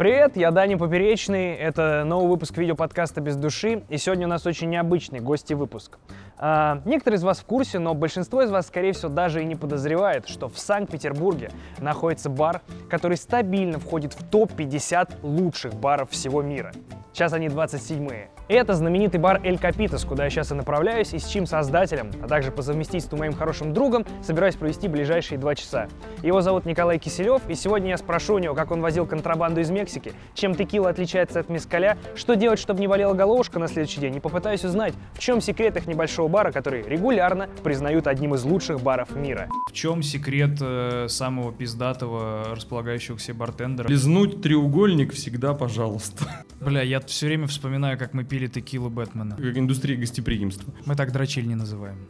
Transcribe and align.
Привет, 0.00 0.34
я 0.34 0.50
Даня 0.50 0.78
Поперечный. 0.78 1.52
Это 1.52 2.04
новый 2.06 2.30
выпуск 2.30 2.56
видеоподкаста 2.56 3.20
«Без 3.20 3.36
души». 3.36 3.82
И 3.90 3.98
сегодня 3.98 4.26
у 4.26 4.30
нас 4.30 4.46
очень 4.46 4.70
необычный 4.70 5.20
гости 5.20 5.52
выпуск. 5.52 5.98
А, 6.38 6.80
некоторые 6.86 7.18
из 7.18 7.22
вас 7.22 7.40
в 7.40 7.44
курсе, 7.44 7.78
но 7.78 7.92
большинство 7.92 8.40
из 8.40 8.50
вас, 8.50 8.68
скорее 8.68 8.94
всего, 8.94 9.10
даже 9.10 9.42
и 9.42 9.44
не 9.44 9.56
подозревает, 9.56 10.26
что 10.26 10.48
в 10.48 10.58
Санкт-Петербурге 10.58 11.50
находится 11.80 12.30
бар, 12.30 12.62
который 12.88 13.18
стабильно 13.18 13.78
входит 13.78 14.14
в 14.14 14.26
топ-50 14.26 15.18
лучших 15.22 15.74
баров 15.74 16.12
всего 16.12 16.40
мира. 16.40 16.72
Сейчас 17.12 17.34
они 17.34 17.48
27-е. 17.48 18.30
Это 18.50 18.74
знаменитый 18.74 19.20
бар 19.20 19.40
Эль 19.44 19.58
Капитас, 19.58 20.04
куда 20.04 20.24
я 20.24 20.30
сейчас 20.30 20.50
и 20.50 20.56
направляюсь, 20.56 21.14
и 21.14 21.20
с 21.20 21.26
чьим 21.26 21.46
создателем, 21.46 22.10
а 22.20 22.26
также 22.26 22.50
по 22.50 22.62
совместительству 22.62 23.16
моим 23.16 23.32
хорошим 23.32 23.72
другом, 23.72 24.04
собираюсь 24.24 24.56
провести 24.56 24.88
ближайшие 24.88 25.38
два 25.38 25.54
часа. 25.54 25.86
Его 26.24 26.40
зовут 26.40 26.64
Николай 26.64 26.98
Киселев, 26.98 27.42
и 27.48 27.54
сегодня 27.54 27.90
я 27.90 27.96
спрошу 27.96 28.34
у 28.34 28.38
него, 28.40 28.56
как 28.56 28.72
он 28.72 28.80
возил 28.80 29.06
контрабанду 29.06 29.60
из 29.60 29.70
Мексики, 29.70 30.14
чем 30.34 30.56
текила 30.56 30.88
отличается 30.90 31.38
от 31.38 31.48
мескаля, 31.48 31.96
что 32.16 32.34
делать, 32.34 32.58
чтобы 32.58 32.80
не 32.80 32.88
болела 32.88 33.14
головушка 33.14 33.60
на 33.60 33.68
следующий 33.68 34.00
день, 34.00 34.16
и 34.16 34.20
попытаюсь 34.20 34.64
узнать, 34.64 34.94
в 35.14 35.20
чем 35.20 35.40
секрет 35.40 35.76
их 35.76 35.86
небольшого 35.86 36.26
бара, 36.26 36.50
который 36.50 36.82
регулярно 36.82 37.48
признают 37.62 38.08
одним 38.08 38.34
из 38.34 38.42
лучших 38.42 38.80
баров 38.82 39.14
мира. 39.14 39.46
В 39.68 39.72
чем 39.72 40.02
секрет 40.02 40.58
э, 40.60 41.06
самого 41.08 41.52
пиздатого 41.52 42.48
располагающегося 42.56 43.32
бартендера? 43.32 43.86
Лизнуть 43.86 44.42
треугольник 44.42 45.12
всегда, 45.12 45.54
пожалуйста. 45.54 46.24
Бля, 46.60 46.82
я 46.82 46.98
все 46.98 47.26
время 47.26 47.46
вспоминаю, 47.46 47.96
как 47.96 48.12
мы 48.12 48.24
пили 48.24 48.39
текилу 48.48 48.90
Бэтмена. 48.90 49.36
Как 49.36 49.56
индустрия 49.58 49.96
гостеприимства. 49.96 50.72
Мы 50.86 50.94
так 50.96 51.12
дрочиль 51.12 51.46
не 51.46 51.54
называем. 51.54 52.08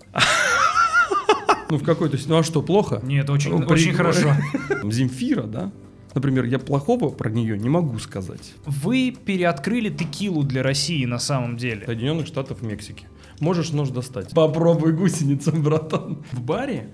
Ну, 1.70 1.78
в 1.78 1.84
какой-то... 1.84 2.18
Ну, 2.26 2.38
а 2.38 2.42
что, 2.42 2.62
плохо? 2.62 3.00
Нет, 3.04 3.30
очень, 3.30 3.50
Ну, 3.50 3.58
очень 3.66 3.90
при- 3.90 3.96
хорошо. 3.96 4.34
Земфира, 4.90 5.44
да? 5.44 5.70
Например, 6.14 6.44
я 6.44 6.58
плохого 6.58 7.10
про 7.10 7.30
нее 7.30 7.56
не 7.56 7.68
могу 7.68 7.96
сказать. 8.00 8.54
Вы 8.66 9.12
переоткрыли 9.24 9.88
текилу 9.90 10.42
для 10.42 10.64
России 10.64 11.04
на 11.04 11.20
самом 11.20 11.56
деле. 11.56 11.86
Соединенных 11.86 12.26
Штатов 12.26 12.62
Мексики. 12.62 13.06
Можешь 13.38 13.70
нож 13.70 13.90
достать. 13.90 14.30
Попробуй 14.34 14.92
гусеницам, 14.92 15.62
братан. 15.62 16.24
В 16.32 16.40
баре 16.42 16.90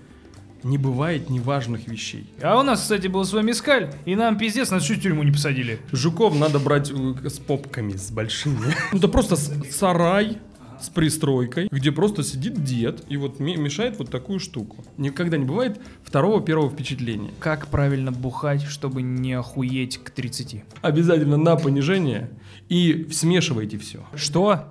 не 0.66 0.78
бывает 0.78 1.30
неважных 1.30 1.86
вещей. 1.88 2.26
А 2.42 2.58
у 2.58 2.62
нас, 2.62 2.80
кстати, 2.82 3.06
был 3.06 3.24
свой 3.24 3.42
мескаль, 3.42 3.92
и 4.04 4.14
нам 4.16 4.36
пиздец, 4.36 4.70
нас 4.70 4.82
чуть 4.84 4.98
в 4.98 5.02
тюрьму 5.02 5.22
не 5.22 5.30
посадили. 5.32 5.78
Жуков 5.92 6.38
надо 6.38 6.58
брать 6.58 6.90
э, 6.90 7.28
с 7.28 7.38
попками, 7.38 7.92
с 7.96 8.10
большими. 8.10 8.58
Ну, 8.92 8.98
Это 8.98 9.08
просто 9.08 9.36
с- 9.36 9.52
сарай 9.70 10.38
с 10.80 10.90
пристройкой, 10.90 11.68
где 11.70 11.90
просто 11.90 12.22
сидит 12.22 12.62
дед 12.62 13.02
и 13.08 13.16
вот 13.16 13.40
ме- 13.40 13.56
мешает 13.56 13.98
вот 13.98 14.10
такую 14.10 14.38
штуку. 14.40 14.84
Никогда 14.98 15.38
не 15.38 15.44
бывает 15.46 15.80
второго 16.04 16.42
первого 16.44 16.68
впечатления. 16.70 17.30
Как 17.40 17.68
правильно 17.68 18.12
бухать, 18.12 18.62
чтобы 18.64 19.00
не 19.02 19.32
охуеть 19.32 19.96
к 19.98 20.10
30? 20.10 20.64
Обязательно 20.82 21.36
на 21.38 21.56
понижение 21.56 22.28
и 22.68 23.08
смешивайте 23.10 23.78
все. 23.78 24.04
Что? 24.14 24.64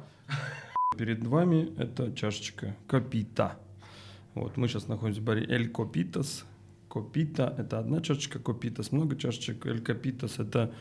Перед 0.98 1.26
вами 1.26 1.70
это 1.78 2.12
чашечка 2.14 2.76
copita. 2.88 3.58
Вот 4.36 4.58
мы 4.58 4.68
сейчас 4.68 4.88
находимся 4.88 5.22
в 5.22 5.24
баре 5.24 5.46
El 5.50 5.70
Copitas. 5.70 6.46
Copita – 6.90 7.58
это 7.58 7.80
одна 7.80 8.02
чашечка, 8.02 8.40
copitas – 8.40 8.92
много 8.92 9.16
чашечек. 9.16 9.66
El 9.66 9.82
Copitas – 9.82 10.38
это 10.40 10.74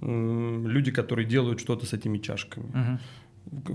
люди, 0.00 0.90
которые 0.90 1.26
делают 1.26 1.60
что-то 1.60 1.86
с 1.86 1.92
этими 1.92 2.18
чашками. 2.18 2.66
Мгм. 2.66 3.00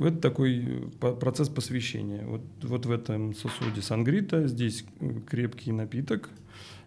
Это 0.06 0.18
такой 0.18 0.90
э, 1.02 1.14
процесс 1.14 1.50
посвящения. 1.50 2.26
Вот, 2.26 2.42
вот 2.64 2.86
в 2.86 2.92
этом 2.92 3.34
сосуде 3.36 3.82
сангрита, 3.82 4.48
здесь 4.48 4.84
э, 5.00 5.22
крепкий 5.28 5.72
напиток 5.72 6.30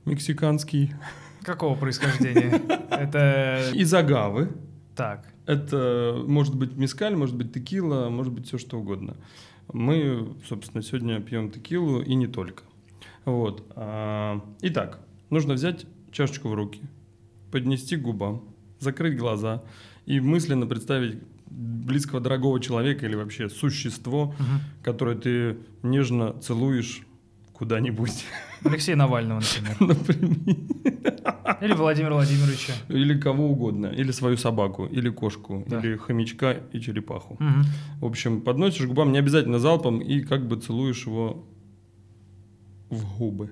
мексиканский. 0.05 0.93
Какого 1.43 1.77
происхождения? 1.77 2.61
Это... 2.91 3.71
Из 3.75 3.93
агавы. 3.95 4.51
Так. 4.97 5.27
Это 5.47 6.23
может 6.27 6.55
быть 6.55 6.77
мискаль, 6.77 7.17
может 7.17 7.37
быть 7.37 7.53
текила, 7.53 8.09
может 8.09 8.33
быть 8.33 8.47
все 8.47 8.59
что 8.59 8.79
угодно. 8.79 9.17
Мы, 9.73 10.34
собственно, 10.48 10.83
сегодня 10.83 11.20
пьем 11.20 11.51
текилу 11.51 12.01
и 12.02 12.14
не 12.14 12.27
только. 12.27 12.63
Вот. 13.24 13.64
а, 13.77 14.41
Итак, 14.63 15.01
нужно 15.30 15.55
взять 15.55 15.86
чашечку 16.11 16.48
в 16.48 16.55
руки, 16.55 16.80
поднести 17.51 17.97
к 17.97 18.02
губам, 18.02 18.42
закрыть 18.80 19.17
глаза 19.17 19.63
и 20.07 20.20
мысленно 20.20 20.67
представить 20.67 21.19
близкого 21.47 22.20
дорогого 22.20 22.61
человека 22.61 23.07
или 23.07 23.14
вообще 23.14 23.48
существо, 23.48 24.35
Мгм. 24.39 24.61
которое 24.83 25.17
ты 25.17 25.58
нежно 25.83 26.33
целуешь 26.41 27.02
куда-нибудь, 27.52 28.24
Алексея 28.64 28.96
Навального, 28.96 29.40
например. 29.40 29.77
например. 29.98 30.56
Или 31.61 31.74
Владимира 31.74 32.14
Владимировича. 32.14 32.73
Или 32.89 33.18
кого 33.20 33.48
угодно. 33.50 33.86
Или 33.86 34.11
свою 34.12 34.36
собаку, 34.36 34.86
или 34.86 35.11
кошку, 35.11 35.64
Да. 35.68 35.80
или 35.80 35.96
хомячка 35.96 36.52
и 36.73 36.80
черепаху. 36.80 37.36
Мгм. 37.40 37.64
В 38.00 38.05
общем, 38.06 38.40
подносишь 38.40 38.86
губам 38.86 39.12
не 39.12 39.18
обязательно 39.18 39.58
залпом 39.58 40.00
и 40.00 40.20
как 40.20 40.46
бы 40.48 40.56
целуешь 40.56 41.06
его 41.06 41.45
в 42.90 43.18
губы. 43.18 43.50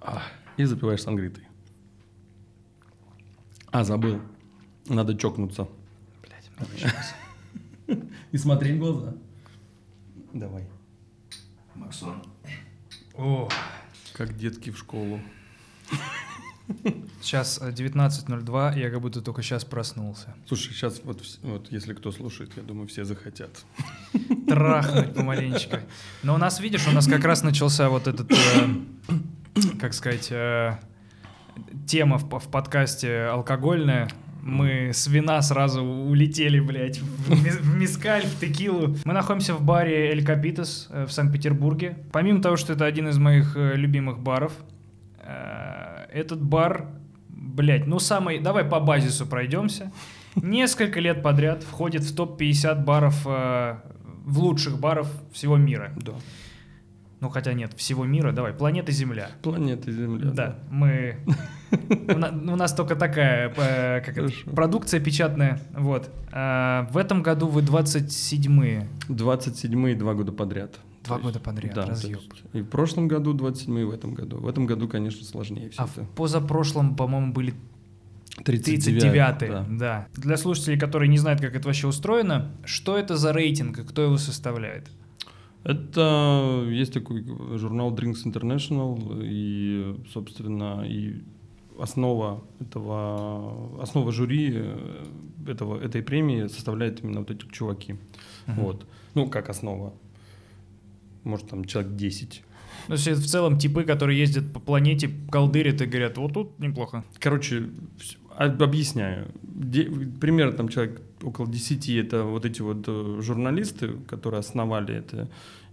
А, 0.00 0.22
И 0.56 0.64
запиваешь 0.64 1.02
сангритой. 1.02 1.44
А, 3.70 3.84
забыл. 3.84 4.20
Надо 4.88 5.14
чокнуться. 5.16 5.68
Сейчас. 6.76 7.14
И 8.32 8.36
смотреть 8.38 8.76
в 8.76 8.78
глаза. 8.78 9.14
Давай. 10.32 10.64
О, 13.14 13.48
Как 14.14 14.36
детки 14.36 14.70
в 14.70 14.78
школу. 14.78 15.20
сейчас 17.20 17.58
э, 17.60 17.70
19.02, 17.70 18.78
я 18.78 18.90
как 18.90 19.00
будто 19.00 19.20
только 19.20 19.42
сейчас 19.42 19.64
проснулся. 19.64 20.34
Слушай, 20.46 20.72
сейчас 20.72 21.00
вот, 21.04 21.22
вот 21.42 21.70
если 21.70 21.94
кто 21.94 22.12
слушает, 22.12 22.52
я 22.56 22.62
думаю, 22.62 22.88
все 22.88 23.04
захотят. 23.04 23.64
Трахнуть 24.48 25.14
помаленечко. 25.14 25.82
Но 26.22 26.34
у 26.34 26.38
нас, 26.38 26.60
видишь, 26.60 26.86
у 26.88 26.92
нас 26.92 27.06
как 27.06 27.24
раз 27.24 27.42
начался 27.42 27.88
вот 27.88 28.06
этот, 28.06 28.30
э, 28.32 29.64
как 29.80 29.92
сказать, 29.94 30.28
э, 30.30 30.78
тема 31.86 32.18
в, 32.18 32.38
в 32.38 32.48
подкасте 32.50 33.24
алкогольная. 33.24 34.08
Мы 34.42 34.90
с 34.92 35.06
вина 35.06 35.40
сразу 35.40 35.82
улетели, 35.82 36.58
блядь, 36.58 36.98
в, 36.98 37.30
ми- 37.30 37.50
в 37.60 37.76
мискаль, 37.76 38.22
в 38.22 38.40
текилу. 38.40 38.96
Мы 39.04 39.12
находимся 39.12 39.54
в 39.54 39.62
баре 39.62 40.10
Эль 40.10 40.24
Капитас 40.24 40.88
э, 40.90 41.06
в 41.06 41.12
Санкт-Петербурге. 41.12 41.96
Помимо 42.12 42.42
того, 42.42 42.56
что 42.56 42.72
это 42.72 42.84
один 42.84 43.08
из 43.08 43.18
моих 43.18 43.56
э, 43.56 43.76
любимых 43.76 44.18
баров, 44.18 44.52
э, 45.20 46.06
этот 46.12 46.42
бар, 46.42 46.86
блядь, 47.28 47.86
ну 47.86 48.00
самый... 48.00 48.40
Давай 48.40 48.64
по 48.64 48.80
базису 48.80 49.26
пройдемся. 49.26 49.92
Несколько 50.34 50.98
лет 50.98 51.22
подряд 51.22 51.62
входит 51.62 52.02
в 52.02 52.14
топ-50 52.16 52.82
баров, 52.84 53.24
в 53.24 54.38
лучших 54.38 54.80
баров 54.80 55.06
всего 55.32 55.56
мира. 55.56 55.92
Да. 55.96 56.12
Ну 57.22 57.28
хотя 57.30 57.52
нет, 57.52 57.72
всего 57.76 58.04
мира, 58.04 58.32
давай, 58.32 58.52
планета 58.52 58.90
Земля. 58.90 59.30
Планета 59.42 59.92
Земля. 59.92 60.32
Да, 60.32 60.58
мы... 60.70 61.18
У 62.08 62.18
на- 62.18 62.30
у 62.52 62.56
нас 62.56 62.74
только 62.74 62.96
такая 62.96 63.48
э, 63.56 64.28
продукция 64.52 64.98
печатная. 64.98 65.60
Вот. 65.72 66.10
А, 66.32 66.88
В 66.90 66.96
этом 66.96 67.22
году 67.22 67.46
вы 67.46 67.62
27-е. 67.62 68.88
27-й 69.08 69.94
два 69.94 70.14
года 70.14 70.32
подряд. 70.32 70.80
Два 71.04 71.18
года 71.20 71.38
подряд, 71.38 71.74
да, 71.74 71.86
разъеб. 71.86 72.18
И 72.54 72.60
в 72.60 72.66
прошлом 72.68 73.06
году 73.06 73.34
27 73.34 73.78
и 73.78 73.84
в 73.84 73.92
этом 73.92 74.14
году. 74.14 74.38
В 74.38 74.48
этом 74.48 74.66
году, 74.66 74.88
конечно, 74.88 75.24
сложнее 75.24 75.70
все 75.70 75.80
А 75.80 75.84
это. 75.84 76.02
в 76.02 76.08
позапрошлом, 76.16 76.96
по-моему, 76.96 77.32
были 77.32 77.54
39 78.44 79.02
39-е. 79.04 79.48
да. 79.48 79.66
Да. 79.70 80.06
Для 80.14 80.36
слушателей, 80.36 80.76
которые 80.76 81.08
не 81.08 81.18
знают, 81.18 81.40
как 81.40 81.54
это 81.54 81.68
вообще 81.68 81.86
устроено, 81.86 82.50
что 82.64 82.98
это 82.98 83.16
за 83.16 83.32
рейтинг 83.32 83.78
и 83.78 83.84
кто 83.84 84.02
его 84.02 84.16
составляет? 84.18 84.90
Это 85.64 86.64
есть 86.68 86.92
такой 86.92 87.24
журнал 87.56 87.94
Drinks 87.94 88.24
International, 88.24 89.20
и, 89.22 89.96
собственно, 90.12 90.84
и 90.84 91.22
основа 91.78 92.42
этого, 92.60 93.80
основа 93.82 94.12
жюри 94.12 94.52
э, 94.54 95.06
этого, 95.46 95.80
этой 95.80 96.02
премии 96.02 96.48
составляет 96.48 97.02
именно 97.04 97.20
вот 97.20 97.30
эти 97.30 97.46
чуваки. 97.50 97.96
Мгм. 98.46 98.60
Вот. 98.60 98.86
Ну, 99.14 99.28
как 99.28 99.48
основа. 99.50 99.92
Может, 101.24 101.48
там 101.48 101.64
человек 101.64 101.94
10. 101.94 102.42
Ну, 102.88 102.94
это 102.94 103.14
в 103.14 103.26
целом 103.26 103.58
типы, 103.58 103.84
которые 103.84 104.18
ездят 104.18 104.52
по 104.52 104.60
планете, 104.60 105.10
колдырят 105.30 105.80
и 105.82 105.86
говорят, 105.86 106.18
вот 106.18 106.32
тут 106.34 106.58
неплохо. 106.58 107.04
Короче, 107.20 107.70
объясняю. 108.36 109.28
Де- 109.42 109.90
примерно 110.20 110.52
там 110.52 110.68
человек 110.68 111.00
около 111.22 111.46
10 111.46 111.88
это 111.90 112.24
вот 112.24 112.44
эти 112.44 112.62
вот 112.62 112.84
э, 112.88 113.20
журналисты, 113.20 113.88
которые 114.08 114.40
основали 114.40 114.94
это, 114.96 115.16
э, 115.16 115.26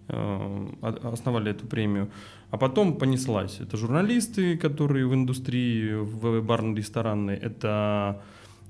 основали 0.10 1.52
эту 1.52 1.66
премию. 1.68 2.10
А 2.52 2.58
потом 2.58 2.98
понеслась. 2.98 3.60
Это 3.60 3.78
журналисты, 3.78 4.58
которые 4.58 5.06
в 5.06 5.14
индустрии, 5.14 5.94
в 5.94 6.42
барно-ресторанной, 6.42 7.36
это 7.36 8.22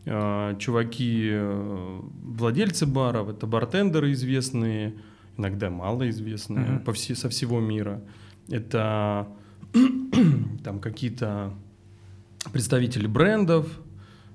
э, 0.05 0.55
чуваки, 0.59 1.29
э, 1.31 1.99
владельцы 2.23 2.85
баров, 2.85 3.29
это 3.29 3.47
бартендеры 3.47 4.11
известные, 4.11 4.93
иногда 5.37 5.69
малоизвестные 5.69 6.65
Мгм. 6.65 6.79
по 6.83 6.91
все, 6.93 7.15
со 7.15 7.29
всего 7.29 7.59
мира. 7.59 8.01
Это 8.49 9.27
там 10.63 10.79
какие-то 10.79 11.53
представители 12.51 13.07
брендов, 13.07 13.67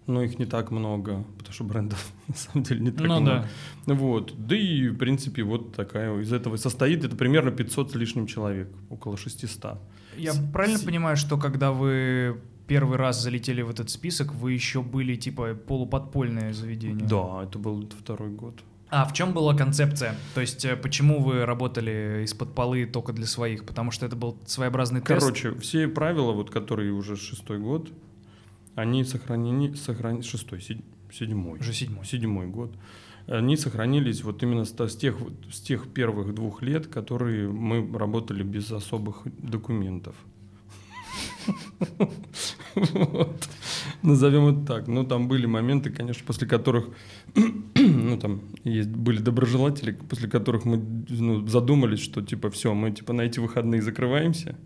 но 0.06 0.22
их 0.22 0.38
не 0.38 0.44
так 0.46 0.70
много, 0.70 1.24
потому 1.38 1.52
что 1.54 1.64
брендов 1.64 2.12
на 2.28 2.34
самом 2.34 2.62
деле 2.64 2.80
не 2.80 2.90
так 2.90 3.06
Ну 3.06 3.20
много. 3.20 3.48
Вот. 3.86 4.34
Да 4.36 4.56
и, 4.56 4.88
в 4.88 4.96
принципе, 4.98 5.42
вот 5.42 5.74
такая 5.74 6.18
из 6.20 6.32
этого 6.32 6.56
состоит. 6.56 7.04
Это 7.04 7.16
примерно 7.16 7.50
500 7.50 7.92
с 7.92 7.94
лишним 7.94 8.26
человек, 8.26 8.68
около 8.90 9.16
600. 9.16 9.78
Я 10.16 10.32
С- 10.32 10.50
правильно 10.52 10.78
с- 10.78 10.82
понимаю, 10.82 11.16
что 11.16 11.38
когда 11.38 11.72
вы 11.72 12.40
первый 12.66 12.96
раз 12.98 13.22
залетели 13.22 13.62
в 13.62 13.70
этот 13.70 13.90
список, 13.90 14.32
вы 14.34 14.52
еще 14.52 14.82
были 14.82 15.16
типа 15.16 15.54
полуподпольное 15.54 16.52
заведение? 16.52 17.06
Да, 17.06 17.42
это 17.44 17.58
был 17.58 17.88
второй 18.00 18.30
год. 18.30 18.60
А 18.90 19.04
в 19.06 19.12
чем 19.12 19.32
была 19.32 19.54
концепция? 19.56 20.14
То 20.34 20.40
есть 20.40 20.64
э, 20.64 20.76
почему 20.76 21.20
вы 21.20 21.44
работали 21.46 22.22
из-под 22.24 22.54
полы 22.54 22.86
только 22.86 23.12
для 23.12 23.26
своих? 23.26 23.64
Потому 23.66 23.90
что 23.90 24.06
это 24.06 24.14
был 24.14 24.38
своеобразный 24.46 25.00
тест? 25.00 25.20
Короче, 25.20 25.54
все 25.58 25.88
правила, 25.88 26.32
вот, 26.32 26.50
которые 26.50 26.92
уже 26.92 27.16
шестой 27.16 27.58
год, 27.58 27.90
они 28.74 29.04
сохранены, 29.04 29.76
сохран... 29.76 30.22
шестой, 30.22 30.60
седь- 30.60 30.84
седьмой. 31.12 31.60
Уже 31.60 31.72
седьмой. 31.72 32.04
Седьмой 32.04 32.46
год. 32.46 32.74
Они 33.26 33.56
сохранились 33.56 34.22
вот 34.22 34.42
именно 34.42 34.64
с, 34.64 34.96
тех, 34.96 35.16
с 35.50 35.60
тех 35.60 35.88
первых 35.88 36.34
двух 36.34 36.62
лет, 36.62 36.86
которые 36.88 37.48
мы 37.48 37.98
работали 37.98 38.42
без 38.42 38.70
особых 38.70 39.22
документов. 39.38 40.14
Вот. 42.74 43.48
Назовем 44.02 44.48
это 44.48 44.66
так. 44.66 44.88
Ну, 44.88 45.04
там 45.04 45.28
были 45.28 45.46
моменты, 45.46 45.90
конечно, 45.90 46.24
после 46.26 46.48
которых, 46.48 46.88
ну, 47.74 48.18
там 48.18 48.40
есть, 48.64 48.88
были 48.88 49.20
доброжелатели, 49.20 49.92
после 49.92 50.28
которых 50.28 50.64
мы 50.64 50.82
ну, 51.08 51.46
задумались, 51.46 52.00
что, 52.00 52.20
типа, 52.20 52.50
все, 52.50 52.74
мы, 52.74 52.90
типа, 52.90 53.12
на 53.12 53.22
эти 53.22 53.38
выходные 53.38 53.80
закрываемся. 53.80 54.56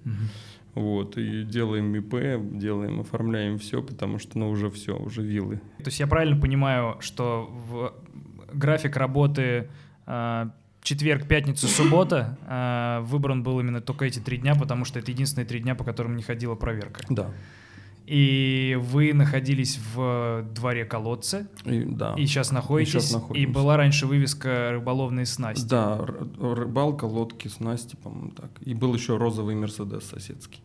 Вот, 0.75 1.17
и 1.17 1.45
делаем 1.45 1.95
ИП, 1.95 2.59
делаем, 2.59 3.01
оформляем 3.01 3.59
все, 3.59 3.83
потому 3.83 4.19
что, 4.19 4.39
ну, 4.39 4.51
уже 4.51 4.71
все, 4.71 4.97
уже 4.97 5.23
виллы. 5.23 5.57
То 5.79 5.87
есть 5.87 6.01
я 6.01 6.07
правильно 6.07 6.41
понимаю, 6.41 6.97
что 7.01 7.51
в 7.69 7.95
график 8.53 8.97
работы 8.97 9.69
э, 10.07 10.47
четверг, 10.83 11.27
пятница, 11.27 11.67
суббота 11.67 12.39
э, 12.47 13.05
выбран 13.05 13.43
был 13.43 13.61
именно 13.61 13.81
только 13.81 14.05
эти 14.05 14.19
три 14.19 14.39
дня, 14.39 14.55
потому 14.55 14.85
что 14.85 14.99
это 14.99 15.11
единственные 15.11 15.47
три 15.47 15.61
дня, 15.61 15.75
по 15.75 15.85
которым 15.85 16.17
не 16.17 16.23
ходила 16.23 16.55
проверка. 16.55 17.03
Да. 17.09 17.31
И 18.11 18.79
вы 18.81 19.13
находились 19.13 19.79
в 19.95 20.43
дворе 20.55 20.87
колодца, 20.87 21.47
И, 21.67 21.81
да. 21.83 22.15
и 22.17 22.25
сейчас 22.27 22.51
находитесь, 22.53 23.11
и 23.11 23.15
находимся. 23.15 23.53
была 23.53 23.77
раньше 23.77 24.07
вывеска 24.07 24.71
рыболовные 24.73 25.27
снасти. 25.27 25.69
Да, 25.69 25.99
рыбалка, 26.41 27.05
лодки, 27.05 27.49
снасти, 27.49 27.97
по-моему, 28.03 28.31
так. 28.31 28.51
И 28.63 28.73
был 28.73 28.95
еще 28.95 29.19
розовый 29.19 29.55
Мерседес 29.57 30.05
соседский. 30.05 30.63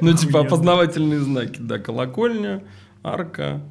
Ну, 0.00 0.12
типа 0.14 0.40
опознавательные 0.40 1.20
знаки, 1.20 1.58
да, 1.60 1.78
колокольня, 1.78 2.62
арка, 3.02 3.62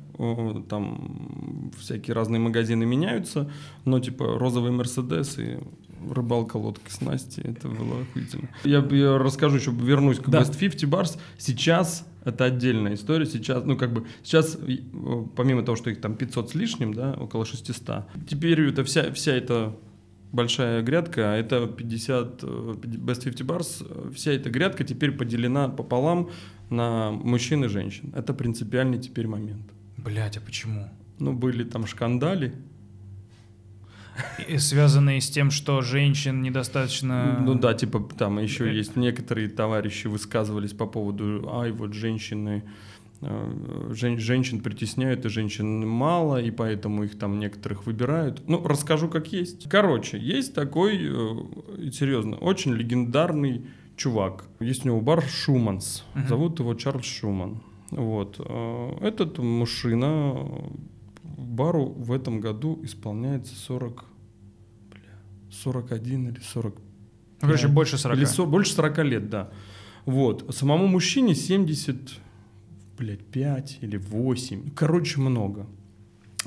там 0.70 1.72
всякие 1.78 2.14
разные 2.14 2.40
магазины 2.40 2.86
меняются, 2.86 3.52
но 3.86 4.00
типа 4.00 4.38
розовый 4.38 4.72
Мерседес 4.72 5.38
и 5.38 5.60
рыбалка, 6.10 6.58
лодки, 6.58 6.90
снасти, 6.90 7.42
это 7.42 7.68
было 7.68 8.02
охуительно. 8.02 8.50
Я, 8.64 8.80
я 8.92 9.18
расскажу 9.18 9.58
еще, 9.58 9.72
вернусь 9.72 10.20
к 10.20 10.30
Да. 10.30 10.42
West 10.42 10.58
50 10.58 10.90
Bars. 10.90 11.18
Сейчас 11.38 12.06
это 12.26 12.46
отдельная 12.46 12.96
история. 12.96 13.26
Сейчас, 13.26 13.64
ну 13.64 13.78
как 13.78 13.94
бы, 13.94 14.06
сейчас, 14.24 14.58
помимо 15.36 15.64
того, 15.64 15.76
что 15.76 15.90
их 15.90 16.02
там 16.02 16.16
500 16.16 16.50
с 16.52 16.56
лишним, 16.56 16.94
да, 16.94 17.14
около 17.14 17.46
600, 17.46 18.06
теперь 18.30 18.62
это 18.62 18.84
вся, 18.84 19.12
вся 19.14 19.34
эта 19.34 19.76
большая 20.32 20.82
грядка, 20.84 21.34
а 21.34 21.38
это 21.38 21.68
50, 21.68 22.44
э, 22.44 22.48
Best 22.48 23.24
50 23.24 23.42
Bars, 23.42 23.86
э, 23.90 24.12
вся 24.14 24.32
эта 24.32 24.50
грядка 24.50 24.84
теперь 24.84 25.12
поделена 25.12 25.70
пополам 25.70 26.30
на 26.70 27.12
мужчин 27.12 27.64
и 27.64 27.68
женщин. 27.68 28.12
Это 28.16 28.34
принципиальный 28.34 29.00
теперь 29.00 29.28
момент. 29.28 29.72
Блять, 29.98 30.38
а 30.38 30.42
почему? 30.42 30.90
Ну, 31.20 31.34
были 31.34 31.64
там 31.64 31.88
шкандали. 31.88 32.54
И 34.48 34.58
связанные 34.58 35.22
с 35.22 35.30
тем, 35.30 35.52
что 35.52 35.82
женщин 35.82 36.42
недостаточно... 36.42 37.40
Ну 37.44 37.56
да, 37.56 37.74
типа 37.74 38.00
там 38.18 38.40
еще 38.40 38.70
Э. 38.70 38.74
есть 38.74 38.96
некоторые 38.96 39.50
товарищи 39.50 40.08
высказывались 40.08 40.74
по 40.74 40.86
поводу, 40.88 41.48
ай, 41.54 41.72
вот 41.72 41.94
женщины, 41.94 42.64
э, 43.22 43.92
жен- 43.94 44.20
женщин 44.20 44.62
притесняют, 44.62 45.26
и 45.26 45.30
женщин 45.30 45.88
мало, 45.88 46.42
и 46.42 46.52
поэтому 46.52 47.04
их 47.04 47.18
там 47.20 47.40
некоторых 47.40 47.86
выбирают. 47.86 48.42
Ну, 48.48 48.66
расскажу 48.66 49.08
как 49.10 49.32
есть. 49.34 49.70
Короче, 49.70 50.18
есть 50.18 50.54
такой, 50.54 50.98
э, 50.98 51.90
серьезно, 51.92 52.38
очень 52.38 52.74
легендарный 52.74 53.66
чувак. 53.96 54.46
Есть 54.60 54.86
у 54.86 54.90
него 54.90 55.02
бар 55.02 55.24
Шуманс. 55.24 56.04
Мгм. 56.14 56.28
Зовут 56.28 56.60
его 56.60 56.74
Чарльз 56.76 57.06
Шуман. 57.06 57.62
Вот. 57.92 58.40
Этот 59.02 59.38
мужчина 59.40 60.36
бару 61.38 61.86
в 61.86 62.12
этом 62.12 62.40
году 62.40 62.80
исполняется 62.84 63.56
40, 63.56 64.06
бля, 64.92 65.02
41 65.52 66.30
или 66.30 66.40
40 66.40 66.76
Ну, 66.76 66.82
короче, 67.48 67.68
больше 67.68 67.98
40. 67.98 68.18
или 68.18 68.26
со- 68.26 68.46
больше 68.46 68.74
40 68.74 69.04
лет, 69.04 69.30
да. 69.30 69.50
Вот. 70.06 70.54
Самому 70.56 70.88
мужчине 70.88 71.36
70, 71.36 72.20
блядь, 72.98 73.26
5 73.26 73.80
или 73.82 73.98
8. 73.98 74.72
Короче, 74.76 75.20
много. 75.20 75.68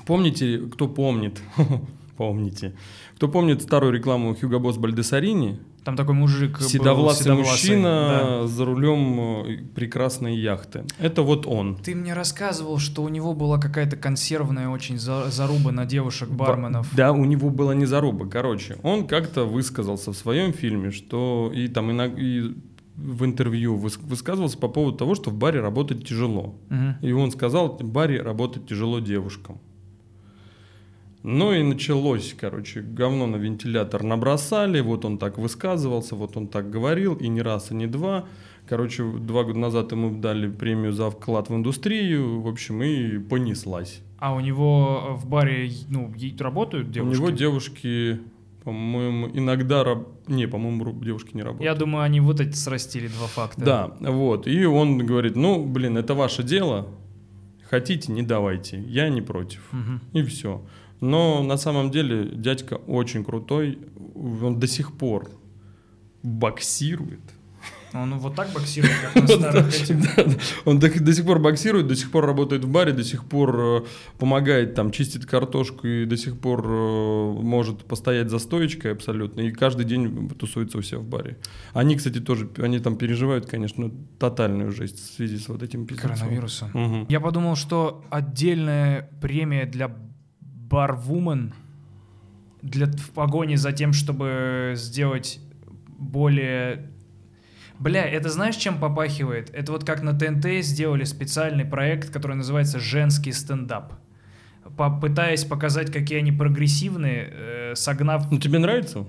Помните, 0.07 0.59
кто 0.73 0.89
помнит, 0.89 1.41
помните, 2.17 2.75
кто 3.17 3.29
помнит 3.29 3.63
старую 3.63 3.93
рекламу 3.93 4.33
Hugo 4.33 4.59
Boss 4.61 4.79
Бальдесарини? 4.79 5.61
Там 5.85 5.97
такой 5.97 6.15
мужик 6.15 6.59
был 6.61 6.69
Седовласый 6.69 7.23
седовласый, 7.25 7.53
мужчина 7.53 8.43
за 8.47 8.65
рулем 8.67 9.21
э, 9.47 9.59
прекрасной 9.75 10.37
яхты. 10.37 10.85
Это 10.99 11.23
вот 11.23 11.47
он. 11.47 11.77
Ты 11.77 11.95
мне 11.95 12.13
рассказывал, 12.15 12.79
что 12.79 13.03
у 13.03 13.09
него 13.09 13.33
была 13.35 13.59
какая-то 13.59 13.97
консервная 13.97 14.69
очень 14.69 14.99
за- 14.99 15.31
заруба 15.31 15.73
на 15.73 15.87
девушек-барменов. 15.87 16.91
Ба- 16.91 16.97
Да, 16.97 17.13
у 17.13 17.25
него 17.25 17.49
была 17.51 17.75
не 17.75 17.87
заруба. 17.87 18.27
Короче, 18.29 18.77
он 18.83 19.07
как-то 19.07 19.45
высказался 19.45 20.13
в 20.13 20.17
своем 20.17 20.53
фильме, 20.53 20.91
что 20.91 21.51
и 21.55 21.69
там 21.69 21.91
иног- 21.91 22.19
и 22.19 22.55
в 22.97 23.25
интервью 23.25 23.79
выс- 23.79 23.99
высказывался 24.03 24.59
по 24.59 24.69
поводу 24.69 24.99
того, 24.99 25.15
что 25.15 25.31
в 25.31 25.35
баре 25.35 25.61
работать 25.61 26.07
тяжело. 26.07 26.55
Мгм. 26.69 26.97
И 27.01 27.13
он 27.13 27.31
сказал, 27.33 27.79
в 27.79 27.91
баре 27.91 28.21
работать 28.21 28.67
тяжело 28.69 29.01
девушкам. 29.01 29.59
Ну 31.23 31.53
и 31.53 31.63
началось, 31.63 32.35
короче, 32.39 32.81
говно 32.81 33.27
на 33.27 33.37
вентилятор 33.37 34.03
набросали, 34.03 34.81
вот 34.81 35.05
он 35.05 35.19
так 35.19 35.37
высказывался, 35.39 36.17
вот 36.17 36.37
он 36.37 36.47
так 36.49 36.71
говорил, 36.71 37.15
и 37.15 37.29
не 37.29 37.43
раз, 37.43 37.71
и 37.71 37.75
не 37.75 37.87
два. 37.87 38.25
Короче, 38.69 39.05
два 39.05 39.45
года 39.45 39.59
назад 39.59 39.93
ему 39.93 40.19
дали 40.19 40.49
премию 40.49 40.93
за 40.93 41.11
вклад 41.11 41.51
в 41.51 41.55
индустрию, 41.55 42.41
в 42.41 42.49
общем, 42.49 42.83
и 42.83 43.19
понеслась. 43.19 44.01
А 44.19 44.35
у 44.35 44.41
него 44.41 45.17
в 45.17 45.27
баре, 45.29 45.71
ну, 45.91 46.13
работают 46.39 46.91
девушки? 46.91 47.19
У 47.19 47.21
него 47.27 47.31
девушки, 47.31 48.21
по-моему, 48.65 49.29
иногда... 49.35 49.83
раб- 49.85 50.09
Не, 50.29 50.47
по-моему, 50.47 50.93
девушки 51.03 51.31
не 51.35 51.43
работают. 51.43 51.65
Я 51.65 51.75
думаю, 51.75 52.05
они 52.05 52.21
вот 52.21 52.41
эти 52.41 52.55
срастили 52.55 53.09
два 53.09 53.27
факта. 53.27 53.61
Да, 53.63 53.97
вот. 54.01 54.47
И 54.47 54.65
он 54.65 54.99
говорит, 55.05 55.37
ну, 55.37 55.65
блин, 55.67 55.97
это 55.99 56.15
ваше 56.15 56.43
дело. 56.43 56.89
Хотите, 57.69 58.13
не 58.13 58.23
давайте. 58.23 58.81
Я 58.83 59.09
не 59.09 59.23
против. 59.23 59.63
Мгм. 59.73 60.01
И 60.13 60.23
все. 60.23 60.63
Но 61.01 61.43
на 61.43 61.57
самом 61.57 61.91
деле 61.91 62.25
дядька 62.25 62.75
очень 62.75 63.25
крутой. 63.25 63.79
Он 64.15 64.59
до 64.59 64.67
сих 64.67 64.93
пор 64.97 65.31
боксирует. 66.23 67.21
Он 67.93 68.19
вот 68.19 68.37
так 68.37 68.53
боксирует, 68.53 68.95
как 69.03 69.15
на 69.23 69.27
старых 69.27 69.83
этих. 69.83 70.01
Да, 70.01 70.25
да. 70.25 70.35
Он 70.65 70.79
до, 70.79 70.89
до 70.89 71.13
сих 71.13 71.25
пор 71.25 71.39
боксирует, 71.41 71.89
до 71.89 71.97
сих 71.97 72.11
пор 72.11 72.27
работает 72.27 72.65
в 72.65 72.71
баре, 72.71 72.93
до 72.93 73.03
сих 73.03 73.25
пор 73.25 73.61
э, 73.61 73.81
помогает 74.19 74.75
там 74.75 74.93
чистит 74.93 75.27
картошку 75.27 75.87
и 75.87 76.05
до 76.05 76.17
сих 76.17 76.39
пор 76.39 76.65
э, 76.65 77.33
может 77.43 77.85
постоять 77.85 78.31
за 78.31 78.39
стоечкой 78.39 78.93
абсолютно. 78.93 79.41
И 79.41 79.51
каждый 79.51 79.85
день 79.85 80.31
тусуется 80.31 80.79
у 80.79 80.83
себя 80.83 80.99
в 80.99 81.05
баре. 81.05 81.39
Они, 81.73 81.97
кстати, 81.97 82.21
тоже, 82.21 82.49
они 82.59 82.79
там 82.79 82.97
переживают, 82.97 83.47
конечно, 83.47 83.91
тотальную 84.19 84.71
жесть 84.71 84.99
в 84.99 85.17
связи 85.17 85.39
с 85.39 85.49
вот 85.49 85.63
этим 85.63 85.87
пиздецом. 85.87 86.17
Коронавирусом. 86.17 86.71
Мгм. 86.73 87.07
Я 87.09 87.21
подумал, 87.21 87.57
что 87.57 88.05
отдельная 88.11 89.11
премия 89.21 89.67
для 89.67 89.89
барвумен 90.71 91.53
для, 92.63 92.87
в 92.87 93.11
погоне 93.11 93.57
за 93.57 93.73
тем, 93.73 93.93
чтобы 93.93 94.75
сделать 94.77 95.41
более... 95.99 96.91
Бля, 97.79 98.05
это 98.05 98.29
знаешь, 98.29 98.57
чем 98.57 98.79
попахивает? 98.79 99.51
Это 99.55 99.73
вот 99.73 99.85
как 99.85 100.03
на 100.03 100.17
ТНТ 100.19 100.63
сделали 100.63 101.05
специальный 101.05 101.65
проект, 101.65 102.11
который 102.11 102.37
называется 102.37 102.79
«Женский 102.79 103.33
стендап». 103.33 103.95
Попытаясь 104.77 105.45
показать, 105.45 105.91
какие 105.91 106.19
они 106.19 106.31
прогрессивные, 106.31 107.29
э, 107.33 107.73
согнав... 107.75 108.31
Ну, 108.31 108.39
тебе 108.39 108.59
нравится? 108.59 109.07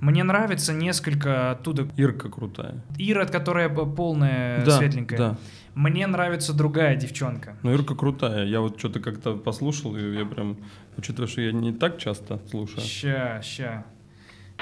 Мне 0.00 0.22
нравится 0.22 0.72
несколько 0.72 1.50
оттуда. 1.50 1.88
Ирка 1.96 2.28
крутая. 2.28 2.84
Ира, 2.98 3.26
которая 3.26 3.68
полная, 3.68 4.64
да, 4.64 4.78
светленькая. 4.78 5.18
Да. 5.18 5.38
Мне 5.76 6.06
нравится 6.06 6.54
другая 6.54 6.96
девчонка. 6.96 7.58
Ну, 7.62 7.70
Ирка 7.70 7.94
крутая. 7.94 8.46
Я 8.46 8.62
вот 8.62 8.78
что-то 8.78 8.98
как-то 8.98 9.34
послушал, 9.36 9.94
и 9.94 10.16
я 10.16 10.24
прям, 10.24 10.56
учитывая, 10.96 11.28
что 11.28 11.42
я 11.42 11.52
не 11.52 11.70
так 11.70 11.98
часто 11.98 12.40
слушаю. 12.48 12.80
Ща, 12.80 13.42
ща. 13.42 13.84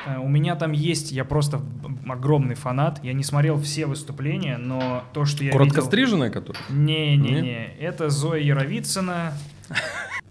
Э, 0.07 0.19
У 0.19 0.27
меня 0.27 0.57
там 0.57 0.73
есть, 0.73 1.13
я 1.13 1.25
просто 1.25 1.61
огромный 2.09 2.57
фанат. 2.57 2.99
Я 3.05 3.13
не 3.13 3.23
смотрел 3.23 3.61
все 3.61 3.87
выступления, 3.87 4.59
но 4.59 5.05
то, 5.13 5.25
что 5.25 5.45
я 5.45 5.53
Коротко 5.53 5.77
видел... 5.77 5.87
стриженная, 5.87 6.31
которая? 6.31 6.65
Не-не-не, 6.69 7.77
это 7.79 8.11
Зоя 8.11 8.41
Яровицына, 8.41 9.35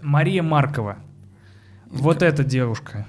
Мария 0.02 0.44
Маркова. 0.44 0.98
Вот 1.86 2.22
эта 2.22 2.44
девушка. 2.44 3.08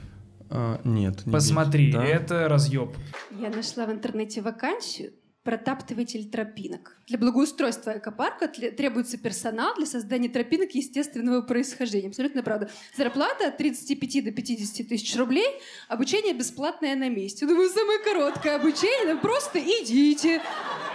А, 0.48 0.80
нет. 0.84 1.26
не 1.26 1.32
Посмотри. 1.32 1.90
Да? 1.90 2.04
это 2.04 2.46
разъеб. 2.48 2.90
Я 3.32 3.50
нашла 3.50 3.86
в 3.86 3.90
интернете 3.90 4.42
вакансию 4.42 5.10
протаптыватель 5.44 6.28
тропинок. 6.28 6.96
Для 7.06 7.18
благоустройства 7.18 7.98
экопарка 7.98 8.48
требуется 8.48 9.18
персонал 9.18 9.74
для 9.76 9.84
создания 9.84 10.30
тропинок 10.30 10.70
естественного 10.74 11.42
происхождения. 11.42 12.08
Абсолютно 12.08 12.42
правда. 12.42 12.70
Зарплата 12.96 13.48
от 13.48 13.58
35 13.58 14.24
до 14.24 14.32
50 14.32 14.88
тысяч 14.88 15.14
рублей, 15.16 15.46
обучение 15.88 16.32
бесплатное 16.32 16.96
на 16.96 17.10
месте. 17.10 17.46
Думаю, 17.46 17.68
самое 17.68 17.98
короткое 17.98 18.56
обучение, 18.56 19.14
ну, 19.14 19.20
просто 19.20 19.58
идите. 19.58 20.40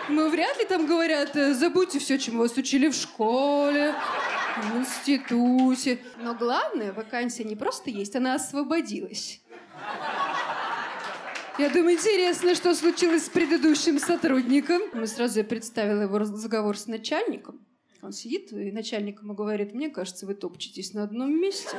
Ну, 0.09 0.29
вряд 0.29 0.57
ли 0.57 0.65
там 0.65 0.87
говорят, 0.87 1.35
э, 1.35 1.53
забудьте 1.53 1.99
все, 1.99 2.17
чему 2.17 2.39
вас 2.39 2.57
учили 2.57 2.89
в 2.89 2.95
школе, 2.95 3.93
в 4.57 4.77
институте. 4.79 5.99
Но 6.17 6.33
главное, 6.33 6.91
вакансия 6.91 7.43
не 7.43 7.55
просто 7.55 7.91
есть, 7.91 8.15
она 8.15 8.33
освободилась. 8.33 9.41
Я 11.59 11.69
думаю, 11.69 11.97
интересно, 11.97 12.55
что 12.55 12.73
случилось 12.73 13.25
с 13.25 13.29
предыдущим 13.29 13.99
сотрудником. 13.99 14.81
Мы 14.93 15.05
сразу 15.07 15.39
я 15.39 15.43
представила 15.43 16.03
его 16.03 16.17
разговор 16.17 16.77
с 16.77 16.87
начальником. 16.87 17.59
Он 18.01 18.13
сидит, 18.13 18.53
и 18.53 18.71
начальник 18.71 19.21
ему 19.21 19.33
говорит, 19.33 19.73
мне 19.73 19.89
кажется, 19.89 20.25
вы 20.25 20.35
топчетесь 20.35 20.93
на 20.93 21.03
одном 21.03 21.37
месте. 21.37 21.75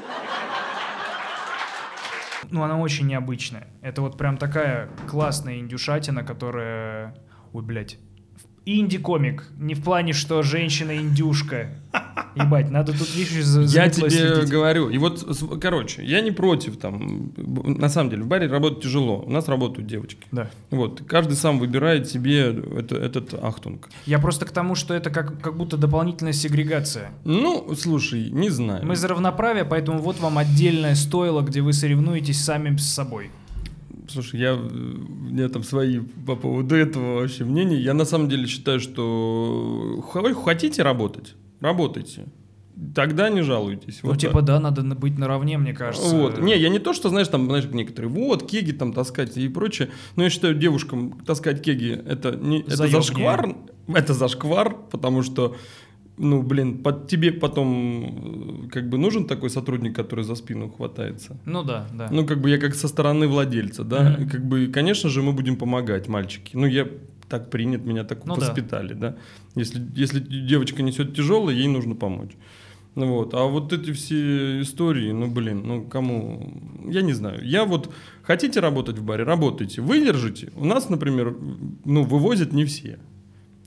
Ну, 2.51 2.63
она 2.63 2.79
очень 2.79 3.07
необычная. 3.07 3.69
Это 3.81 4.03
вот 4.03 4.19
прям 4.19 4.37
такая 4.37 4.91
классная 5.09 5.61
индюшатина, 5.61 6.25
которая... 6.25 7.17
Ой, 7.55 7.63
блядь. 7.63 7.97
Инди-комик. 8.79 9.45
Не 9.59 9.75
в 9.75 9.83
плане, 9.83 10.13
что 10.13 10.43
женщина-индюшка. 10.43 11.71
Ебать, 12.37 12.71
надо 12.71 12.93
тут, 12.97 13.13
видишь, 13.17 13.45
за 13.45 13.63
Я 13.63 13.89
тебе 13.89 14.11
следить. 14.11 14.49
говорю, 14.49 14.89
и 14.89 14.99
вот, 14.99 15.27
короче, 15.61 16.05
я 16.05 16.21
не 16.21 16.31
против 16.31 16.77
там, 16.77 17.33
на 17.37 17.89
самом 17.89 18.11
деле, 18.11 18.23
в 18.23 18.29
баре 18.29 18.47
работать 18.47 18.85
тяжело, 18.85 19.25
у 19.27 19.31
нас 19.31 19.49
работают 19.49 19.89
девочки. 19.89 20.25
Да. 20.31 20.49
Вот, 20.71 21.03
каждый 21.09 21.35
сам 21.35 21.59
выбирает 21.59 22.09
себе 22.09 22.55
это, 22.79 22.97
этот 22.97 23.35
ахтунг. 23.35 23.89
Я 24.07 24.21
просто 24.21 24.47
к 24.47 24.53
тому, 24.53 24.77
что 24.77 24.95
это 24.95 25.11
как, 25.11 25.41
как 25.41 25.57
будто 25.57 25.77
дополнительная 25.77 26.33
сегрегация. 26.33 27.11
Ну, 27.25 27.75
слушай, 27.77 28.31
не 28.31 28.51
знаю. 28.51 28.87
Мы 28.87 28.95
за 28.95 29.09
равноправие, 29.09 29.65
поэтому 29.65 29.99
вот 29.99 30.21
вам 30.21 30.39
отдельное 30.39 30.95
стойло, 30.95 31.41
где 31.41 31.61
вы 31.61 31.73
соревнуетесь 31.73 32.43
сами 32.45 32.77
с 32.77 32.89
собой. 32.89 33.31
Слушай, 34.13 34.41
я, 34.41 34.51
э, 34.51 34.57
у 34.57 35.31
меня 35.33 35.49
там 35.49 35.63
свои 35.63 36.01
по 36.27 36.37
поводу 36.37 36.75
этого 36.75 37.21
вообще 37.21 37.45
мнения. 37.45 37.77
Я 37.81 37.95
на 37.95 38.05
самом 38.05 38.29
деле 38.29 38.47
считаю, 38.47 38.81
что 38.81 40.03
х- 40.13 40.35
хотите 40.35 40.83
работать, 40.83 41.35
работайте. 41.61 42.27
Тогда 42.95 43.29
не 43.29 43.43
жалуйтесь. 43.43 44.01
ну, 44.03 44.11
Вот 44.11 44.19
типа, 44.21 44.35
так. 44.39 44.45
да, 44.45 44.61
надо 44.61 44.83
на- 44.83 44.95
быть 44.95 45.19
наравне, 45.19 45.59
мне 45.59 45.75
кажется. 45.75 46.17
Вот. 46.17 46.41
Не, 46.41 46.57
я 46.57 46.71
не 46.71 46.79
то, 46.79 46.95
что, 46.95 47.11
знаешь, 47.11 47.29
там, 47.29 47.45
знаешь, 47.47 47.67
некоторые, 47.67 48.11
вот, 48.11 48.49
кеги 48.49 48.73
там 48.73 48.93
таскать 48.95 49.37
и 49.37 49.49
прочее, 49.49 49.91
но 50.17 50.25
я 50.25 50.31
считаю, 50.31 50.55
девушкам 50.55 51.21
таскать 51.27 51.63
кеги, 51.63 51.91
это, 52.07 52.31
не, 52.37 52.61
это 52.61 52.87
зашквар, 52.89 53.55
это 53.87 54.15
зашквар, 54.15 54.75
потому 54.91 55.23
что, 55.23 55.57
ну, 56.19 56.43
блин, 56.43 56.83
под 56.83 57.09
тебе 57.09 57.33
потом, 57.33 58.67
э, 58.67 58.69
как 58.71 58.89
бы, 58.89 58.99
нужен 58.99 59.27
такой 59.27 59.51
сотрудник, 59.51 59.95
который 59.97 60.25
за 60.25 60.35
спину 60.35 60.69
хватается. 60.71 61.37
Ну 61.47 61.63
да, 61.63 61.87
да. 61.95 62.09
Ну, 62.11 62.27
как 62.27 62.41
бы 62.41 62.51
я 62.51 62.59
как 62.59 62.75
со 62.75 62.89
стороны 62.89 63.27
владельца, 63.27 63.85
да. 63.85 64.15
И 64.21 64.27
как 64.27 64.45
бы, 64.45 64.67
конечно 64.67 65.09
же, 65.09 65.23
мы 65.23 65.33
будем 65.33 65.57
помогать, 65.57 66.09
мальчики. 66.09 66.57
Ну, 66.57 66.67
я 66.67 66.87
так 67.29 67.49
принят, 67.51 67.85
меня 67.85 68.05
так 68.05 68.27
Ну 68.27 68.35
да. 68.35 68.41
воспитали, 68.41 68.93
да. 68.95 69.17
Если, 69.55 69.81
если 69.95 70.21
девочка 70.21 70.83
несет 70.83 71.15
тяжелое, 71.15 71.55
ей 71.55 71.69
нужно 71.69 71.95
помочь. 71.95 72.33
Ну 72.97 73.07
вот, 73.07 73.35
а 73.35 73.45
вот 73.45 73.73
эти 73.73 73.93
все 73.93 74.61
истории, 74.63 75.13
ну 75.13 75.31
блин, 75.31 75.63
ну 75.65 75.85
кому, 75.85 76.53
я 76.89 77.03
не 77.03 77.13
знаю. 77.13 77.41
Я 77.45 77.65
вот, 77.65 77.95
хотите 78.23 78.59
работать 78.59 78.99
в 78.99 79.05
баре, 79.05 79.23
работайте, 79.23 79.81
выдержите. 79.81 80.51
У 80.57 80.65
нас, 80.65 80.89
например, 80.89 81.37
ну 81.85 82.03
вывозят 82.03 82.53
не 82.53 82.65
все. 82.65 82.99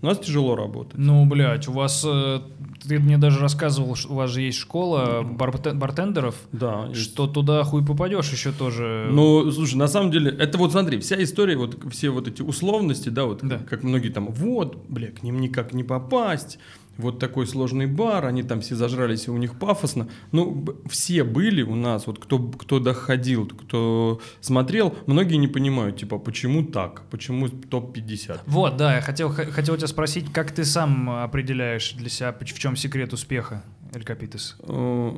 У 0.03 0.05
нас 0.05 0.19
тяжело 0.19 0.55
работать. 0.55 0.97
Ну, 0.97 1.25
блядь, 1.25 1.67
у 1.69 1.71
вас... 1.71 2.03
э, 2.05 2.41
Ты 2.85 2.99
мне 2.99 3.17
даже 3.17 3.39
рассказывал, 3.39 3.95
что 3.95 4.11
у 4.11 4.15
вас 4.15 4.29
же 4.31 4.41
есть 4.41 4.57
школа 4.57 5.23
барте- 5.23 5.73
бартендеров, 5.73 6.35
Да. 6.51 6.87
есть. 6.89 7.01
что 7.01 7.25
туда 7.27 7.63
хуй 7.63 7.85
попадешь 7.85 8.29
еще 8.33 8.51
тоже. 8.51 9.07
Ну, 9.09 9.49
слушай, 9.51 9.75
на 9.75 9.87
самом 9.87 10.11
деле, 10.11 10.29
это 10.29 10.57
вот 10.57 10.73
смотри, 10.73 10.99
вся 10.99 11.15
история, 11.23 11.55
вот 11.55 11.77
все 11.93 12.09
вот 12.09 12.27
эти 12.27 12.41
условности, 12.41 13.07
да, 13.07 13.23
вот 13.23 13.39
Да. 13.41 13.59
как 13.59 13.83
многие 13.83 14.09
там, 14.09 14.27
вот, 14.27 14.75
бля, 14.89 15.07
к 15.11 15.23
ним 15.23 15.39
никак 15.39 15.73
не 15.73 15.85
попасть, 15.85 16.59
вот 16.97 17.19
такой 17.19 17.47
сложный 17.47 17.87
бар, 17.87 18.25
они 18.25 18.43
там 18.43 18.61
все 18.61 18.75
зажрались, 18.75 19.27
и 19.27 19.31
у 19.31 19.37
них 19.37 19.57
пафосно. 19.57 20.07
Ну, 20.31 20.65
все 20.89 21.23
были 21.23 21.61
у 21.63 21.75
нас, 21.75 22.07
вот 22.07 22.19
кто, 22.19 22.39
кто 22.39 22.79
доходил, 22.79 23.47
кто 23.47 24.21
смотрел, 24.41 24.95
многие 25.07 25.35
не 25.35 25.47
понимают, 25.47 25.97
типа, 25.97 26.19
почему 26.19 26.63
так, 26.63 27.03
почему 27.09 27.49
топ-50. 27.49 28.41
Вот, 28.45 28.77
да, 28.77 28.95
я 28.95 29.01
хотел, 29.01 29.29
хотел 29.29 29.75
тебя 29.77 29.87
спросить, 29.87 30.31
как 30.31 30.51
ты 30.51 30.63
сам 30.65 31.09
определяешь 31.09 31.93
для 31.93 32.09
себя, 32.09 32.33
в 32.33 32.59
чем 32.59 32.75
секрет 32.75 33.13
успеха, 33.13 33.63
Эль 33.93 34.03
Капитес? 34.03 34.57
Э, 34.61 35.11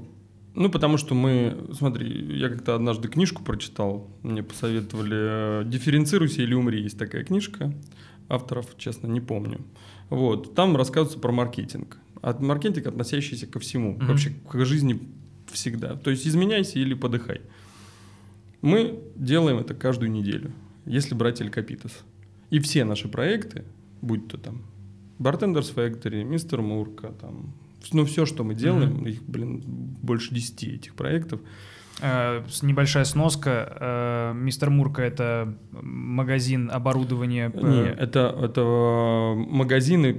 Ну, 0.56 0.70
потому 0.70 0.98
что 0.98 1.16
мы, 1.16 1.68
смотри, 1.74 2.38
я 2.38 2.48
как-то 2.48 2.76
однажды 2.76 3.10
книжку 3.10 3.44
прочитал, 3.44 4.08
мне 4.24 4.42
посоветовали 4.42 5.62
э, 5.62 5.64
«Дифференцируйся 5.66 6.42
или 6.42 6.54
умри». 6.54 6.82
Есть 6.82 6.98
такая 6.98 7.26
книжка, 7.26 7.74
авторов, 8.30 8.66
честно, 8.78 9.08
не 9.08 9.20
помню. 9.20 9.60
Вот, 10.10 10.54
там 10.56 10.76
рассказывается 10.76 11.20
про 11.20 11.32
маркетинг. 11.32 11.98
От 12.22 12.42
маркетинг, 12.42 12.88
относящийся 12.88 13.48
ко 13.48 13.60
всему, 13.60 13.94
Мгм. 13.96 14.08
вообще 14.08 14.32
к 14.50 14.66
жизни 14.66 15.00
всегда. 15.52 15.96
То 15.96 16.10
есть 16.12 16.28
изменяйся 16.28 16.80
или 16.80 16.94
подыхай. 16.94 17.42
Мы 18.62 19.00
делаем 19.16 19.58
это 19.58 19.74
каждую 19.74 20.12
неделю, 20.12 20.52
если 20.86 21.14
брать 21.16 21.42
Эль 21.42 21.50
Капитас. 21.50 21.92
И 22.50 22.60
все 22.60 22.84
наши 22.84 23.08
проекты, 23.08 23.64
будь 24.02 24.28
то 24.28 24.38
там 24.38 24.64
Bartenders 25.20 25.74
Factory, 25.74 26.24
Мистер 26.24 26.62
Мурка, 26.62 27.12
там, 27.22 27.54
ну 27.94 28.06
все, 28.06 28.26
что 28.26 28.44
мы 28.44 28.56
делаем, 28.56 29.06
их, 29.06 29.22
блин, 29.24 29.64
больше 30.02 30.34
10 30.34 30.64
этих 30.64 30.96
проектов. 30.96 31.42
Э, 32.02 32.42
небольшая 32.62 33.06
сноска. 33.06 33.50
э, 33.80 34.34
Мистер 34.36 34.70
Мурка— 34.70 35.02
это 35.04 35.54
магазин 35.72 36.70
оборудования. 36.72 37.52
Не, 37.56 37.88
это, 37.90 38.36
это 38.42 38.62
э, 38.62 39.36
магазины 39.36 40.14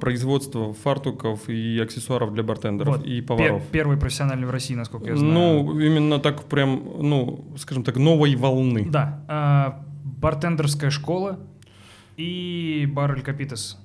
производства 0.00 0.72
фартуков 0.72 1.48
и 1.48 1.78
аксессуаров 1.80 2.32
для 2.32 2.42
бартендеров 2.42 2.96
Вот, 2.98 3.06
и 3.06 3.20
пер- 3.20 3.26
поваров. 3.26 3.62
первый 3.70 3.96
профессиональный 3.98 4.46
в 4.46 4.50
России, 4.50 4.74
насколько 4.74 5.10
я 5.10 5.16
знаю. 5.16 5.32
Ну, 5.34 5.78
именно 5.80 6.18
так 6.18 6.44
прям, 6.44 6.82
ну, 7.00 7.44
скажем 7.58 7.84
так, 7.84 7.96
новой 7.96 8.34
волны. 8.34 8.86
Да. 8.90 9.82
бартендерская 10.20 10.90
школа 10.90 11.38
и 12.16 12.88
бар 12.92 13.12
Эль 13.12 13.22
Капитес. 13.22 13.78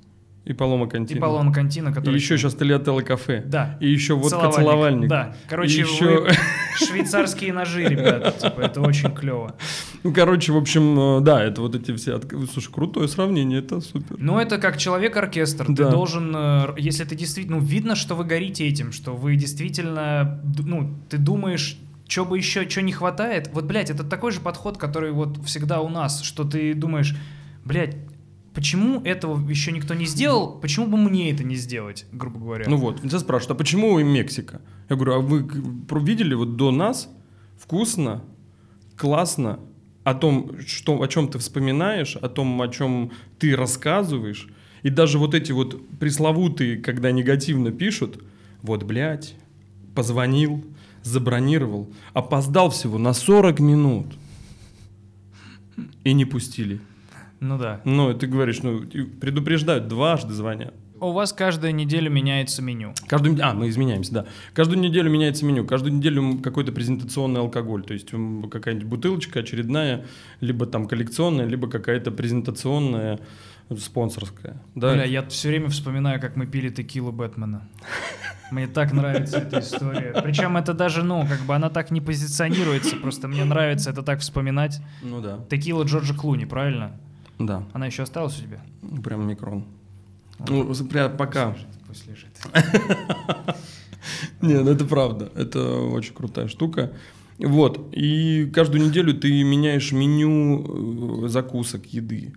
И 0.46 0.52
Палома 0.52 0.88
И 0.88 0.90
Кантина. 0.90 1.22
Палома 1.22 1.54
Кантина, 1.54 1.90
И 1.90 1.94
который... 1.94 2.16
еще 2.16 2.38
сейчас 2.38 2.54
Телеотелло 2.56 3.02
кафе. 3.02 3.44
Да. 3.46 3.78
И 3.80 3.90
еще 3.90 4.16
водка 4.16 4.30
Целовальник. 4.52 4.56
целовальник. 4.56 5.10
Да. 5.10 5.36
Короче, 5.48 5.78
И 5.78 5.82
еще- 5.84 6.28
швейцарские 6.86 7.54
ножи, 7.54 7.84
ребята. 7.86 8.32
Типа, 8.32 8.62
это 8.62 8.82
очень 8.82 9.10
клево. 9.16 9.56
Ну, 10.04 10.14
короче, 10.14 10.52
в 10.52 10.58
общем, 10.58 11.20
э, 11.20 11.22
да, 11.22 11.42
это 11.42 11.62
вот 11.62 11.76
эти 11.76 11.96
все... 11.96 12.20
Слушай, 12.52 12.72
крутое 12.74 13.08
сравнение, 13.08 13.60
это 13.60 13.80
супер. 13.80 14.18
Ну, 14.20 14.38
это 14.38 14.58
как 14.58 14.78
человек-оркестр. 14.78 15.66
Ты 15.68 15.90
должен, 15.90 16.34
э, 16.36 16.74
если 16.78 17.06
ты 17.06 17.16
действительно, 17.16 17.58
ну, 17.58 17.64
видно, 17.64 17.96
что 17.96 18.16
вы 18.16 18.26
горите 18.26 18.68
этим, 18.68 18.92
что 18.92 19.16
вы 19.16 19.38
действительно, 19.38 20.42
ну, 20.60 20.94
ты 21.10 21.18
думаешь, 21.18 21.78
что 22.08 22.26
бы 22.26 22.38
еще, 22.38 22.70
что 22.70 22.82
не 22.82 22.92
хватает. 22.92 23.50
Вот, 23.54 23.64
блядь, 23.64 23.90
это 23.90 24.04
такой 24.04 24.34
же 24.34 24.42
подход, 24.42 24.78
который 24.78 25.12
вот 25.14 25.38
всегда 25.46 25.80
у 25.80 25.88
нас, 25.88 26.22
что 26.22 26.44
ты 26.44 26.74
думаешь, 26.74 27.16
блядь, 27.64 27.96
почему 28.54 29.02
этого 29.02 29.50
еще 29.50 29.72
никто 29.72 29.94
не 29.94 30.06
сделал, 30.06 30.60
почему 30.60 30.88
бы 30.88 30.98
мне 30.98 31.32
это 31.32 31.44
не 31.44 31.56
сделать, 31.56 32.06
грубо 32.12 32.40
говоря. 32.40 32.66
Ну 32.68 32.78
вот, 32.78 33.02
тебя 33.02 33.20
спрашивают, 33.20 33.52
а 33.52 33.56
почему 33.56 34.00
и 34.00 34.04
Мексика? 34.04 34.62
Я 34.90 34.96
говорю, 34.96 35.14
а 35.14 35.20
вы 35.20 35.48
видели 36.02 36.34
вот 36.34 36.56
до 36.56 36.72
нас 36.72 37.10
вкусно, 37.58 38.24
классно, 38.96 39.60
о 40.04 40.14
том, 40.14 40.60
что, 40.66 41.02
о 41.02 41.08
чем 41.08 41.30
ты 41.30 41.40
вспоминаешь, 41.40 42.16
о 42.18 42.28
том, 42.30 42.62
о 42.62 42.68
чем 42.68 43.12
ты 43.40 43.56
рассказываешь, 43.56 44.48
и 44.82 44.90
даже 44.90 45.18
вот 45.18 45.34
эти 45.34 45.52
вот 45.54 45.82
пресловутые, 45.98 46.78
когда 46.78 47.12
негативно 47.12 47.72
пишут, 47.72 48.22
вот, 48.62 48.84
блядь, 48.84 49.36
позвонил, 49.96 50.64
забронировал, 51.04 51.90
опоздал 52.14 52.70
всего 52.70 52.98
на 52.98 53.14
40 53.14 53.60
минут, 53.60 54.08
и 56.04 56.14
не 56.14 56.26
пустили. 56.26 56.82
Ну 57.44 57.58
да. 57.58 57.82
Ну, 57.84 58.10
и 58.10 58.14
ты 58.18 58.26
говоришь, 58.26 58.64
ну, 58.64 58.80
предупреждают, 59.20 59.90
дважды 59.90 60.34
звонят. 60.34 60.74
у 61.02 61.12
вас 61.12 61.34
каждую 61.34 61.76
неделю 61.76 62.10
меняется 62.10 62.62
меню. 62.62 62.94
Каждую, 63.08 63.38
а, 63.42 63.54
мы 63.54 63.68
изменяемся, 63.68 64.14
да. 64.14 64.26
Каждую 64.54 64.80
неделю 64.80 65.12
меняется 65.12 65.46
меню. 65.46 65.66
Каждую 65.66 65.94
неделю 65.94 66.38
какой-то 66.42 66.72
презентационный 66.72 67.42
алкоголь. 67.42 67.84
То 67.84 67.94
есть 67.94 68.12
какая-нибудь 68.50 68.88
бутылочка 68.88 69.42
очередная, 69.42 70.06
либо 70.40 70.66
там 70.66 70.88
коллекционная, 70.88 71.46
либо 71.46 71.70
какая-то 71.70 72.12
презентационная, 72.12 73.20
э, 73.70 73.76
спонсорская. 73.76 74.56
Да? 74.76 74.94
Бля, 74.94 75.04
я 75.04 75.22
все 75.28 75.50
время 75.50 75.68
вспоминаю, 75.68 76.22
как 76.22 76.38
мы 76.38 76.48
пили 76.48 76.70
текилу 76.70 77.12
Бэтмена. 77.12 77.68
Мне 78.52 78.68
так 78.68 78.94
нравится 78.94 79.40
эта 79.40 79.60
история. 79.60 80.22
Причем 80.24 80.56
это 80.56 80.74
даже, 80.74 81.04
ну, 81.04 81.28
как 81.28 81.42
бы 81.42 81.56
она 81.56 81.70
так 81.70 81.92
не 81.92 82.00
позиционируется, 82.02 82.96
просто 82.98 83.28
мне 83.28 83.44
нравится 83.44 83.90
это 83.90 84.04
так 84.04 84.20
вспоминать. 84.20 84.80
Ну 85.02 85.22
да. 85.22 85.40
Текила 85.50 85.84
Джорджа 85.84 86.14
Клуни, 86.14 86.46
правильно? 86.46 86.92
Да. 87.46 87.64
Она 87.74 87.86
еще 87.88 88.04
осталась 88.04 88.38
у 88.40 88.44
тебя? 88.44 88.62
Прям 89.04 89.28
микрон. 89.28 89.66
Ну, 90.48 90.74
с- 90.74 90.84
прям 90.86 91.16
пока. 91.18 91.56
Пусть 91.88 92.08
лежит. 92.08 92.30
Пусть 92.42 92.74
лежит. 92.74 92.98
Не, 94.42 94.62
ну 94.62 94.72
это 94.72 94.86
правда. 94.86 95.32
Это 95.36 95.80
очень 95.80 96.14
крутая 96.14 96.48
штука. 96.48 96.94
Вот. 97.40 97.90
И 97.94 98.50
каждую 98.54 98.86
неделю 98.86 99.14
ты 99.14 99.44
меняешь 99.44 99.92
меню 99.92 101.26
э, 101.26 101.28
закусок, 101.30 101.86
еды. 101.88 102.34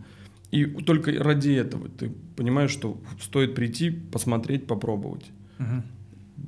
И 0.53 0.65
только 0.65 1.13
ради 1.23 1.51
этого 1.51 1.89
ты 1.89 2.13
понимаешь, 2.37 2.71
что 2.71 2.99
стоит 3.21 3.55
прийти, 3.55 3.91
посмотреть, 3.91 4.67
попробовать. 4.67 5.27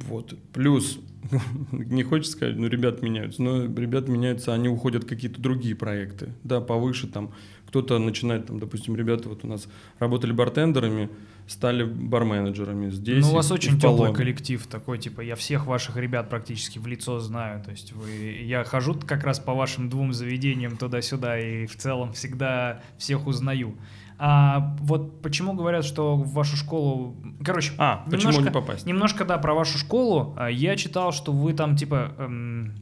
Вот. 0.06 0.34
Плюс, 0.52 0.98
не 1.72 2.02
хочется 2.04 2.32
сказать, 2.32 2.56
ну, 2.56 2.68
ребят 2.68 3.02
меняются, 3.02 3.42
но 3.42 3.64
ребят 3.64 4.08
меняются, 4.08 4.54
они 4.54 4.68
уходят 4.68 5.04
в 5.04 5.06
какие-то 5.08 5.40
другие 5.40 5.74
проекты, 5.74 6.32
да, 6.44 6.60
повыше 6.60 7.06
там. 7.08 7.32
Кто-то 7.68 7.98
начинает, 7.98 8.46
там, 8.46 8.58
допустим, 8.58 8.96
ребята 8.96 9.28
вот 9.28 9.44
у 9.44 9.46
нас 9.46 9.68
работали 9.98 10.32
бартендерами, 10.32 11.10
стали 11.46 11.84
барменеджерами 11.84 12.88
здесь. 12.90 13.25
Ну, 13.25 13.32
у 13.32 13.34
вас 13.34 13.50
очень 13.50 13.78
теплый 13.78 14.14
коллектив 14.14 14.66
такой, 14.66 14.98
типа, 14.98 15.20
я 15.20 15.37
всех 15.37 15.66
ваших 15.66 15.96
ребят 15.96 16.30
практически 16.30 16.78
в 16.78 16.87
лицо 16.87 17.20
знаю. 17.20 17.62
То 17.62 17.70
есть 17.70 17.92
вы, 17.92 18.10
я 18.42 18.64
хожу 18.64 18.94
как 18.94 19.22
раз 19.25 19.38
по 19.38 19.52
вашим 19.52 19.90
двум 19.90 20.14
заведениям 20.14 20.76
туда-сюда 20.78 21.38
и 21.38 21.66
в 21.66 21.76
целом 21.76 22.14
всегда 22.14 22.80
всех 22.96 23.26
узнаю. 23.26 23.75
А 24.20 24.75
вот 24.80 25.20
почему 25.22 25.52
говорят, 25.52 25.84
что 25.84 26.16
в 26.16 26.32
вашу 26.32 26.56
школу... 26.56 27.16
Короче, 27.44 27.72
А, 27.78 28.04
почему 28.06 28.32
немножко, 28.32 28.42
не 28.42 28.50
попасть? 28.50 28.87
Немножко, 28.87 29.25
да, 29.25 29.38
про 29.38 29.54
вашу 29.54 29.78
школу. 29.78 30.34
А, 30.37 30.48
Я 30.50 30.75
читал, 30.76 31.12
что 31.12 31.32
вы 31.32 31.52
там, 31.52 31.76
типа, 31.76 32.14
эм, 32.18 32.75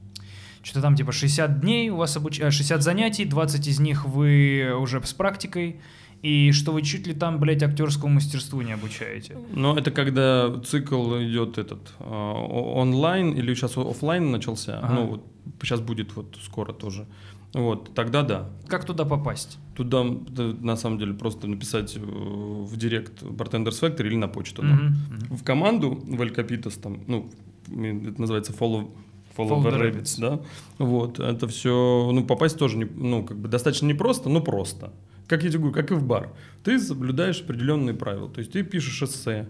что-то 0.67 0.83
там, 0.83 0.97
типа, 0.97 1.13
60 1.13 1.61
дней 1.61 1.91
у 1.91 1.97
вас 1.97 2.17
обуч... 2.17 2.41
а, 2.41 2.51
60 2.51 2.83
занятий, 2.83 3.25
20 3.25 3.69
из 3.69 3.79
них 3.79 4.05
вы 4.05 4.73
уже 4.77 5.01
с 5.01 5.13
практикой, 5.13 5.81
и 6.23 6.51
что 6.51 6.73
вы 6.73 6.83
чуть 6.83 7.07
ли 7.07 7.15
там, 7.15 7.39
блядь, 7.39 7.63
актерскому 7.63 8.15
мастерству 8.15 8.61
не 8.63 8.73
обучаете. 8.73 9.39
Но 9.55 9.79
это 9.79 9.93
когда 9.93 10.61
цикл 10.67 11.19
идет 11.19 11.59
этот 11.59 11.95
э, 12.01 12.05
онлайн 12.05 13.31
или 13.31 13.55
сейчас 13.55 13.77
офлайн 13.77 14.33
начался. 14.33 14.81
Ага. 14.81 14.95
Ну, 14.95 15.07
вот 15.07 15.25
сейчас 15.63 15.81
будет 15.81 16.17
вот 16.17 16.37
скоро 16.43 16.73
тоже. 16.73 17.07
Вот, 17.55 17.95
тогда 17.95 18.23
да. 18.23 18.51
Как 18.67 18.85
туда 18.85 19.05
попасть? 19.05 19.59
Туда 19.77 20.03
на 20.03 20.77
самом 20.77 20.99
деле 20.99 21.15
просто 21.15 21.47
написать 21.47 21.97
э, 21.97 22.01
в 22.01 22.77
директ 22.77 23.23
Bartenders 23.23 23.81
Factory 23.81 24.07
или 24.07 24.17
на 24.17 24.27
почту. 24.27 24.63
да. 24.63 24.69
Мгм, 24.69 24.87
мгм. 24.87 25.37
В 25.37 25.45
команду 25.45 25.91
в 25.91 26.21
El 26.21 26.35
Capitas 26.35 26.81
там, 26.81 27.05
ну, 27.07 27.31
это 27.69 28.21
называется 28.21 28.53
follow 28.53 28.91
Follow, 29.37 29.63
the 29.63 29.79
rabbits, 29.79 30.19
да. 30.21 30.41
Вот, 30.79 31.21
это 31.21 31.47
все, 31.49 32.11
ну, 32.13 32.25
попасть 32.25 32.59
тоже, 32.59 32.79
не, 32.79 32.85
ну, 32.85 33.25
как 33.25 33.39
бы 33.39 33.49
достаточно 33.49 33.87
непросто, 33.87 34.29
но 34.29 34.41
просто. 34.41 34.93
Как 35.27 35.43
я 35.43 35.51
тебе 35.51 35.59
говорю, 35.59 35.75
как 35.75 35.91
и 35.91 35.95
в 35.95 36.05
бар. 36.05 36.31
Ты 36.63 36.79
соблюдаешь 36.79 37.41
определенные 37.41 37.95
правила. 37.95 38.29
То 38.31 38.39
есть 38.39 38.53
ты 38.53 38.63
пишешь 38.63 39.03
эссе, 39.03 39.49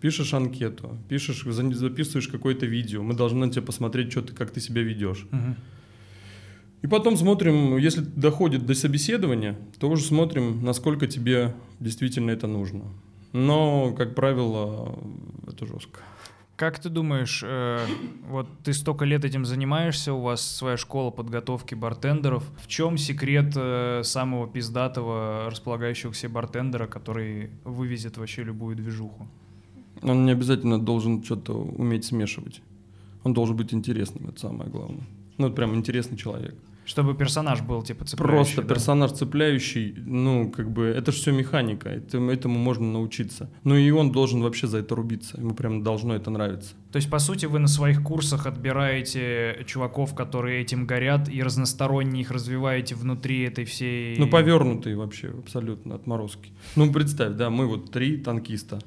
пишешь 0.00 0.32
анкету, 0.32 0.96
пишешь, 1.08 1.42
за- 1.44 1.72
записываешь 1.74 2.28
какое-то 2.28 2.66
видео. 2.66 3.02
Мы 3.02 3.14
должны 3.14 3.46
на 3.46 3.52
тебя 3.52 3.62
посмотреть, 3.62 4.10
что 4.10 4.22
ты, 4.22 4.32
как 4.34 4.50
ты 4.50 4.60
себя 4.60 4.82
ведешь. 4.82 5.26
Мгм. 5.30 5.56
И 6.82 6.86
потом 6.86 7.16
смотрим, 7.18 7.76
если 7.76 8.00
доходит 8.00 8.64
до 8.64 8.74
собеседования, 8.74 9.58
то 9.78 9.90
уже 9.90 10.02
смотрим, 10.04 10.64
насколько 10.64 11.06
тебе 11.06 11.54
действительно 11.78 12.30
это 12.30 12.46
нужно. 12.46 12.84
Но, 13.32 13.92
как 13.96 14.14
правило, 14.14 14.98
это 15.46 15.66
жестко. 15.66 16.00
Как 16.60 16.78
ты 16.78 16.90
думаешь, 16.90 17.42
э, 17.42 17.78
вот 18.28 18.46
ты 18.62 18.74
столько 18.74 19.06
лет 19.06 19.24
этим 19.24 19.46
занимаешься, 19.46 20.12
у 20.12 20.20
вас 20.20 20.42
своя 20.42 20.76
школа 20.76 21.10
подготовки 21.10 21.74
бартендеров. 21.74 22.44
В 22.62 22.66
чем 22.66 22.98
секрет 22.98 23.54
э, 23.56 24.02
самого 24.04 24.46
пиздатого 24.46 25.46
располагающего 25.46 26.10
к 26.10 26.16
себе 26.16 26.28
бартендера, 26.28 26.86
который 26.86 27.48
вывезет 27.64 28.18
вообще 28.18 28.42
любую 28.42 28.76
движуху? 28.76 29.26
Он 30.02 30.26
не 30.26 30.32
обязательно 30.32 30.78
должен 30.78 31.24
что-то 31.24 31.54
уметь 31.54 32.04
смешивать. 32.04 32.60
Он 33.24 33.32
должен 33.32 33.56
быть 33.56 33.72
интересным, 33.72 34.28
это 34.28 34.40
самое 34.40 34.68
главное. 34.68 35.06
Ну, 35.38 35.46
это 35.46 35.56
прям 35.56 35.74
интересный 35.74 36.18
человек. 36.18 36.54
Чтобы 36.90 37.14
персонаж 37.14 37.62
был 37.62 37.82
типа 37.82 38.04
цепляющий. 38.04 38.36
Просто 38.36 38.62
да? 38.62 38.74
персонаж 38.74 39.12
цепляющий, 39.12 39.94
ну, 39.96 40.50
как 40.50 40.72
бы, 40.72 40.86
это 40.86 41.12
же 41.12 41.18
все 41.18 41.30
механика, 41.30 41.88
этому, 41.88 42.32
этому 42.32 42.58
можно 42.58 42.84
научиться. 42.84 43.48
Ну, 43.62 43.76
и 43.76 43.88
он 43.92 44.10
должен 44.10 44.42
вообще 44.42 44.66
за 44.66 44.78
это 44.78 44.96
рубиться, 44.96 45.38
ему 45.38 45.54
прям 45.54 45.84
должно 45.84 46.16
это 46.16 46.30
нравиться. 46.30 46.74
То 46.90 46.96
есть, 46.96 47.08
по 47.08 47.20
сути, 47.20 47.46
вы 47.46 47.60
на 47.60 47.68
своих 47.68 48.02
курсах 48.02 48.46
отбираете 48.46 49.62
чуваков, 49.66 50.16
которые 50.16 50.62
этим 50.62 50.84
горят, 50.84 51.28
и 51.28 51.40
разносторонне 51.44 52.22
их 52.22 52.32
развиваете 52.32 52.96
внутри 52.96 53.42
этой 53.42 53.66
всей... 53.66 54.18
Ну, 54.18 54.26
повернутые 54.26 54.96
вообще, 54.96 55.28
абсолютно, 55.28 55.94
отморозки. 55.94 56.50
Ну, 56.74 56.92
представь, 56.92 57.34
да, 57.34 57.50
мы 57.50 57.68
вот 57.68 57.92
три 57.92 58.16
танкиста. 58.16 58.80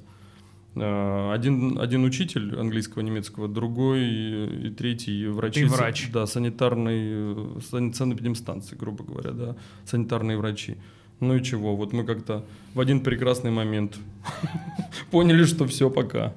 Э, 0.75 1.31
Один, 1.33 1.77
один 1.79 2.03
учитель 2.03 2.55
английского, 2.59 3.01
немецкого, 3.03 3.47
другой 3.47 4.01
и, 4.05 4.69
третий 4.77 5.27
врачи. 5.27 5.61
Ты 5.61 5.67
врач. 5.67 6.09
Да, 6.11 6.25
санитарной, 6.25 6.99
э, 7.03 7.59
сан- 7.69 7.93
санэпидемстанции, 7.93 8.75
грубо 8.75 9.03
говоря, 9.03 9.31
да, 9.31 9.55
санитарные 9.85 10.37
врачи. 10.37 10.77
Ну 11.19 11.35
и 11.35 11.43
чего, 11.43 11.75
вот 11.75 11.93
мы 11.93 12.03
как-то 12.03 12.43
в 12.73 12.79
один 12.79 12.99
прекрасный 13.01 13.51
момент 13.51 13.97
поняли, 15.11 15.43
что 15.45 15.65
все, 15.67 15.89
пока. 15.89 16.33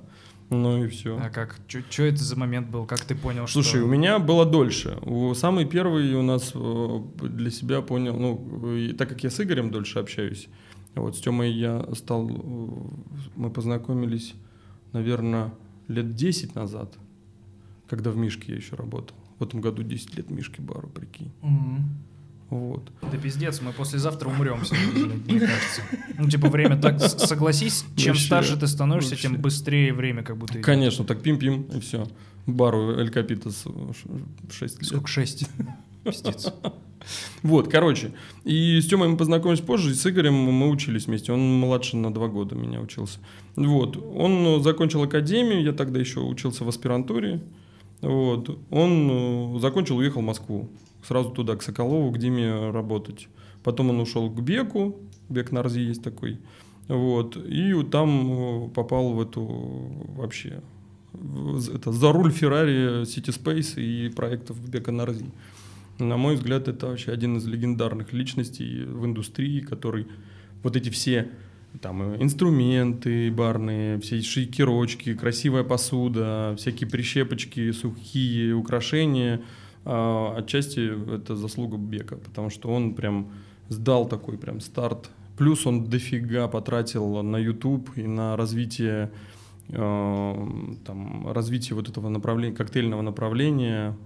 Ну 0.49 0.85
и 0.85 0.89
все. 0.89 1.19
А 1.21 1.29
как? 1.29 1.57
Что 1.91 2.05
это 2.05 2.23
за 2.23 2.37
момент 2.39 2.69
был? 2.69 2.85
Как 2.87 3.01
ты 3.01 3.17
понял, 3.17 3.47
что... 3.49 3.63
Слушай, 3.63 3.81
у 3.83 3.89
меня 3.89 4.19
было 4.21 4.45
дольше. 4.47 4.97
У- 5.03 5.35
Самый 5.35 5.65
первый 5.65 6.15
у 6.15 6.23
нас 6.23 6.53
э, 6.55 7.01
для 7.23 7.51
себя 7.51 7.81
понял, 7.81 8.17
ну, 8.17 8.77
и 8.77 8.93
так 8.93 9.09
как 9.09 9.25
я 9.25 9.31
с 9.31 9.41
Игорем 9.41 9.71
дольше 9.73 9.99
общаюсь, 9.99 10.47
вот 11.01 11.17
с 11.17 11.21
Тёмой 11.21 11.53
я 11.53 11.87
стал, 11.95 12.29
э, 12.29 12.69
мы 13.37 13.51
познакомились, 13.51 14.35
наверное, 14.93 15.53
лет 15.89 16.15
10 16.15 16.55
назад, 16.55 16.97
когда 17.89 18.11
в 18.11 18.17
Мишке 18.17 18.53
я 18.53 18.57
еще 18.57 18.77
работал. 18.77 19.17
В 19.39 19.45
этом 19.45 19.61
году 19.61 19.83
10 19.83 20.17
лет 20.17 20.31
Мишке 20.31 20.63
бару, 20.63 20.89
прикинь. 20.89 21.31
Мгм. 21.43 21.85
Вот. 22.49 22.93
Да 23.03 23.19
пиздец, 23.19 23.61
мы 23.61 23.73
послезавтра 23.73 24.29
умрем 24.29 24.61
мне 25.27 25.41
кажется. 25.41 25.83
Ну, 26.17 26.29
типа, 26.29 26.49
время 26.49 26.81
так, 26.81 27.01
согласись, 27.01 27.85
чем 27.97 28.13
Вообще, 28.13 28.27
старше 28.27 28.57
ты 28.57 28.69
становишься, 28.69 29.11
вообще. 29.11 29.29
тем 29.29 29.41
быстрее 29.41 29.93
время 29.93 30.23
как 30.23 30.37
будто 30.37 30.55
идет. 30.55 30.65
Конечно, 30.65 31.05
так 31.05 31.23
пим-пим, 31.23 31.63
и 31.75 31.81
все. 31.81 32.07
Бару 32.47 32.97
Эль 32.99 33.11
Капитас 33.11 33.65
6 34.51 34.79
лет. 34.79 34.87
Сколько, 34.87 35.09
шесть? 35.09 35.49
Пиздец. 36.05 36.53
Вот, 37.43 37.69
короче. 37.69 38.13
И 38.45 38.81
с 38.81 38.87
Тёмой 38.87 39.09
мы 39.09 39.17
познакомились 39.17 39.61
позже, 39.61 39.91
и 39.91 39.95
с 39.95 40.07
Игорем 40.07 40.35
мы 40.35 40.71
учились 40.71 41.07
вместе. 41.07 41.33
Он 41.33 41.61
младше 41.61 41.97
на 41.97 42.13
два 42.13 42.29
года 42.29 42.55
меня 42.55 42.81
учился. 42.81 43.19
Вот. 43.55 43.97
Он 43.97 44.33
э, 44.47 44.61
закончил 44.61 45.03
академию, 45.03 45.63
я 45.63 45.73
тогда 45.73 46.01
еще 46.01 46.21
учился 46.21 46.65
в 46.65 46.69
аспирантуре. 46.69 47.43
Вот. 48.01 48.59
Он 48.71 49.57
э, 49.57 49.59
закончил, 49.61 49.97
уехал 49.97 50.21
в 50.21 50.25
Москву. 50.25 50.69
Сразу 51.07 51.31
туда, 51.31 51.57
к 51.57 51.63
Соколову, 51.63 52.11
к 52.11 52.19
Диме 52.19 52.71
работать. 52.71 53.29
Потом 53.63 53.91
он 53.91 54.01
ушел 54.01 54.31
к 54.31 54.41
Беку. 54.41 54.97
Бек 55.29 55.53
Нарзи 55.53 55.81
есть 55.81 56.03
такой. 56.03 56.39
Вот. 56.89 57.37
И 57.37 57.73
там 57.85 58.67
э, 58.67 58.69
попал 58.71 59.13
в 59.13 59.21
эту 59.21 59.43
вообще 60.17 60.63
это 61.75 61.93
за 61.93 62.13
руль 62.13 62.31
Феррари 62.31 63.03
City 63.03 63.33
Space 63.33 63.81
и 63.81 64.09
проектов 64.09 64.59
Бека 64.69 64.93
Нарзи. 64.93 65.27
На 65.99 66.17
мой 66.17 66.37
взгляд, 66.37 66.69
это 66.69 66.89
вообще 66.89 67.13
один 67.13 67.39
из 67.39 67.47
легендарных 67.47 68.13
личностей 68.13 68.85
в 68.85 69.05
индустрии, 69.07 69.61
который 69.61 70.07
вот 70.63 70.77
эти 70.77 70.91
все 70.91 71.31
там 71.81 72.03
э, 72.03 72.23
инструменты 72.23 73.31
барные, 73.31 73.99
все 74.01 74.21
шейкерочки, 74.21 75.15
красивая 75.15 75.65
посуда, 75.65 76.55
всякие 76.59 76.89
прищепочки, 76.89 77.71
сухие 77.73 78.55
украшения, 78.55 79.43
а, 79.85 80.35
отчасти 80.37 81.15
это 81.15 81.37
заслуга 81.37 81.77
Бека, 81.77 82.17
потому 82.17 82.51
что 82.51 82.69
он 82.71 82.95
прям 82.95 83.31
сдал 83.69 84.09
такой 84.09 84.39
прям 84.39 84.61
старт. 84.61 85.11
Плюс 85.39 85.67
он 85.67 85.85
дофига 85.85 86.49
потратил 86.49 87.23
на 87.23 87.37
YouTube 87.37 87.91
и 87.97 88.07
на 88.07 88.37
развитие 88.37 89.13
э, 89.69 90.47
там, 90.85 91.31
развитие 91.31 91.77
вот 91.77 91.89
этого 91.89 92.09
направления, 92.09 92.55
коктейльного 92.55 93.03
направления, 93.03 93.97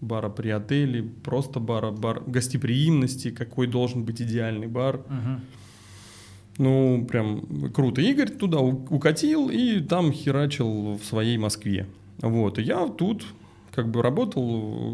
бара 0.00 0.28
при 0.28 0.50
отеле, 0.50 1.02
просто 1.02 1.60
бара, 1.60 1.90
бар 1.90 2.22
гостеприимности, 2.26 3.30
какой 3.30 3.66
должен 3.66 4.04
быть 4.04 4.20
идеальный 4.22 4.66
бар. 4.66 5.00
Ну, 6.58 7.06
прям 7.08 7.70
круто. 7.72 8.02
Игорь 8.02 8.30
туда 8.30 8.58
укатил 8.58 9.48
и 9.48 9.80
там 9.80 10.12
херачил 10.12 10.98
в 10.98 11.04
своей 11.04 11.38
Москве. 11.38 11.86
Вот. 12.18 12.58
И 12.58 12.62
я 12.62 12.86
тут 12.86 13.24
как 13.74 13.90
бы 13.90 14.02
работал, 14.02 14.42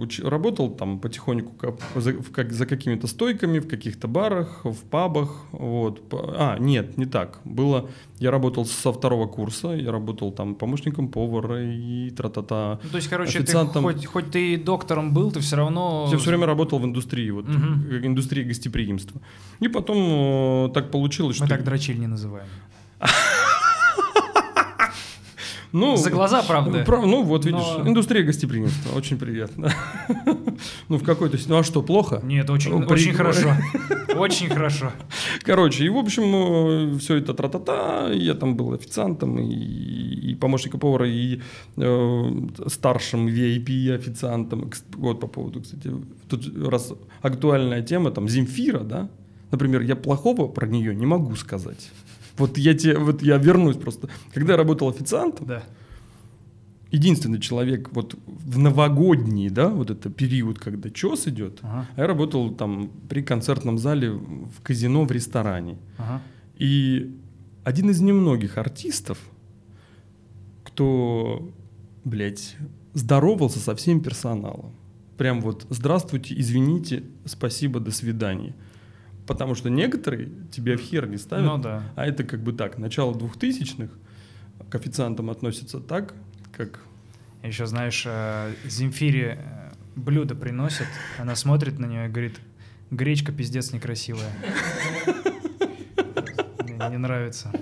уч- 0.03 0.27
работал 0.29 0.71
там 0.71 0.99
потихоньку 1.01 1.53
как, 1.55 1.75
за, 1.95 2.13
как- 2.13 2.53
за 2.53 2.67
какими-то 2.67 3.07
стойками, 3.07 3.59
в 3.59 3.69
каких-то 3.69 4.07
барах, 4.09 4.61
в 4.65 4.77
пабах. 4.91 5.45
Вот. 5.53 6.03
А, 6.13 6.59
нет, 6.59 6.99
не 6.99 7.07
так. 7.07 7.41
Было, 7.45 7.89
я 8.19 8.31
работал 8.31 8.67
со 8.67 8.93
второго 8.93 9.27
курса, 9.27 9.69
я 9.69 9.91
работал 9.93 10.31
там 10.33 10.55
помощником 10.55 11.09
повара 11.09 11.63
и 11.63 12.11
тра-та-та. 12.11 12.79
Ну, 12.85 12.91
то 12.91 12.97
есть, 12.97 13.09
короче, 13.09 13.39
ты 13.39 13.45
Официантом. 13.45 13.83
хоть, 13.85 14.05
хоть 14.07 14.31
ты 14.31 14.55
и 14.55 14.57
доктором 14.57 15.15
был, 15.15 15.31
ты 15.31 15.41
все 15.41 15.57
равно... 15.57 16.09
Я 16.13 16.19
все 16.19 16.29
время 16.31 16.47
работал 16.47 16.79
в 16.79 16.85
индустрии, 16.85 17.31
вот, 17.31 17.47
как 17.47 18.05
индустрии 18.05 18.45
гостеприимства. 18.45 19.21
И 19.61 19.69
потом 19.69 20.69
э, 20.69 20.71
так 20.75 20.91
получилось, 20.91 21.41
Мы 21.41 21.47
что... 21.47 21.57
так 21.57 21.65
дрочиль 21.65 21.99
не 21.99 22.07
называем. 22.07 22.47
Ну, 25.77 25.97
За 25.97 26.11
глаза, 26.11 26.43
правда. 26.49 26.79
Ну, 26.79 26.85
прав- 26.85 27.07
ну, 27.07 27.23
вот 27.23 27.45
видишь, 27.45 27.61
Но- 27.79 27.89
индустрия 27.89 28.23
гостеприимства, 28.25 28.97
очень 28.97 29.19
приятно. 29.19 29.71
Ну, 30.89 30.97
в 30.97 31.05
какой-то... 31.05 31.37
Ну, 31.49 31.59
а 31.59 31.63
что, 31.63 31.83
плохо? 31.83 32.21
Нет, 32.25 32.49
очень, 32.49 32.71
Ну, 32.71 32.87
очень 32.87 33.13
хорошо. 33.13 33.51
Очень 34.17 34.49
хорошо. 34.49 34.91
Короче, 35.43 35.85
и, 35.85 35.89
в 35.91 35.97
общем, 35.99 36.99
все 36.99 37.17
это 37.17 37.35
тра-та-та, 37.35 38.11
я 38.13 38.33
там 38.33 38.57
был 38.57 38.73
официантом, 38.73 39.39
и, 39.39 40.31
и 40.31 40.35
помощником 40.35 40.81
повара, 40.81 41.07
и 41.07 41.41
э, 41.77 42.31
старшим 42.69 43.29
VIP-официантом. 43.29 44.71
Вот 44.97 45.21
по 45.21 45.27
поводу, 45.27 45.61
кстати, 45.61 45.91
тут 46.29 46.67
раз 46.67 46.95
актуальная 47.21 47.83
тема, 47.83 48.11
там, 48.11 48.27
Земфира, 48.29 48.81
да? 48.81 49.09
Например, 49.51 49.83
я 49.83 49.97
плохого 49.97 50.49
про 50.49 50.67
нее 50.67 50.95
не 50.95 51.07
могу 51.07 51.37
сказать. 51.37 51.91
Вот 52.39 52.59
я 52.59 52.75
тебе, 52.75 52.99
вот 52.99 53.23
я 53.23 53.39
вернусь 53.39 53.77
просто. 53.77 54.09
Когда 54.35 54.53
я 54.53 54.57
работал 54.59 54.89
официантом, 54.89 55.47
Да. 55.47 55.63
единственный 56.93 57.41
человек 57.41 57.89
вот 57.93 58.15
в 58.27 58.59
новогодний, 58.59 59.49
да, 59.51 59.69
вот 59.69 59.91
это 59.91 60.11
период, 60.11 60.59
когда 60.59 60.91
ЧОС 60.91 61.27
идет, 61.29 61.59
Ага, 61.63 61.87
а 61.97 62.01
я 62.01 62.07
работал 62.07 62.51
там 62.55 62.91
при 63.09 63.23
концертном 63.23 63.79
зале 63.79 64.11
в 64.11 64.61
казино 64.63 65.05
в 65.05 65.11
ресторане. 65.13 65.77
ага. 65.99 66.21
И 66.59 67.15
один 67.65 67.91
из 67.91 68.01
немногих 68.01 68.59
артистов, 68.59 69.19
кто, 70.65 71.51
блядь, 72.05 72.57
здоровался 72.95 73.59
со 73.59 73.75
всем 73.75 74.01
персоналом. 74.01 74.73
Прям 75.19 75.41
вот 75.41 75.67
«Здравствуйте, 75.71 76.35
извините, 76.39 77.03
спасибо, 77.25 77.81
до 77.81 77.91
свидания». 77.91 78.55
Потому 79.27 79.55
что 79.55 79.71
некоторые 79.71 80.31
тебя 80.53 80.77
в 80.77 80.81
хер 80.81 81.09
не 81.09 81.17
ставят. 81.17 81.45
Ну 81.45 81.59
да. 81.59 81.83
А 81.97 82.07
это 82.07 82.25
как 82.25 82.43
бы 82.43 82.53
так, 82.53 82.79
начало 82.79 83.15
двухтысячных 83.15 83.91
к 84.71 84.75
официантам 84.75 85.31
относятся 85.31 85.81
так, 85.81 86.15
как... 86.53 86.81
Еще, 87.43 87.67
знаешь, 87.67 88.05
э, 88.07 88.55
Земфире 88.65 89.39
э, 89.39 89.73
блюдо 89.95 90.35
приносят, 90.35 90.89
она 91.19 91.37
смотрит 91.37 91.79
на 91.79 91.87
нее 91.87 92.07
и 92.07 92.09
говорит, 92.09 92.41
гречка 92.91 93.31
пиздец 93.33 93.73
некрасивая. 93.73 94.31
Мне 96.63 96.89
не 96.91 96.99
нравится. 96.99 97.53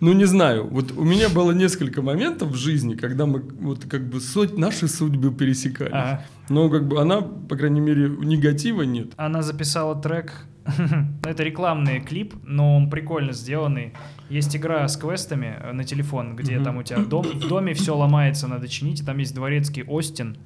Ну, 0.00 0.14
не 0.14 0.24
знаю, 0.24 0.66
вот 0.66 0.92
у 0.92 1.04
меня 1.04 1.28
было 1.28 1.52
несколько 1.52 2.00
моментов 2.00 2.50
в 2.50 2.56
жизни, 2.56 2.94
когда 2.94 3.26
мы 3.26 3.40
вот 3.60 3.84
как 3.84 4.08
бы 4.08 4.20
суть, 4.20 4.56
наши 4.56 4.88
судьбы 4.88 5.30
пересекались. 5.30 5.92
Ага. 5.92 6.24
Но 6.48 6.70
как 6.70 6.88
бы 6.88 7.00
она, 7.00 7.20
по 7.20 7.56
крайней 7.56 7.80
мере, 7.80 8.08
негатива 8.08 8.82
нет. 8.82 9.12
Она 9.16 9.42
записала 9.42 9.94
трек. 9.94 10.46
Это 11.24 11.42
рекламный 11.42 12.00
клип, 12.00 12.34
но 12.44 12.76
он 12.76 12.88
прикольно 12.88 13.32
сделанный. 13.32 13.92
Есть 14.30 14.56
игра 14.56 14.88
с 14.88 14.96
квестами 14.96 15.56
э, 15.60 15.72
на 15.72 15.84
телефон, 15.84 16.34
где 16.34 16.60
там 16.60 16.78
у 16.78 16.82
тебя 16.82 16.98
дом, 17.00 17.26
в 17.26 17.48
доме 17.48 17.74
все 17.74 17.94
ломается, 17.94 18.46
надо 18.48 18.68
чинить, 18.68 19.00
и 19.00 19.04
там 19.04 19.18
есть 19.18 19.34
дворецкий 19.34 19.84
Остин. 19.84 20.36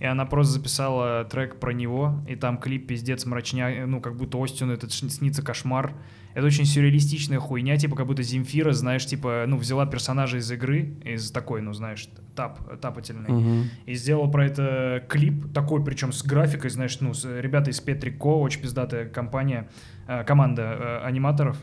И 0.00 0.04
она 0.04 0.26
просто 0.26 0.54
записала 0.54 1.24
трек 1.24 1.60
про 1.60 1.72
него, 1.72 2.22
и 2.28 2.34
там 2.34 2.58
клип 2.58 2.88
пиздец 2.88 3.24
мрачня, 3.26 3.86
ну, 3.86 4.00
как 4.00 4.16
будто 4.16 4.42
Остину 4.42 4.72
этот 4.72 4.92
снится 4.92 5.42
кошмар. 5.42 5.94
Это 6.34 6.46
очень 6.46 6.64
сюрреалистичная 6.64 7.38
хуйня, 7.38 7.76
типа, 7.76 7.94
как 7.94 8.06
будто 8.06 8.22
Земфира, 8.24 8.72
знаешь, 8.72 9.06
типа, 9.06 9.44
ну, 9.46 9.56
взяла 9.56 9.86
персонажа 9.86 10.38
из 10.38 10.50
игры, 10.50 10.96
из 11.04 11.30
такой, 11.30 11.62
ну, 11.62 11.72
знаешь, 11.72 12.08
тап, 12.34 12.80
тапательной, 12.80 13.70
и 13.86 13.94
сделал 13.94 14.28
про 14.28 14.46
это 14.46 15.04
клип, 15.08 15.52
такой, 15.52 15.84
причем 15.84 16.12
с 16.12 16.24
графикой, 16.24 16.70
знаешь, 16.70 16.98
ну, 17.00 17.14
с, 17.14 17.24
ребята 17.40 17.70
из 17.70 17.80
Петрико, 17.80 18.40
очень 18.40 18.60
пиздатая 18.62 19.08
компания, 19.08 19.68
э, 20.08 20.24
команда 20.24 20.62
э, 20.62 21.06
аниматоров. 21.06 21.56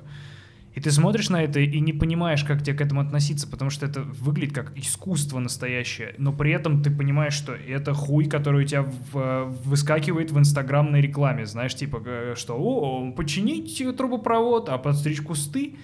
И 0.73 0.79
ты 0.79 0.89
смотришь 0.89 1.29
на 1.29 1.43
это 1.43 1.59
и 1.59 1.79
не 1.81 1.91
понимаешь, 1.91 2.43
как 2.45 2.63
тебе 2.63 2.77
к 2.77 2.81
этому 2.81 3.01
относиться, 3.01 3.45
потому 3.45 3.69
что 3.69 3.85
это 3.85 4.01
выглядит 4.03 4.55
как 4.55 4.71
искусство 4.77 5.39
настоящее, 5.39 6.15
но 6.17 6.31
при 6.31 6.51
этом 6.51 6.81
ты 6.81 6.89
понимаешь, 6.89 7.33
что 7.33 7.51
это 7.53 7.93
хуй, 7.93 8.25
который 8.25 8.63
у 8.63 8.67
тебя 8.67 8.83
в- 8.83 9.53
выскакивает 9.65 10.31
в 10.31 10.39
инстаграмной 10.39 11.01
рекламе, 11.01 11.45
знаешь, 11.45 11.75
типа, 11.75 12.01
э, 12.05 12.33
что, 12.37 12.55
о, 12.57 13.11
починить 13.11 13.83
трубопровод, 13.97 14.69
а 14.69 14.77
подстричь 14.77 15.19
кусты, 15.21 15.75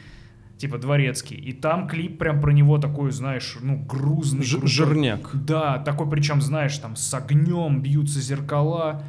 типа, 0.58 0.78
дворецкий. 0.78 1.36
И 1.36 1.52
там 1.52 1.88
клип 1.90 2.18
прям 2.18 2.40
про 2.40 2.52
него 2.52 2.78
такой, 2.78 3.12
знаешь, 3.12 3.58
ну, 3.62 3.78
грузный. 3.78 4.44
Ж- 4.46 4.52
крутой. 4.52 4.70
жирняк. 4.70 5.30
Да, 5.34 5.80
такой 5.80 6.10
причем, 6.10 6.42
знаешь, 6.42 6.78
там 6.78 6.96
с 6.96 7.14
огнем 7.14 7.82
бьются 7.82 8.22
зеркала. 8.22 9.04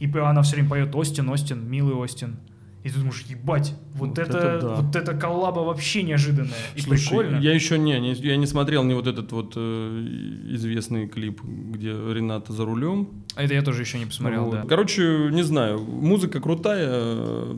И 0.00 0.10
она 0.18 0.42
все 0.42 0.56
время 0.56 0.68
поет 0.68 0.94
Остин, 0.96 1.28
Остин, 1.30 1.70
милый 1.70 1.94
Остин. 1.94 2.36
И 2.84 2.90
ты 2.90 2.98
думаешь, 2.98 3.24
ебать, 3.28 3.74
вот, 3.94 4.08
Вот 4.10 4.18
это, 4.18 4.38
это 4.38 4.60
да. 4.60 4.74
вот 4.74 4.94
это 4.94 5.14
коллаба 5.14 5.60
вообще 5.60 6.02
неожиданная. 6.02 6.52
И 6.76 6.80
Слушай, 6.82 7.08
прикольно. 7.08 7.36
я 7.40 7.54
еще 7.54 7.78
не, 7.78 7.98
не- 7.98 8.12
я 8.12 8.36
не 8.36 8.46
смотрел 8.46 8.84
ни 8.84 8.92
вот 8.92 9.06
этот 9.06 9.32
вот 9.32 9.54
э, 9.56 10.06
известный 10.50 11.08
клип, 11.08 11.40
где 11.42 11.88
Рената 11.90 12.52
за 12.52 12.64
рулем. 12.66 13.08
Это 13.36 13.54
я 13.54 13.62
тоже 13.62 13.80
еще 13.82 13.98
не 13.98 14.04
посмотрел, 14.06 14.44
Вот. 14.44 14.52
да. 14.52 14.62
Короче, 14.68 15.28
не 15.32 15.42
знаю, 15.42 15.78
музыка 15.80 16.40
крутая, 16.40 16.88
э, 16.90 17.56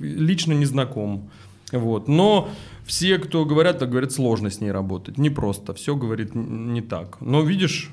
лично 0.00 0.52
не 0.52 0.64
знаком. 0.66 1.30
Вот. 1.72 2.08
Но 2.08 2.48
все, 2.84 3.18
кто 3.18 3.44
говорят, 3.44 3.78
так 3.80 3.90
говорят, 3.90 4.12
сложно 4.12 4.50
с 4.50 4.60
ней 4.60 4.70
работать. 4.72 5.18
Не 5.18 5.30
просто. 5.30 5.72
Все 5.74 5.94
говорит 5.96 6.34
не 6.34 6.80
так. 6.80 7.20
Но 7.20 7.42
видишь, 7.42 7.90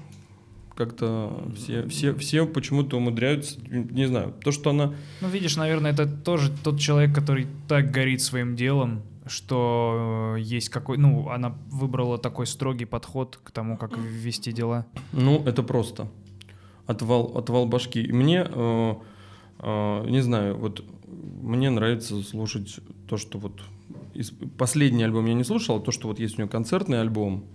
как-то 0.77 1.43
все, 1.55 1.87
все, 1.87 2.13
все 2.13 2.45
почему-то 2.45 2.97
умудряются, 2.97 3.59
не 3.67 4.05
знаю, 4.05 4.33
то, 4.43 4.51
что 4.51 4.69
она... 4.69 4.93
Ну, 5.21 5.27
видишь, 5.27 5.57
наверное, 5.57 5.91
это 5.91 6.05
тоже 6.07 6.51
тот 6.63 6.79
человек, 6.79 7.15
который 7.15 7.47
так 7.67 7.89
горит 7.89 8.21
своим 8.21 8.55
делом, 8.55 9.01
что 9.25 10.35
э, 10.37 10.41
есть 10.41 10.69
какой... 10.69 10.97
Ну, 10.97 11.29
она 11.29 11.55
выбрала 11.71 12.19
такой 12.19 12.45
строгий 12.45 12.85
подход 12.85 13.39
к 13.43 13.51
тому, 13.51 13.75
как 13.75 13.97
вести 13.97 14.51
дела. 14.53 14.85
Ну, 15.11 15.43
это 15.45 15.63
просто. 15.63 16.07
Отвал, 16.85 17.35
отвал 17.35 17.65
башки. 17.65 18.03
И 18.03 18.11
Мне, 18.13 18.45
э, 18.47 18.93
э, 19.59 20.09
не 20.09 20.21
знаю, 20.21 20.57
вот 20.57 20.85
мне 21.41 21.71
нравится 21.71 22.21
слушать 22.21 22.79
то, 23.09 23.17
что 23.17 23.39
вот... 23.39 23.61
из- 24.13 24.31
последний 24.57 25.03
альбом 25.03 25.25
я 25.25 25.33
не 25.33 25.43
слушал, 25.43 25.77
а 25.77 25.79
то, 25.79 25.91
что 25.91 26.07
вот 26.07 26.19
есть 26.19 26.35
у 26.37 26.41
нее 26.41 26.49
концертный 26.49 27.01
альбом, 27.01 27.45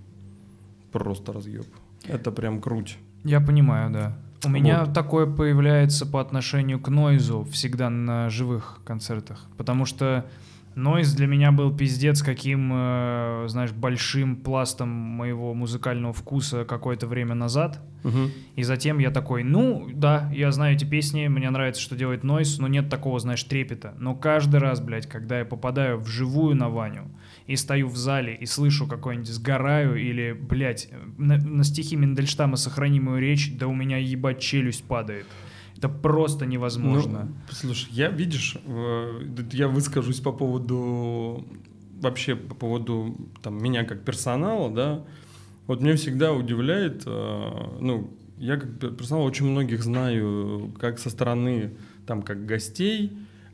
просто 0.91 1.33
разъеб. 1.33 1.67
Это 2.05 2.33
прям 2.33 2.61
круть. 2.61 2.99
Я 3.25 3.41
понимаю, 3.41 3.91
да. 3.91 4.17
У 4.45 4.49
меня 4.49 4.85
Вот. 4.85 4.95
такое 4.95 5.27
появляется 5.27 6.05
по 6.05 6.21
отношению 6.21 6.81
к 6.81 6.89
Нойзу 6.89 7.47
всегда 7.53 7.91
на 7.91 8.29
живых 8.29 8.81
концертах. 8.85 9.47
Потому 9.57 9.85
что 9.85 10.27
Нойз 10.75 11.13
для 11.13 11.27
меня 11.27 11.53
был 11.53 11.75
пиздец 11.75 12.23
каким, 12.23 12.71
э, 12.73 13.45
знаешь, 13.49 13.73
большим 13.73 14.37
пластом 14.37 14.89
моего 14.89 15.55
музыкального 15.55 16.13
вкуса 16.13 16.65
какое-то 16.65 17.07
время 17.07 17.35
назад. 17.35 17.81
Мгм. 18.05 18.31
И 18.57 18.63
затем 18.63 18.99
я 18.99 19.11
такой, 19.11 19.45
ну, 19.45 19.89
да, 19.93 20.29
я 20.33 20.51
знаю 20.51 20.75
эти 20.75 20.85
песни, 20.85 21.29
мне 21.29 21.51
нравится, 21.51 21.81
что 21.81 21.95
делает 21.95 22.25
Нойз, 22.25 22.59
но 22.59 22.69
нет 22.69 22.89
такого, 22.89 23.21
знаешь, 23.21 23.45
трепета. 23.45 23.95
Но 23.99 24.15
каждый 24.15 24.61
раз, 24.61 24.81
блядь, 24.81 25.07
когда 25.07 25.39
я 25.39 25.45
попадаю 25.45 26.01
вживую 26.01 26.57
на 26.57 26.69
Ваню 26.69 27.05
и 27.47 27.57
стою 27.57 27.89
в 27.89 27.97
зале 27.97 28.35
и 28.35 28.47
слышу 28.47 28.87
какой-нибудь 28.87 29.29
«Сгораю» 29.29 29.97
или, 29.97 30.33
блядь, 30.33 30.89
на, 31.19 31.37
на 31.37 31.65
стихи 31.65 31.97
Мендельштама 31.97 32.57
«Сохрани 32.57 33.01
мою 33.01 33.19
речь», 33.19 33.53
да 33.57 33.67
у 33.67 33.75
меня 33.75 33.99
ебать 33.99 34.41
челюсть 34.41 34.85
падает. 34.85 35.27
Это 35.77 35.89
просто 35.89 36.47
невозможно. 36.47 37.29
Ну, 37.29 37.53
слушай, 37.53 37.89
я, 37.91 38.11
видишь, 38.11 38.57
я 39.53 39.67
выскажусь 39.67 40.21
по 40.21 40.31
поводу, 40.31 41.45
вообще 42.01 42.37
по 42.37 42.55
поводу 42.55 43.17
там, 43.43 43.61
меня 43.61 43.85
как 43.85 44.05
персонала, 44.05 44.71
да. 44.71 45.05
Вот 45.67 45.81
меня 45.81 45.97
всегда 45.97 46.33
удивляет, 46.33 47.03
э, 47.07 47.79
ну, 47.81 48.17
я 48.39 48.57
как 48.57 48.71
пер- 48.79 48.95
персонал 48.97 49.25
очень 49.25 49.47
многих 49.47 49.83
знаю, 49.83 50.73
как 50.79 50.99
со 50.99 51.11
стороны, 51.11 51.73
там, 52.07 52.23
как 52.23 52.47
гостей, 52.47 53.13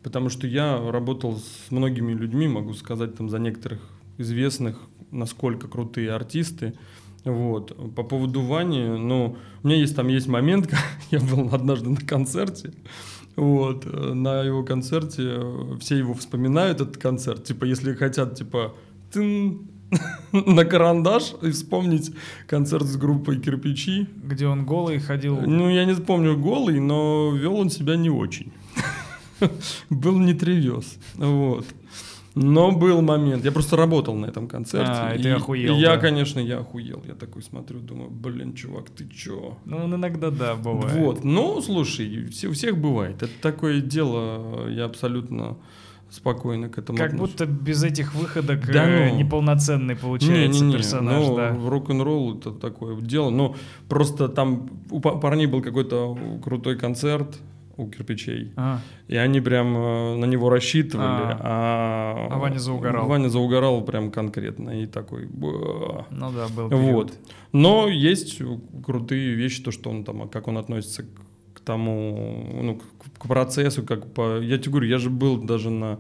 потому 0.09 0.31
что 0.31 0.47
я 0.47 0.91
работал 0.91 1.37
с 1.37 1.71
многими 1.71 2.15
людьми, 2.15 2.49
могу 2.49 2.73
сказать, 2.73 3.15
там, 3.15 3.29
за 3.29 3.39
некоторых 3.39 3.79
известных, 4.17 4.81
насколько 5.11 5.69
крутые 5.69 6.13
артисты. 6.13 6.73
Вот. 7.25 7.95
По 7.95 8.03
поводу 8.05 8.41
Вани, 8.41 8.85
ну, 8.85 9.37
у 9.63 9.67
меня 9.67 9.77
есть 9.77 9.95
там 9.95 10.09
есть 10.09 10.27
момент, 10.27 10.73
я 11.11 11.21
был 11.21 11.51
однажды 11.53 11.91
на 11.91 12.01
концерте, 12.01 12.73
Вот, 13.37 13.85
на 13.85 14.41
его 14.45 14.65
концерте 14.65 15.25
э, 15.27 15.77
все 15.79 15.99
его 15.99 16.15
вспоминают, 16.15 16.81
этот 16.81 16.97
концерт. 16.97 17.45
Типа, 17.45 17.67
если 17.67 17.93
хотят, 17.93 18.35
типа, 18.35 18.75
тын, 19.13 19.69
на 20.33 20.65
карандаш 20.65 21.35
и 21.43 21.51
вспомнить 21.51 22.13
концерт 22.47 22.87
с 22.87 22.97
группой 22.97 23.39
«Кирпичи». 23.39 24.07
Где 24.25 24.47
он 24.47 24.65
голый 24.65 25.01
ходил. 25.01 25.39
Ну, 25.39 25.69
я 25.69 25.85
не 25.85 25.95
помню 25.97 26.35
голый, 26.39 26.81
но 26.81 27.31
вел 27.37 27.57
он 27.57 27.69
себя 27.69 27.97
не 27.97 28.09
очень. 28.09 28.53
Был 29.91 30.19
не 30.19 30.35
тревес. 30.35 30.99
Вот. 31.17 31.65
Но 32.35 32.71
был 32.71 33.03
момент. 33.03 33.45
Я 33.45 33.51
просто 33.51 33.77
работал 33.77 34.15
на 34.15 34.27
этом 34.27 34.47
концерте. 34.47 34.93
А, 34.95 35.15
и 35.15 35.21
ты 35.23 35.31
охуел, 35.31 35.75
и 35.77 35.81
Я, 35.81 35.95
да. 35.97 36.01
конечно, 36.01 36.39
я 36.39 36.59
охуел. 36.59 37.03
Я 37.09 37.15
такой 37.15 37.43
смотрю, 37.43 37.81
думаю, 37.81 38.11
блин, 38.11 38.55
чувак, 38.55 38.91
ты 38.91 39.09
чё? 39.09 39.57
Ну, 39.65 39.79
он 39.79 39.95
иногда, 39.97 40.31
да, 40.31 40.55
бывает. 40.55 40.95
Вот. 40.97 41.25
Ну, 41.25 41.61
слушай, 41.63 42.27
все, 42.27 42.49
у 42.49 42.53
всех 42.53 42.79
бывает. 42.79 43.23
Это 43.25 43.33
такое 43.43 43.81
дело, 43.81 44.69
я 44.69 44.85
абсолютно 44.85 45.57
спокойно 46.11 46.69
к 46.69 46.79
этому 46.79 46.97
Как 46.97 47.09
отношусь. 47.13 47.31
будто 47.33 47.47
без 47.47 47.83
этих 47.83 48.15
выходок 48.15 48.65
Да 48.73 48.89
э, 48.89 49.11
ну. 49.11 49.19
неполноценный 49.19 49.97
получается 49.97 50.61
Не-не-не, 50.65 50.77
персонаж, 50.79 51.27
ну, 51.27 51.37
да. 51.37 51.55
рок-н-ролл 51.69 52.39
это 52.39 52.53
такое 52.53 52.99
дело. 53.01 53.31
Но 53.31 53.57
просто 53.89 54.29
там 54.29 54.71
у 54.91 55.01
па- 55.01 55.17
парней 55.17 55.47
был 55.47 55.61
какой-то 55.61 56.17
крутой 56.43 56.77
концерт 56.79 57.37
у 57.79 57.89
кирпичей. 57.89 58.53
А, 58.57 58.81
И 59.07 59.17
они 59.17 59.41
прям 59.41 59.77
э, 59.77 60.17
на 60.17 60.27
него 60.27 60.51
рассчитывали, 60.51 61.37
а, 61.41 62.29
А 62.31 62.39
Ваня 62.39 62.59
заугорал. 62.59 63.07
Ваня 63.07 63.29
заугорал 63.29 63.83
прям 63.85 64.11
конкретно 64.11 64.83
и 64.83 64.87
такой. 64.87 65.27
«Ба». 65.27 66.07
ну 66.11 66.33
да, 66.33 66.49
был 66.49 66.69
Вот. 66.69 66.71
период. 66.71 67.13
Но 67.53 67.89
есть 67.89 68.43
крутые 68.85 69.35
вещи, 69.35 69.63
то, 69.63 69.71
что 69.71 69.91
он 69.91 70.05
там, 70.05 70.29
как 70.29 70.49
он 70.49 70.59
относится 70.59 71.05
к 71.05 71.07
к 71.55 71.61
тому, 71.61 72.61
ну, 72.63 72.77
к, 72.77 73.19
к 73.19 73.27
процессу, 73.27 73.83
как 73.83 74.13
по... 74.13 74.41
Я 74.41 74.59
тебе 74.59 74.71
говорю, 74.71 74.89
я 74.89 74.99
же 74.99 75.11
был 75.11 75.39
даже 75.39 75.71
на 75.71 75.99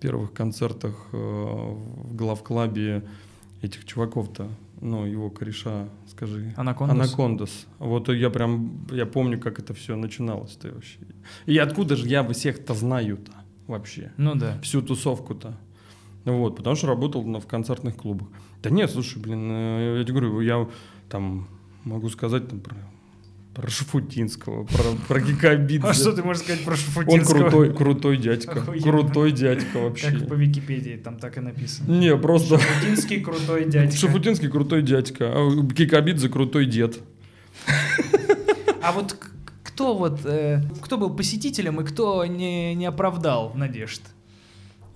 первых 0.00 0.32
концертах 0.32 1.08
э, 1.12 1.16
в 1.16 2.14
главклабе 2.16 3.04
этих 3.62 3.84
чуваков-то, 3.84 4.48
ну, 4.80 5.06
его 5.06 5.30
кореша, 5.30 5.88
скажи. 6.16 6.54
Анакондас? 6.56 6.96
Анакондас. 6.96 7.66
Вот 7.78 8.08
я 8.08 8.30
прям, 8.30 8.86
я 8.90 9.06
помню, 9.06 9.38
как 9.38 9.58
это 9.58 9.74
все 9.74 9.96
начиналось-то 9.96 10.72
вообще. 10.72 10.98
И 11.46 11.58
откуда 11.58 11.96
же 11.96 12.08
я 12.08 12.26
всех-то 12.28 12.74
знаю-то 12.74 13.32
вообще? 13.66 14.12
Ну 14.16 14.34
да. 14.34 14.58
всю 14.62 14.82
тусовку-то. 14.82 15.56
Вот, 16.24 16.56
потому 16.56 16.74
что 16.74 16.86
работал 16.88 17.22
на- 17.24 17.38
в 17.38 17.46
концертных 17.46 17.96
клубах. 17.96 18.28
Да 18.62 18.70
нет, 18.70 18.90
слушай, 18.90 19.22
блин, 19.22 19.48
э, 19.50 19.98
я 19.98 20.04
тебе 20.04 20.14
говорю, 20.14 20.40
я 20.40 20.66
там 21.08 21.46
могу 21.84 22.08
сказать 22.08 22.48
там, 22.48 22.60
про, 22.60 22.76
про 23.56 23.70
Шафутинского, 23.70 24.64
про, 24.64 24.84
про 25.08 25.20
Гекабидзе. 25.20 25.88
А 25.88 25.94
что 25.94 26.12
ты 26.12 26.22
можешь 26.22 26.42
сказать 26.42 26.62
про 26.62 26.72
Он 26.72 26.76
Шафутинского? 26.76 27.38
крутой, 27.38 27.74
крутой 27.74 28.16
дядька. 28.18 28.60
Охуенно. 28.60 28.82
Крутой 28.82 29.32
дядька 29.32 29.78
вообще. 29.78 30.10
Как 30.10 30.28
по 30.28 30.34
Википедии, 30.34 31.00
там 31.02 31.16
так 31.16 31.38
и 31.38 31.40
написано. 31.40 31.90
Не, 31.90 32.14
просто 32.18 32.58
Шафутинский 32.58 33.20
крутой 33.20 33.64
дядька. 33.64 33.96
Шафутинский 33.96 34.48
крутой 34.50 34.82
дядька, 34.82 35.32
а 35.34 35.50
Гекабидзе 35.50 36.28
крутой 36.28 36.66
дед. 36.66 36.98
А 38.82 38.92
вот 38.92 39.16
кто 39.64 39.96
вот, 39.96 40.20
э, 40.26 40.62
кто 40.82 40.98
был 40.98 41.16
посетителем 41.16 41.80
и 41.80 41.84
кто 41.84 42.26
не, 42.26 42.74
не 42.74 42.84
оправдал 42.84 43.52
надежд? 43.54 44.02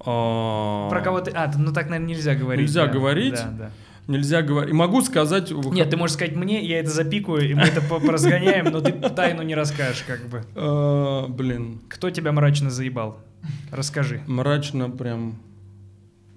А, 0.00 0.88
Про 0.90 1.00
кого 1.00 1.20
ты... 1.20 1.30
А, 1.32 1.50
ну 1.56 1.72
так, 1.72 1.88
наверное, 1.88 2.14
нельзя 2.14 2.34
говорить. 2.34 2.66
Нельзя 2.66 2.86
да. 2.86 2.92
говорить? 2.92 3.34
Да, 3.34 3.54
да. 3.58 3.70
Нельзя 4.10 4.42
говорить. 4.42 4.74
Могу 4.74 5.02
сказать... 5.02 5.52
Нет, 5.52 5.88
ты 5.88 5.96
можешь 5.96 6.14
сказать 6.14 6.34
мне, 6.34 6.64
я 6.64 6.80
это 6.80 6.90
запикаю, 6.90 7.48
и 7.48 7.54
мы 7.54 7.62
это 7.62 7.80
поразгоняем, 7.80 8.64
но 8.64 8.80
ты 8.80 8.90
тайну 8.92 9.42
не 9.42 9.54
расскажешь, 9.54 10.02
как 10.04 10.26
бы. 10.28 10.42
А, 10.56 11.28
блин, 11.28 11.80
Кто 11.88 12.10
тебя 12.10 12.32
мрачно 12.32 12.70
заебал? 12.70 13.20
Расскажи. 13.70 14.20
Мрачно 14.26 14.90
прям. 14.90 15.36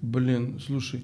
Блин, 0.02 0.60
слушай, 0.64 1.02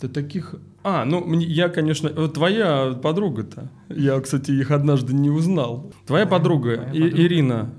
ты 0.00 0.08
таких... 0.08 0.56
А, 0.82 1.04
ну, 1.04 1.38
я, 1.38 1.68
конечно... 1.68 2.08
Твоя 2.28 2.98
подруга-то. 3.00 3.70
Я, 3.88 4.18
кстати, 4.20 4.50
их 4.50 4.72
однажды 4.72 5.14
не 5.14 5.30
узнал. 5.30 5.92
Твоя 6.06 6.24
И- 6.24 6.28
подруга? 6.28 6.88
Ирина. 6.92 7.70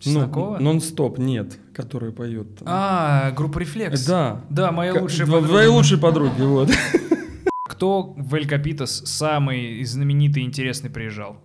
Чеснокова? 0.00 0.58
Ну, 0.58 0.64
нон-стоп, 0.72 1.18
нет, 1.18 1.58
которая 1.74 2.12
поет. 2.12 2.46
А, 2.64 3.30
группа 3.32 3.58
«Рефлекс». 3.58 4.06
Да. 4.06 4.44
Да, 4.48 4.70
моя 4.72 4.92
Ка- 4.94 5.00
лучшая 5.00 5.26
подруга. 5.26 5.48
Твои 5.48 5.66
лучшие 5.66 5.98
подруги, 5.98 6.42
вот. 6.42 6.70
Кто 7.68 8.14
в 8.16 8.34
Эль 8.34 8.46
Капитас 8.48 9.02
самый 9.06 9.82
знаменитый 9.84 10.42
и 10.42 10.46
интересный 10.46 10.90
приезжал? 10.90 11.38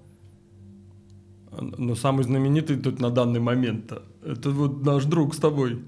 Но 1.60 1.96
самый 1.96 2.24
знаменитый 2.24 2.78
тут 2.78 3.00
на 3.00 3.10
данный 3.12 3.40
момент-то. 3.40 4.04
Это 4.26 4.50
вот 4.50 4.84
наш 4.84 5.06
друг 5.06 5.36
с 5.36 5.38
тобой. 5.38 5.84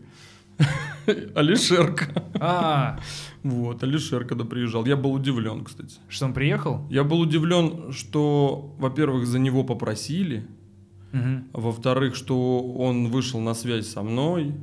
Алишерка. 1.35 2.23
А, 2.39 2.99
Вот, 3.43 3.83
Алишер, 3.83 4.25
когда 4.25 4.43
приезжал. 4.45 4.85
Я 4.85 4.95
был 4.95 5.13
удивлен, 5.13 5.63
кстати. 5.63 5.95
что 6.07 6.25
он 6.25 6.33
приехал? 6.33 6.85
Я 6.89 7.03
был 7.03 7.19
удивлен, 7.19 7.91
что, 7.91 8.75
во-первых, 8.79 9.25
за 9.27 9.39
него 9.39 9.63
попросили, 9.63 10.47
А 11.53 11.59
во-вторых, 11.59 12.15
что 12.15 12.61
он 12.61 13.07
вышел 13.09 13.39
на 13.39 13.53
связь 13.53 13.87
со 13.87 14.01
мной, 14.03 14.53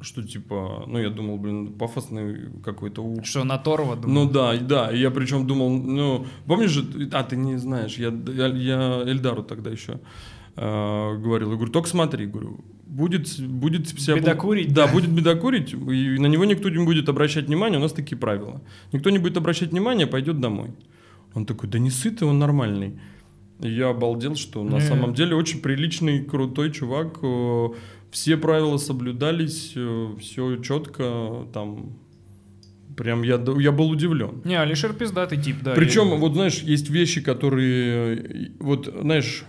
что 0.00 0.22
типа, 0.22 0.84
ну 0.86 0.98
я 0.98 1.10
думал, 1.10 1.36
блин, 1.38 1.72
пафосный 1.72 2.50
какой-то 2.64 3.02
у- 3.02 3.24
Что, 3.24 3.44
на 3.44 3.58
Торова, 3.58 3.96
думаю? 3.96 4.24
Ну 4.26 4.30
да, 4.30 4.56
да, 4.58 4.90
я 4.92 5.10
причем 5.10 5.46
думал, 5.46 5.70
ну, 5.70 6.26
помнишь 6.46 6.70
же, 6.70 6.84
а 7.12 7.22
ты 7.24 7.36
не 7.36 7.56
знаешь, 7.58 7.96
я, 7.98 8.12
я, 8.34 8.46
я 8.46 9.02
Эльдару 9.06 9.42
тогда 9.42 9.70
еще 9.70 9.98
э, 10.56 11.16
говорил, 11.18 11.50
я 11.50 11.56
говорю, 11.56 11.72
только 11.72 11.88
смотри, 11.88 12.26
говорю, 12.26 12.60
будет, 12.86 13.40
будет 13.40 13.88
себя... 13.88 14.16
Бедокурить, 14.16 14.72
Да, 14.72 14.86
да. 14.86 14.92
будет 14.92 15.10
бедокурить, 15.10 15.72
и 15.72 16.18
на 16.18 16.26
него 16.26 16.44
никто 16.44 16.68
не 16.70 16.84
будет 16.84 17.08
обращать 17.08 17.46
внимания, 17.46 17.78
у 17.78 17.80
нас 17.80 17.92
такие 17.92 18.16
правила. 18.18 18.60
Никто 18.92 19.10
не 19.10 19.18
будет 19.18 19.36
обращать 19.36 19.72
внимания, 19.72 20.06
пойдет 20.06 20.40
домой. 20.40 20.70
Он 21.34 21.44
такой, 21.46 21.68
да 21.68 21.78
не 21.78 21.90
сытый, 21.90 22.28
он 22.28 22.38
нормальный. 22.38 22.98
И 23.62 23.70
я 23.70 23.88
обалдел, 23.90 24.34
что 24.36 24.62
на 24.62 24.74
Не. 24.76 24.80
самом 24.80 25.14
деле 25.14 25.34
очень 25.34 25.60
приличный, 25.60 26.22
крутой 26.24 26.70
чувак. 26.72 27.18
э, 27.22 27.68
Все 28.10 28.36
правила 28.36 28.76
соблюдались, 28.78 29.74
все 30.20 30.56
четко, 30.62 31.46
там... 31.52 31.92
Прям 32.96 33.22
я, 33.24 33.38
я 33.58 33.72
был 33.72 33.90
удивлен. 33.90 34.40
Не, 34.44 34.58
Алишер 34.58 34.94
пиздатый 34.94 35.36
тип, 35.42 35.56
да. 35.62 35.74
Причем, 35.74 36.08
я- 36.08 36.14
вот 36.14 36.32
знаешь, 36.32 36.62
есть 36.62 36.88
вещи, 36.88 37.20
которые, 37.20 38.16
э, 38.16 38.48
вот, 38.58 38.88
знаешь, 39.02 39.44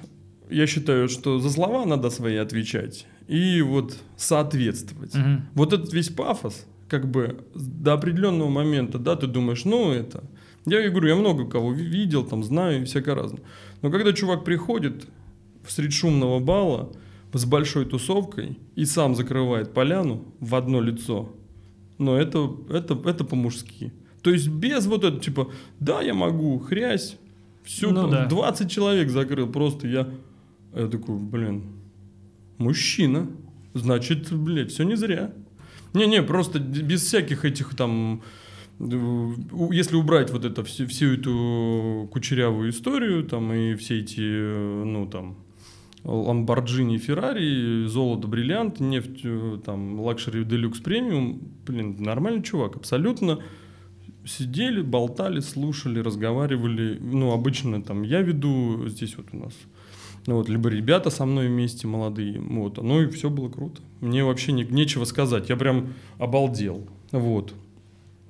я 0.49 0.67
считаю, 0.67 1.07
что 1.07 1.39
за 1.39 1.49
слова 1.49 1.85
надо 1.85 2.09
свои 2.09 2.35
отвечать 2.35 3.05
и 3.29 3.61
вот 3.61 3.95
соответствовать. 4.17 5.15
Мгм. 5.15 5.45
Вот 5.53 5.71
этот 5.73 5.93
весь 5.93 6.09
пафос, 6.09 6.65
как 6.89 7.09
бы 7.09 7.37
до 7.55 7.93
определенного 7.93 8.49
момента, 8.49 8.97
да, 8.99 9.15
ты 9.15 9.27
думаешь, 9.27 9.63
ну 9.65 9.91
это. 9.91 10.23
Я 10.65 10.89
говорю, 10.89 11.07
я 11.07 11.15
много 11.15 11.45
кого 11.45 11.71
ви- 11.71 11.85
видел, 11.85 12.25
там 12.25 12.43
знаю 12.43 12.81
и 12.81 12.85
всякое 12.85 13.15
разное. 13.15 13.41
Но 13.81 13.91
когда 13.91 14.13
чувак 14.13 14.43
приходит 14.43 15.07
в 15.63 15.71
средь 15.71 15.93
шумного 15.93 16.39
бала 16.39 16.91
с 17.33 17.45
большой 17.45 17.85
тусовкой 17.85 18.57
и 18.75 18.85
сам 18.85 19.15
закрывает 19.15 19.73
поляну 19.73 20.25
в 20.39 20.55
одно 20.55 20.81
лицо, 20.81 21.29
но 21.97 22.17
это, 22.17 22.51
это, 22.69 22.99
это 23.05 23.23
по-мужски. 23.23 23.93
То 24.21 24.31
есть 24.31 24.47
без 24.47 24.85
вот 24.87 25.03
этого, 25.03 25.21
типа, 25.21 25.51
да, 25.79 26.01
я 26.01 26.13
могу, 26.13 26.59
хрясь, 26.59 27.17
все, 27.63 27.91
Ну 27.91 28.09
да. 28.09 28.25
20 28.25 28.71
человек 28.71 29.09
закрыл, 29.09 29.47
просто 29.47 29.87
я, 29.87 30.09
я 30.73 30.87
такой, 30.87 31.17
блин, 31.17 31.63
мужчина, 32.57 33.27
значит, 33.73 34.31
блядь, 34.31 34.71
все 34.71 34.83
не 34.83 34.95
зря. 34.95 35.33
Не-не, 35.93 36.23
просто 36.23 36.59
без 36.59 37.03
всяких 37.03 37.45
этих 37.45 37.75
там, 37.75 38.21
если 38.79 39.95
убрать 39.95 40.31
вот 40.31 40.45
это, 40.45 40.63
всю, 40.63 40.87
всю 40.87 41.13
эту 41.13 42.07
кучерявую 42.11 42.69
историю, 42.69 43.23
там, 43.23 43.51
и 43.51 43.75
все 43.75 43.99
эти, 43.99 44.21
э, 44.21 44.83
ну, 44.85 45.07
там, 45.07 45.37
Ламборджини, 46.03 46.97
Феррари, 46.97 47.85
золото, 47.87 48.27
бриллиант, 48.27 48.79
нефть, 48.79 49.21
э, 49.23 49.59
там, 49.65 49.99
luxury, 49.99 50.43
deluxe, 50.43 50.79
премиум, 50.79 51.41
блин, 51.65 51.97
нормальный 51.99 52.43
чувак, 52.43 52.75
абсолютно 52.75 53.39
сидели, 54.25 54.81
болтали, 54.81 55.39
слушали, 55.39 55.99
разговаривали, 55.99 56.99
ну, 57.01 57.31
обычно 57.31 57.81
там 57.81 58.03
я 58.03 58.21
веду, 58.21 58.87
здесь 58.87 59.17
вот 59.17 59.27
у 59.31 59.37
нас, 59.37 59.53
ну, 60.27 60.35
вот, 60.35 60.49
либо 60.49 60.69
ребята 60.69 61.09
со 61.09 61.25
мной 61.25 61.47
вместе 61.47 61.87
молодые, 61.87 62.39
вот, 62.39 62.77
ну, 62.77 63.01
и 63.01 63.07
все 63.07 63.29
было 63.29 63.49
круто. 63.49 63.81
Мне 64.01 64.23
вообще 64.23 64.51
не- 64.51 64.65
нечего 64.65 65.05
сказать, 65.05 65.49
я 65.49 65.55
прям 65.55 65.93
обалдел, 66.19 66.87
вот. 67.11 67.53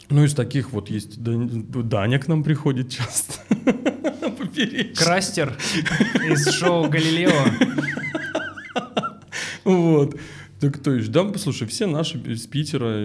Ну, 0.10 0.24
из 0.24 0.34
таких 0.34 0.72
вот 0.72 0.90
есть, 0.90 1.22
Даня 1.22 2.20
к 2.20 2.28
нам 2.28 2.44
приходит 2.44 2.90
часто. 2.90 3.34
Поперечный. 4.38 4.96
Крастер 4.96 5.58
из 6.30 6.50
шоу 6.52 6.90
«Галилео». 6.90 7.32
Вот. 9.66 10.18
Да 10.62 10.72
кто 10.72 10.94
еще? 10.94 11.12
Да, 11.12 11.26
послушай, 11.26 11.68
все 11.68 11.88
наши 11.88 12.18
из 12.20 12.48
Питера, 12.48 12.98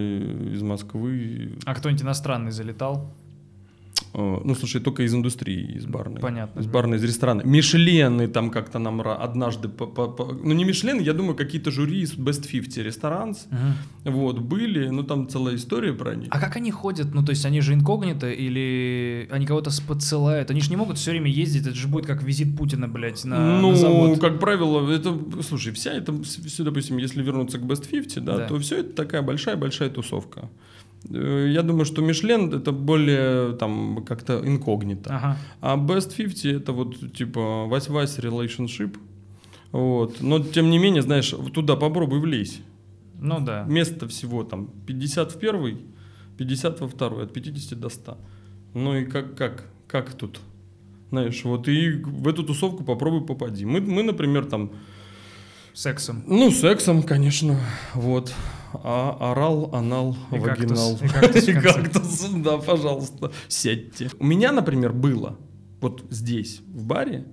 из 0.53 0.61
Москвы. 0.61 1.57
А 1.65 1.75
кто-нибудь 1.75 2.01
иностранный 2.03 2.51
залетал? 2.51 3.13
Э, 4.15 4.41
Ну, 4.45 4.55
слушай, 4.55 4.81
только 4.81 5.03
из 5.03 5.13
индустрии, 5.13 5.77
из 5.77 5.85
барной. 5.85 6.21
Понятно. 6.21 6.59
Из 6.59 6.65
барной, 6.67 6.97
из 6.97 7.03
ресторана. 7.03 7.41
Мишлены 7.43 8.27
там 8.27 8.49
как-то 8.51 8.79
нам 8.79 9.01
однажды... 9.01 9.69
по- 9.69 9.87
по- 9.87 10.07
по- 10.07 10.33
Ну, 10.33 10.53
не 10.53 10.65
Мишлены, 10.65 11.01
я 11.01 11.13
думаю, 11.13 11.35
какие-то 11.35 11.71
жюри 11.71 12.01
из 12.01 12.13
Best 12.13 12.47
50 12.47 12.83
ресторанс. 12.85 13.47
Мгм. 13.51 14.13
Вот, 14.13 14.39
были, 14.39 14.89
ну, 14.89 15.03
там 15.03 15.27
целая 15.27 15.55
история 15.55 15.93
про 15.93 16.15
них. 16.15 16.27
А 16.31 16.39
как 16.39 16.55
они 16.57 16.71
ходят? 16.71 17.13
Ну, 17.13 17.23
то 17.23 17.31
есть 17.31 17.45
они 17.45 17.61
же 17.61 17.73
инкогнито 17.73 18.29
или 18.31 19.27
они 19.31 19.45
кого-то 19.45 19.71
подсылают? 19.87 20.51
Они 20.51 20.61
же 20.61 20.69
не 20.69 20.75
могут 20.77 20.97
все 20.97 21.11
время 21.11 21.31
ездить, 21.31 21.65
это 21.67 21.75
же 21.75 21.87
будет 21.87 22.05
как 22.05 22.23
визит 22.23 22.57
Путина, 22.57 22.87
блядь, 22.87 23.25
на, 23.25 23.59
ну, 23.61 23.71
на 23.71 23.75
завод. 23.77 24.19
как 24.19 24.39
правило, 24.39 24.89
это, 24.91 25.17
слушай, 25.47 25.71
вся 25.73 25.91
это, 25.91 26.13
все, 26.23 26.63
допустим, 26.63 26.97
если 26.97 27.23
вернуться 27.23 27.57
к 27.57 27.61
Best 27.63 27.87
50, 27.89 28.23
да, 28.25 28.37
Да. 28.37 28.47
то 28.47 28.59
все 28.59 28.79
это 28.79 28.93
такая 28.93 29.21
большая-большая 29.21 29.89
тусовка. 29.89 30.49
Э, 31.09 31.47
Я 31.49 31.61
думаю, 31.63 31.85
что 31.85 32.01
Мишлен 32.01 32.53
это 32.53 32.71
более 32.71 33.53
там 33.57 34.03
как-то 34.05 34.41
инкогнито. 34.45 35.15
Ага. 35.15 35.37
А 35.61 35.77
Best 35.77 36.15
50 36.15 36.45
это 36.61 36.71
вот 36.71 37.13
типа 37.13 37.65
вась-вась 37.67 38.19
relationship. 38.19 38.97
Вот. 39.71 40.21
Но 40.21 40.39
тем 40.39 40.69
не 40.69 40.77
менее, 40.79 41.01
знаешь, 41.01 41.33
туда 41.53 41.75
попробуй 41.75 42.19
влезь. 42.19 42.61
Ну 43.19 43.39
да. 43.39 43.63
Место 43.63 44.07
всего 44.07 44.43
там 44.43 44.67
50 44.85 45.31
в 45.31 45.39
первый, 45.39 45.77
50 46.37 46.81
во 46.81 46.87
второй, 46.87 47.23
от 47.23 47.33
50 47.33 47.79
до 47.79 47.89
100. 47.89 48.17
Ну 48.73 48.95
и 48.95 49.05
как, 49.05 49.35
как, 49.35 49.65
как 49.87 50.13
тут? 50.13 50.39
Знаешь, 51.09 51.43
вот 51.43 51.67
и 51.67 51.91
в 51.91 52.27
эту 52.27 52.43
тусовку 52.43 52.83
попробуй 52.83 53.25
попади. 53.25 53.65
Мы, 53.65 53.81
мы, 53.81 54.03
например, 54.03 54.45
там, 54.45 54.71
Сексом. 55.73 56.23
ну, 56.27 56.51
сексом, 56.51 57.01
конечно, 57.03 57.59
вот. 57.95 58.33
А 58.83 59.31
орал, 59.31 59.69
анал, 59.73 60.15
И 60.31 60.37
вагинал. 60.37 60.97
кактус. 60.97 61.01
И 61.01 61.07
кактус 61.07 61.47
И 61.47 61.53
кактус, 61.53 62.29
да, 62.37 62.57
пожалуйста, 62.57 63.31
сядьте. 63.47 64.09
У 64.19 64.25
меня, 64.25 64.51
например, 64.51 64.93
было 64.93 65.37
вот 65.81 66.05
здесь, 66.09 66.61
в 66.67 66.85
баре, 66.85 67.25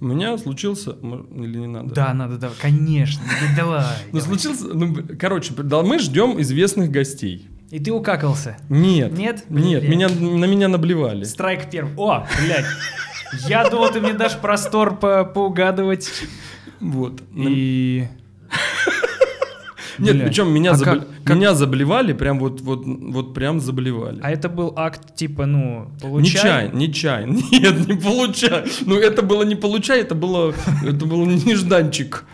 у 0.00 0.06
меня 0.06 0.38
случился... 0.38 0.92
Или 0.92 1.58
не 1.58 1.66
надо? 1.66 1.94
Да, 1.94 2.14
надо, 2.14 2.38
да, 2.38 2.50
конечно. 2.60 3.22
Да 3.22 3.56
Давай. 3.56 3.84
Ну, 4.12 4.20
случился... 4.20 4.64
Ну, 4.64 4.96
короче, 5.18 5.52
да, 5.54 5.82
мы 5.82 5.98
ждем 5.98 6.40
известных 6.40 6.90
гостей. 6.90 7.48
И 7.70 7.78
ты 7.78 7.92
укакался. 7.92 8.56
Нет. 8.70 9.12
Нет? 9.12 9.44
Нет, 9.50 9.82
меня, 9.82 10.08
на 10.08 10.46
меня 10.46 10.68
наблевали. 10.68 11.24
Страйк 11.24 11.70
первый. 11.70 11.92
О, 11.96 12.26
блядь. 12.40 12.64
Я 13.46 13.68
думал, 13.68 13.90
ты 13.92 14.00
мне 14.00 14.14
дашь 14.14 14.38
простор 14.38 14.96
по 14.96 15.24
поугадывать. 15.24 16.10
Вот. 16.80 17.22
И... 17.36 18.08
Нет, 20.00 20.14
Блядь. 20.16 20.26
причем 20.28 20.52
меня, 20.52 20.72
А 20.72 20.74
забл- 20.74 20.84
как- 20.84 21.08
как- 21.24 21.36
меня 21.36 21.54
заблевали, 21.54 22.12
прям 22.12 22.38
вот, 22.38 22.60
вот, 22.62 22.82
вот 22.84 23.34
прям 23.34 23.60
заблевали. 23.60 24.18
А 24.22 24.30
это 24.30 24.48
был 24.48 24.72
акт 24.76 25.14
типа, 25.14 25.46
ну, 25.46 25.90
получай. 26.00 26.24
Не 26.32 26.40
чай, 26.40 26.70
не 26.72 26.92
чай. 26.92 27.26
Нет, 27.52 27.88
не 27.88 27.94
получай. 27.96 28.64
Ну, 28.86 28.96
это 28.96 29.22
было 29.22 29.42
не 29.44 29.56
получай, 29.56 30.00
это 30.00 30.14
было, 30.14 30.54
это 30.84 31.06
был 31.06 31.26
нежданчик. 31.26 32.24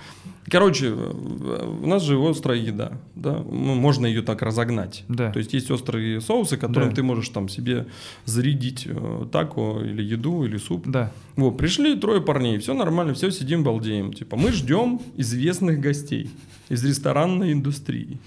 Короче, 0.49 0.87
э, 0.91 1.79
у 1.83 1.87
нас 1.87 2.03
же 2.03 2.19
острая 2.19 2.59
еда, 2.59 2.93
да, 3.15 3.33
ну, 3.39 3.75
можно 3.75 4.07
ее 4.07 4.23
так 4.23 4.43
разогнать. 4.43 5.05
Да. 5.09 5.33
То 5.33 5.39
есть 5.41 5.53
есть 5.53 5.71
острые 5.71 6.21
соусы, 6.21 6.57
которым 6.57 6.91
Да. 6.91 6.95
ты 6.95 7.03
можешь 7.03 7.29
там 7.31 7.49
себе 7.49 7.87
зарядить 8.27 8.85
э, 8.87 9.27
тако 9.33 9.81
или 9.83 10.03
еду 10.03 10.45
или 10.45 10.57
суп. 10.57 10.87
Да. 10.87 11.13
Вот, 11.35 11.53
пришли 11.59 11.97
трое 11.97 12.21
парней, 12.21 12.59
все 12.59 12.75
нормально, 12.75 13.15
все 13.15 13.31
сидим, 13.31 13.65
балдеем. 13.65 14.13
Типа, 14.13 14.37
мы 14.37 14.53
ждем 14.53 15.01
известных 15.17 15.81
гостей 15.81 16.31
из 16.69 16.85
ресторанной 16.85 17.53
индустрии. 17.53 18.19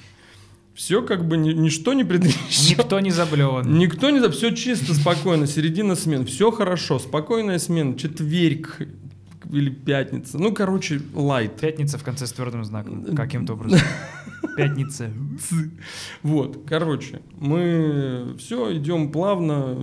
Все 0.75 1.01
как 1.01 1.27
бы 1.27 1.35
ни- 1.37 1.51
ничто 1.53 1.93
не 1.93 2.03
предвещает. 2.05 2.77
Никто 2.79 2.99
не 3.01 3.11
заблеван. 3.11 3.77
Никто 3.77 4.09
не... 4.09 4.25
Все 4.29 4.51
чисто, 4.55 4.93
спокойно, 4.93 5.45
середина 5.47 5.95
смен, 5.95 6.25
все 6.25 6.51
хорошо, 6.51 6.99
спокойная 6.99 7.59
смена, 7.59 7.97
четверг 7.97 8.77
или 9.51 9.69
пятница. 9.69 10.37
Ну, 10.37 10.53
короче, 10.53 11.01
лайт. 11.13 11.59
Пятница 11.59 11.97
в 11.97 12.03
конце 12.03 12.27
с 12.27 12.31
твердым 12.31 12.63
знаком. 12.63 13.15
Каким-то 13.15 13.53
образом. 13.53 13.79
Пятница. 14.57 15.11
Вот, 16.23 16.63
короче, 16.67 17.21
мы 17.37 18.35
все 18.37 18.75
идем 18.75 19.11
плавно, 19.11 19.77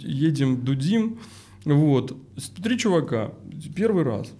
едем, 0.00 0.64
дудим. 0.64 1.18
Вот, 1.64 2.16
три 2.62 2.78
чувака, 2.78 3.32
первый 3.74 4.04
раз. 4.04 4.32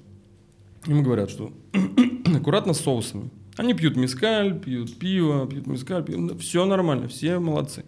Им 0.87 1.03
говорят, 1.03 1.31
что 1.31 1.53
аккуратно 2.37 2.73
с 2.73 2.81
соусами. 2.81 3.31
Они 3.57 3.75
пьют 3.75 3.97
мискаль, 3.97 4.59
пьют 4.59 4.99
пиво, 4.99 5.47
пьют 5.47 5.67
мискаль, 5.67 6.05
все 6.39 6.65
нормально, 6.65 7.09
все 7.09 7.39
молодцы. 7.39 7.85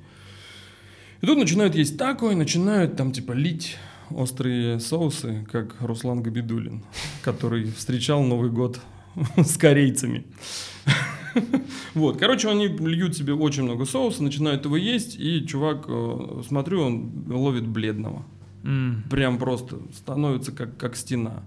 И 1.20 1.26
тут 1.26 1.38
начинают 1.38 1.74
есть 1.74 1.96
тако 1.96 2.30
и 2.30 2.34
начинают 2.34 2.96
там 2.96 3.12
типа 3.12 3.32
лить 3.32 3.76
острые 4.10 4.80
соусы, 4.80 5.46
как 5.50 5.76
Руслан 5.80 6.22
Габидулин, 6.22 6.82
который 7.22 7.64
встречал 7.64 8.22
Новый 8.22 8.50
год 8.50 8.80
с 9.36 9.56
корейцами. 9.56 10.24
Вот, 11.94 12.18
короче, 12.18 12.48
они 12.48 12.66
льют 12.66 13.16
себе 13.16 13.34
очень 13.34 13.62
много 13.62 13.84
соуса, 13.84 14.22
начинают 14.22 14.64
его 14.64 14.76
есть, 14.76 15.16
и 15.18 15.46
чувак, 15.46 15.84
э, 15.88 16.42
смотрю, 16.46 16.82
он 16.82 17.24
ловит 17.28 17.66
бледного. 17.66 18.24
М. 18.64 19.04
Прям 19.10 19.38
просто 19.38 19.78
становится 19.94 20.52
как, 20.52 20.76
как 20.76 20.96
стена. 20.96 21.42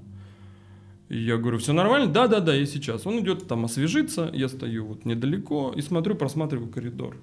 И 1.09 1.17
я 1.17 1.37
говорю, 1.37 1.59
все 1.59 1.73
нормально? 1.73 2.11
Да, 2.11 2.27
да, 2.27 2.39
да, 2.39 2.55
я 2.55 2.65
сейчас. 2.65 3.05
Он 3.05 3.19
идет 3.19 3.47
там 3.47 3.65
освежиться, 3.65 4.29
я 4.33 4.47
стою 4.47 4.85
вот 4.85 5.05
недалеко 5.05 5.73
и 5.75 5.81
смотрю, 5.81 6.15
просматриваю 6.15 6.69
коридор. 6.69 7.17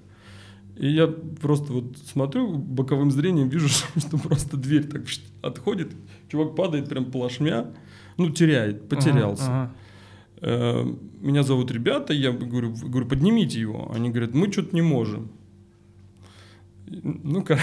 И 0.77 0.87
я 0.91 1.07
просто 1.07 1.73
вот 1.73 1.97
смотрю 1.97 2.57
боковым 2.57 3.11
зрением, 3.11 3.49
вижу, 3.49 3.67
что 3.97 4.17
просто 4.17 4.57
дверь 4.57 4.87
так 4.87 5.03
отходит, 5.41 5.91
чувак 6.29 6.55
падает 6.55 6.89
прям 6.89 7.05
плашмя, 7.11 7.71
ну 8.17 8.29
теряет, 8.29 8.87
потерялся. 8.89 9.45
Ага, 9.45 9.61
ага. 9.63 9.73
Э, 10.43 10.95
Меня 11.21 11.43
зовут 11.43 11.71
ребята, 11.71 12.13
я 12.13 12.31
говорю, 12.31 12.73
говорю, 12.73 13.07
поднимите 13.07 13.59
его. 13.59 13.91
Они 13.93 14.09
говорят, 14.09 14.33
мы 14.33 14.51
что-то 14.51 14.75
не 14.75 14.81
можем. 14.81 15.29
Ну, 16.87 17.43
кор- 17.43 17.59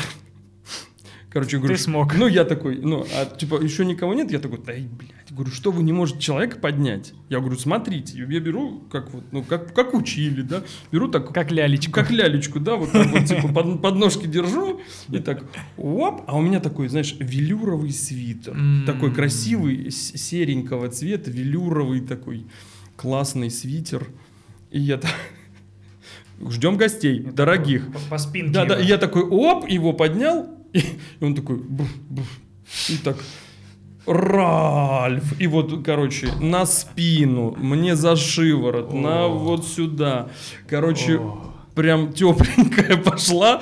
короче, 1.38 1.58
говорю, 1.58 1.76
Ты 1.76 1.82
смог. 1.82 2.14
Ну, 2.16 2.26
я 2.26 2.44
такой, 2.44 2.78
ну, 2.78 3.06
а 3.14 3.24
типа 3.26 3.62
еще 3.62 3.84
никого 3.84 4.14
нет? 4.14 4.30
Я 4.32 4.38
такой, 4.40 4.58
да, 4.58 4.72
блядь, 4.72 5.30
говорю, 5.30 5.52
что 5.52 5.70
вы 5.70 5.82
не 5.82 5.92
можете 5.92 6.20
человека 6.20 6.58
поднять? 6.58 7.12
Я 7.28 7.38
говорю, 7.38 7.56
смотрите, 7.56 8.18
я 8.18 8.40
беру, 8.40 8.82
как 8.90 9.12
вот, 9.12 9.24
ну, 9.30 9.42
как, 9.44 9.72
как 9.72 9.94
учили, 9.94 10.42
да, 10.42 10.62
беру 10.90 11.08
так, 11.08 11.32
Как 11.32 11.52
лялечку. 11.52 11.92
как 11.92 12.10
лялечку, 12.10 12.58
да, 12.60 12.74
вот 12.76 12.90
так 12.90 13.06
вот, 13.08 13.24
типа, 13.26 13.48
под, 13.48 13.80
подножки 13.80 14.26
держу, 14.26 14.80
и 15.10 15.18
так, 15.18 15.44
оп, 15.76 16.22
а 16.26 16.36
у 16.36 16.42
меня 16.42 16.60
такой, 16.60 16.88
знаешь, 16.88 17.14
велюровый 17.18 17.92
свитер, 17.92 18.56
такой 18.84 19.12
красивый, 19.14 19.90
серенького 19.90 20.88
цвета, 20.88 21.30
велюровый 21.30 22.00
такой, 22.00 22.46
классный 22.96 23.50
свитер, 23.50 24.08
и 24.70 24.80
я 24.80 24.98
так, 24.98 25.12
ждем 26.50 26.76
гостей, 26.76 27.20
Я 27.20 27.32
дорогих. 27.32 27.92
По, 27.92 27.98
по 28.10 28.18
спинке. 28.18 28.52
Да, 28.52 28.64
да, 28.64 28.78
я 28.78 28.98
такой, 28.98 29.22
оп, 29.22 29.68
его 29.68 29.92
поднял, 29.92 30.57
и, 30.72 30.78
и 30.78 31.24
он 31.24 31.34
такой, 31.34 31.56
буф, 31.56 31.88
буф, 32.08 32.40
и 32.88 32.96
так, 32.96 33.16
Ральф, 34.06 35.38
и 35.38 35.46
вот, 35.46 35.84
короче, 35.84 36.28
на 36.40 36.64
спину, 36.64 37.54
мне 37.58 37.94
за 37.94 38.16
шиворот, 38.16 38.92
на 38.92 39.26
О. 39.26 39.28
вот 39.28 39.66
сюда, 39.66 40.30
короче, 40.66 41.18
О. 41.18 41.52
прям 41.74 42.12
тепленькая 42.12 42.96
пошла, 43.04 43.60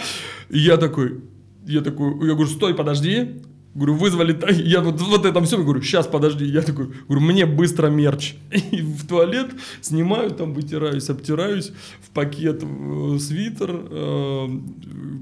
и 0.48 0.58
я 0.58 0.76
такой, 0.76 1.20
я 1.66 1.80
такой, 1.80 2.12
я 2.26 2.34
говорю, 2.34 2.46
стой, 2.46 2.74
подожди, 2.74 3.42
говорю, 3.76 3.94
вызвали, 3.94 4.36
я 4.62 4.80
вот, 4.80 5.00
вот 5.00 5.24
это 5.26 5.40
все, 5.42 5.62
говорю, 5.62 5.82
сейчас, 5.82 6.06
подожди, 6.06 6.44
я 6.46 6.62
такой, 6.62 6.86
говорю, 7.08 7.24
мне 7.24 7.46
быстро 7.46 7.88
мерч, 7.88 8.34
и 8.72 8.80
в 8.82 9.06
туалет 9.06 9.50
снимаю, 9.82 10.30
там 10.30 10.54
вытираюсь, 10.54 11.10
обтираюсь, 11.10 11.72
в 12.00 12.10
пакет 12.10 12.62
э, 12.62 13.18
свитер, 13.20 13.70
э, 13.90 14.48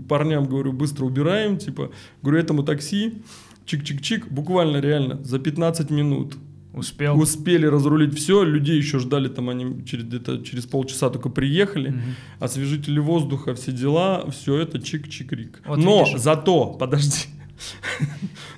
парням 0.08 0.46
говорю, 0.46 0.72
быстро 0.72 1.04
убираем, 1.04 1.56
типа, 1.58 1.90
говорю, 2.22 2.38
этому 2.40 2.62
такси, 2.62 3.22
чик-чик-чик, 3.66 4.26
буквально 4.30 4.78
реально 4.80 5.22
за 5.24 5.38
15 5.38 5.90
минут 5.90 6.34
Успел. 6.74 7.18
успели 7.18 7.66
разрулить 7.66 8.14
все, 8.14 8.42
людей 8.42 8.76
еще 8.76 8.98
ждали, 8.98 9.28
там 9.28 9.48
они 9.48 9.84
через, 9.86 10.04
где-то 10.04 10.38
через 10.44 10.66
полчаса 10.66 11.08
только 11.10 11.28
приехали, 11.28 11.90
Мгм. 11.90 12.02
освежители 12.40 12.98
воздуха, 12.98 13.54
все 13.54 13.72
дела, 13.72 14.28
все 14.30 14.58
это 14.58 14.78
чик-чик-рик. 14.78 15.56
Вот 15.66 15.78
Но 15.78 16.04
видишь. 16.04 16.20
зато, 16.20 16.66
подожди, 16.66 17.26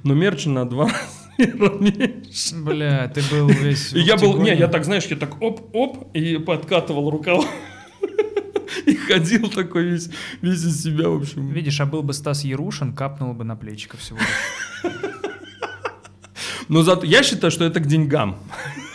но 0.03 0.15
мерч 0.15 0.47
на 0.47 0.65
два. 0.69 0.91
Бля, 1.39 3.09
ты 3.09 3.23
был 3.31 3.49
весь... 3.49 3.93
И 3.93 4.01
я 4.01 4.17
был, 4.17 4.41
не, 4.41 4.55
я 4.55 4.69
так, 4.69 4.85
знаешь, 4.85 5.05
я 5.07 5.17
так 5.17 5.41
оп-оп, 5.43 6.11
и 6.15 6.39
подкатывал 6.39 7.11
рукава. 7.11 7.45
И 8.87 8.95
ходил 8.95 9.49
такой 9.49 9.85
весь, 9.85 10.11
весь 10.43 10.65
из 10.65 10.83
себя, 10.83 11.09
в 11.09 11.21
общем. 11.21 11.49
Видишь, 11.49 11.81
а 11.81 11.87
был 11.87 12.03
бы 12.03 12.13
Стас 12.13 12.45
Ярушин, 12.45 12.95
капнул 12.95 13.33
бы 13.33 13.45
на 13.45 13.57
плечико 13.57 13.97
всего. 13.97 14.19
Но 16.69 16.83
зато 16.83 17.07
я 17.07 17.23
считаю, 17.23 17.51
что 17.51 17.65
это 17.65 17.81
к 17.81 17.87
деньгам. 17.87 18.39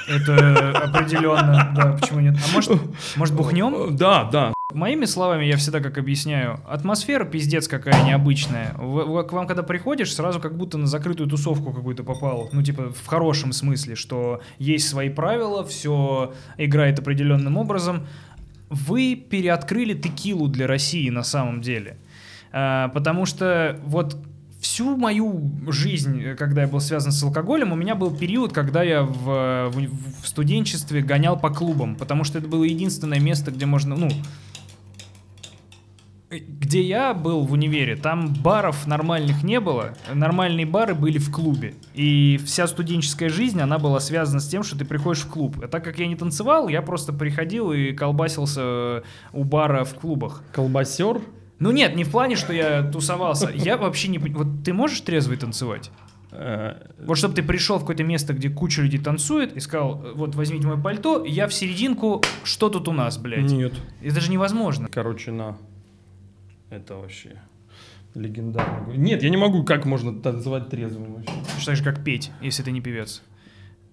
Это 0.08 0.72
определенно, 0.72 1.74
да, 1.76 1.98
почему 2.00 2.20
нет. 2.20 2.36
А 2.36 2.54
может, 2.54 2.72
может 3.16 3.36
бухнем? 3.36 3.96
Да, 3.96 4.26
да. 4.26 4.54
Моими 4.74 5.06
словами 5.06 5.46
я 5.46 5.58
всегда 5.58 5.80
как 5.80 5.98
объясняю, 5.98 6.60
атмосфера 6.68 7.26
пиздец 7.26 7.68
какая 7.68 8.04
необычная. 8.06 8.74
В- 8.78 9.24
к 9.24 9.32
вам 9.34 9.48
когда 9.48 9.64
приходишь, 9.64 10.14
сразу 10.14 10.40
как 10.40 10.58
будто 10.58 10.78
на 10.78 10.88
закрытую 10.88 11.30
тусовку 11.30 11.72
какую-то 11.74 12.04
попал. 12.04 12.50
Ну, 12.52 12.64
типа, 12.64 12.92
в 12.94 13.06
хорошем 13.08 13.52
смысле, 13.54 13.96
что 13.96 14.42
есть 14.60 14.88
свои 14.88 15.10
правила, 15.10 15.64
все 15.66 16.34
играет 16.58 17.00
определенным 17.00 17.58
образом. 17.58 18.08
Вы 18.70 19.16
переоткрыли 19.16 19.94
текилу 19.94 20.48
для 20.48 20.68
России 20.68 21.10
на 21.10 21.24
самом 21.24 21.62
деле. 21.62 21.98
А, 22.54 22.90
потому 22.90 23.26
что 23.26 23.80
вот 23.86 24.18
всю 24.62 24.96
мою 24.96 25.52
жизнь, 25.70 26.22
э, 26.22 26.36
когда 26.36 26.62
я 26.62 26.68
был 26.68 26.80
связан 26.80 27.12
с 27.12 27.24
алкоголем, 27.24 27.72
у 27.72 27.76
меня 27.76 27.96
был 27.96 28.16
период, 28.16 28.54
когда 28.54 28.84
я 28.84 29.02
в, 29.04 29.70
в- 29.70 30.22
в 30.24 30.28
студенчестве 30.28 31.02
гонял 31.02 31.38
по 31.38 31.50
клубам, 31.50 31.96
потому 31.96 32.24
что 32.24 32.38
это 32.38 32.48
было 32.48 32.64
единственное 32.64 33.20
место, 33.20 33.50
где 33.52 33.66
можно, 33.66 33.96
ну, 33.96 34.08
э, 34.08 34.12
где 36.32 36.82
я 36.82 37.14
был 37.14 37.44
в 37.44 37.52
универе, 37.52 37.96
там 37.96 38.34
баров 38.34 38.88
нормальных 38.88 39.44
не 39.44 39.60
было, 39.60 39.96
нормальные 40.14 40.66
бары 40.66 40.96
были 40.96 41.18
в 41.18 41.32
клубе. 41.32 41.74
И 41.94 42.40
вся 42.46 42.68
студенческая 42.68 43.30
жизнь, 43.30 43.60
она 43.60 43.78
была 43.78 44.00
связана 44.00 44.40
с 44.40 44.48
тем, 44.48 44.64
что 44.64 44.78
ты 44.78 44.86
приходишь 44.86 45.24
в 45.24 45.30
клуб. 45.30 45.58
А 45.62 45.68
так 45.68 45.84
как 45.84 46.00
я 46.00 46.08
не 46.08 46.16
танцевал, 46.16 46.70
я 46.70 46.82
просто 46.82 47.12
приходил 47.12 47.74
и 47.74 47.92
колбасился 47.92 48.62
э, 48.64 49.02
у 49.34 49.44
бара 49.44 49.84
в 49.84 49.94
клубах. 49.96 50.42
Колбасер? 50.54 51.22
Ну 51.60 51.72
нет, 51.72 51.96
не 51.96 52.04
в 52.06 52.12
плане, 52.12 52.36
что 52.36 52.54
я 52.54 52.82
тусовался. 52.82 53.52
Я 53.54 53.78
вообще 53.78 54.08
не... 54.08 54.18
Вот 54.18 54.64
ты 54.64 54.74
можешь 54.74 55.02
трезвый 55.02 55.38
танцевать? 55.38 55.92
Э, 56.32 56.76
Вот 57.06 57.18
чтобы 57.18 57.36
ты 57.36 57.44
пришел 57.44 57.78
в 57.78 57.82
какое-то 57.82 58.04
место, 58.04 58.34
где 58.34 58.50
куча 58.50 58.82
людей 58.82 59.00
танцует, 59.00 59.56
и 59.56 59.60
сказал, 59.60 60.02
вот 60.16 60.36
возьмите 60.36 60.66
мое 60.66 60.78
пальто, 60.78 61.26
я 61.26 61.48
в 61.48 61.54
серединку, 61.54 62.24
что 62.46 62.70
тут 62.70 62.88
у 62.88 62.94
нас, 62.94 63.18
блядь? 63.18 63.52
Нет. 63.52 63.74
Это 64.02 64.22
же 64.22 64.32
невозможно. 64.32 64.88
Короче, 64.90 65.32
на. 65.32 65.58
Это 66.72 66.96
вообще 66.96 67.40
легендарно. 68.16 68.92
Нет, 68.94 69.22
я 69.24 69.30
не 69.30 69.38
могу, 69.38 69.64
как 69.64 69.86
можно 69.86 70.20
танцевать 70.20 70.70
трезвым 70.70 71.14
вообще. 71.16 71.34
Что 71.60 71.76
же 71.76 71.84
как 71.84 72.04
петь, 72.04 72.32
если 72.42 72.64
ты 72.64 72.72
не 72.72 72.82
певец? 72.82 73.22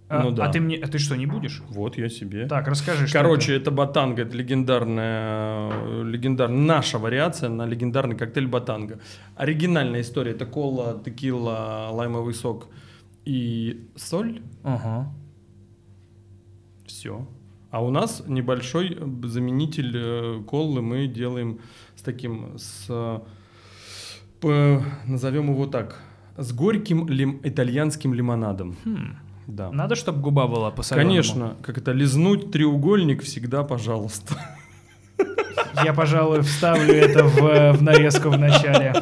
А, 0.08 0.22
Ну 0.22 0.30
да. 0.30 0.46
а 0.46 0.52
ты 0.52 0.58
мне, 0.60 0.76
а 0.76 0.88
ты 0.88 0.98
что, 0.98 1.16
не 1.16 1.26
будешь? 1.26 1.62
Вот 1.68 1.98
я 1.98 2.08
себе. 2.08 2.46
Так, 2.46 2.66
расскажи, 2.66 3.06
что 3.06 3.18
Короче, 3.18 3.52
это. 3.52 3.62
это 3.62 3.70
батанга, 3.72 4.22
это 4.22 4.34
легендарная, 4.36 5.70
э, 5.70 6.02
легендарная 6.06 6.58
наша 6.58 6.98
вариация 6.98 7.50
на 7.50 7.66
легендарный 7.66 8.16
коктейль 8.16 8.46
батанга. 8.46 9.00
Оригинальная 9.36 10.00
история 10.00 10.30
это 10.32 10.46
кола, 10.46 11.00
текила, 11.04 11.90
лаймовый 11.92 12.32
сок 12.32 12.68
и 13.26 13.86
соль. 13.96 14.40
Ага. 14.62 15.12
Все. 16.86 17.26
А 17.70 17.84
у 17.84 17.90
нас 17.90 18.22
небольшой 18.26 18.96
заменитель 19.24 19.92
э, 19.94 20.42
колы 20.46 20.80
мы 20.80 21.06
делаем 21.06 21.60
таким, 22.12 22.56
с, 22.58 22.86
э, 22.88 23.20
п- 24.40 24.82
назовем 25.06 25.50
его 25.50 25.66
так, 25.66 26.00
с 26.38 26.52
горьким 26.52 27.06
лим- 27.08 27.40
итальянским 27.44 28.14
лимонадом. 28.14 28.76
Хм. 28.84 29.16
Да. 29.46 29.70
Надо, 29.72 29.94
чтобы 29.94 30.20
губа 30.22 30.46
была 30.46 30.70
по 30.70 30.82
Конечно, 30.82 31.56
как 31.62 31.78
это, 31.78 31.92
лизнуть 31.92 32.50
треугольник 32.50 33.22
всегда, 33.22 33.62
пожалуйста. 33.62 34.34
Я, 35.84 35.92
пожалуй, 35.94 36.40
вставлю 36.42 36.94
это 36.94 37.24
в, 37.24 37.72
в 37.78 37.82
нарезку 37.82 38.30
в 38.30 38.38
начале. 38.38 38.94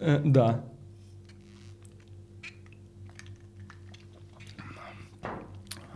Э, 0.00 0.20
Да. 0.24 0.60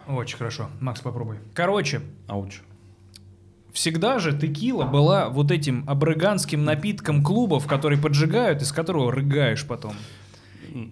Очень 0.08 0.36
хорошо. 0.38 0.68
Макс, 0.80 1.00
попробуй. 1.00 1.36
Короче, 1.54 2.00
Ауч. 2.28 2.60
Всегда 3.72 4.18
же 4.18 4.36
текила 4.38 4.84
была 4.84 5.28
вот 5.28 5.50
этим 5.50 5.84
абраганским 5.88 6.64
напитком 6.64 7.22
клубов, 7.22 7.66
который 7.66 7.98
поджигают, 7.98 8.62
из 8.62 8.72
которого 8.72 9.10
рыгаешь 9.12 9.66
потом. 9.66 9.94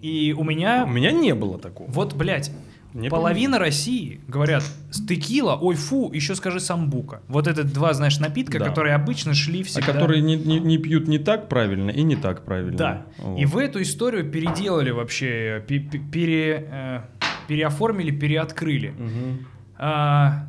И 0.01 0.35
у 0.37 0.43
меня... 0.43 0.83
У 0.85 0.89
меня 0.89 1.11
не 1.11 1.33
было 1.33 1.57
такого. 1.57 1.89
Вот, 1.89 2.13
блядь, 2.13 2.51
Не 2.93 3.09
половина 3.09 3.57
России 3.57 4.19
говорят, 4.27 4.63
текила, 5.07 5.55
ой, 5.55 5.75
фу, 5.75 6.11
еще 6.13 6.35
скажи 6.35 6.59
самбука. 6.59 7.21
Вот 7.27 7.47
это 7.47 7.63
два, 7.63 7.93
знаешь, 7.93 8.19
напитка, 8.19 8.59
Да. 8.59 8.65
которые 8.65 8.93
обычно 8.95 9.33
шли 9.33 9.61
А 9.61 9.63
всегда. 9.63 9.93
которые 9.93 10.21
не, 10.21 10.35
не- 10.35 10.59
не 10.59 10.77
пьют 10.77 11.07
не 11.07 11.17
так 11.19 11.49
правильно 11.49 11.89
и 11.89 12.03
не 12.03 12.15
так 12.15 12.43
правильно. 12.45 12.77
Да. 12.77 13.05
Вот. 13.19 13.39
И 13.39 13.45
вы 13.45 13.63
эту 13.63 13.81
историю 13.81 14.29
переделали 14.29 14.91
вообще, 14.91 15.63
пе- 15.67 15.79
пе- 15.79 15.99
пере, 15.99 16.67
э, 16.69 16.99
переоформили, 17.47 18.11
переоткрыли. 18.11 18.89
Мгм. 18.89 19.47
А, 19.79 20.45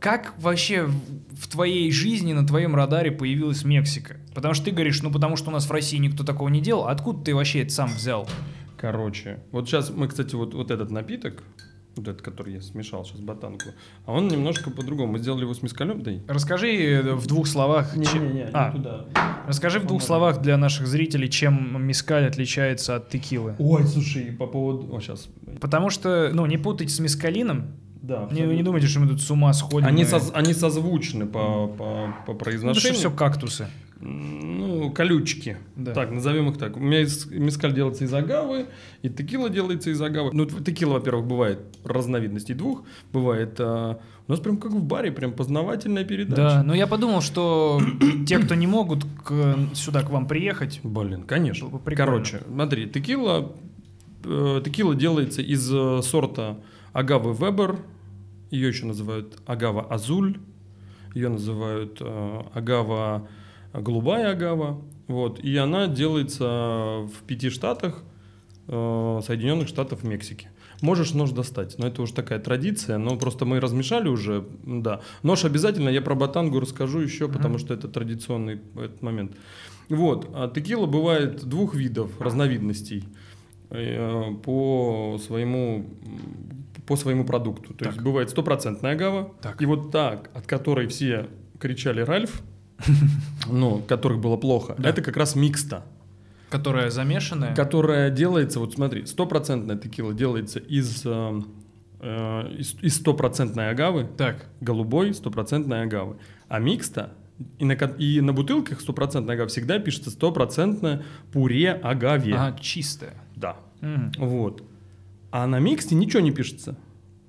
как 0.00 0.34
вообще 0.38 0.88
в- 1.38 1.48
твоей 1.48 1.90
жизни, 1.92 2.32
на 2.32 2.46
твоем 2.46 2.74
радаре 2.74 3.10
появилась 3.10 3.64
Мексика? 3.64 4.16
Потому 4.34 4.54
что 4.54 4.66
ты 4.66 4.70
говоришь, 4.72 5.02
ну 5.02 5.10
потому 5.10 5.36
что 5.36 5.50
у 5.50 5.52
нас 5.52 5.66
в 5.66 5.70
России 5.72 5.98
никто 5.98 6.24
такого 6.24 6.48
не 6.48 6.60
делал. 6.60 6.86
Откуда 6.88 7.24
ты 7.24 7.34
вообще 7.34 7.62
это 7.62 7.72
сам 7.72 7.88
взял? 7.88 8.28
Короче, 8.76 9.40
вот 9.50 9.68
сейчас 9.68 9.90
мы, 9.90 10.06
кстати, 10.08 10.34
вот, 10.34 10.54
вот 10.54 10.70
этот 10.70 10.90
напиток, 10.90 11.42
вот 11.96 12.06
этот, 12.06 12.22
который 12.22 12.54
я 12.54 12.60
смешал 12.62 13.04
сейчас, 13.04 13.18
ботанку, 13.20 13.70
а 14.06 14.12
он 14.12 14.28
немножко 14.28 14.70
по-другому. 14.70 15.14
Мы 15.14 15.18
сделали 15.18 15.40
его 15.42 15.52
с 15.54 15.62
мискалем, 15.62 16.00
да? 16.04 16.12
Расскажи 16.28 16.68
э, 16.76 17.14
в 17.14 17.26
двух 17.26 17.48
словах. 17.48 17.92
чем- 17.94 18.00
Не-не-не, 18.22 18.44
не 18.44 18.50
А, 18.52 18.70
туда. 18.70 19.06
расскажи 19.48 19.80
в 19.80 19.86
двух 19.86 20.00
словах 20.00 20.40
для 20.40 20.56
наших 20.56 20.86
зрителей, 20.86 21.28
чем 21.28 21.84
мискаль 21.84 22.26
отличается 22.28 22.94
от 22.94 23.10
текилы. 23.10 23.56
Ой, 23.58 23.84
слушай, 23.84 24.26
по 24.30 24.46
поводу... 24.46 24.94
О, 24.94 25.00
сейчас. 25.00 25.28
Потому 25.60 25.90
что, 25.90 26.30
ну, 26.32 26.46
не 26.46 26.56
путать 26.56 26.90
с 26.92 27.00
мискалином. 27.00 27.72
Да. 28.02 28.28
Не, 28.30 28.42
вы 28.46 28.54
не 28.54 28.62
думайте, 28.62 28.86
что 28.86 29.00
мы 29.00 29.08
тут 29.08 29.20
с 29.20 29.30
ума 29.30 29.52
сходим. 29.52 29.86
Они, 29.86 30.02
и- 30.02 30.06
соз- 30.06 30.30
они 30.34 30.54
созвучны 30.54 31.26
по, 31.26 31.66
по, 31.66 31.76
по 31.76 31.84
Ну, 32.28 32.32
это 32.32 32.32
произношению. 32.44 32.94
все 32.98 33.10
кактусы. 33.10 33.66
Ну, 34.00 34.92
колючки. 34.92 35.56
Да. 35.74 35.92
Так, 35.92 36.12
назовем 36.12 36.48
их 36.50 36.58
так. 36.58 36.76
У 36.76 36.80
меня 36.80 37.00
из, 37.00 37.26
мискаль 37.26 37.74
делается 37.74 38.04
из 38.04 38.14
агавы, 38.14 38.66
и 39.02 39.08
текила 39.08 39.50
делается 39.50 39.90
из 39.90 40.00
агавы. 40.00 40.30
Ну, 40.32 40.46
текила, 40.46 40.94
во-первых, 40.94 41.26
бывает 41.26 41.58
разновидностей 41.84 42.54
двух. 42.54 42.84
Бывает... 43.12 43.56
а, 43.58 43.98
у 44.28 44.30
нас 44.30 44.40
прям 44.40 44.58
как 44.58 44.70
в 44.72 44.82
баре, 44.84 45.10
прям 45.10 45.32
познавательная 45.32 46.04
передача. 46.04 46.36
Да, 46.36 46.62
но 46.62 46.74
я 46.74 46.86
подумал, 46.86 47.20
что 47.22 47.80
те, 48.26 48.38
кто 48.38 48.54
не 48.54 48.68
могут 48.68 49.04
к- 49.24 49.56
сюда 49.74 50.02
к 50.02 50.10
вам 50.10 50.28
приехать, 50.28 50.78
Блин, 50.84 51.24
конечно. 51.24 51.68
Прикольно. 51.68 51.96
Короче, 52.12 52.40
смотри, 52.48 52.86
текила, 52.88 53.52
э, 54.24 54.62
текила 54.64 54.94
делается 54.94 55.42
из 55.42 55.68
э, 55.72 56.00
сорта 56.04 56.58
агавы 56.92 57.32
Вебер, 57.32 57.78
ее 58.50 58.68
еще 58.68 58.86
называют 58.86 59.38
агава 59.46 59.86
Азуль, 59.92 60.38
ее 61.14 61.28
называют 61.28 61.98
э, 62.00 62.42
агава 62.54 63.28
голубая 63.72 64.32
агава, 64.32 64.82
вот, 65.06 65.40
и 65.40 65.56
она 65.56 65.86
делается 65.86 67.06
в 67.06 67.22
пяти 67.26 67.50
штатах 67.50 68.02
э, 68.66 69.20
Соединенных 69.24 69.68
Штатов 69.68 70.04
Мексики. 70.04 70.48
Можешь 70.80 71.12
нож 71.12 71.30
достать, 71.30 71.76
но 71.78 71.88
это 71.88 72.02
уже 72.02 72.14
такая 72.14 72.38
традиция, 72.38 72.98
но 72.98 73.16
просто 73.16 73.44
мы 73.44 73.58
размешали 73.58 74.08
уже, 74.08 74.46
да. 74.64 75.00
Нож 75.22 75.44
обязательно, 75.44 75.88
я 75.88 76.00
про 76.00 76.14
ботангу 76.14 76.60
расскажу 76.60 77.00
еще, 77.00 77.28
потому 77.28 77.58
что 77.58 77.74
это 77.74 77.88
традиционный 77.88 78.60
этот 78.76 79.02
момент. 79.02 79.32
Вот, 79.88 80.30
а 80.34 80.48
текила 80.48 80.86
бывает 80.86 81.44
двух 81.44 81.74
видов, 81.74 82.20
разновидностей 82.20 83.04
э, 83.70 84.34
по 84.44 85.18
своему 85.26 85.86
по 86.88 86.96
своему 86.96 87.24
продукту. 87.24 87.74
То 87.74 87.84
есть 87.84 87.96
Так. 87.98 88.04
бывает 88.04 88.30
стопроцентная 88.30 88.92
агава, 88.94 89.34
Так. 89.42 89.60
и 89.62 89.66
вот 89.66 89.92
так, 89.92 90.30
от 90.34 90.46
которой 90.46 90.86
все 90.88 91.28
кричали 91.60 92.00
Ральф, 92.00 92.42
ну, 93.46 93.82
которых 93.86 94.20
было 94.20 94.36
плохо, 94.36 94.74
Да. 94.78 94.88
это 94.88 95.02
как 95.02 95.16
раз 95.16 95.34
микста, 95.36 95.84
которая 96.50 96.90
замешанная. 96.90 97.54
которая 97.54 98.10
делается, 98.10 98.58
вот 98.58 98.72
смотри, 98.74 99.04
стопроцентная 99.06 99.76
текила 99.76 100.14
делается 100.14 100.58
из 100.60 101.02
э, 101.04 101.40
э, 102.00 102.52
из 102.58 102.96
стопроцентной 102.96 103.68
агавы, 103.70 104.08
Так, 104.16 104.46
голубой 104.60 105.12
стопроцентной 105.12 105.82
агавы. 105.82 106.16
А 106.48 106.58
микста 106.58 107.12
и 107.58 107.64
на, 107.64 107.74
и 107.74 108.20
на 108.22 108.32
бутылках 108.32 108.80
стопроцентная 108.80 109.34
агава 109.34 109.48
всегда 109.48 109.78
пишется 109.78 110.10
стопроцентное 110.10 111.02
пуре 111.32 111.72
агаве. 111.72 112.34
ага, 112.34 112.58
чистая. 112.60 113.14
Да. 113.36 113.56
Мгм. 113.80 114.12
Вот. 114.18 114.62
А 115.30 115.46
на 115.46 115.58
миксте 115.58 115.94
ничего 115.94 116.20
не 116.20 116.30
пишется. 116.30 116.76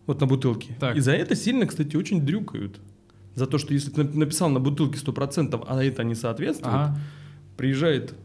Вот 0.07 0.21
на 0.21 0.27
бутылке. 0.27 0.75
Так. 0.79 0.95
И 0.97 0.99
за 1.01 1.11
это 1.13 1.35
сильно, 1.35 1.65
кстати, 1.65 1.95
очень 1.95 2.21
дрюкают. 2.25 2.79
За 3.35 3.45
то, 3.45 3.57
что 3.57 3.73
если 3.73 3.91
ты 3.91 4.01
нап- 4.01 4.17
написал 4.17 4.49
на 4.49 4.59
бутылке 4.59 4.97
100%, 4.99 5.63
а 5.67 5.83
это 5.83 6.03
не 6.03 6.15
соответствует, 6.15 6.73
Ага. 6.73 6.97
приезжает 7.57 8.15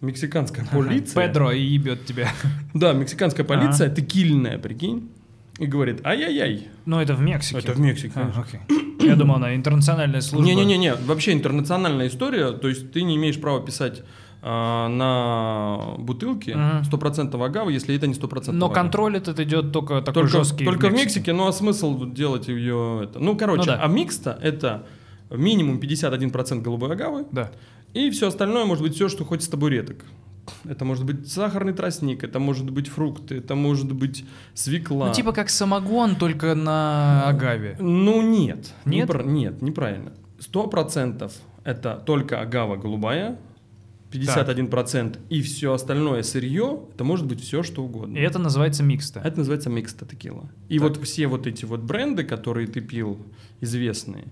мексиканская 0.00 0.64
полиция. 0.70 1.26
Педро 1.28 1.50
и 1.52 1.60
ебет 1.62 2.06
тебя. 2.06 2.28
Да, 2.74 2.92
мексиканская 2.92 3.44
полиция, 3.44 3.90
текильная, 3.94 4.58
прикинь, 4.58 5.10
и 5.58 5.66
говорит, 5.66 6.00
ай-яй-яй. 6.06 6.68
Но 6.86 7.02
это 7.02 7.14
в 7.14 7.20
Мексике. 7.20 7.58
Это 7.58 7.72
в 7.74 7.80
Мексике, 7.80 8.12
А, 8.14 8.32
окей. 8.40 8.60
Я 9.06 9.16
думал, 9.16 9.36
она 9.36 9.54
интернациональная 9.54 10.20
служба. 10.22 10.46
Не-не-не, 10.46 10.94
вообще 10.94 11.32
интернациональная 11.32 12.06
история, 12.08 12.52
то 12.52 12.68
есть 12.68 12.92
ты 12.92 13.02
не 13.02 13.16
имеешь 13.16 13.38
права 13.40 13.60
писать 13.64 14.02
а, 14.42 14.88
на 14.88 15.96
бутылке 15.98 16.56
Мгм. 16.56 16.82
100% 16.82 17.44
агавы, 17.44 17.72
если 17.72 17.94
это 17.94 18.06
не 18.06 18.14
100% 18.14 18.52
Но 18.52 18.66
агава. 18.66 18.74
контроль 18.74 19.16
этот 19.16 19.38
идет 19.40 19.72
только 19.72 20.00
такой 20.00 20.22
только, 20.22 20.38
жесткий. 20.38 20.64
только 20.64 20.88
в 20.88 20.92
Мексике, 20.92 21.32
ну 21.32 21.46
а 21.46 21.52
смысл 21.52 22.06
делать 22.06 22.48
ее 22.48 23.02
это? 23.04 23.18
Ну, 23.18 23.36
короче, 23.36 23.60
Ну 23.70 23.76
да. 23.76 23.82
а 23.82 23.86
микста 23.88 24.38
это 24.42 24.86
минимум 25.30 25.78
51% 25.78 26.62
голубой 26.62 26.92
агавы, 26.92 27.26
Да. 27.32 27.50
и 27.92 28.10
все 28.10 28.28
остальное 28.28 28.64
может 28.64 28.82
быть 28.82 28.94
все, 28.94 29.08
что 29.08 29.24
хоть 29.24 29.42
с 29.42 29.48
табуреток. 29.48 29.96
Это 30.68 30.84
может 30.84 31.04
быть 31.04 31.30
сахарный 31.30 31.72
тростник, 31.74 32.24
это 32.24 32.40
может 32.40 32.70
быть 32.70 32.88
фрукты, 32.88 33.36
это 33.36 33.54
может 33.54 33.92
быть 33.92 34.24
свекла. 34.54 35.08
Ну, 35.08 35.14
типа 35.14 35.32
как 35.32 35.48
самогон, 35.50 36.16
только 36.16 36.54
на 36.54 37.28
агаве. 37.28 37.76
Ну 37.78 38.22
нет. 38.22 38.72
Нет? 38.84 39.08
Непра- 39.08 39.24
нет, 39.26 39.62
неправильно. 39.62 40.12
Сто 40.40 40.66
процентов 40.66 41.32
это 41.62 42.02
только 42.06 42.40
агава 42.40 42.76
голубая, 42.76 43.36
51%, 44.10 45.18
и 45.28 45.42
все 45.42 45.72
остальное 45.72 46.22
сырье, 46.22 46.80
это 46.94 47.04
может 47.04 47.26
быть 47.26 47.40
все, 47.40 47.62
что 47.62 47.84
угодно. 47.84 48.16
И 48.16 48.20
это 48.20 48.38
называется 48.38 48.82
микста. 48.82 49.20
Это 49.22 49.38
называется 49.38 49.70
микста 49.70 50.06
текила. 50.06 50.50
И 50.68 50.78
Так. 50.78 50.88
вот 50.88 51.04
все 51.04 51.26
вот 51.26 51.46
эти 51.46 51.64
вот 51.64 51.80
бренды, 51.80 52.24
которые 52.24 52.66
ты 52.66 52.80
пил, 52.80 53.18
известные, 53.60 54.24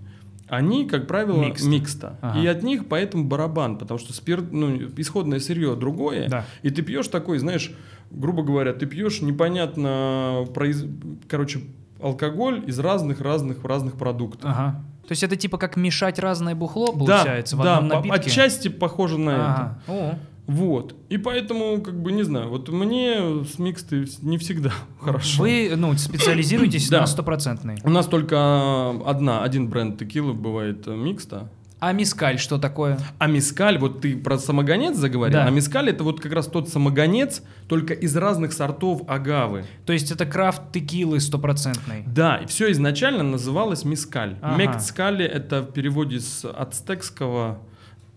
они, 0.47 0.87
как 0.87 1.07
правило, 1.07 1.39
Микста. 1.43 1.69
микста. 1.69 2.17
Ага. 2.21 2.39
И 2.41 2.47
от 2.47 2.63
них 2.63 2.87
поэтому 2.87 3.25
барабан, 3.25 3.77
потому 3.77 3.99
что 3.99 4.13
спирт, 4.13 4.51
ну, 4.51 4.75
исходное 4.97 5.39
сырье 5.39 5.75
другое. 5.75 6.27
Да. 6.27 6.45
И 6.63 6.71
ты 6.71 6.81
пьешь 6.81 7.07
такой, 7.07 7.37
знаешь, 7.37 7.71
грубо 8.09 8.41
говоря, 8.41 8.73
ты 8.73 8.87
пьешь 8.87 9.21
непонятно, 9.21 10.47
произ... 10.53 10.83
короче, 11.27 11.61
алкоголь 12.01 12.63
из 12.65 12.79
разных-разных 12.79 13.63
разных 13.63 13.95
продуктов. 13.95 14.49
Ага. 14.49 14.83
То 15.09 15.13
есть 15.13 15.23
это 15.23 15.35
типа 15.35 15.57
как 15.57 15.75
мешать 15.75 16.19
разное 16.19 16.53
бухло, 16.53 16.85
Да, 16.93 16.99
получается, 17.23 17.57
в 17.57 17.63
да, 17.63 17.77
одном 17.79 18.03
по- 18.03 18.07
напитке? 18.07 18.29
отчасти 18.29 18.67
похоже 18.67 19.17
на 19.17 19.29
это. 19.31 19.43
Ага. 19.43 19.79
О. 19.87 20.15
Вот. 20.45 20.95
И 21.09 21.17
поэтому, 21.17 21.81
как 21.81 21.99
бы, 21.99 22.11
не 22.11 22.21
знаю, 22.21 22.49
вот 22.49 22.69
мне 22.69 23.43
с 23.43 23.57
миксты 23.57 24.05
не 24.21 24.37
всегда 24.37 24.71
хорошо. 25.01 25.41
Вы, 25.41 25.71
ну, 25.75 25.95
специализируетесь 25.95 26.89
Да. 26.89 27.01
на 27.01 27.07
стопроцентный. 27.07 27.77
У 27.83 27.89
нас 27.89 28.05
только 28.05 28.91
одна, 29.03 29.41
один 29.43 29.67
бренд 29.67 29.97
текилы 29.97 30.33
бывает 30.33 30.87
э, 30.87 30.95
микста. 30.95 31.49
А 31.79 31.93
мискаль 31.93 32.39
что 32.39 32.57
такое? 32.57 32.99
А 33.19 33.27
мискаль, 33.27 33.77
вот 33.77 34.01
ты 34.01 34.17
про 34.17 34.37
самогонец 34.37 34.97
заговорил, 34.97 35.39
Да. 35.39 35.45
а 35.45 35.49
мискаль 35.49 35.89
это 35.89 36.03
вот 36.03 36.19
как 36.19 36.33
раз 36.33 36.47
тот 36.47 36.67
самогонец, 36.67 37.41
только 37.67 37.93
из 37.93 38.15
разных 38.17 38.51
сортов 38.53 39.03
агавы. 39.07 39.65
То 39.85 39.93
есть 39.93 40.11
это 40.11 40.25
крафт 40.25 40.61
текилы 40.73 41.19
стопроцентный. 41.21 42.03
Да, 42.05 42.37
и 42.37 42.45
все 42.47 42.71
изначально 42.71 43.23
называлось 43.23 43.85
мискаль. 43.85 44.35
Ага. 44.41 44.57
Мекцкали 44.57 45.23
это 45.25 45.61
в 45.61 45.71
переводе 45.71 46.19
с 46.19 46.43
ацтекского 46.49 47.59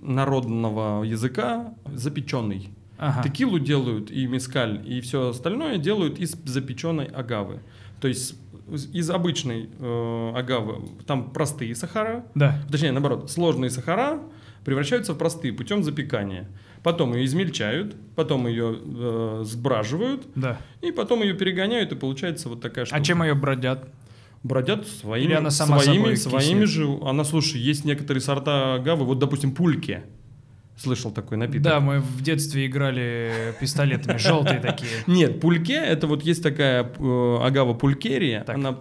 народного 0.00 1.04
языка 1.04 1.72
запеченный. 1.94 2.70
Ага. 2.98 3.22
Текилу 3.22 3.58
делают 3.58 4.10
и 4.10 4.26
мискаль, 4.26 4.80
и 4.84 5.00
все 5.00 5.30
остальное 5.30 5.78
делают 5.78 6.18
из 6.18 6.36
запеченной 6.44 7.06
агавы. 7.06 7.60
То 8.00 8.08
есть 8.08 8.34
из- 8.70 9.10
обычной 9.10 9.68
э, 9.78 10.32
агавы 10.36 10.80
там 11.06 11.30
простые 11.32 11.74
сахара, 11.74 12.24
Да. 12.34 12.60
точнее 12.70 12.92
наоборот, 12.92 13.30
сложные 13.30 13.70
сахара 13.70 14.20
превращаются 14.64 15.14
в 15.14 15.18
простые 15.18 15.52
путем 15.52 15.82
запекания. 15.82 16.48
Потом 16.82 17.14
ее 17.14 17.24
измельчают, 17.24 17.94
потом 18.16 18.46
ее 18.46 18.78
э, 18.84 19.42
сбраживают, 19.44 20.26
Да. 20.34 20.58
и 20.80 20.90
потом 20.92 21.22
ее 21.22 21.34
перегоняют, 21.34 21.92
и 21.92 21.96
получается 21.96 22.48
вот 22.48 22.60
такая 22.60 22.84
штука. 22.84 23.00
А 23.00 23.04
чем 23.04 23.22
ее 23.22 23.34
бродят? 23.34 23.88
Бродят 24.42 24.88
своими, 24.88 25.26
Или 25.26 25.34
она 25.34 25.50
сама 25.50 25.78
своими, 25.78 26.14
своими 26.16 26.64
же. 26.64 26.98
Она, 27.04 27.22
слушай, 27.24 27.60
есть 27.60 27.84
некоторые 27.84 28.20
сорта 28.20 28.74
агавы, 28.74 29.04
вот, 29.04 29.18
допустим, 29.20 29.52
пульки. 29.52 30.02
Слышал 30.76 31.10
такой 31.12 31.36
напиток? 31.36 31.62
Да, 31.62 31.80
мы 31.80 32.00
в 32.00 32.22
детстве 32.22 32.66
играли 32.66 33.54
пистолетами, 33.60 34.16
желтые 34.16 34.58
такие. 34.60 34.90
Нет, 35.06 35.40
пульке 35.40 35.74
это 35.74 36.06
вот 36.06 36.22
есть 36.22 36.42
такая 36.42 36.82
э, 36.98 37.38
агава 37.42 37.74
пулькерия, 37.74 38.44
она 38.48 38.78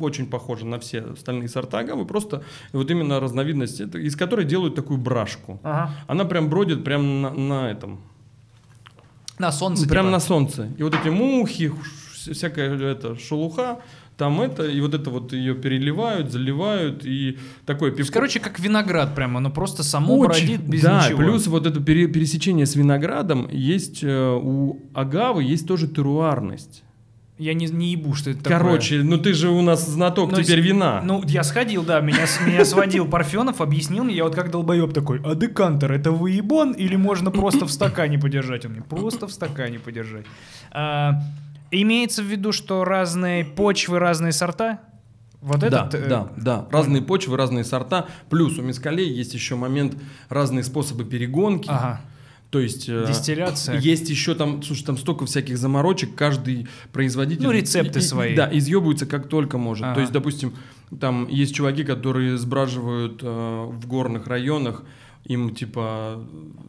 очень 0.00 0.26
похожа 0.26 0.66
на 0.66 0.78
все 0.78 1.00
остальные 1.00 1.48
сорта 1.48 1.78
агавы, 1.78 2.04
просто 2.04 2.42
вот 2.72 2.90
именно 2.90 3.20
разновидность, 3.20 3.80
из 3.80 4.16
которой 4.16 4.44
делают 4.44 4.74
такую 4.74 4.98
брашку. 4.98 5.60
Ага. 5.62 5.92
Она 6.06 6.24
прям 6.24 6.50
бродит 6.50 6.84
прям 6.84 7.22
на, 7.22 7.30
на 7.30 7.70
этом, 7.70 8.00
На 9.38 9.50
солнце. 9.50 9.88
прям 9.88 10.06
типа. 10.06 10.12
на 10.12 10.20
солнце. 10.20 10.68
И 10.76 10.82
вот 10.82 10.94
эти 10.94 11.08
мухи, 11.08 11.72
всякая 12.12 12.76
это 12.78 13.18
шелуха, 13.18 13.80
там 14.18 14.40
это, 14.40 14.66
и 14.66 14.80
вот 14.80 14.92
это 14.94 15.08
вот 15.10 15.32
ее 15.32 15.54
переливают, 15.54 16.32
заливают, 16.32 17.06
и 17.06 17.38
есть, 17.64 17.96
пивко. 17.96 18.12
короче, 18.14 18.40
как 18.40 18.58
виноград 18.58 19.14
прямо, 19.14 19.38
оно 19.38 19.50
просто 19.50 19.82
само 19.84 20.18
Очень, 20.18 20.28
бродит 20.58 20.68
без 20.68 20.82
да, 20.82 21.04
ничего. 21.04 21.18
плюс 21.18 21.46
вот 21.46 21.66
это 21.66 21.80
пере- 21.80 22.08
пересечение 22.08 22.66
с 22.66 22.74
виноградом, 22.74 23.48
есть 23.50 24.00
э, 24.02 24.30
у 24.42 24.82
агавы 24.92 25.44
есть 25.44 25.66
тоже 25.68 25.86
теруарность. 25.88 26.82
Я 27.38 27.54
не, 27.54 27.66
не 27.66 27.92
ебу, 27.92 28.14
что 28.14 28.30
это 28.30 28.42
такое. 28.42 28.58
Короче, 28.58 29.00
ну 29.04 29.16
ты 29.16 29.32
же 29.32 29.48
у 29.50 29.62
нас 29.62 29.88
знаток 29.88 30.32
Ну, 30.32 30.42
теперь 30.42 30.60
с- 30.60 30.64
вина. 30.66 31.00
Ну, 31.04 31.22
я 31.24 31.44
сходил, 31.44 31.84
да, 31.84 32.00
меня, 32.00 32.24
меня 32.44 32.64
сводил 32.64 33.06
Парфенов, 33.06 33.60
объяснил 33.60 34.02
мне, 34.02 34.16
я 34.16 34.24
вот 34.24 34.34
как 34.34 34.50
долбоеб 34.50 34.92
такой, 34.92 35.20
а 35.24 35.36
декантер 35.36 35.92
это 35.92 36.10
выебон 36.10 36.72
или 36.72 36.96
можно 36.96 37.30
просто 37.30 37.64
в 37.66 37.70
стакане 37.70 38.18
подержать? 38.18 38.66
Он 38.66 38.72
мне 38.72 38.82
просто 38.82 39.28
в 39.28 39.32
стакане 39.32 39.78
подержать. 39.78 40.26
А, 40.72 41.20
имеется 41.70 42.22
в 42.22 42.26
виду, 42.26 42.52
что 42.52 42.84
разные 42.84 43.44
почвы, 43.44 43.98
разные 43.98 44.32
сорта? 44.32 44.80
Вот 45.40 45.60
да, 45.60 45.66
этот... 45.68 45.94
э, 45.94 46.08
да, 46.08 46.28
да. 46.36 46.68
Разные 46.70 47.00
почвы, 47.02 47.36
разные 47.36 47.64
сорта. 47.64 48.06
Плюс 48.28 48.58
у 48.58 48.62
мескалей 48.62 49.08
есть 49.08 49.34
еще 49.34 49.54
момент 49.54 49.96
разные 50.28 50.64
способы 50.64 51.04
перегонки. 51.04 51.68
Ага, 51.70 52.00
То 52.50 52.58
есть 52.58 52.88
э, 52.88 53.04
дистилляция. 53.06 53.78
есть 53.78 54.10
еще 54.10 54.34
там, 54.34 54.62
слушай, 54.64 54.84
там 54.84 54.98
столько 54.98 55.26
всяких 55.26 55.56
заморочек, 55.56 56.16
каждый 56.16 56.66
производитель. 56.92 57.44
Ну, 57.44 57.52
рецепты 57.52 58.00
и- 58.00 58.02
и- 58.02 58.04
свои. 58.04 58.34
Да, 58.34 58.48
изъебывается 58.50 59.06
как 59.06 59.28
только 59.28 59.58
может. 59.58 59.84
Ага. 59.84 59.94
То 59.94 60.00
есть, 60.00 60.12
допустим, 60.12 60.54
там 61.00 61.28
есть 61.28 61.54
чуваки, 61.54 61.84
которые 61.84 62.36
сбраживают 62.36 63.20
э, 63.22 63.26
в 63.70 63.86
горных 63.86 64.26
районах, 64.26 64.82
им 65.28 65.54
типа 65.54 66.24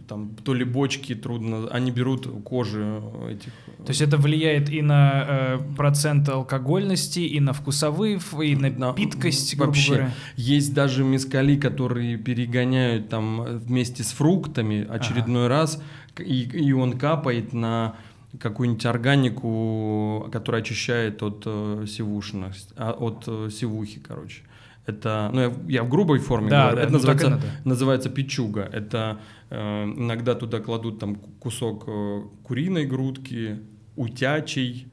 там 0.08 0.36
то 0.44 0.54
ли 0.54 0.66
бочки 0.66 1.16
трудно, 1.16 1.68
они 1.72 1.92
берут 1.92 2.28
кожи 2.44 3.02
этих. 3.30 3.54
То 3.86 3.90
есть 3.90 4.02
это 4.02 4.18
влияет 4.18 4.70
и 4.70 4.82
на 4.82 5.26
э, 5.28 5.60
процент 5.78 6.28
алкогольности, 6.30 7.20
и 7.20 7.40
на 7.40 7.54
вкусовые, 7.54 8.20
и 8.44 8.56
на 8.56 8.70
На- 8.70 8.94
питкость, 8.94 9.56
грубо 9.56 9.68
вообще. 9.70 9.88
говоря. 9.94 10.12
Есть 10.36 10.74
даже 10.74 11.04
мескали, 11.04 11.56
которые 11.56 12.18
перегоняют 12.18 13.10
там 13.10 13.44
вместе 13.60 14.04
с 14.04 14.12
фруктами 14.12 14.86
очередной 14.90 15.48
раз, 15.48 15.82
к- 16.16 16.22
и, 16.22 16.44
и 16.44 16.72
он 16.74 16.98
капает 16.98 17.54
на 17.54 17.96
какую-нибудь 18.40 18.86
органику, 18.86 20.28
которая 20.32 20.62
очищает 20.62 21.24
от 21.24 21.44
э, 21.46 21.86
сивушности, 21.88 22.74
а, 22.78 22.92
от 22.92 23.24
э, 23.28 23.50
сивухи, 23.52 24.00
короче. 24.00 24.42
Это, 24.90 25.30
ну, 25.34 25.42
я, 25.42 25.50
в- 25.50 25.68
я 25.70 25.84
в 25.84 25.90
грубой 25.90 26.20
форме 26.20 26.50
Да, 26.50 26.72
говорю. 26.72 26.76
да, 26.78 26.82
это 26.84 26.92
ну, 26.92 26.98
называется, 26.98 27.30
надо. 27.30 27.46
называется 27.66 28.10
пичуга. 28.10 28.70
Это 28.74 29.20
э, 29.50 29.84
иногда 29.86 30.36
туда 30.36 30.60
кладут 30.60 31.00
там 31.00 31.16
кусок 31.40 31.84
э, 31.88 32.22
куриной 32.44 32.86
грудки, 32.86 33.60
утячей, 33.96 34.88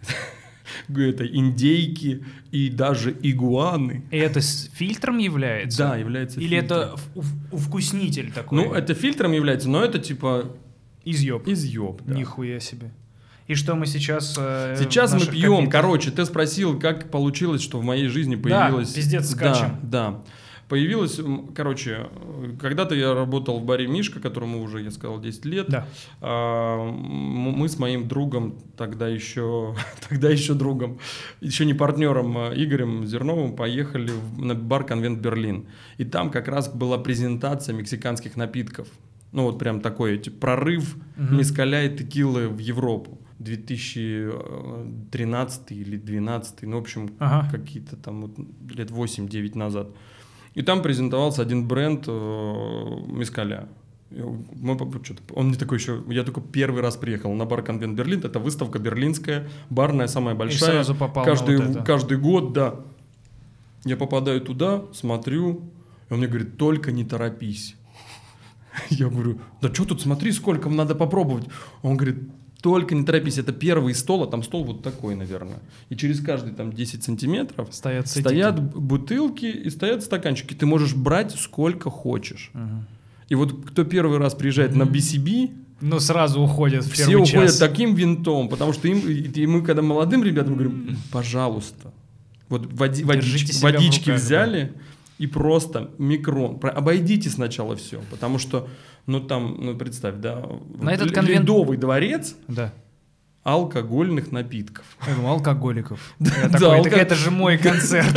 это 0.88 1.26
индейки 1.26 2.24
и 2.50 2.68
даже 2.70 3.16
игуаны. 3.22 4.04
И 4.10 4.16
это 4.16 4.40
с 4.40 4.70
фильтром 4.74 5.18
является? 5.18 5.78
Да, 5.78 5.96
является 5.96 6.40
Или 6.40 6.60
фильтром. 6.60 6.78
это 6.78 6.94
увкуснитель 7.52 8.32
такой? 8.32 8.58
Ну, 8.58 8.72
это 8.74 8.94
фильтром 8.94 9.32
является, 9.32 9.68
но 9.68 9.82
это 9.84 9.98
типа 9.98 10.50
изъеб. 11.04 11.46
изъеб. 11.48 12.02
да. 12.04 12.14
Нихуя 12.14 12.60
себе. 12.60 12.90
И 13.46 13.54
что 13.54 13.74
мы 13.76 13.86
сейчас... 13.86 14.34
э, 14.38 14.76
Сейчас 14.78 15.12
мы 15.14 15.20
пьем. 15.20 15.52
копейках? 15.54 15.72
Короче, 15.72 16.10
ты 16.10 16.24
спросил, 16.24 16.78
как 16.80 17.10
получилось, 17.10 17.62
что 17.62 17.78
в 17.78 17.84
моей 17.84 18.08
жизни 18.08 18.34
Да, 18.34 18.42
появилось. 18.42 18.92
пиздец, 18.92 19.28
Да, 19.34 19.54
скачем. 19.54 19.76
да. 19.82 20.22
Появилось, 20.68 21.16
м, 21.20 21.52
короче, 21.54 22.08
э, 22.10 22.54
когда-то 22.60 22.96
я 22.96 23.14
работал 23.14 23.60
в 23.60 23.64
баре 23.64 23.86
Мишка, 23.86 24.18
которому 24.18 24.60
уже, 24.64 24.82
я 24.82 24.90
сказал, 24.90 25.20
10 25.20 25.44
лет. 25.44 25.66
Да. 25.68 25.86
А, 26.20 26.90
мы 26.90 27.68
с 27.68 27.78
моим 27.78 28.08
другом, 28.08 28.56
тогда 28.76 29.06
еще, 29.06 29.76
тогда 30.08 30.28
еще 30.28 30.54
другом, 30.54 30.98
еще 31.40 31.64
не 31.66 31.74
партнером 31.74 32.36
а, 32.36 32.52
Игорем 32.52 33.06
Зерновым, 33.06 33.54
поехали 33.54 34.10
в- 34.10 34.44
на 34.44 34.56
бар 34.56 34.82
Конвент 34.82 35.20
Берлин. 35.20 35.66
И 35.98 36.04
там 36.04 36.30
как 36.32 36.48
раз 36.48 36.68
была 36.68 36.98
презентация 36.98 37.72
мексиканских 37.72 38.34
напитков. 38.36 38.88
Ну 39.30 39.44
вот 39.44 39.60
прям 39.60 39.80
такой 39.80 40.18
типа, 40.18 40.36
прорыв 40.40 40.96
Мгм. 41.16 41.36
мескаля 41.38 41.84
и 41.84 41.96
текилы 41.96 42.48
в 42.48 42.58
Европу. 42.58 43.20
2013 43.38 45.72
или 45.72 45.96
2012, 45.96 46.62
ну, 46.62 46.78
в 46.78 46.80
общем, 46.80 47.10
Ага. 47.18 47.48
какие-то 47.50 47.96
там 47.96 48.22
вот 48.22 48.38
лет 48.74 48.90
8-9 48.90 49.56
назад. 49.56 49.88
И 50.54 50.62
там 50.62 50.82
презентовался 50.82 51.42
один 51.42 51.68
бренд 51.68 52.04
э, 52.08 52.10
мескаля. 53.08 53.68
И 54.10 54.20
мы 54.20 54.78
он 55.34 55.50
не 55.50 55.56
такой 55.56 55.78
еще, 55.78 56.02
я 56.08 56.22
только 56.22 56.40
первый 56.40 56.80
раз 56.80 56.96
приехал 56.96 57.32
на 57.34 57.44
бар 57.44 57.62
Конвент 57.62 57.98
Берлин, 57.98 58.20
это 58.20 58.38
выставка 58.38 58.78
берлинская, 58.78 59.48
барная, 59.68 60.06
самая 60.06 60.34
большая. 60.34 60.70
сразу 60.70 60.94
попал 60.94 61.24
каждый, 61.24 61.56
вот 61.56 61.70
это. 61.70 61.82
каждый 61.82 62.18
год, 62.18 62.52
да. 62.52 62.76
Я 63.84 63.96
попадаю 63.96 64.40
туда, 64.40 64.84
смотрю, 64.92 65.62
и 66.08 66.12
он 66.12 66.18
мне 66.18 66.28
говорит, 66.28 66.56
только 66.56 66.92
не 66.92 67.04
торопись. 67.04 67.76
Я 68.90 69.08
говорю, 69.08 69.40
да 69.60 69.72
что 69.72 69.84
тут, 69.84 70.00
смотри, 70.00 70.32
сколько 70.32 70.68
надо 70.68 70.94
попробовать. 70.94 71.46
Он 71.82 71.96
говорит, 71.96 72.18
Только 72.62 72.94
не 72.94 73.04
торопись, 73.04 73.38
это 73.38 73.52
первый 73.52 73.94
стол, 73.94 74.24
а 74.24 74.26
там 74.26 74.42
стол 74.42 74.64
вот 74.64 74.82
такой, 74.82 75.14
наверное. 75.14 75.58
И 75.90 75.94
через 75.96 76.20
каждые 76.20 76.54
там 76.54 76.72
10 76.72 77.04
сантиметров 77.04 77.68
Стоят 77.70 78.08
сетики. 78.08 78.22
стоят 78.28 78.60
бутылки 78.74 79.44
и 79.46 79.70
стоят 79.70 80.02
стаканчики. 80.02 80.54
Ты 80.54 80.66
можешь 80.66 80.94
брать 80.94 81.32
сколько 81.38 81.90
хочешь. 81.90 82.50
Мгм. 82.54 82.86
И 83.28 83.34
вот 83.34 83.54
кто 83.70 83.84
первый 83.84 84.18
раз 84.18 84.34
приезжает 84.34 84.74
на 84.74 84.84
BCB, 84.84 85.50
Ну, 85.80 86.00
сразу 86.00 86.40
уходят 86.40 86.84
в 86.84 86.92
все 86.92 87.16
уходят 87.16 87.50
час. 87.50 87.58
таким 87.58 87.94
винтом, 87.94 88.48
потому 88.48 88.72
что 88.72 88.88
им, 88.88 88.98
и 89.00 89.46
мы 89.46 89.62
когда 89.62 89.82
молодым 89.82 90.24
ребятам 90.24 90.54
говорим, 90.54 90.96
пожалуйста, 91.12 91.92
вот 92.48 92.66
води- 92.72 93.04
Держите 93.04 93.60
водички, 93.60 94.08
руках, 94.10 94.22
взяли 94.22 94.72
и 95.18 95.26
просто 95.26 95.90
микрон, 95.98 96.58
Про- 96.58 96.70
обойдите 96.70 97.30
сначала 97.30 97.74
все, 97.76 98.00
потому 98.10 98.38
что, 98.38 98.68
ну 99.06 99.20
там, 99.20 99.56
ну 99.60 99.74
представь, 99.76 100.16
да, 100.16 100.44
На 100.80 100.90
этот 100.92 101.12
конвент- 101.12 101.40
ледовый 101.40 101.76
дворец 101.78 102.34
Да. 102.48 102.72
алкогольных 103.44 104.32
напитков. 104.32 104.84
Я 105.06 105.14
думал, 105.14 105.30
алкоголиков. 105.34 106.14
Да, 106.18 106.30
такой, 106.50 106.68
алко- 106.78 106.82
так 106.90 106.92
это 106.98 107.14
же 107.14 107.30
мой 107.30 107.56
концерт. 107.68 108.14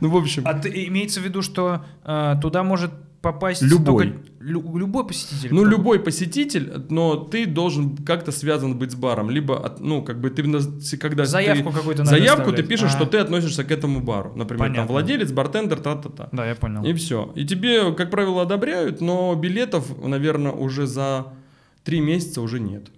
Ну, 0.00 0.10
в 0.10 0.16
общем, 0.16 0.42
А 0.46 0.54
ты, 0.54 0.86
имеется 0.88 1.20
в 1.20 1.24
виду, 1.24 1.42
что 1.42 1.84
э, 2.04 2.34
туда 2.42 2.62
может 2.62 2.90
попасть 3.22 3.62
Любой. 3.62 4.08
только 4.08 4.22
лю- 4.40 4.76
любой 4.76 5.06
посетитель? 5.06 5.54
Ну, 5.54 5.64
любой 5.64 6.00
посетитель, 6.00 6.72
но 6.90 7.14
ты 7.16 7.46
должен 7.46 7.96
как-то 7.96 8.32
связан 8.32 8.76
быть 8.78 8.90
с 8.92 8.94
баром. 8.96 9.30
Либо, 9.30 9.64
от- 9.64 9.80
ну, 9.80 10.02
как 10.02 10.20
бы 10.20 10.28
ты, 10.30 10.42
когда 10.98 11.24
Заявку 11.24 11.70
ты- 11.70 11.76
какую-то 11.76 12.02
надо 12.04 12.16
Заявку 12.18 12.52
ты 12.52 12.62
пишешь, 12.64 12.90
что 12.90 13.04
А. 13.04 13.06
ты 13.06 13.18
относишься 13.18 13.62
к 13.64 13.70
этому 13.70 14.00
бару. 14.00 14.32
Например, 14.36 14.66
там 14.66 14.72
Понятно. 14.74 14.92
владелец, 14.92 15.30
бартендер, 15.32 15.80
та-та-та. 15.80 16.28
Да, 16.32 16.46
я 16.46 16.54
понял. 16.56 16.84
И 16.84 16.92
все. 16.94 17.30
И 17.36 17.44
тебе, 17.46 17.94
как 17.94 18.10
правило, 18.10 18.42
одобряют, 18.42 19.00
но 19.00 19.34
билетов, 19.34 19.86
наверное, 20.04 20.52
уже 20.52 20.86
за 20.86 21.26
три 21.84 22.00
месяца 22.00 22.40
уже 22.42 22.58
нет. 22.60 22.88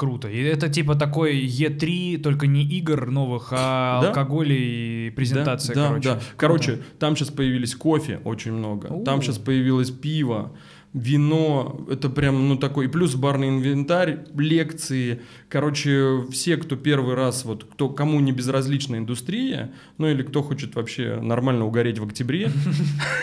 Круто. 0.00 0.28
И 0.28 0.42
это 0.42 0.70
типа 0.70 0.94
такой 0.94 1.44
Е3, 1.44 2.16
только 2.22 2.46
не 2.46 2.62
игр 2.64 3.10
новых, 3.10 3.48
а 3.52 4.00
Да. 4.00 4.08
алкоголя 4.08 4.54
и 4.56 5.10
презентация, 5.10 5.74
да, 5.74 5.88
короче. 5.88 6.08
Да, 6.08 6.14
Круто. 6.14 6.26
Короче, 6.38 6.78
там 6.98 7.16
сейчас 7.16 7.28
появились 7.28 7.74
кофе 7.74 8.18
очень 8.24 8.52
много. 8.52 8.88
Там 9.04 9.18
У. 9.18 9.22
сейчас 9.22 9.36
появилось 9.36 9.90
пиво, 9.90 10.52
вино. 10.92 11.86
Это 11.88 12.08
прям, 12.08 12.48
ну, 12.48 12.56
такой. 12.56 12.88
Плюс 12.88 13.14
барный 13.14 13.48
инвентарь, 13.48 14.24
лекции. 14.36 15.22
Короче, 15.48 16.24
все, 16.30 16.56
кто 16.56 16.76
первый 16.76 17.14
раз, 17.14 17.44
вот, 17.44 17.64
кто, 17.64 17.88
кому 17.88 18.20
не 18.20 18.32
безразлична 18.32 18.96
индустрия, 18.96 19.72
ну, 19.98 20.08
или 20.08 20.22
кто 20.22 20.42
хочет 20.42 20.74
вообще 20.74 21.20
нормально 21.20 21.64
угореть 21.64 21.98
в 21.98 22.04
октябре. 22.04 22.50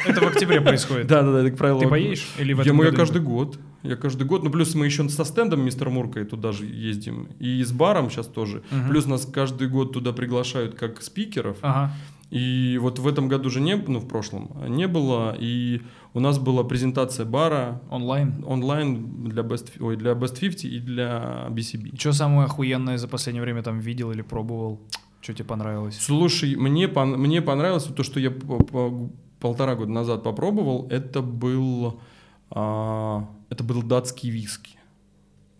Это 0.06 0.22
в 0.22 0.28
октябре 0.28 0.62
происходит. 0.62 1.08
Да, 1.08 1.24
да, 1.24 1.42
да, 1.42 1.50
как 1.50 1.58
правило. 1.58 1.82
Ты 1.82 1.88
поедешь? 1.88 2.28
Или 2.40 2.54
в 2.54 2.62
этом 2.62 2.82
я 2.82 2.92
каждый 2.92 3.22
год. 3.22 3.60
Я 3.84 3.96
каждый 3.96 4.26
год. 4.26 4.44
Ну, 4.44 4.50
плюс 4.50 4.74
мы 4.76 4.86
еще 4.86 5.08
со 5.10 5.24
стендом 5.24 5.62
мистер 5.62 5.90
Муркой 5.90 6.26
туда 6.26 6.52
же 6.52 6.66
ездим. 6.66 7.30
И 7.40 7.64
с 7.64 7.72
баром 7.72 8.10
сейчас 8.10 8.28
тоже. 8.28 8.64
Мгм. 8.72 8.90
Плюс 8.90 9.06
нас 9.06 9.26
каждый 9.26 9.68
год 9.68 9.94
туда 9.94 10.14
приглашают 10.14 10.76
как 10.76 11.02
спикеров. 11.02 11.58
Ага. 11.62 11.94
И 12.30 12.78
вот 12.82 13.00
в 13.00 13.08
этом 13.08 13.30
году 13.30 13.50
же 13.50 13.62
не, 13.62 13.76
ну, 13.76 14.00
в 14.00 14.08
прошлом 14.08 14.52
не 14.68 14.88
было. 14.88 15.36
И 15.40 15.82
у 16.18 16.20
нас 16.20 16.40
была 16.40 16.64
презентация 16.64 17.26
бара 17.28 17.80
Онлайн. 17.92 18.44
онлайн 18.48 19.30
для 19.30 19.44
Best, 19.44 19.72
ой, 19.80 19.96
для 19.98 20.14
Best 20.14 20.40
50 20.40 20.64
и 20.66 20.80
для 20.80 21.46
BCB. 21.52 21.96
Что 22.00 22.12
самое 22.14 22.46
охуенное 22.46 22.98
за 22.98 23.08
последнее 23.08 23.44
время 23.44 23.62
там 23.62 23.80
видел 23.80 24.12
или 24.12 24.24
пробовал? 24.24 24.80
Что 25.22 25.34
тебе 25.34 25.46
понравилось? 25.46 25.98
Слушай, 26.00 26.56
мне, 26.56 26.86
пон- 26.88 27.18
мне 27.18 27.42
понравилось 27.42 27.84
то, 27.84 28.04
что 28.04 28.20
я 28.20 28.32
по- 28.32 28.64
по- 28.64 29.10
полтора 29.40 29.76
года 29.76 29.92
назад 29.92 30.24
попробовал. 30.24 30.88
Это 30.90 31.22
был, 31.22 32.00
а, 32.50 33.28
это 33.50 33.64
был 33.64 33.84
датский 33.84 34.32
виски. 34.32 34.78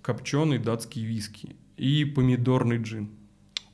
Копченый 0.02 0.58
датский 0.58 1.06
виски. 1.06 1.56
И 1.78 2.04
помидорный 2.06 2.78
джин. 2.82 3.10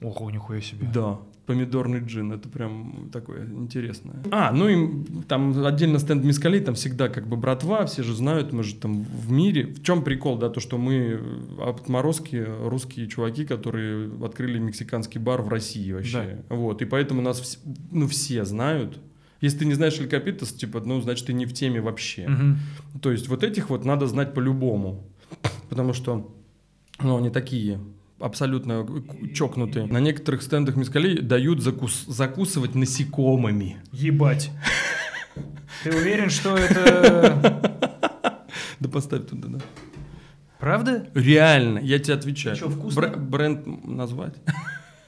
Ого, 0.01 0.31
нихуя 0.31 0.59
себе. 0.61 0.85
Да, 0.93 1.19
помидорный 1.45 1.99
джин, 1.99 2.31
это 2.31 2.47
прям 2.47 3.09
такое 3.11 3.45
интересное. 3.45 4.15
А, 4.31 4.51
ну 4.51 4.67
и 4.67 5.23
там 5.27 5.65
отдельно 5.65 5.99
стенд 5.99 6.23
мискалей, 6.23 6.59
там 6.61 6.75
всегда 6.75 7.09
как 7.09 7.27
бы 7.27 7.35
братва, 7.37 7.85
все 7.85 8.03
же 8.03 8.15
знают, 8.15 8.53
мы 8.53 8.63
же 8.63 8.75
там 8.75 9.03
в 9.03 9.31
мире. 9.31 9.65
В 9.67 9.83
чем 9.83 10.03
прикол, 10.03 10.37
да, 10.37 10.49
то, 10.49 10.59
что 10.59 10.77
мы 10.77 11.19
отморозки, 11.59 12.45
русские 12.63 13.07
чуваки, 13.07 13.45
которые 13.45 14.09
открыли 14.23 14.59
мексиканский 14.59 15.19
бар 15.19 15.41
в 15.41 15.49
России 15.49 15.91
вообще. 15.91 16.43
Вот, 16.49 16.81
и 16.81 16.85
поэтому 16.85 17.21
нас, 17.21 17.41
вс- 17.41 17.59
ну, 17.91 18.07
все 18.07 18.45
знают. 18.45 18.99
Если 19.41 19.59
ты 19.59 19.65
не 19.65 19.73
знаешь 19.73 19.99
Эль 19.99 20.07
Капитас, 20.07 20.53
типа, 20.53 20.81
ну, 20.85 21.01
значит, 21.01 21.25
ты 21.27 21.33
не 21.33 21.45
в 21.45 21.53
теме 21.53 21.81
вообще. 21.81 22.27
Мгм. 22.27 22.59
То 23.01 23.11
есть 23.11 23.27
вот 23.27 23.43
этих 23.43 23.69
вот 23.69 23.83
надо 23.83 24.07
знать 24.07 24.33
по-любому. 24.33 25.03
Потому 25.69 25.91
что 25.93 26.33
ну, 27.01 27.17
они 27.17 27.29
такие 27.29 27.79
абсолютно 28.23 28.85
чокнутые. 29.33 29.85
На 29.87 29.99
некоторых 29.99 30.41
стендах 30.41 30.75
мискалей 30.75 31.19
дают 31.21 31.59
закус- 31.59 32.05
закусывать 32.07 32.75
насекомыми. 32.75 33.77
Ебать. 33.91 34.51
Ты 35.83 35.91
уверен, 35.95 36.29
что 36.29 36.55
это... 36.57 37.71
Да 38.79 38.89
поставь 38.89 39.27
туда, 39.27 39.47
да. 39.49 39.59
Правда? 40.59 41.07
Реально, 41.13 41.79
я 41.79 41.99
тебе 41.99 42.13
отвечаю. 42.15 42.55
Чё, 42.55 42.69
вкусно? 42.69 43.01
Бр- 43.01 43.17
бренд 43.17 43.65
назвать? 43.85 44.35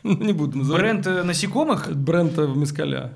Ну, 0.04 0.18
Не 0.24 0.34
буду 0.34 0.60
называть. 0.60 0.82
Бренд 0.84 1.08
э, 1.08 1.24
насекомых? 1.24 1.96
Бренд 1.96 2.38
э, 2.38 2.46
мискаля. 2.48 3.14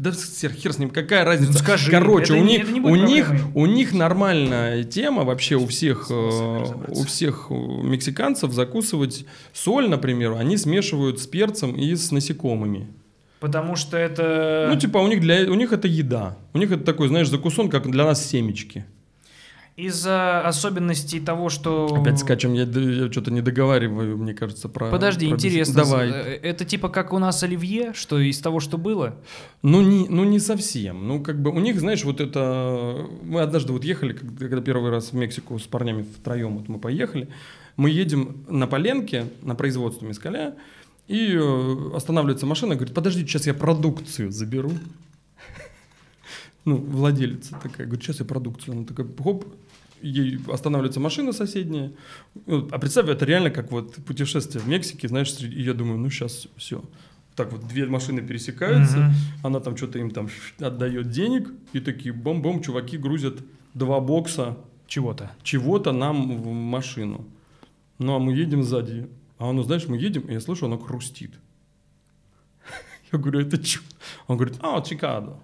Да 0.00 0.12
хер 0.12 0.72
с 0.72 0.78
ним, 0.78 0.88
какая 0.88 1.26
разница? 1.26 1.52
Ну, 1.52 1.58
скажи, 1.58 1.90
Короче, 1.90 2.32
это 2.32 2.42
у 2.42 2.46
них, 2.46 2.66
у 2.82 2.96
них, 2.96 3.30
у 3.54 3.66
них 3.66 3.92
нормальная 3.92 4.82
тема 4.82 5.24
вообще 5.24 5.56
у 5.56 5.66
всех, 5.66 6.06
С 6.06 6.10
носом 6.10 6.84
э, 6.88 6.92
у 6.92 7.04
всех 7.04 7.48
э, 7.50 7.54
мексиканцев 7.54 8.50
закусывать 8.52 9.26
соль, 9.52 9.90
например, 9.90 10.32
они 10.38 10.56
смешивают 10.56 11.20
с 11.20 11.26
перцем 11.26 11.76
и 11.76 11.94
с 11.94 12.12
насекомыми. 12.12 12.88
Потому 13.40 13.76
что 13.76 13.98
это... 13.98 14.70
Ну, 14.72 14.78
типа, 14.78 14.98
у 14.98 15.06
них, 15.06 15.20
для, 15.20 15.50
у 15.50 15.54
них 15.54 15.72
это 15.72 15.86
еда. 15.86 16.38
У 16.54 16.58
них 16.58 16.70
это 16.70 16.82
такой, 16.82 17.08
знаешь, 17.08 17.28
закусон, 17.28 17.68
как 17.68 17.90
для 17.90 18.04
нас 18.06 18.26
семечки. 18.26 18.86
Из-за 19.86 20.42
особенностей 20.46 21.20
того, 21.20 21.48
что... 21.48 21.86
Опять 21.86 22.18
скачем, 22.18 22.52
я, 22.52 22.64
я 22.64 23.10
что-то 23.10 23.30
не 23.30 23.40
договариваю, 23.40 24.18
мне 24.18 24.34
кажется, 24.34 24.68
про... 24.68 24.90
Подожди, 24.90 25.26
про 25.28 25.36
интересно. 25.36 25.74
Давай. 25.74 26.10
э, 26.10 26.38
Это 26.42 26.64
типа 26.64 26.88
как 26.88 27.12
у 27.12 27.18
нас 27.18 27.42
оливье, 27.42 27.92
что 27.94 28.18
из 28.18 28.38
того, 28.40 28.60
что 28.60 28.78
было? 28.78 29.16
Ну 29.62 29.80
не, 29.80 30.06
ну, 30.08 30.24
не 30.24 30.38
совсем. 30.38 31.08
Ну, 31.08 31.22
как 31.22 31.40
бы 31.40 31.50
у 31.50 31.60
них, 31.60 31.80
знаешь, 31.80 32.04
вот 32.04 32.20
это... 32.20 33.06
Мы 33.22 33.40
однажды 33.40 33.72
вот 33.72 33.84
ехали, 33.84 34.12
когда 34.12 34.60
первый 34.60 34.90
раз 34.90 35.12
в 35.12 35.14
Мексику 35.14 35.58
с 35.58 35.62
парнями 35.62 36.02
втроем 36.02 36.58
вот 36.58 36.68
мы 36.68 36.78
поехали. 36.78 37.28
Мы 37.76 37.90
едем 37.90 38.44
на 38.48 38.66
Поленке, 38.66 39.26
на 39.42 39.54
производство 39.54 40.04
мескаля, 40.04 40.56
и 41.08 41.34
э, 41.34 41.90
останавливается 41.96 42.46
машина, 42.46 42.74
говорит, 42.74 42.94
подождите, 42.94 43.28
сейчас 43.28 43.46
я 43.46 43.54
продукцию 43.54 44.30
заберу. 44.30 44.72
Ну, 46.66 46.76
владелица 46.76 47.56
такая, 47.62 47.86
говорит, 47.86 48.04
сейчас 48.04 48.18
я 48.20 48.26
продукцию. 48.26 48.76
Она 48.76 48.84
такая, 48.84 49.06
хоп, 49.18 49.46
ей 50.02 50.38
останавливается 50.52 51.00
машина 51.00 51.32
соседняя. 51.32 51.92
Вот, 52.46 52.72
А 52.72 52.78
представь, 52.78 53.08
это 53.08 53.24
реально 53.24 53.50
как 53.50 53.70
вот 53.72 53.96
путешествие 54.04 54.62
в 54.62 54.68
Мексике, 54.68 55.08
знаешь, 55.08 55.32
и 55.40 55.62
я 55.62 55.74
думаю, 55.74 55.98
ну 55.98 56.10
сейчас 56.10 56.46
все. 56.56 56.82
Так 57.36 57.52
вот, 57.52 57.66
две 57.68 57.86
машины 57.86 58.20
пересекаются, 58.22 58.98
Мгм. 58.98 59.12
она 59.42 59.60
там 59.60 59.76
что-то 59.76 59.98
им 59.98 60.10
там 60.10 60.28
отдает 60.58 61.10
денег, 61.10 61.48
и 61.72 61.80
такие 61.80 62.12
бом-бом, 62.12 62.62
чуваки 62.62 62.98
грузят 62.98 63.34
два 63.74 64.00
бокса 64.00 64.56
Чего-то. 64.86 65.30
чего-то 65.42 65.92
нам 65.92 66.36
в 66.38 66.52
машину. 66.52 67.24
Ну, 67.98 68.14
а 68.14 68.18
мы 68.18 68.32
едем 68.34 68.62
сзади. 68.62 69.08
А 69.38 69.48
оно, 69.50 69.62
знаешь, 69.62 69.86
мы 69.88 69.96
едем, 69.96 70.22
и 70.22 70.32
я 70.32 70.40
слышу, 70.40 70.66
оно 70.66 70.76
хрустит. 70.78 71.32
Я 73.12 73.18
говорю, 73.18 73.40
это 73.40 73.62
что? 73.64 73.80
Он 74.26 74.36
говорит, 74.36 74.58
а, 74.60 74.80
цикада. 74.80 75.36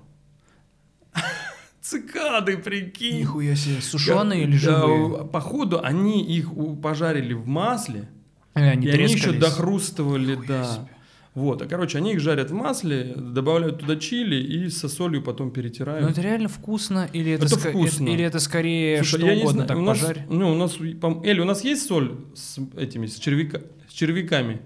Цикады, 1.90 2.58
прикинь. 2.58 3.20
Нихуя 3.20 3.54
себе. 3.54 3.80
Сушеные 3.80 4.42
или 4.42 4.52
Да, 4.54 4.58
живые? 4.58 5.24
Походу, 5.26 5.80
они 5.84 6.24
их 6.24 6.48
пожарили 6.82 7.32
в 7.32 7.46
масле, 7.46 8.08
Э, 8.54 8.70
Они 8.70 8.86
и 8.86 8.90
они 8.90 9.12
еще 9.12 9.32
дохрустывали, 9.32 10.32
Нихуя 10.32 10.48
да. 10.48 10.64
себе. 10.64 10.88
Вот, 11.34 11.60
а 11.62 11.66
короче, 11.66 11.98
они 11.98 12.14
их 12.14 12.20
жарят 12.20 12.50
в 12.50 12.54
масле, 12.54 13.14
добавляют 13.14 13.80
туда 13.80 13.96
чили 13.96 14.36
и 14.36 14.68
со 14.70 14.88
солью 14.88 15.22
потом 15.22 15.50
перетирают. 15.50 16.02
Но 16.02 16.08
это 16.10 16.22
реально 16.22 16.48
вкусно 16.48 17.08
или 17.12 17.32
это, 17.32 17.44
Это 17.46 17.54
ска- 17.56 17.68
вкусно. 17.70 18.08
или 18.08 18.24
это 18.24 18.40
скорее 18.40 18.96
Слушай, 19.04 19.18
что 19.18 19.26
я 19.26 19.34
не 19.34 19.40
угодно 19.42 19.64
знаю, 19.64 19.68
так 19.68 19.76
у 19.76 19.80
нас, 19.82 19.98
пожарь? 20.00 20.26
Ну, 20.30 20.52
у 20.52 20.54
нас, 20.56 20.76
Эль, 21.24 21.40
у 21.40 21.44
нас 21.44 21.62
есть 21.62 21.86
соль 21.86 22.16
с 22.34 22.58
этими, 22.76 23.06
с, 23.06 23.16
червяка, 23.18 23.60
с 23.88 23.92
червяками? 23.92 24.60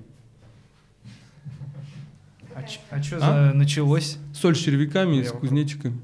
А, 2.54 2.66
что 3.02 3.16
А? 3.20 3.50
за 3.50 3.56
началось? 3.58 4.18
Соль 4.32 4.54
с 4.54 4.60
червяками, 4.60 5.16
Я 5.16 5.24
с 5.24 5.32
кузнечиками. 5.32 6.00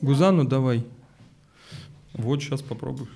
Гузану 0.00 0.44
давай. 0.44 0.84
Вот, 2.12 2.42
сейчас 2.42 2.62
попробуешь. 2.62 3.10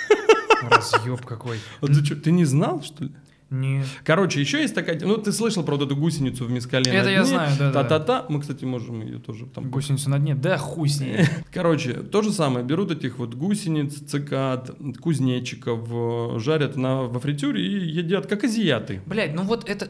Разъеб 0.70 1.24
какой. 1.24 1.58
А 1.80 1.86
ты, 1.86 2.04
чё, 2.04 2.16
ты 2.16 2.30
не 2.30 2.44
знал, 2.44 2.82
что 2.82 3.04
ли? 3.04 3.10
Нет. 3.50 3.86
Короче, 4.04 4.40
еще 4.40 4.60
есть 4.60 4.74
такая... 4.74 5.00
Ну, 5.00 5.16
ты 5.16 5.32
слышал 5.32 5.62
про 5.64 5.76
вот 5.76 5.86
эту 5.86 5.96
гусеницу 5.96 6.44
в 6.44 6.50
мискале 6.50 6.92
Это 6.92 7.04
на 7.04 7.10
я 7.10 7.20
дне? 7.20 7.24
знаю, 7.24 7.56
да-да. 7.58 7.82
Та-та-та. 7.82 8.26
Мы, 8.28 8.42
кстати, 8.42 8.66
можем 8.66 9.00
ее 9.00 9.18
тоже 9.18 9.46
там... 9.46 9.70
Гусеницу 9.70 10.10
на 10.10 10.18
дне? 10.18 10.34
Да 10.34 10.58
хуй 10.58 10.88
с 10.90 11.00
ней. 11.00 11.24
Короче, 11.52 11.94
то 11.94 12.20
же 12.20 12.30
самое. 12.30 12.64
Берут 12.64 12.90
этих 12.90 13.18
вот 13.18 13.34
гусениц, 13.34 14.00
цикад, 14.06 14.76
кузнечиков, 15.00 15.88
э, 15.90 16.38
жарят 16.40 16.76
на, 16.76 17.04
во 17.04 17.18
фритюре 17.20 17.66
и 17.66 17.88
едят, 17.88 18.26
как 18.26 18.44
азиаты. 18.44 19.00
Блять, 19.06 19.34
ну 19.34 19.44
вот 19.44 19.66
это... 19.68 19.88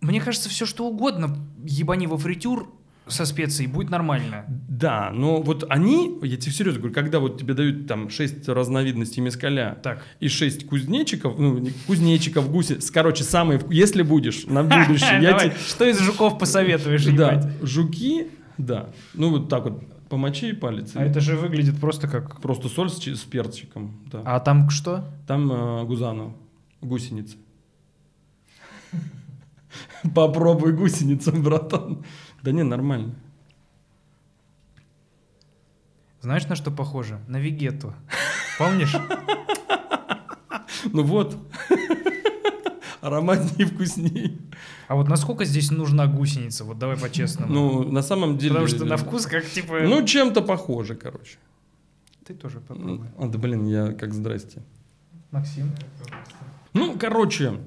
Мне 0.00 0.22
кажется, 0.22 0.48
все 0.48 0.64
что 0.64 0.86
угодно 0.88 1.36
ебани 1.62 2.06
во 2.06 2.16
фритюр 2.16 2.72
со 3.10 3.24
специей, 3.24 3.68
будет 3.68 3.90
нормально. 3.90 4.44
Да, 4.48 5.10
но 5.12 5.42
вот 5.42 5.64
они, 5.68 6.18
я 6.22 6.36
тебе 6.36 6.52
серьезно 6.52 6.80
говорю, 6.80 6.94
когда 6.94 7.20
вот 7.20 7.38
тебе 7.38 7.54
дают 7.54 7.86
там 7.86 8.10
6 8.10 8.48
разновидностей 8.48 9.22
мескаля 9.22 9.78
Так. 9.82 10.02
и 10.20 10.28
6 10.28 10.66
кузнечиков, 10.66 11.38
ну, 11.38 11.58
не 11.58 11.72
кузнечиков, 11.86 12.50
гусениц, 12.50 12.90
короче, 12.90 13.24
самые, 13.24 13.60
если 13.70 14.02
будешь 14.02 14.46
на 14.46 14.62
будущее, 14.62 15.20
я 15.22 15.38
тебе... 15.38 15.54
что 15.66 15.84
из 15.84 15.98
жуков 16.00 16.38
посоветуешь? 16.38 17.04
Да, 17.04 17.52
жуки, 17.60 18.28
да, 18.56 18.90
ну 19.14 19.30
вот 19.30 19.48
так 19.48 19.64
вот, 19.64 19.82
помочи 20.08 20.52
палец. 20.52 20.92
А 20.94 21.02
это 21.02 21.20
же 21.20 21.36
выглядит 21.36 21.80
просто 21.80 22.08
как... 22.08 22.40
Просто 22.40 22.68
соль 22.68 22.90
с, 22.90 22.98
с 22.98 23.24
перчиком, 23.24 24.00
да. 24.10 24.22
А 24.24 24.40
там 24.40 24.68
что? 24.68 25.04
Там 25.26 25.50
э, 25.50 25.84
гузану, 25.84 26.36
гусеница. 26.82 27.36
Попробуй 30.14 30.72
гусеницу, 30.72 31.32
братан. 31.32 32.04
Да 32.42 32.52
не, 32.52 32.62
нормально. 32.62 33.14
Знаешь, 36.20 36.46
на 36.48 36.54
что 36.54 36.70
похоже? 36.70 37.20
На 37.28 37.38
вегету. 37.38 37.94
Помнишь? 38.58 38.94
Ну 40.92 41.02
вот. 41.02 41.36
Ароматнее 43.00 43.54
и 43.58 43.64
вкуснее. 43.64 44.38
А 44.88 44.94
вот 44.94 45.08
насколько 45.08 45.44
здесь 45.44 45.70
нужна 45.70 46.06
гусеница? 46.06 46.64
Вот 46.64 46.78
давай 46.78 46.96
по-честному. 46.96 47.52
Ну, 47.52 47.90
на 47.90 48.02
самом 48.02 48.38
деле... 48.38 48.54
Потому 48.54 48.68
что 48.68 48.84
на 48.84 48.96
вкус 48.96 49.26
как 49.26 49.46
типа... 49.46 49.80
Ну, 49.80 50.04
чем-то 50.04 50.42
похоже, 50.42 50.94
короче. 50.94 51.38
ты 52.26 52.34
тоже 52.34 52.60
попробуй. 52.60 53.08
А, 53.18 53.26
да 53.26 53.38
блин, 53.38 53.66
я 53.66 53.92
как 53.92 54.14
здрасте. 54.14 54.62
Максим. 55.30 55.70
Ну, 56.72 56.96
короче, 56.98 57.60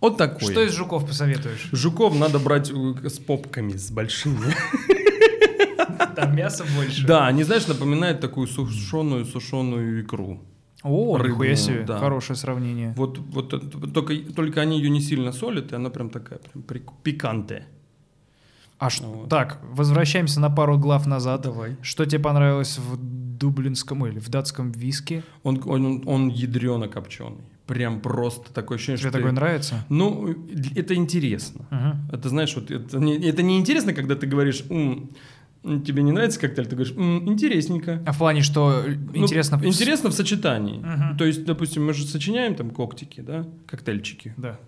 вот 0.00 0.16
такой. 0.16 0.50
Что 0.52 0.62
из 0.62 0.72
жуков 0.74 1.06
посоветуешь? 1.06 1.68
Жуков 1.72 2.18
надо 2.18 2.38
брать 2.38 2.70
э, 2.70 3.08
с 3.08 3.18
попками, 3.18 3.72
с 3.76 3.90
большими. 3.90 4.54
Там 6.16 6.34
мяса 6.36 6.64
больше. 6.76 7.06
Да, 7.06 7.26
они, 7.26 7.44
знаешь, 7.44 7.66
напоминают 7.66 8.20
такую 8.20 8.46
сушеную, 8.46 9.24
сушеную 9.24 10.02
икру. 10.02 10.40
О, 10.82 11.18
нихуя 11.18 11.56
себе. 11.56 11.82
да. 11.86 11.98
Хорошее 11.98 12.36
сравнение. 12.36 12.94
Вот, 12.96 13.18
вот 13.18 13.52
это- 13.52 13.66
только, 13.88 14.16
только 14.34 14.60
они 14.62 14.78
ее 14.78 14.90
не 14.90 15.00
сильно 15.00 15.32
солят, 15.32 15.72
и 15.72 15.76
она 15.76 15.90
прям 15.90 16.08
такая 16.10 16.38
прям 16.38 16.64
прик- 16.64 16.92
пикантная. 17.02 17.66
А 18.78 18.88
ш- 18.88 19.04
Вот. 19.04 19.28
Так, 19.28 19.58
возвращаемся 19.62 20.40
на 20.40 20.48
пару 20.50 20.78
глав 20.78 21.06
назад. 21.06 21.42
Давай. 21.42 21.76
Что 21.82 22.06
тебе 22.06 22.18
понравилось 22.22 22.78
в 22.78 22.96
дублинском 23.38 24.06
или 24.06 24.18
в 24.18 24.28
датском 24.30 24.72
виске? 24.72 25.22
Он, 25.42 25.60
он, 25.66 26.02
он 26.06 26.28
ядрено 26.28 26.88
копченый. 26.88 27.44
Прям 27.70 28.00
просто 28.00 28.52
такое 28.52 28.78
ощущение, 28.78 28.98
Тебе 28.98 29.10
что 29.10 29.12
ты- 29.12 29.22
такое 29.22 29.32
нравится? 29.32 29.86
Ну, 29.88 30.34
это 30.74 30.92
интересно. 30.96 31.66
Мгм. 31.70 32.10
Это 32.12 32.28
знаешь, 32.28 32.52
вот 32.56 32.68
это 32.68 32.98
не, 32.98 33.16
это 33.16 33.42
не 33.42 33.58
интересно, 33.60 33.92
когда 33.92 34.16
ты 34.16 34.26
говоришь, 34.26 34.64
«М, 34.70 35.08
тебе 35.84 36.02
не 36.02 36.10
нравится 36.10 36.40
коктейль, 36.40 36.66
ты 36.66 36.74
говоришь, 36.74 36.94
«М, 36.96 37.28
интересненько. 37.28 38.02
А 38.04 38.10
в 38.12 38.18
плане, 38.18 38.42
что 38.42 38.82
э, 38.84 38.96
Ну, 39.14 39.22
интересно... 39.22 39.56
в- 39.56 39.64
Интересно 39.64 40.10
сочетании. 40.10 40.78
Мгм. 40.80 41.16
То 41.16 41.24
есть, 41.24 41.44
допустим, 41.44 41.86
мы 41.86 41.92
же 41.94 42.04
сочиняем 42.06 42.56
там 42.56 42.70
коктики, 42.70 43.20
да, 43.20 43.46
коктейльчики, 43.66 44.34
Да. 44.36 44.58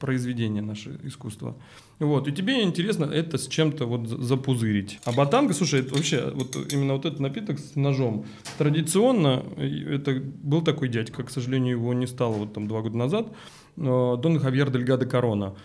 произведение 0.00 0.60
наше 0.62 0.98
искусство. 1.04 1.56
Вот, 1.98 2.28
и 2.28 2.32
тебе 2.32 2.62
интересно 2.62 3.06
это 3.06 3.38
с 3.38 3.48
чем-то 3.48 3.86
вот 3.86 4.06
за- 4.06 4.22
запузырить. 4.22 5.00
А 5.04 5.12
ботанка, 5.12 5.52
слушай, 5.52 5.80
это 5.80 5.94
вообще, 5.94 6.30
вот 6.32 6.56
именно 6.72 6.94
вот 6.94 7.04
этот 7.04 7.18
напиток 7.18 7.58
с 7.58 7.74
ножом, 7.74 8.24
традиционно, 8.56 9.42
э, 9.56 9.96
это 9.96 10.20
был 10.20 10.62
такой 10.62 10.88
дядька, 10.88 11.24
к 11.24 11.30
сожалению, 11.30 11.72
его 11.76 11.92
не 11.94 12.06
стало 12.06 12.34
вот 12.34 12.52
там 12.52 12.68
два 12.68 12.82
года 12.82 12.96
назад, 12.96 13.26
э, 13.76 13.80
Дон 13.80 14.38
Хавьер 14.38 14.70
Дельгадо 14.70 15.06
Корона. 15.06 15.56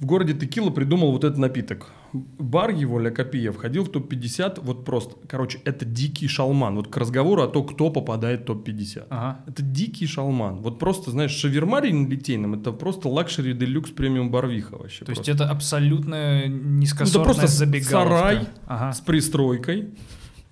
В 0.00 0.06
городе 0.06 0.34
Текила 0.34 0.70
придумал 0.70 1.12
вот 1.12 1.22
этот 1.22 1.38
напиток. 1.38 1.92
Бар 2.14 2.70
его, 2.70 3.00
La 3.00 3.10
Capilla, 3.10 3.50
входил 3.50 3.84
в 3.84 3.90
топ-50, 3.90 4.60
вот 4.62 4.84
просто, 4.84 5.16
короче, 5.26 5.60
это 5.64 5.84
дикий 5.84 6.28
шалман. 6.28 6.76
Вот 6.76 6.88
к 6.88 6.96
разговору 6.96 7.42
о 7.42 7.48
том, 7.48 7.66
кто 7.66 7.90
попадает 7.90 8.42
в 8.42 8.44
топ-50. 8.44 9.06
Ага. 9.10 9.40
Это 9.48 9.62
дикий 9.62 10.06
шалман. 10.06 10.60
Вот 10.60 10.78
просто, 10.78 11.10
знаешь, 11.10 11.32
шаверма 11.32 11.92
на 11.92 12.06
Литейном, 12.06 12.54
это 12.54 12.70
просто 12.70 13.08
luxury 13.08 13.52
deluxe 13.52 13.90
премиум 13.90 14.30
барвиха 14.30 14.76
вообще. 14.76 15.04
То 15.04 15.10
есть 15.10 15.24
просто. 15.24 15.32
это 15.32 15.50
абсолютно 15.50 16.46
низкосортная 16.46 17.24
Ну, 17.24 17.30
это 17.30 17.40
просто 17.40 17.56
забегаловка. 17.56 18.16
сарай. 18.16 18.48
Ага. 18.66 18.92
С 18.92 19.00
пристройкой, 19.00 19.88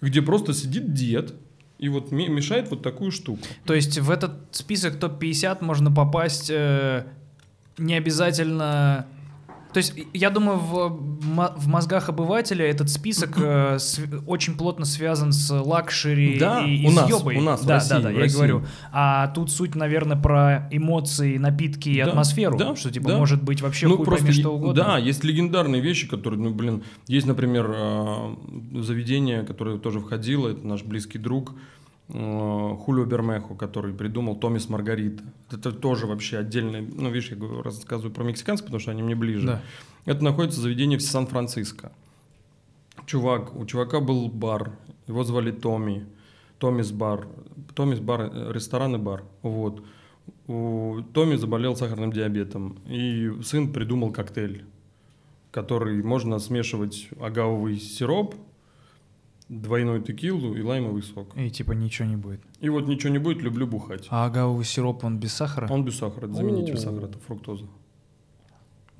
где 0.00 0.20
просто 0.20 0.54
сидит 0.54 0.92
дед 0.92 1.32
и 1.78 1.88
вот 1.88 2.10
мешает 2.10 2.70
вот 2.70 2.82
такую 2.82 3.12
штуку. 3.12 3.42
То 3.66 3.74
есть 3.74 3.98
в 3.98 4.10
этот 4.10 4.32
список 4.50 4.98
топ-50 4.98 5.64
можно 5.64 5.92
попасть 5.92 6.50
э, 6.50 7.06
не 7.78 7.94
обязательно... 7.94 9.06
То 9.72 9.78
есть 9.78 9.94
я 10.12 10.30
думаю, 10.30 10.58
в, 10.58 10.88
в 11.56 11.66
мозгах 11.68 12.08
обывателя 12.08 12.66
этот 12.66 12.90
список 12.90 13.38
э, 13.38 13.78
св- 13.78 14.22
очень 14.26 14.54
плотно 14.56 14.84
связан 14.84 15.32
с 15.32 15.50
luxury 15.50 16.38
Да, 16.38 16.64
и, 16.64 16.76
и 16.76 16.86
у 16.86 16.90
с 16.90 16.94
нас, 16.96 17.08
ёбой. 17.10 17.36
у 17.36 17.40
нас 17.40 17.62
в 17.62 17.66
да, 17.66 17.74
России, 17.74 17.88
да, 17.90 18.00
да, 18.00 18.08
в 18.10 18.12
я 18.12 18.20
России. 18.20 18.36
говорю. 18.36 18.62
А 18.92 19.28
тут 19.28 19.50
суть, 19.50 19.74
наверное, 19.74 20.16
про 20.16 20.68
эмоции, 20.70 21.38
напитки 21.38 21.88
и 21.88 22.02
Да, 22.02 22.10
атмосферу. 22.10 22.58
да, 22.58 22.76
что 22.76 22.90
типа 22.90 23.08
да. 23.10 23.18
может 23.18 23.42
быть 23.42 23.62
вообще 23.62 23.88
ну, 23.88 23.96
хуй 23.96 24.04
просто 24.04 24.26
пойми 24.26 24.40
что 24.40 24.50
угодно. 24.54 24.74
Да, 24.84 24.98
есть 24.98 25.24
легендарные 25.24 25.80
вещи, 25.80 26.06
которые, 26.08 26.40
ну, 26.40 26.50
блин, 26.50 26.82
есть, 27.06 27.26
например, 27.26 27.72
э, 27.74 28.34
заведение, 28.82 29.42
которое 29.42 29.78
тоже 29.78 30.00
входило, 30.00 30.48
это 30.48 30.66
наш 30.66 30.82
близкий 30.82 31.18
друг 31.18 31.54
Хулио 32.08 33.04
Бермехо, 33.04 33.54
который 33.54 33.94
придумал 33.94 34.36
Tommy's 34.36 34.68
Margarita. 34.68 35.22
Это 35.50 35.72
тоже 35.72 36.06
вообще 36.06 36.38
отдельное, 36.38 36.82
ну, 36.82 37.10
видишь, 37.10 37.30
я 37.30 37.36
говорю, 37.36 37.62
рассказываю 37.62 38.12
про 38.12 38.24
мексиканцев, 38.24 38.66
потому 38.66 38.80
что 38.80 38.90
они 38.90 39.02
мне 39.02 39.14
ближе. 39.14 39.46
Да. 39.46 39.62
Это 40.04 40.22
находится 40.22 40.60
заведение 40.60 40.98
в 40.98 41.02
Сан-Франциско. 41.02 41.92
Чувак, 43.06 43.56
у 43.56 43.64
чувака 43.64 44.00
был 44.00 44.28
бар, 44.28 44.72
его 45.06 45.24
звали 45.24 45.52
Томми, 45.52 46.06
Томис 46.58 46.92
бар, 46.92 47.26
Томис 47.74 47.98
бар, 47.98 48.30
э, 48.32 48.52
ресторан 48.52 48.94
и 48.96 48.98
бар, 48.98 49.24
вот. 49.42 49.82
У 50.46 51.00
Томми 51.14 51.36
заболел 51.36 51.76
сахарным 51.76 52.12
диабетом, 52.12 52.78
и 52.86 53.32
сын 53.42 53.72
придумал 53.72 54.12
коктейль, 54.12 54.64
который 55.50 56.02
можно 56.02 56.38
смешивать 56.38 57.08
агавовый 57.20 57.78
сироп, 57.78 58.34
двойную 59.60 60.00
текилу 60.02 60.54
и 60.54 60.62
лаймовый 60.62 61.02
сок. 61.02 61.36
И 61.36 61.50
типа 61.50 61.72
ничего 61.72 62.08
не 62.08 62.16
будет. 62.16 62.40
И 62.60 62.68
вот 62.68 62.86
ничего 62.88 63.12
не 63.12 63.18
будет, 63.18 63.42
люблю 63.42 63.66
бухать. 63.66 64.06
А 64.10 64.24
агавовый 64.26 64.64
сироп, 64.64 65.04
он 65.04 65.18
без 65.18 65.34
сахара? 65.34 65.68
Он 65.70 65.84
без 65.84 65.98
сахара, 65.98 66.26
это 66.26 66.34
заменитель 66.34 66.78
сахара, 66.78 67.06
это 67.06 67.18
фруктоза. 67.18 67.66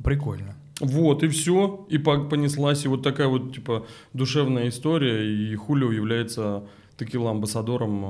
Прикольно. 0.03 0.55
Вот, 0.81 1.23
и 1.23 1.29
все, 1.29 1.87
и 1.89 1.99
по- 1.99 2.25
понеслась, 2.25 2.85
и 2.85 2.89
вот 2.89 3.03
такая 3.03 3.29
вот, 3.29 3.55
типа, 3.55 3.87
душевная 4.13 4.69
история, 4.69 5.25
и 5.25 5.55
Хулио 5.55 5.93
является 5.93 6.65
текила-амбассадором 6.99 8.05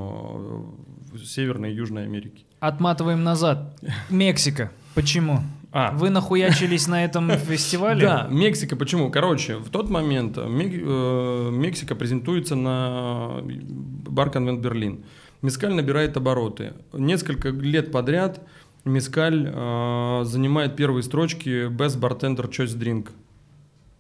э, 1.15 1.19
Северной 1.25 1.73
и 1.73 1.75
Южной 1.77 2.05
Америки. 2.05 2.45
Отматываем 2.61 3.23
назад. 3.23 3.79
Мексика. 4.11 4.73
Почему? 4.95 5.41
А, 5.73 5.91
Вы 5.93 6.11
нахуячились 6.11 6.87
на 6.87 7.05
этом 7.05 7.31
фестивале? 7.39 8.03
да, 8.07 8.29
Мексика, 8.31 8.77
почему? 8.77 9.11
Короче, 9.11 9.57
в 9.57 9.71
тот 9.71 9.89
момент 9.89 10.37
э, 10.37 10.43
э, 10.43 11.51
Мексика 11.51 11.95
презентуется 11.95 12.55
на 12.55 13.41
бар 13.43 14.31
Конвент 14.31 14.61
Берлин. 14.61 15.05
Мескаль 15.41 15.73
набирает 15.75 16.17
обороты. 16.17 16.75
Несколько 16.93 17.49
лет 17.49 17.91
подряд 17.91 18.41
Мескаль 18.85 19.51
э, 19.51 20.23
занимает 20.25 20.77
первые 20.77 21.03
строчки 21.03 21.69
Best 21.69 21.99
Bartender 21.99 22.51
Choice 22.51 22.77
Drink. 22.79 23.11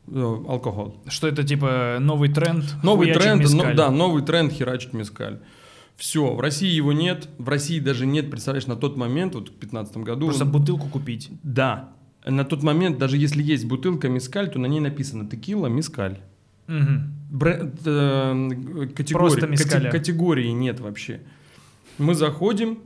Э, 0.08 0.36
Алкоголь. 0.48 0.92
Что 1.08 1.28
это 1.28 1.42
типа 1.44 1.96
новый 2.00 2.28
тренд? 2.28 2.64
Новый 2.82 3.12
тренд, 3.12 3.48
ну, 3.50 3.74
да, 3.74 3.90
новый 3.90 4.22
тренд 4.22 4.52
херачить 4.52 4.92
мескаль. 4.92 5.38
Все, 5.96 6.34
в 6.34 6.40
России 6.40 6.70
его 6.70 6.92
нет, 6.92 7.28
в 7.38 7.48
России 7.48 7.78
даже 7.78 8.06
нет, 8.06 8.30
представляешь, 8.30 8.66
на 8.66 8.76
тот 8.76 8.96
момент, 8.96 9.34
вот 9.34 9.44
в 9.48 9.58
2015 9.58 9.96
году... 9.98 10.26
Просто 10.26 10.44
бутылку 10.44 10.88
купить. 10.88 11.30
Да, 11.42 11.90
на 12.24 12.44
тот 12.44 12.62
момент, 12.62 12.98
даже 12.98 13.16
если 13.16 13.42
есть 13.42 13.64
бутылка 13.66 14.08
мескаль, 14.08 14.50
то 14.50 14.58
на 14.58 14.66
ней 14.66 14.80
написано 14.80 15.28
текила, 15.28 15.66
мескаль. 15.66 16.18
Мгм. 16.66 17.12
Бре- 17.30 17.72
э, 17.84 18.88
категории, 18.94 19.56
кате- 19.56 19.90
категории 19.90 20.48
нет 20.48 20.80
вообще. 20.80 21.20
Мы 21.98 22.14
заходим, 22.14 22.78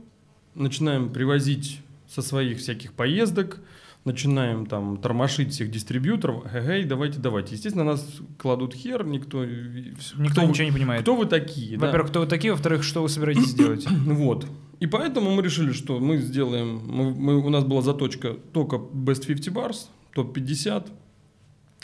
начинаем 0.55 1.09
привозить 1.11 1.81
со 2.07 2.21
своих 2.21 2.57
всяких 2.59 2.93
поездок, 2.93 3.59
начинаем 4.07 4.65
там 4.65 4.97
тормошить 4.97 5.51
всех 5.53 5.69
дистрибьюторов. 5.69 6.43
Эй, 6.53 6.83
давайте, 6.85 7.19
давайте. 7.19 7.55
Естественно, 7.55 7.83
нас 7.83 8.19
кладут 8.39 8.73
хер, 8.73 9.05
никто... 9.05 9.45
Никто 9.45 10.41
кто 10.41 10.43
ничего 10.43 10.65
не 10.65 10.71
понимает. 10.71 11.01
Кто 11.03 11.15
вы 11.15 11.25
такие? 11.25 11.77
да? 11.77 11.85
Во-первых, 11.85 12.09
кто 12.09 12.19
вы 12.21 12.27
такие, 12.27 12.51
во-вторых, 12.53 12.83
что 12.83 13.01
вы 13.03 13.09
собираетесь 13.09 13.53
делать? 13.53 13.85
Вот. 14.05 14.47
И 14.79 14.87
поэтому 14.87 15.31
мы 15.31 15.41
решили, 15.43 15.71
что 15.73 15.99
мы 15.99 16.17
сделаем, 16.17 16.81
мы, 16.85 17.13
мы- 17.13 17.45
у 17.45 17.49
нас 17.49 17.63
была 17.63 17.81
заточка 17.81 18.33
только 18.53 18.77
Best 18.77 19.25
50 19.27 19.53
Bars, 19.53 19.87
топ-50, 20.13 20.87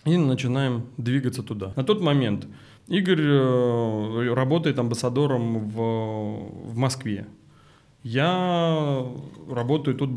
и 0.06 0.18
начинаем 0.18 0.86
двигаться 0.98 1.44
туда. 1.44 1.74
На 1.76 1.84
тот 1.84 2.02
момент 2.02 2.48
Игорь 2.88 3.22
э, 3.22 4.34
работает 4.34 4.80
амбассадором 4.80 5.70
в, 5.70 5.76
в 6.72 6.78
Москве. 6.78 7.26
Я 8.04 9.06
работаю 9.50 9.96
тут 9.96 10.10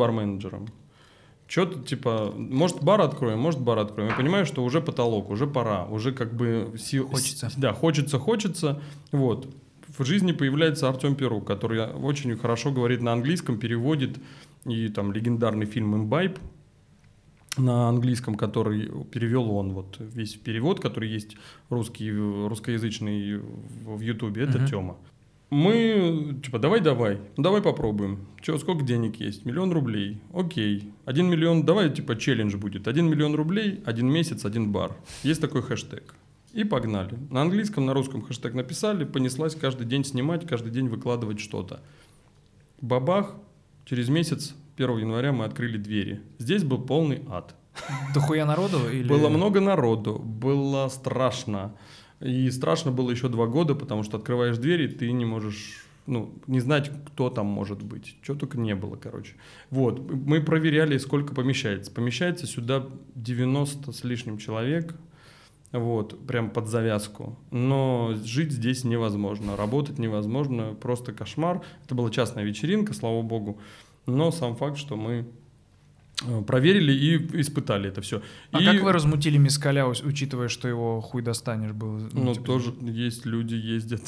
Что-то 1.48 1.80
типа, 1.82 2.34
может 2.36 2.82
бар 2.82 3.00
откроем, 3.00 3.38
может 3.38 3.60
бар 3.60 3.78
откроем. 3.78 4.10
Я 4.10 4.16
понимаю, 4.16 4.46
что 4.46 4.64
уже 4.64 4.80
потолок, 4.80 5.30
уже 5.30 5.46
пора, 5.46 5.84
уже 5.86 6.12
как 6.12 6.34
бы 6.34 6.74
сил... 6.76 7.08
Хочется. 7.08 7.50
Да, 7.56 7.72
хочется, 7.72 8.18
хочется. 8.18 8.82
Вот. 9.12 9.48
В 9.96 10.04
жизни 10.04 10.32
появляется 10.32 10.88
Артем 10.88 11.14
Перук, 11.14 11.46
который 11.46 11.86
очень 11.86 12.36
хорошо 12.36 12.72
говорит 12.72 13.00
на 13.00 13.12
английском, 13.12 13.58
переводит 13.58 14.18
и 14.64 14.88
там 14.88 15.12
легендарный 15.12 15.66
фильм 15.66 15.94
«Имбайб» 15.94 16.38
на 17.56 17.88
английском, 17.88 18.34
который 18.34 18.90
перевел 19.10 19.50
он, 19.50 19.72
вот 19.72 19.96
весь 19.98 20.34
перевод, 20.34 20.80
который 20.80 21.08
есть 21.08 21.36
русский, 21.70 22.10
русскоязычный 22.10 23.38
в 23.38 24.00
Ютубе, 24.00 24.42
это 24.42 24.58
Мгм. 24.58 24.66
Тёма. 24.66 24.96
Мы, 25.48 26.40
типа, 26.42 26.58
давай-давай, 26.58 27.20
давай 27.36 27.62
попробуем. 27.62 28.26
Че, 28.40 28.58
сколько 28.58 28.84
денег 28.84 29.20
есть? 29.20 29.44
Миллион 29.44 29.72
рублей. 29.72 30.20
Окей. 30.34 30.92
Один 31.04 31.28
миллион, 31.28 31.64
давай, 31.64 31.88
типа, 31.90 32.16
челлендж 32.16 32.56
будет. 32.56 32.88
Один 32.88 33.08
миллион 33.08 33.34
рублей, 33.36 33.80
один 33.86 34.10
месяц, 34.10 34.44
один 34.44 34.72
бар. 34.72 34.96
Есть 35.22 35.40
такой 35.40 35.62
хэштег. 35.62 36.14
И 36.52 36.64
погнали. 36.64 37.16
На 37.30 37.42
английском, 37.42 37.86
на 37.86 37.94
русском 37.94 38.22
хэштег 38.22 38.54
написали, 38.54 39.04
понеслась 39.04 39.54
каждый 39.54 39.86
день 39.86 40.04
снимать, 40.04 40.46
каждый 40.46 40.72
день 40.72 40.88
выкладывать 40.88 41.38
что-то. 41.38 41.80
Бабах, 42.80 43.34
через 43.84 44.08
месяц, 44.08 44.54
1 44.76 44.98
января 44.98 45.32
мы 45.32 45.44
открыли 45.44 45.78
двери. 45.78 46.22
Здесь 46.38 46.64
был 46.64 46.78
полный 46.78 47.22
ад. 47.28 47.54
Дохуя 48.14 48.44
народу? 48.44 48.78
Или... 48.90 49.06
Было 49.06 49.28
много 49.28 49.60
народу, 49.60 50.18
было 50.18 50.88
страшно. 50.88 51.74
И 52.20 52.50
страшно 52.50 52.90
было 52.92 53.10
еще 53.10 53.28
два 53.28 53.46
года, 53.46 53.74
потому 53.74 54.02
что 54.02 54.16
открываешь 54.16 54.58
двери, 54.58 54.88
ты 54.88 55.12
не 55.12 55.24
можешь 55.24 55.86
ну, 56.06 56.32
не 56.46 56.60
знать, 56.60 56.90
кто 57.06 57.30
там 57.30 57.46
может 57.46 57.82
быть. 57.82 58.16
Чего 58.22 58.36
только 58.36 58.58
не 58.58 58.74
было, 58.74 58.96
короче. 58.96 59.34
Вот, 59.70 60.10
мы 60.10 60.40
проверяли, 60.40 60.98
сколько 60.98 61.34
помещается. 61.34 61.90
Помещается 61.90 62.46
сюда 62.46 62.86
90 63.16 63.92
с 63.92 64.04
лишним 64.04 64.38
человек, 64.38 64.94
вот, 65.72 66.26
прям 66.26 66.50
под 66.50 66.68
завязку. 66.68 67.36
Но 67.50 68.14
жить 68.24 68.52
здесь 68.52 68.84
невозможно, 68.84 69.56
работать 69.56 69.98
невозможно, 69.98 70.74
просто 70.80 71.12
кошмар. 71.12 71.62
Это 71.84 71.94
была 71.94 72.10
частная 72.10 72.44
вечеринка, 72.44 72.94
слава 72.94 73.22
богу. 73.22 73.58
Но 74.06 74.30
сам 74.30 74.54
факт, 74.54 74.78
что 74.78 74.96
мы 74.96 75.26
проверили 76.46 76.92
и 76.92 77.40
испытали 77.40 77.88
это 77.88 78.00
все. 78.00 78.22
А 78.52 78.62
как 78.62 78.82
вы 78.82 78.92
размутили 78.92 79.36
Мискаля, 79.36 79.86
учитывая, 79.86 80.48
что 80.48 80.66
его 80.66 81.00
хуй 81.00 81.22
достанешь 81.22 81.72
был? 81.72 82.08
Ну, 82.12 82.34
типа, 82.34 82.46
тоже 82.46 82.74
есть 82.80 83.26
люди, 83.26 83.54
ездят. 83.54 84.02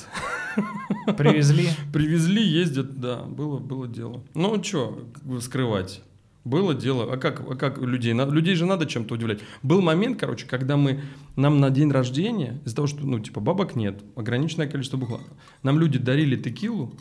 Привезли? 1.18 1.68
Привезли, 1.92 2.42
ездят, 2.42 2.98
да, 2.98 3.22
было, 3.22 3.58
было 3.58 3.86
дело. 3.86 4.22
Ну, 4.34 4.62
что 4.62 5.06
скрывать? 5.40 6.02
Было 6.44 6.74
дело. 6.74 7.12
А 7.12 7.18
как, 7.18 7.40
а 7.40 7.56
как 7.56 7.76
людей? 7.78 8.14
Людей 8.14 8.54
же 8.54 8.64
надо 8.64 8.86
чем-то 8.86 9.14
удивлять. 9.14 9.40
Был 9.62 9.82
момент, 9.82 10.18
короче, 10.18 10.46
когда 10.46 10.78
мы, 10.78 11.02
нам 11.36 11.60
на 11.60 11.68
день 11.68 11.90
рождения, 11.90 12.58
из-за 12.64 12.76
того, 12.76 12.88
что, 12.88 13.06
ну, 13.06 13.20
типа, 13.20 13.40
бабок 13.40 13.76
нет, 13.76 14.02
ограниченное 14.16 14.66
количество 14.66 14.96
бухла, 14.96 15.20
нам 15.62 15.78
люди 15.78 15.98
дарили 15.98 16.36
текилу. 16.36 16.94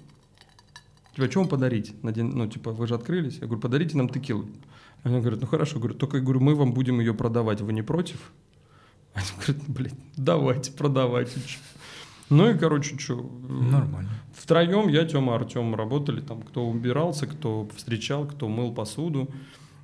Типа, 1.15 1.31
что 1.31 1.39
вам 1.39 1.49
подарить? 1.49 2.03
На 2.03 2.11
день, 2.11 2.25
ну, 2.25 2.47
типа, 2.47 2.71
вы 2.71 2.87
же 2.87 2.95
открылись. 2.95 3.35
Я 3.35 3.47
говорю, 3.47 3.61
подарите 3.61 3.95
нам 3.95 4.09
текилу. 4.09 4.47
Они 5.07 5.19
говорят, 5.19 5.41
ну, 5.41 5.47
хорошо. 5.47 5.79
Говорю, 5.79 5.95
только, 5.95 6.17
я 6.17 6.23
говорю, 6.23 6.41
мы 6.41 6.53
вам 6.53 6.73
будем 6.73 6.99
ее 6.99 7.13
продавать. 7.13 7.61
Вы 7.61 7.73
не 7.73 7.81
против? 7.81 8.31
Они 9.13 9.25
говорят, 9.37 9.63
блядь, 9.67 9.99
давайте, 10.17 10.71
продавайте. 10.71 11.39
чё». 11.45 11.59
Ну 12.29 12.49
и, 12.49 12.57
короче, 12.57 12.97
что? 12.99 13.15
Нормально. 13.15 14.09
Втроем 14.33 14.89
я, 14.89 15.05
Тёма, 15.05 15.35
Артем 15.35 15.75
работали, 15.75 16.19
там, 16.19 16.41
кто 16.41 16.67
убирался, 16.67 17.25
кто 17.25 17.69
встречал, 17.75 18.27
кто 18.27 18.49
мыл 18.49 18.73
посуду. 18.73 19.29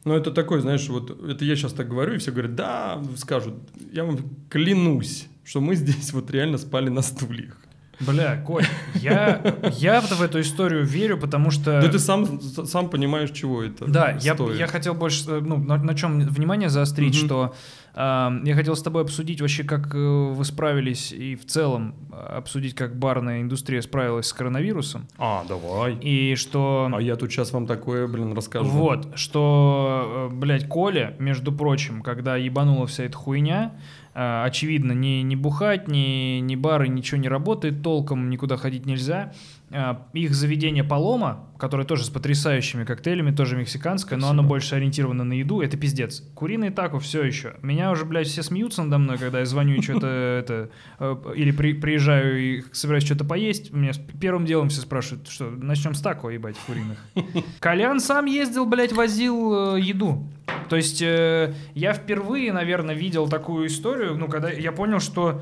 Но 0.04 0.16
это 0.16 0.32
такой, 0.32 0.60
знаешь, 0.60 0.90
вот 0.90 1.24
это 1.24 1.46
я 1.46 1.56
сейчас 1.56 1.72
так 1.72 1.88
говорю, 1.88 2.16
и 2.16 2.18
все 2.18 2.32
говорят, 2.32 2.56
да, 2.56 3.02
скажут, 3.16 3.56
я 3.94 4.04
вам 4.04 4.20
клянусь, 4.50 5.28
что 5.46 5.62
мы 5.62 5.76
здесь 5.76 6.12
вот 6.12 6.30
реально 6.32 6.58
спали 6.58 6.90
на 6.90 7.02
стульях. 7.02 7.58
Бля, 8.00 8.38
Коль, 8.46 8.66
я, 8.96 9.42
я 9.78 10.02
в 10.02 10.22
эту 10.22 10.42
историю 10.42 10.84
верю, 10.84 11.18
потому 11.18 11.52
что... 11.52 11.82
Да 11.82 11.88
ты 11.88 12.00
сам, 12.00 12.42
сам 12.42 12.90
понимаешь, 12.90 13.32
чего 13.32 13.64
это 13.64 13.86
Да, 13.86 14.18
я, 14.20 14.34
стоит. 14.34 14.58
я 14.60 14.68
хотел 14.68 14.94
больше, 14.94 15.24
э, 15.28 15.40
ну, 15.42 15.58
на, 15.58 15.78
на 15.78 15.96
чем 15.96 16.20
внимание 16.20 16.70
заострить, 16.70 17.16
Мгм. 17.18 17.26
что 17.26 17.56
я 17.96 18.54
хотел 18.56 18.76
с 18.76 18.82
тобой 18.82 19.04
обсудить 19.04 19.40
вообще, 19.40 19.64
как 19.64 19.94
э, 19.94 19.98
вы 19.98 20.44
справились, 20.46 21.12
и 21.12 21.36
в 21.36 21.46
целом 21.46 21.94
э, 22.12 22.16
обсудить, 22.38 22.74
как 22.76 22.98
барная 22.98 23.42
индустрия 23.42 23.82
справилась 23.82 24.28
с 24.28 24.34
коронавирусом, 24.34 25.08
А, 25.18 25.44
давай. 25.48 25.96
и 26.02 26.36
что... 26.36 26.90
А 26.92 27.00
я 27.02 27.16
тут 27.16 27.32
сейчас 27.32 27.52
вам 27.52 27.68
такое, 27.68 28.08
блин, 28.08 28.34
расскажу. 28.34 28.66
Вот, 28.70 29.18
что, 29.18 30.30
э, 30.32 30.36
блядь, 30.36 30.68
Коля, 30.68 31.16
между 31.20 31.52
прочим, 31.52 32.02
когда 32.02 32.36
ебанула 32.36 32.88
вся 32.88 33.04
эта 33.04 33.16
хуйня, 33.16 33.74
э, 34.16 34.44
очевидно, 34.44 34.94
ни, 34.94 35.22
ни 35.22 35.36
бухать, 35.36 35.88
ни, 35.88 36.40
ни 36.40 36.56
бары, 36.56 36.88
ничего 36.88 37.22
не 37.22 37.30
работает 37.30 37.84
толком, 37.84 38.30
никуда 38.32 38.58
ходить 38.58 38.86
нельзя. 38.88 39.34
Э, 39.74 39.96
Их 40.14 40.36
заведение 40.36 40.84
Палома, 40.84 41.48
которое 41.58 41.84
тоже 41.84 42.06
с 42.06 42.10
потрясающими 42.10 42.84
коктейлями, 42.84 43.32
тоже 43.32 43.58
мексиканское, 43.58 44.20
но 44.20 44.30
оно 44.30 44.44
больше 44.44 44.76
ориентировано 44.76 45.24
на 45.24 45.34
еду, 45.34 45.62
это 45.62 45.78
пиздец. 45.78 46.22
Куриные 46.36 46.70
тако 46.70 47.00
все 47.00 47.24
еще. 47.24 47.56
Меня 47.64 47.90
уже, 47.92 48.06
блядь, 48.06 48.28
все 48.28 48.44
смеются 48.44 48.84
надо 48.84 49.00
мной, 49.00 49.18
когда 49.18 49.40
я 49.40 49.46
звоню 49.46 49.74
и 49.76 49.82
что-то 49.82 50.06
это... 50.40 50.70
э, 51.00 51.16
Или 51.36 51.50
при- 51.52 51.74
приезжаю 51.74 52.40
и 52.40 52.64
собираюсь 52.72 53.04
что-то 53.04 53.26
поесть, 53.26 53.74
меня 53.74 53.92
первым 54.22 54.46
делом 54.46 54.70
все 54.70 54.82
спрашивают, 54.82 55.28
что 55.28 55.50
начнем 55.50 55.96
с 55.96 56.02
тако, 56.02 56.30
ебать, 56.30 56.56
куриных. 56.68 56.98
Колян 57.60 58.00
сам 58.00 58.26
ездил, 58.28 58.68
блядь, 58.68 58.94
возил 58.94 59.76
э, 59.76 59.82
еду. 59.82 60.28
То 60.70 60.76
есть 60.76 61.02
э, 61.02 61.56
я 61.74 61.94
впервые, 61.94 62.54
наверное, 62.54 62.94
видел 62.94 63.28
такую 63.28 63.66
историю, 63.68 64.16
ну, 64.18 64.28
когда 64.28 64.52
я 64.52 64.72
понял, 64.72 65.00
что 65.00 65.42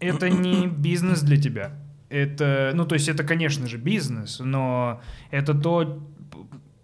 это 0.00 0.28
не 0.28 0.66
бизнес 0.66 1.22
для 1.22 1.38
тебя. 1.38 1.72
Это, 2.10 2.72
ну, 2.74 2.86
то 2.86 2.94
есть 2.94 3.08
это, 3.08 3.22
конечно 3.24 3.66
же, 3.66 3.76
бизнес, 3.76 4.40
но 4.40 5.00
это 5.30 5.54
то, 5.54 6.02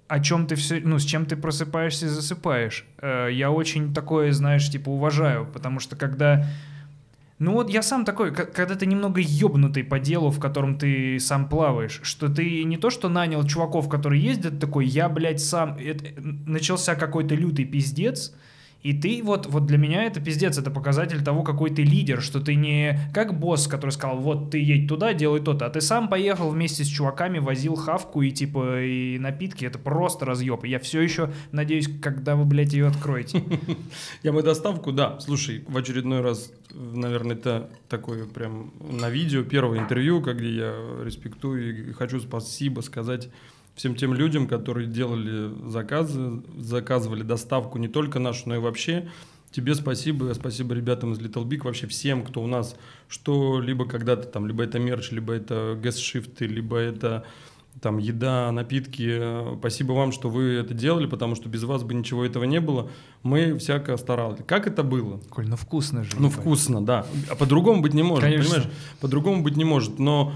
о 0.07 0.20
чем 0.20 0.47
ты 0.47 0.55
все, 0.55 0.81
ну, 0.85 0.99
с 0.99 1.05
чем 1.05 1.25
ты 1.27 1.37
просыпаешься 1.37 2.07
и 2.07 2.09
засыпаешь. 2.09 2.85
Э, 3.01 3.29
Я 3.33 3.51
очень 3.51 3.95
такое, 3.95 4.33
знаешь, 4.33 4.68
типа 4.70 4.91
уважаю, 4.91 5.47
потому 5.47 5.81
что 5.81 5.97
когда 5.97 6.47
ну 7.41 7.53
вот 7.53 7.68
я 7.68 7.83
сам 7.83 8.05
такой, 8.05 8.33
когда 8.33 8.77
ты 8.77 8.87
немного 8.87 9.20
ёбнутый 9.20 9.83
по 9.83 9.99
делу, 9.99 10.31
в 10.31 10.39
котором 10.39 10.79
ты 10.79 11.18
сам 11.18 11.49
плаваешь, 11.49 12.01
что 12.05 12.29
ты 12.29 12.62
не 12.62 12.77
то 12.77 12.91
что 12.91 13.09
нанял 13.09 13.45
чуваков, 13.45 13.89
которые 13.89 14.22
ездят, 14.22 14.61
такой, 14.61 14.87
я, 14.87 15.09
блядь, 15.09 15.41
сам, 15.41 15.77
это- 15.79 16.12
начался 16.47 16.95
какой-то 16.95 17.35
лютый 17.35 17.64
пиздец, 17.64 18.33
и 18.85 18.93
ты 18.93 19.22
вот, 19.24 19.47
вот 19.47 19.64
для 19.64 19.78
меня 19.78 20.05
это 20.05 20.20
пиздец, 20.20 20.59
это 20.59 20.70
показатель 20.70 21.24
того, 21.24 21.43
какой 21.43 21.70
ты 21.70 21.82
лидер, 21.82 22.20
что 22.20 22.39
ты 22.39 22.55
не 22.55 23.01
как 23.14 23.41
босс, 23.41 23.66
который 23.66 23.93
сказал, 23.93 24.18
вот 24.18 24.51
ты 24.51 24.59
едь 24.59 24.87
туда, 24.87 25.14
делай 25.14 25.41
то-то, 25.41 25.64
а 25.64 25.70
ты 25.70 25.80
сам 25.80 26.07
поехал 26.07 26.51
вместе 26.51 26.85
с 26.85 26.89
чуваками, 26.89 27.39
возил 27.39 27.76
хавку 27.76 28.20
и 28.20 28.30
типа 28.30 28.82
и 28.82 29.18
напитки, 29.18 29.64
это 29.64 29.78
просто 29.78 30.26
разъеб. 30.26 30.64
Я 30.66 30.78
все 30.80 31.01
еще 31.01 31.32
надеюсь, 31.51 31.89
когда 32.03 32.37
вы, 32.37 32.45
блядь, 32.45 32.74
ее 32.74 32.89
откроете. 32.89 33.43
Я 34.22 34.32
мы 34.32 34.43
доставку, 34.43 34.93
да. 34.93 35.18
Слушай, 35.18 35.64
в 35.66 35.78
очередной 35.78 36.20
раз, 36.20 36.53
наверное, 36.74 37.37
это 37.37 37.70
такое 37.89 38.26
прям 38.26 38.74
на 38.80 39.09
видео, 39.09 39.45
первое 39.45 39.78
интервью, 39.78 40.20
где 40.20 40.57
я 40.57 40.74
респектую 41.03 41.89
и 41.89 41.93
хочу 41.95 42.20
спасибо 42.20 42.82
сказать 42.82 43.30
всем 43.75 43.97
тем 43.97 44.14
людям, 44.14 44.47
которые 44.47 44.87
делали 44.87 45.53
заказы, 45.68 46.43
заказывали 46.59 47.22
доставку 47.22 47.79
не 47.79 47.89
только 47.89 48.18
нашу, 48.18 48.49
но 48.49 48.57
и 48.57 48.59
вообще. 48.59 49.09
Тебе 49.51 49.75
спасибо, 49.77 50.33
спасибо 50.35 50.75
ребятам 50.75 51.12
из 51.12 51.20
Little 51.20 51.45
Big, 51.45 51.62
вообще 51.62 51.87
всем, 51.87 52.25
кто 52.25 52.43
у 52.43 52.47
нас, 52.49 52.77
что 53.09 53.61
либо 53.61 53.87
когда-то 53.87 54.25
там, 54.27 54.49
либо 54.49 54.64
это 54.64 54.81
мерч, 54.81 55.12
либо 55.12 55.33
это 55.33 55.79
гест-шифты, 55.81 56.47
либо 56.47 56.77
это 56.77 57.25
там 57.81 57.99
еда, 57.99 58.51
напитки. 58.51 59.57
Спасибо 59.59 59.93
вам, 59.93 60.12
что 60.12 60.29
вы 60.29 60.55
это 60.55 60.75
делали, 60.75 61.07
потому 61.07 61.35
что 61.35 61.49
без 61.49 61.64
вас 61.64 61.83
бы 61.83 61.95
ничего 61.95 62.25
этого 62.25 62.45
не 62.45 62.61
было. 62.61 62.91
Мы 63.22 63.59
всяко 63.59 63.97
старались. 63.97 64.41
Как 64.47 64.66
это 64.66 64.83
было? 64.83 65.20
Коль, 65.31 65.47
ну 65.47 65.57
вкусно 65.57 66.05
же. 66.05 66.16
Ну, 66.18 66.31
вкусно, 66.31 66.85
да. 66.85 67.07
А 67.31 67.35
по-другому 67.35 67.83
быть 67.83 67.95
не 67.95 68.03
может, 68.03 68.25
Конечно. 68.25 68.51
понимаешь? 68.51 68.72
По-другому 69.01 69.43
быть 69.43 69.57
не 69.57 69.64
может. 69.64 69.99
Но 69.99 70.33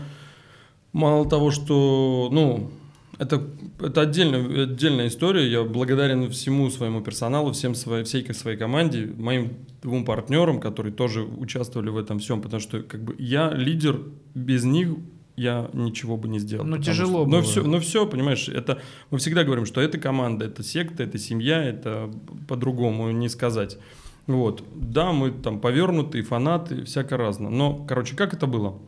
мало 0.92 1.28
того, 1.28 1.50
что, 1.50 2.28
ну, 2.32 2.70
это, 3.18 3.46
это 3.80 4.02
отдельная, 4.02 4.64
отдельная 4.64 5.08
история. 5.08 5.50
Я 5.50 5.64
благодарен 5.64 6.30
всему 6.30 6.70
своему 6.70 7.00
персоналу, 7.00 7.52
всем 7.52 7.74
своей, 7.74 8.04
всей 8.04 8.32
своей 8.32 8.56
команде, 8.56 9.06
моим 9.06 9.56
двум 9.82 10.04
партнерам, 10.04 10.60
которые 10.60 10.92
тоже 10.92 11.22
участвовали 11.22 11.90
в 11.90 11.96
этом 11.96 12.20
всем, 12.20 12.40
потому 12.40 12.60
что 12.60 12.82
как 12.82 13.02
бы 13.02 13.16
я 13.18 13.50
лидер, 13.50 14.00
без 14.34 14.64
них 14.64 14.90
я 15.36 15.70
ничего 15.72 16.16
бы 16.16 16.28
не 16.28 16.38
сделал. 16.38 16.64
Ну, 16.64 16.76
потому 16.76 16.84
тяжело 16.84 17.10
что- 17.20 17.24
было. 17.24 17.36
Но 17.36 17.42
все, 17.42 17.62
но 17.62 17.80
все, 17.80 18.06
понимаешь, 18.06 18.48
это 18.48 18.80
мы 19.10 19.18
всегда 19.18 19.44
говорим, 19.44 19.66
что 19.66 19.80
это 19.80 19.98
команда, 19.98 20.46
это 20.46 20.62
секта, 20.62 21.02
это 21.04 21.18
семья, 21.18 21.62
это 21.62 22.10
по-другому 22.48 23.10
не 23.10 23.28
сказать. 23.28 23.78
Вот, 24.26 24.62
да, 24.74 25.12
мы 25.12 25.30
там 25.30 25.60
повернутые, 25.60 26.22
фанаты, 26.22 26.84
всяко 26.84 27.16
разно. 27.16 27.50
Но, 27.50 27.84
короче, 27.88 28.14
как 28.14 28.34
это 28.34 28.46
было? 28.46 28.78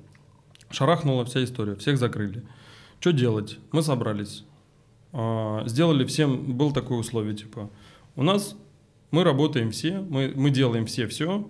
Шарахнула 0.70 1.24
вся 1.24 1.42
история, 1.42 1.76
всех 1.76 1.98
закрыли. 1.98 2.42
Что 3.00 3.12
делать? 3.12 3.58
Мы 3.72 3.82
собрались, 3.82 4.44
А, 5.12 5.64
сделали 5.66 6.04
всем, 6.04 6.56
было 6.56 6.72
такое 6.72 6.98
условие, 6.98 7.34
типа, 7.34 7.68
у 8.14 8.22
нас 8.22 8.56
мы 9.10 9.24
работаем 9.24 9.70
все, 9.72 10.00
мы, 10.08 10.32
мы 10.36 10.50
делаем 10.50 10.86
все 10.86 11.06
все, 11.08 11.48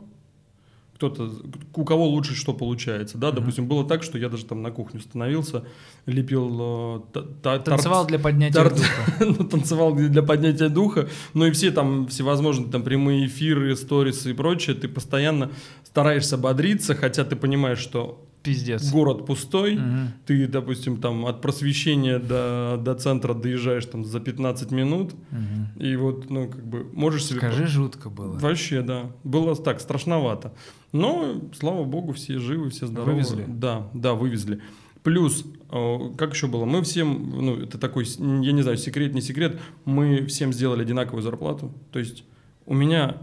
кто-то, 0.94 1.30
у 1.74 1.84
кого 1.84 2.06
лучше 2.08 2.34
что 2.34 2.54
получается, 2.54 3.18
да, 3.18 3.32
допустим, 3.32 3.66
было 3.66 3.86
так, 3.86 4.02
что 4.02 4.16
я 4.18 4.28
даже 4.28 4.44
там 4.46 4.62
на 4.62 4.70
кухню 4.70 5.00
становился, 5.00 5.64
лепил 6.06 6.58
э, 6.60 7.00
та- 7.12 7.22
та- 7.42 7.58
Танцевал 7.58 8.06
для 8.06 8.18
поднятия 8.18 8.58
торт- 8.58 8.76
духа. 8.76 9.16
ну, 9.38 9.48
танцевал 9.48 9.94
для 9.94 10.22
поднятия 10.22 10.68
духа, 10.68 11.08
ну 11.34 11.46
и 11.46 11.50
все 11.50 11.70
там 11.70 12.06
всевозможные 12.06 12.70
там 12.70 12.82
прямые 12.82 13.26
эфиры, 13.26 13.74
сторисы 13.76 14.30
и 14.30 14.34
прочее, 14.34 14.76
ты 14.76 14.88
постоянно 14.88 15.50
стараешься 15.84 16.38
бодриться, 16.38 16.94
хотя 16.94 17.24
ты 17.24 17.34
понимаешь, 17.36 17.78
что 17.78 18.24
Пиздец. 18.42 18.90
город 18.90 19.26
пустой, 19.26 19.76
Мгм. 19.76 20.12
ты, 20.26 20.46
допустим, 20.46 20.96
там 21.00 21.26
от 21.26 21.40
просвещения 21.42 22.18
до, 22.18 22.80
до 22.82 22.94
центра 22.94 23.34
доезжаешь 23.34 23.86
там 23.86 24.04
за 24.04 24.20
15 24.20 24.70
минут, 24.70 25.14
Мгм. 25.30 25.68
и 25.78 25.96
вот, 25.96 26.30
ну, 26.30 26.48
как 26.48 26.64
бы, 26.66 26.84
можешь 26.92 27.24
себе... 27.26 27.38
Скажи, 27.38 27.66
жутко 27.66 28.08
было. 28.10 28.38
Вообще, 28.38 28.82
да. 28.82 29.10
Было 29.24 29.54
так, 29.56 29.80
страшновато. 29.80 30.52
Но, 30.92 31.40
слава 31.58 31.84
богу, 31.84 32.12
все 32.12 32.38
живы, 32.38 32.70
все 32.70 32.86
здоровы. 32.86 33.12
Вывезли? 33.12 33.44
Да, 33.46 33.88
да, 33.94 34.14
вывезли. 34.14 34.60
Плюс, 35.02 35.46
э, 35.70 35.98
как 36.18 36.34
еще 36.34 36.46
было, 36.46 36.64
мы 36.66 36.82
всем, 36.82 37.30
ну, 37.40 37.56
это 37.56 37.78
такой, 37.78 38.04
я 38.18 38.52
не 38.52 38.62
знаю, 38.62 38.76
секрет, 38.76 39.14
не 39.14 39.22
секрет, 39.22 39.58
мы 39.84 40.26
всем 40.26 40.52
сделали 40.52 40.82
одинаковую 40.82 41.22
зарплату. 41.22 41.72
То 41.90 41.98
есть 41.98 42.24
у 42.66 42.74
меня, 42.74 43.16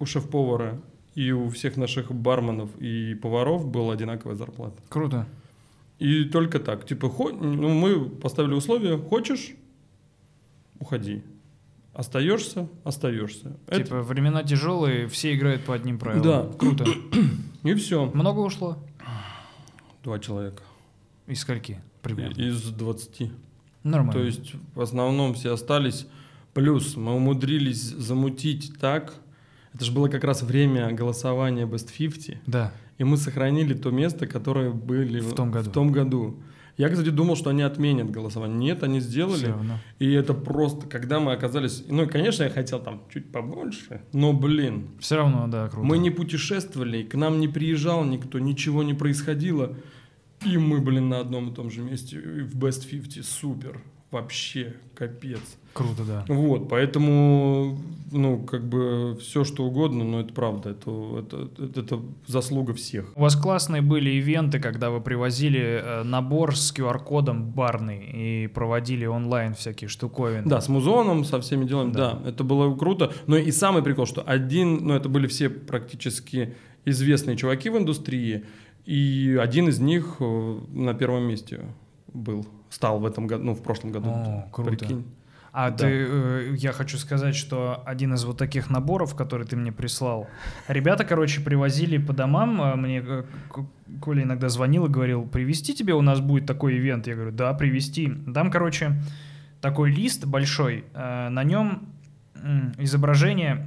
у 0.00 0.06
шеф-повара 0.06 0.80
и 1.14 1.32
у 1.32 1.48
всех 1.50 1.76
наших 1.76 2.12
барменов 2.12 2.70
и 2.78 3.14
поваров 3.14 3.66
была 3.66 3.94
одинаковая 3.94 4.36
зарплата. 4.36 4.80
Круто. 4.88 5.26
И 5.98 6.24
только 6.24 6.58
так. 6.60 6.86
Типа, 6.86 7.08
хо- 7.10 7.30
ну, 7.32 7.68
мы 7.68 8.08
поставили 8.08 8.54
условия, 8.54 8.96
хочешь, 8.96 9.52
уходи. 10.78 11.22
Остаешься, 11.92 12.68
остаешься. 12.84 13.56
Это- 13.66 13.82
Типа, 13.84 14.02
времена 14.02 14.42
тяжелые, 14.44 15.08
все 15.08 15.34
играют 15.34 15.64
по 15.64 15.74
одним 15.74 15.98
правилам. 15.98 16.22
Да. 16.22 16.48
Круто. 16.58 16.86
И 17.64 17.74
все. 17.74 18.06
Много 18.14 18.38
ушло? 18.40 18.78
Два 20.02 20.18
человека. 20.18 20.62
Из 21.26 21.40
скольки? 21.40 21.80
Примерно. 22.00 22.40
Из 22.40 22.62
20. 22.62 23.30
Нормально. 23.82 24.12
То 24.12 24.24
есть 24.24 24.52
в 24.74 24.80
основном 24.80 25.34
все 25.34 25.52
остались. 25.52 26.06
Плюс 26.54 26.96
мы 26.96 27.14
умудрились 27.16 27.82
замутить 27.82 28.78
так. 28.80 29.14
Это 29.72 29.84
же 29.84 29.92
было 29.92 30.08
как 30.08 30.24
раз 30.24 30.42
время 30.42 30.90
голосования 30.92 31.66
Best 31.66 31.90
50. 31.96 32.38
Да. 32.46 32.72
И 32.98 33.04
мы 33.04 33.16
сохранили 33.16 33.74
то 33.74 33.90
место, 33.90 34.26
которое 34.26 34.70
были 34.70 35.20
В 35.20 35.34
том 35.34 35.50
году. 35.50 35.70
В 35.70 35.72
том 35.72 35.92
году. 35.92 36.36
Я, 36.76 36.88
кстати, 36.88 37.10
думал, 37.10 37.36
что 37.36 37.50
они 37.50 37.62
отменят 37.62 38.10
голосование. 38.10 38.56
Нет, 38.56 38.82
они 38.82 39.00
сделали. 39.00 39.54
И 39.98 40.10
это 40.12 40.32
просто, 40.32 40.86
когда 40.86 41.20
мы 41.20 41.32
оказались... 41.32 41.84
Ну, 41.88 42.04
и, 42.04 42.06
конечно, 42.06 42.44
я 42.44 42.50
хотел 42.50 42.80
там 42.80 43.02
чуть 43.12 43.30
побольше, 43.30 44.00
но, 44.12 44.32
блин, 44.32 44.88
Все 44.98 45.16
равно, 45.16 45.46
да, 45.46 45.68
круто. 45.68 45.86
Мы 45.86 45.98
не 45.98 46.10
путешествовали, 46.10 47.02
к 47.02 47.14
нам 47.14 47.38
не 47.38 47.48
приезжал 47.48 48.04
никто, 48.04 48.38
ничего 48.38 48.82
не 48.82 48.94
происходило. 48.94 49.76
И 50.46 50.56
мы, 50.56 50.80
блин, 50.80 51.10
на 51.10 51.20
одном 51.20 51.50
и 51.50 51.54
том 51.54 51.70
же 51.70 51.82
месте. 51.82 52.18
В 52.18 52.56
Best 52.56 52.88
50 52.88 53.26
супер. 53.26 53.82
Вообще, 54.10 54.74
капец. 54.94 55.40
Круто, 55.72 56.02
да. 56.04 56.24
Вот, 56.28 56.68
поэтому, 56.68 57.78
ну, 58.10 58.38
как 58.38 58.68
бы 58.68 59.16
все 59.20 59.44
что 59.44 59.64
угодно, 59.64 60.04
но 60.04 60.20
это 60.20 60.34
правда, 60.34 60.70
это, 60.70 61.24
это, 61.58 61.80
это, 61.80 62.00
заслуга 62.26 62.74
всех. 62.74 63.12
У 63.14 63.20
вас 63.20 63.36
классные 63.36 63.80
были 63.80 64.10
ивенты, 64.10 64.58
когда 64.58 64.90
вы 64.90 65.00
привозили 65.00 65.60
э, 65.60 66.02
набор 66.02 66.56
с 66.56 66.74
QR-кодом 66.74 67.44
барный 67.50 68.04
и 68.04 68.46
проводили 68.48 69.06
онлайн 69.06 69.54
всякие 69.54 69.88
штуковины. 69.88 70.48
Да, 70.48 70.60
с 70.60 70.68
музоном, 70.68 71.24
со 71.24 71.40
всеми 71.40 71.66
делами, 71.66 71.92
Да. 71.92 72.14
да. 72.14 72.30
это 72.30 72.42
было 72.42 72.74
круто. 72.76 73.12
Но 73.26 73.36
и 73.36 73.52
самый 73.52 73.82
прикол, 73.82 74.06
что 74.06 74.22
один, 74.22 74.86
ну, 74.86 74.94
это 74.94 75.08
были 75.08 75.28
все 75.28 75.48
практически 75.48 76.54
известные 76.84 77.36
чуваки 77.36 77.70
в 77.70 77.78
индустрии, 77.78 78.44
и 78.86 79.38
один 79.40 79.68
из 79.68 79.78
них 79.78 80.16
э, 80.18 80.58
на 80.72 80.94
первом 80.94 81.24
месте 81.24 81.60
был, 82.12 82.44
стал 82.70 82.98
в 82.98 83.06
этом 83.06 83.28
году, 83.28 83.44
ну, 83.44 83.54
в 83.54 83.62
прошлом 83.62 83.92
году. 83.92 84.08
О, 84.10 84.48
круто. 84.50 84.70
Прикинь. 84.70 85.04
А 85.52 85.70
Да. 85.70 85.78
ты, 85.78 85.86
э, 85.90 86.54
я 86.56 86.72
хочу 86.72 86.96
сказать, 86.96 87.34
что 87.34 87.82
один 87.84 88.14
из 88.14 88.24
вот 88.24 88.38
таких 88.38 88.70
наборов, 88.70 89.16
который 89.16 89.46
ты 89.46 89.56
мне 89.56 89.72
прислал, 89.72 90.28
ребята, 90.68 91.04
короче, 91.04 91.40
привозили 91.40 91.98
по 91.98 92.12
домам, 92.12 92.60
а 92.62 92.76
мне 92.76 93.02
э, 93.04 93.24
Коля 94.00 94.22
иногда 94.22 94.48
звонил 94.48 94.86
и 94.86 94.88
говорил, 94.88 95.26
привезти 95.26 95.74
тебе, 95.74 95.94
у 95.94 96.02
нас 96.02 96.20
будет 96.20 96.46
такой 96.46 96.76
ивент. 96.78 97.06
Я 97.08 97.16
говорю, 97.16 97.32
да, 97.32 97.52
привезти. 97.54 98.12
Там, 98.32 98.50
короче, 98.50 98.92
такой 99.60 99.90
лист 99.90 100.24
большой, 100.24 100.84
э, 100.94 101.28
на 101.28 101.42
нем 101.44 101.88
изображение, 102.78 103.66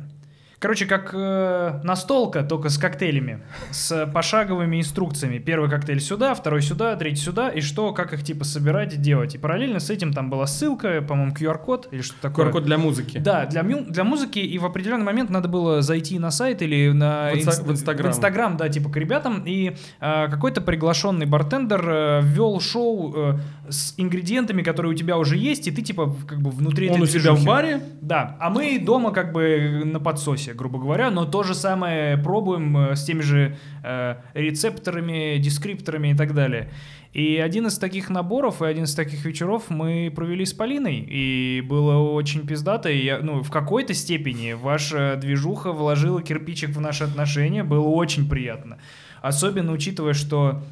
короче, 0.64 0.86
как 0.86 1.10
э, 1.14 1.82
настолка, 1.84 2.42
только 2.42 2.70
с 2.70 2.78
коктейлями, 2.78 3.42
с 3.72 4.06
пошаговыми 4.14 4.80
инструкциями. 4.80 5.38
Первый 5.38 5.70
коктейль 5.70 6.00
сюда, 6.00 6.34
второй 6.34 6.62
сюда, 6.62 6.96
третий 6.96 7.22
сюда, 7.22 7.50
и 7.50 7.60
что, 7.60 7.92
как 7.92 8.14
их 8.14 8.24
типа 8.24 8.46
собирать 8.46 8.94
и 8.94 8.98
делать. 8.98 9.36
И 9.36 9.38
параллельно 9.38 9.82
с 9.82 9.90
этим 9.90 10.14
там 10.14 10.30
была 10.30 10.48
ссылка, 10.48 11.02
по-моему, 11.02 11.34
QR-код 11.34 11.90
или 11.92 12.02
что-то 12.02 12.22
такое. 12.22 12.46
QR-код 12.48 12.64
для 12.64 12.78
музыки. 12.78 13.18
Да, 13.18 13.46
для, 13.46 13.62
для 13.62 14.06
музыки, 14.06 14.40
и 14.40 14.58
в 14.58 14.66
определенный 14.66 15.04
момент 15.04 15.30
надо 15.30 15.50
было 15.50 15.82
зайти 15.82 16.18
на 16.18 16.32
сайт 16.32 16.62
или 16.62 16.92
на 16.94 17.32
В 17.32 17.36
инст- 17.36 17.64
в 17.64 17.70
Инстаграм. 17.70 18.10
в 18.10 18.16
Инстаграм, 18.16 18.56
да, 18.56 18.70
типа 18.70 18.90
к 18.90 18.96
ребятам, 18.96 19.44
и 19.46 19.76
э, 20.00 20.28
какой-то 20.30 20.62
приглашенный 20.62 21.26
бартендер 21.26 21.84
э, 21.90 22.22
ввел 22.24 22.62
шоу 22.62 23.14
э, 23.14 23.38
с 23.70 23.94
ингредиентами, 23.98 24.62
которые 24.62 24.94
у 24.94 24.96
тебя 24.96 25.18
уже 25.18 25.38
есть, 25.38 25.68
и 25.68 25.72
ты 25.72 25.82
типа 25.82 26.16
как 26.28 26.42
бы 26.42 26.52
внутри 26.52 26.90
Он 26.90 26.96
этой 26.96 27.04
у 27.04 27.06
себя 27.06 27.32
в 27.32 27.36
движухи. 27.36 27.48
баре, 27.48 27.82
Да, 28.02 28.38
а 28.40 28.50
мы 28.50 28.80
дома 28.80 29.12
как 29.12 29.32
бы 29.32 29.84
на 29.86 30.00
подсосе, 30.00 30.54
грубо 30.54 30.80
говоря, 30.80 31.12
но 31.12 31.26
то 31.26 31.44
же 31.44 31.56
самое 31.56 32.18
пробуем 32.18 32.78
э, 32.78 32.96
с 32.96 33.04
теми 33.04 33.22
же 33.22 33.58
э, 33.84 34.16
рецепторами, 34.34 35.38
дескрипторами 35.38 36.10
и 36.10 36.16
так 36.16 36.34
далее. 36.34 36.72
И 37.14 37.38
один 37.38 37.68
из 37.68 37.78
таких 37.78 38.10
наборов 38.10 38.64
и 38.64 38.66
один 38.66 38.86
из 38.86 38.96
таких 38.96 39.24
вечеров 39.24 39.70
мы 39.70 40.12
провели 40.14 40.46
с 40.46 40.54
Полиной, 40.54 41.06
и 41.08 41.62
было 41.62 41.98
очень 42.00 42.48
пиздато, 42.48 42.90
и 42.90 43.06
я, 43.06 43.20
ну, 43.20 43.44
в 43.44 43.52
какой-то 43.52 43.94
степени 43.94 44.54
ваша 44.54 45.16
движуха 45.16 45.72
вложила 45.72 46.24
кирпичик 46.24 46.72
в 46.72 46.82
наши 46.82 47.04
отношения, 47.04 47.64
было 47.64 47.88
очень 47.88 48.28
приятно. 48.28 48.80
Особенно 49.22 49.72
учитывая, 49.72 50.14
что 50.14 50.64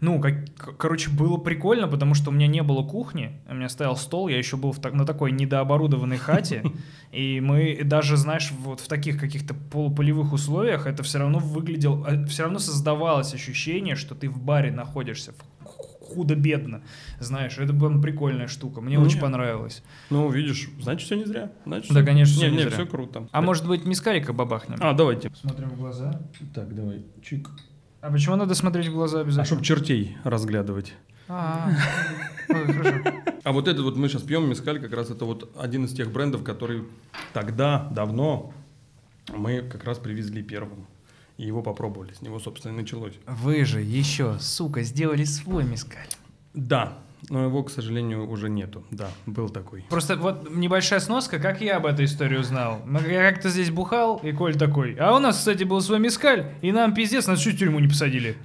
ну, 0.00 0.20
как, 0.20 0.44
короче, 0.76 1.10
было 1.10 1.36
прикольно, 1.38 1.88
потому 1.88 2.14
что 2.14 2.30
у 2.30 2.32
меня 2.32 2.46
не 2.46 2.62
было 2.62 2.82
кухни, 2.82 3.32
у 3.48 3.54
меня 3.54 3.68
стоял 3.68 3.96
стол, 3.96 4.28
я 4.28 4.36
еще 4.38 4.56
был 4.56 4.72
в 4.72 4.80
так- 4.80 4.92
на 4.94 5.06
такой 5.06 5.32
недооборудованной 5.32 6.18
хате, 6.18 6.62
и 7.12 7.40
мы 7.40 7.80
даже, 7.84 8.16
знаешь, 8.16 8.50
вот 8.52 8.80
в 8.80 8.88
таких 8.88 9.18
каких-то 9.18 9.54
полуполевых 9.54 10.32
условиях 10.32 10.86
это 10.86 11.02
все 11.02 11.18
равно 11.18 11.38
выглядело, 11.38 12.26
все 12.26 12.42
равно 12.44 12.58
создавалось 12.58 13.32
ощущение, 13.34 13.94
что 13.96 14.14
ты 14.14 14.28
в 14.28 14.38
баре 14.42 14.70
находишься, 14.72 15.32
худо-бедно, 16.00 16.82
знаешь, 17.18 17.58
это 17.58 17.72
была 17.72 17.98
прикольная 18.00 18.46
штука, 18.46 18.80
мне 18.80 18.98
Ну, 18.98 19.04
очень 19.06 19.20
понравилось. 19.20 19.82
ну, 20.10 20.28
видишь, 20.30 20.68
значит, 20.80 21.06
все 21.06 21.16
не 21.16 21.24
зря. 21.24 21.50
Значит, 21.66 21.88
Да, 21.92 22.00
всё- 22.00 22.06
конечно, 22.06 22.40
не, 22.40 22.50
не 22.50 22.56
не, 22.56 22.62
зря. 22.62 22.70
все 22.72 22.86
круто. 22.86 23.28
А 23.32 23.40
может 23.40 23.66
быть, 23.66 23.84
мискарика 23.84 24.32
бабахнем? 24.32 24.76
А, 24.80 24.92
давайте. 24.92 25.30
Смотрим 25.34 25.70
в 25.70 25.76
глаза. 25.76 26.20
Так, 26.54 26.74
давай, 26.74 27.04
чик. 27.22 27.48
А 28.04 28.10
почему 28.10 28.36
надо 28.36 28.54
смотреть 28.54 28.88
в 28.88 28.92
глаза 28.92 29.20
А 29.20 29.20
обязательно? 29.22 29.46
чтобы 29.46 29.64
чертей 29.64 30.18
разглядывать. 30.24 30.92
А, 31.26 31.70
хорошо. 32.48 33.00
А 33.42 33.52
вот 33.52 33.66
этот 33.66 33.82
вот 33.82 33.96
мы 33.96 34.10
сейчас 34.10 34.20
пьем 34.20 34.46
мескаль, 34.46 34.78
как 34.78 34.92
раз 34.92 35.08
это 35.08 35.24
вот 35.24 35.50
один 35.58 35.86
из 35.86 35.94
тех 35.94 36.12
брендов, 36.12 36.44
который 36.44 36.84
тогда, 37.32 37.88
давно, 37.94 38.52
мы 39.34 39.62
как 39.62 39.84
раз 39.84 39.98
привезли 39.98 40.42
первым. 40.42 40.86
И 41.38 41.46
его 41.46 41.62
попробовали, 41.62 42.12
с 42.12 42.20
него, 42.20 42.38
собственно, 42.38 42.74
и 42.74 42.76
началось. 42.76 43.14
Вы 43.26 43.64
же 43.64 43.80
еще, 43.80 44.36
сука, 44.38 44.82
сделали 44.82 45.24
свой 45.24 45.64
мискаль. 45.64 46.08
Да, 46.52 46.98
но 47.28 47.44
его, 47.44 47.62
к 47.62 47.70
сожалению, 47.70 48.28
уже 48.28 48.48
нету. 48.48 48.84
Да, 48.90 49.08
был 49.26 49.48
такой. 49.48 49.84
Просто 49.88 50.16
вот 50.16 50.50
небольшая 50.50 51.00
сноска, 51.00 51.38
как 51.38 51.60
я 51.60 51.76
об 51.76 51.86
этой 51.86 52.04
истории 52.04 52.36
узнал. 52.36 52.80
Я 53.08 53.30
как-то 53.30 53.48
здесь 53.48 53.70
бухал, 53.70 54.20
и 54.22 54.32
Коль 54.32 54.56
такой, 54.56 54.94
а 54.94 55.14
у 55.14 55.18
нас, 55.18 55.38
кстати, 55.38 55.64
был 55.64 55.80
свой 55.80 55.98
мискаль, 55.98 56.52
и 56.62 56.72
нам 56.72 56.94
пиздец, 56.94 57.26
нас 57.26 57.40
чуть 57.40 57.58
тюрьму 57.58 57.78
не 57.78 57.88
посадили. 57.88 58.36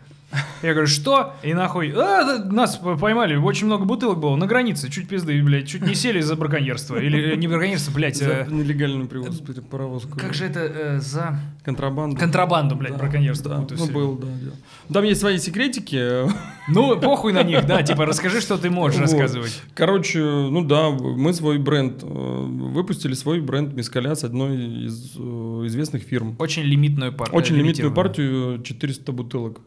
Я 0.62 0.74
говорю, 0.74 0.88
что? 0.88 1.34
И 1.42 1.54
нахуй, 1.54 1.92
«А, 1.96 2.44
нас 2.44 2.78
поймали, 2.78 3.36
очень 3.36 3.66
много 3.66 3.86
бутылок 3.86 4.20
было 4.20 4.36
на 4.36 4.46
границе, 4.46 4.90
чуть 4.92 5.08
пизды, 5.08 5.42
блядь, 5.42 5.68
чуть 5.68 5.82
не 5.82 5.96
сели 5.96 6.22
за 6.22 6.36
браконьерство. 6.36 6.98
Или 6.98 7.34
э, 7.34 7.36
не 7.36 7.48
браконьерство, 7.48 7.92
блядь, 7.92 8.18
За 8.18 8.26
э, 8.26 8.48
нелегальный 8.50 9.08
привоз 9.08 9.42
паровозку. 9.72 10.18
как 10.18 10.34
же 10.34 10.46
это 10.46 10.60
э, 10.60 11.00
за... 11.00 11.40
Контрабанду. 11.64 12.18
Контрабанду, 12.18 12.76
блядь, 12.76 12.94
Да, 12.94 12.98
браконьерство 13.00 13.66
Да, 13.68 13.76
ну 13.76 13.88
был, 13.88 14.18
да, 14.18 14.28
да. 14.28 14.94
Там 14.94 15.04
есть 15.04 15.22
свои 15.22 15.38
секретики. 15.38 16.30
Ну, 16.68 17.00
похуй 17.00 17.34
на 17.34 17.44
них, 17.44 17.66
да, 17.66 17.82
типа 17.82 18.06
расскажи, 18.06 18.42
что 18.42 18.58
ты 18.58 18.70
можешь 18.70 19.00
Вот. 19.00 19.04
рассказывать. 19.04 19.62
Короче, 19.74 20.20
ну 20.20 20.64
да, 20.64 20.90
мы 20.92 21.34
свой 21.34 21.58
бренд, 21.58 22.04
э, 22.04 22.06
выпустили 22.06 23.14
свой 23.14 23.40
бренд 23.42 23.74
мискаля 23.74 24.14
с 24.16 24.24
одной 24.24 24.86
из 24.86 25.16
известных 25.16 26.04
фирм. 26.04 26.36
Очень 26.38 26.64
лимитную 26.64 27.14
партию. 27.14 27.38
Очень 27.38 27.56
лимитную 27.56 27.94
партию, 27.94 28.62
400 28.62 29.12
бутылок. 29.12 29.62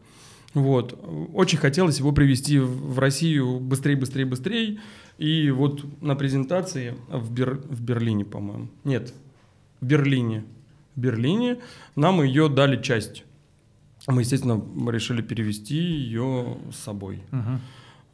Вот. 0.53 0.99
Очень 1.33 1.57
хотелось 1.57 1.99
его 1.99 2.11
привезти 2.11 2.59
в 2.59 2.99
Россию 2.99 3.59
быстрее, 3.59 3.95
быстрее, 3.95 4.25
быстрее. 4.25 4.79
И 5.17 5.51
вот 5.51 5.85
на 6.01 6.15
презентации 6.15 6.95
в, 7.09 7.31
Бер- 7.31 7.61
в 7.69 7.81
Берлине, 7.81 8.25
по-моему. 8.25 8.67
Нет, 8.83 9.13
в 9.81 9.85
Берлине. 9.85 10.43
В 10.95 10.99
Берлине 10.99 11.59
нам 11.95 12.21
ее 12.21 12.49
дали 12.49 12.81
часть. 12.81 13.23
Мы, 14.07 14.21
естественно, 14.21 14.61
решили 14.91 15.21
перевести 15.21 15.75
ее 15.77 16.57
с 16.71 16.77
собой. 16.77 17.23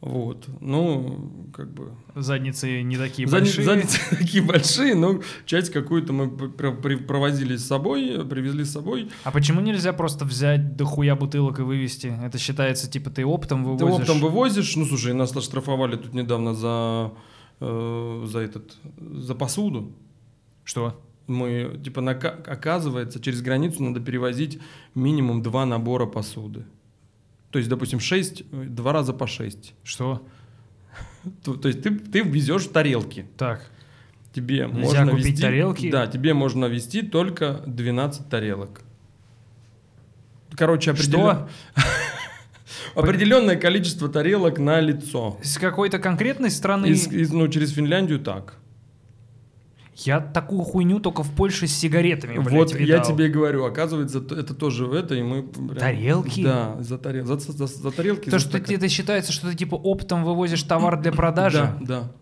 Вот. 0.00 0.48
Ну, 0.60 1.50
как 1.52 1.74
бы... 1.74 1.92
Задницы 2.14 2.80
не 2.82 2.96
такие 2.96 3.28
Задни- 3.28 3.30
большие. 3.44 3.64
задницы 3.64 3.98
такие 4.16 4.42
большие, 4.42 4.94
но 4.94 5.20
часть 5.44 5.70
какую-то 5.70 6.14
мы 6.14 6.30
провозили 6.30 7.56
с 7.56 7.66
собой, 7.66 8.24
привезли 8.26 8.64
с 8.64 8.72
собой. 8.72 9.10
А 9.24 9.30
почему 9.30 9.60
нельзя 9.60 9.92
просто 9.92 10.24
взять 10.24 10.74
дохуя 10.74 11.16
бутылок 11.16 11.58
и 11.58 11.62
вывести? 11.62 12.14
Это 12.24 12.38
считается, 12.38 12.90
типа, 12.90 13.10
ты 13.10 13.26
оптом 13.26 13.62
Ты 13.62 13.84
вывозишь? 13.84 14.08
оптом 14.08 14.20
вывозишь, 14.20 14.74
ну 14.76 14.86
слушай, 14.86 15.12
нас 15.12 15.36
оштрафовали 15.36 15.96
тут 15.96 16.14
недавно 16.14 16.54
за, 16.54 17.12
э, 17.60 18.24
за 18.26 18.38
этот, 18.38 18.78
за 18.98 19.34
посуду. 19.34 19.92
Что? 20.64 20.98
Мы, 21.26 21.78
типа, 21.84 22.00
нака- 22.00 22.42
оказывается, 22.46 23.20
через 23.20 23.42
границу 23.42 23.82
надо 23.82 24.00
перевозить 24.00 24.58
минимум 24.94 25.42
два 25.42 25.66
набора 25.66 26.06
посуды. 26.06 26.64
То 27.50 27.58
есть, 27.58 27.68
допустим, 27.68 28.00
6, 28.00 28.44
два 28.50 28.92
раза 28.92 29.12
по 29.12 29.26
6. 29.26 29.74
Что? 29.82 30.26
То, 31.44 31.54
то 31.54 31.68
есть 31.68 31.82
ты, 31.82 31.90
ты 31.90 32.20
везешь 32.20 32.66
тарелки. 32.66 33.26
Так. 33.36 33.70
Тебе 34.32 34.68
Нельзя 34.72 35.00
можно 35.00 35.10
купить 35.10 35.26
везти, 35.26 35.42
тарелки? 35.42 35.90
Да, 35.90 36.06
тебе 36.06 36.34
можно 36.34 36.66
везти 36.66 37.02
только 37.02 37.62
12 37.66 38.28
тарелок. 38.28 38.80
Короче, 40.56 40.92
определен- 40.92 41.48
определенное 42.94 43.56
количество 43.60 44.08
тарелок 44.08 44.58
на 44.58 44.80
лицо. 44.80 45.38
С 45.42 45.58
какой-то 45.58 45.98
конкретной 45.98 46.50
страны... 46.50 46.86
Из, 46.86 47.08
из- 47.08 47.32
ну, 47.32 47.48
через 47.48 47.72
Финляндию 47.72 48.20
так. 48.20 48.54
Я 50.06 50.20
такую 50.20 50.62
хуйню 50.62 50.98
только 51.00 51.22
в 51.22 51.30
Польше 51.34 51.66
с 51.66 51.72
сигаретами, 51.76 52.38
блядь, 52.38 52.52
вот 52.52 52.72
я 52.72 52.78
видал. 52.78 53.04
тебе 53.04 53.26
и 53.26 53.28
говорю, 53.28 53.64
оказывается, 53.64 54.18
это 54.18 54.54
тоже 54.54 54.86
это, 54.86 55.14
и 55.14 55.22
мы... 55.22 55.42
прям- 55.42 55.76
Тарелки? 55.76 56.42
Да, 56.42 56.76
за, 56.80 56.96
тарел- 56.96 57.26
за, 57.26 57.38
за- 57.38 57.66
за 57.66 57.90
тарелки. 57.90 58.24
То, 58.24 58.30
за 58.32 58.38
что 58.38 58.48
стакан. 58.50 58.76
это 58.76 58.88
считается, 58.88 59.32
что 59.32 59.50
ты 59.50 59.56
типа 59.56 59.74
оптом 59.74 60.24
вывозишь 60.24 60.62
товар 60.62 61.00
для 61.00 61.12
продажи. 61.12 61.72
Да, 61.80 61.86
да. 61.86 62.12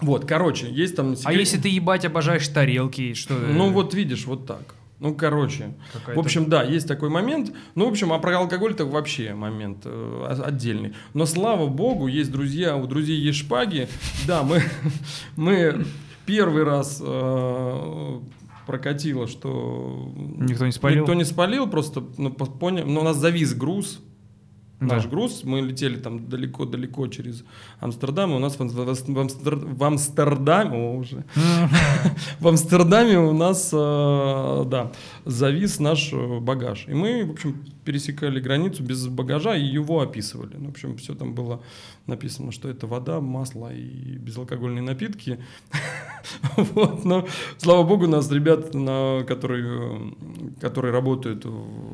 Вот, 0.00 0.26
короче, 0.26 0.70
есть 0.70 0.94
там... 0.94 1.12
А 1.12 1.16
секрет- 1.16 1.38
если 1.40 1.58
ты 1.58 1.68
ебать 1.68 2.04
обожаешь 2.04 2.46
тарелки, 2.48 3.14
что? 3.14 3.34
Ну 3.34 3.70
вот 3.70 3.94
видишь, 3.94 4.26
вот 4.26 4.46
так. 4.46 4.74
Ну, 4.98 5.14
короче, 5.14 5.74
в 6.14 6.18
общем, 6.18 6.48
да, 6.48 6.62
есть 6.62 6.88
такой 6.88 7.10
момент. 7.10 7.52
Ну, 7.74 7.84
в 7.84 7.88
общем, 7.88 8.14
а 8.14 8.18
про 8.18 8.38
алкоголь 8.38 8.74
так 8.74 8.86
вообще 8.86 9.34
момент 9.34 9.82
э, 9.84 10.40
отдельный. 10.42 10.94
Но 11.12 11.26
слава 11.26 11.66
богу, 11.66 12.06
есть 12.06 12.32
друзья, 12.32 12.76
у 12.76 12.86
друзей 12.86 13.18
есть 13.18 13.38
шпаги. 13.40 13.88
Да, 14.26 14.42
мы, 14.42 14.62
мы 15.36 15.84
первый 16.26 16.64
раз 16.64 17.00
э, 17.04 18.20
прокатило, 18.66 19.26
что 19.26 20.10
Никто 20.38 20.66
не 20.66 20.72
спалил? 20.72 21.00
Никто 21.00 21.14
не 21.14 21.24
спалил, 21.24 21.66
просто 21.68 22.02
ну, 22.18 22.30
по- 22.30 22.46
понял, 22.46 22.86
но 22.86 23.00
у 23.00 23.04
нас 23.04 23.16
завис 23.16 23.54
груз. 23.54 24.00
Да. 24.78 24.96
Наш 24.96 25.06
груз, 25.06 25.42
мы 25.42 25.62
летели 25.62 25.96
там 25.96 26.28
далеко-далеко 26.28 27.06
через 27.06 27.44
Амстердам, 27.80 28.32
и 28.32 28.34
у 28.34 28.38
нас 28.38 28.58
в, 28.58 28.60
в 28.60 28.80
Ам- 28.80 29.14
в 29.14 29.18
Амстер- 29.18 29.74
в 29.74 29.84
Амстердаме, 29.84 30.76
о, 30.76 30.98
уже, 30.98 31.24
в 32.40 32.46
Амстердаме 32.48 33.18
у 33.18 33.32
нас, 33.32 33.70
э, 33.72 34.64
да, 34.66 34.92
завис 35.24 35.80
наш 35.80 36.12
э, 36.12 36.40
багаж. 36.40 36.84
И 36.88 36.92
мы, 36.92 37.24
в 37.24 37.30
общем, 37.30 37.64
пересекали 37.86 38.40
границу 38.40 38.82
без 38.82 39.06
багажа 39.06 39.56
и 39.56 39.64
его 39.64 40.00
описывали. 40.00 40.56
Ну, 40.58 40.66
в 40.66 40.70
общем, 40.70 40.96
все 40.96 41.14
там 41.14 41.34
было 41.34 41.62
написано, 42.06 42.50
что 42.52 42.68
это 42.68 42.86
вода, 42.86 43.20
масло 43.20 43.72
и 43.72 44.18
безалкогольные 44.18 44.82
напитки. 44.82 45.38
Вот, 46.56 47.04
но, 47.04 47.24
слава 47.58 47.84
богу, 47.84 48.08
нас 48.08 48.28
ребят, 48.32 48.74
на, 48.74 49.22
которые, 49.28 50.12
которые 50.60 50.92
работают 50.92 51.46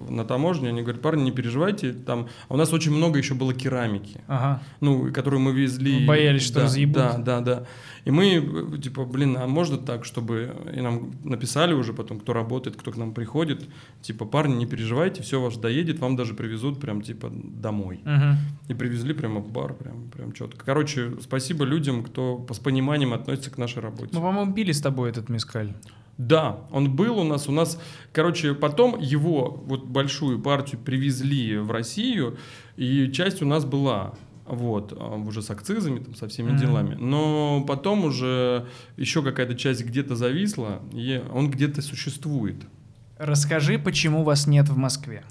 на 0.08 0.24
таможне, 0.24 0.70
они 0.70 0.80
говорят, 0.80 1.02
парни, 1.02 1.24
не 1.24 1.32
переживайте, 1.32 1.92
там, 1.92 2.28
а 2.48 2.54
у 2.54 2.56
нас 2.56 2.72
очень 2.72 2.92
много 2.92 3.18
еще 3.18 3.34
было 3.34 3.52
керамики 3.52 4.22
Ага. 4.28 4.62
ну, 4.80 5.12
которую 5.12 5.40
мы 5.40 5.52
везли. 5.52 6.00
Вы 6.00 6.06
боялись, 6.06 6.42
что 6.42 6.60
да, 6.60 6.64
разъебут? 6.64 6.94
Да, 6.94 7.18
да, 7.18 7.40
да. 7.40 7.66
И 8.04 8.10
мы, 8.10 8.34
э, 8.34 8.78
типа, 8.78 9.04
блин, 9.04 9.36
а 9.36 9.46
можно 9.46 9.78
так, 9.78 10.04
чтобы... 10.04 10.54
И 10.74 10.80
нам 10.80 11.12
написали 11.24 11.72
уже 11.72 11.92
потом, 11.92 12.20
кто 12.20 12.32
работает, 12.32 12.76
кто 12.76 12.90
к 12.92 12.96
нам 12.96 13.14
приходит, 13.14 13.68
типа, 14.00 14.24
парни, 14.24 14.54
не 14.54 14.66
переживайте, 14.66 15.22
все 15.22 15.40
ваш 15.40 15.56
доедет, 15.56 15.98
вам 16.00 16.16
даже 16.16 16.34
привезут 16.34 16.80
прям, 16.80 17.02
типа, 17.02 17.30
домой. 17.32 18.00
Мгм. 18.04 18.36
И 18.68 18.74
привезли 18.74 19.14
прямо 19.14 19.40
в 19.40 19.50
бар, 19.50 19.74
прям, 19.74 20.10
прям 20.10 20.32
четко. 20.32 20.64
Короче, 20.64 21.12
спасибо 21.20 21.64
людям, 21.64 22.02
кто 22.02 22.44
с 22.50 22.58
пониманием 22.58 23.12
относится 23.12 23.50
к 23.50 23.58
нашей 23.58 23.82
работе. 23.82 24.10
Мы, 24.12 24.20
по-моему, 24.20 24.52
пили 24.52 24.72
с 24.72 24.80
тобой 24.80 25.10
этот 25.10 25.28
мискаль. 25.28 25.72
Да, 26.18 26.60
он 26.70 26.94
был 26.94 27.18
у 27.18 27.24
нас. 27.24 27.48
У 27.48 27.52
нас, 27.52 27.80
короче, 28.12 28.54
потом 28.54 28.98
его 29.00 29.62
вот 29.66 29.84
большую 29.84 30.40
партию 30.40 30.80
привезли 30.80 31.56
в 31.56 31.70
Россию, 31.70 32.36
и 32.76 33.10
часть 33.12 33.42
у 33.42 33.46
нас 33.46 33.64
была. 33.64 34.14
Вот, 34.52 34.92
а, 34.94 35.16
уже 35.16 35.40
с 35.40 35.50
акцизами, 35.50 36.00
там, 36.00 36.14
со 36.14 36.28
всеми 36.28 36.50
Мгм. 36.50 36.58
делами. 36.58 36.94
Но 37.00 37.64
потом 37.66 38.04
уже 38.04 38.66
еще 38.98 39.22
какая-то 39.22 39.54
часть 39.54 39.82
где-то 39.82 40.14
зависла, 40.14 40.80
и 40.92 41.22
он 41.32 41.50
где-то 41.50 41.80
существует. 41.80 42.56
Расскажи, 43.18 43.78
почему 43.78 44.24
вас 44.24 44.46
нет 44.46 44.68
в 44.68 44.76
Москве. 44.76 45.24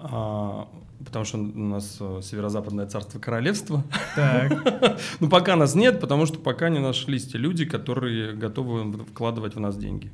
А, 0.00 0.66
потому 1.04 1.24
что 1.24 1.38
у 1.38 1.42
нас 1.44 1.98
э, 2.00 2.20
северо-западное 2.24 2.86
царство 2.86 3.20
королевства. 3.20 3.84
Так. 4.16 4.98
Ну, 5.20 5.28
пока 5.28 5.54
нас 5.54 5.76
нет, 5.76 6.00
потому 6.00 6.26
что 6.26 6.38
пока 6.40 6.70
не 6.70 6.80
нашлись 6.80 7.26
те 7.28 7.38
люди, 7.38 7.64
которые 7.64 8.32
готовы 8.32 8.92
вкладывать 9.04 9.54
в 9.54 9.60
нас 9.60 9.76
деньги. 9.76 10.10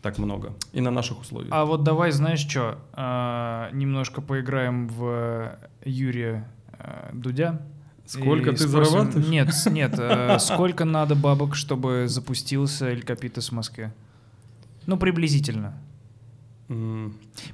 Так 0.00 0.16
много. 0.16 0.54
И 0.72 0.80
на 0.80 0.90
наших 0.90 1.20
условиях. 1.20 1.50
А 1.52 1.64
вот 1.66 1.82
давай, 1.82 2.12
знаешь 2.12 2.40
что, 2.48 2.78
немножко 3.72 4.22
поиграем 4.22 4.88
в 4.88 5.58
Юрия 5.84 6.48
э, 6.48 6.57
Дудя. 7.12 7.60
Сколько 8.06 8.50
И 8.50 8.56
ты 8.56 8.66
спросим- 8.66 8.90
зарабатываешь? 8.90 9.28
Нет, 9.28 9.48
нет. 9.70 9.94
э, 9.98 10.38
Сколько 10.40 10.84
надо 10.84 11.14
бабок, 11.14 11.54
чтобы 11.54 12.04
запустился 12.08 12.86
Эль 12.88 13.02
Капитас 13.02 13.48
в 13.50 13.52
Москве? 13.52 13.92
Ну, 14.86 14.96
приблизительно. 14.96 15.74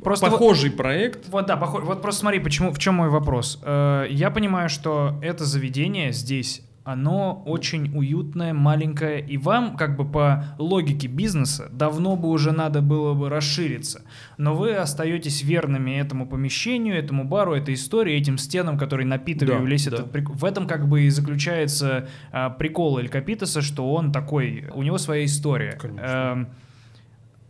Просто 0.02 0.26
вот- 0.26 0.38
Похожий 0.38 0.70
проект. 0.70 1.28
Вот 1.28 1.46
да, 1.46 1.56
похоже. 1.56 1.86
Вот 1.86 2.02
просто 2.02 2.20
смотри, 2.20 2.40
почему, 2.40 2.72
в 2.72 2.78
чем 2.78 2.94
мой 2.94 3.08
вопрос. 3.08 3.60
Э, 3.62 4.06
Я 4.10 4.30
понимаю, 4.30 4.68
что 4.68 5.18
это 5.22 5.44
заведение 5.44 6.12
здесь, 6.12 6.62
оно 6.84 7.42
очень 7.46 7.96
уютное, 7.96 8.52
маленькое, 8.52 9.18
и 9.26 9.38
вам, 9.38 9.76
как 9.76 9.96
бы 9.96 10.04
по 10.04 10.44
логике 10.58 11.08
бизнеса, 11.08 11.68
давно 11.72 12.14
бы 12.14 12.28
уже 12.28 12.52
надо 12.52 12.82
было 12.82 13.14
бы 13.14 13.30
расшириться. 13.30 14.02
Но 14.36 14.54
вы 14.54 14.74
остаетесь 14.74 15.42
верными 15.42 15.92
этому 15.92 16.26
помещению, 16.26 16.96
этому 16.98 17.24
бару, 17.24 17.54
этой 17.54 17.72
истории, 17.74 18.14
этим 18.14 18.36
стенам, 18.36 18.76
которые 18.76 19.06
напитывали 19.06 19.56
Да, 19.64 19.64
весь 19.64 19.86
да. 19.86 19.96
этот 19.96 20.12
прик- 20.14 20.32
В 20.34 20.44
этом 20.44 20.66
как 20.66 20.86
бы 20.86 21.02
и 21.04 21.08
заключается 21.08 22.08
а, 22.32 22.50
прикол 22.50 22.98
Эль 22.98 23.08
Капитаса, 23.08 23.62
что 23.62 23.90
он 23.94 24.12
такой, 24.12 24.66
у 24.74 24.82
него 24.82 24.98
своя 24.98 25.24
история. 25.24 25.78
Конечно. 25.80 26.04
Эм, 26.06 26.48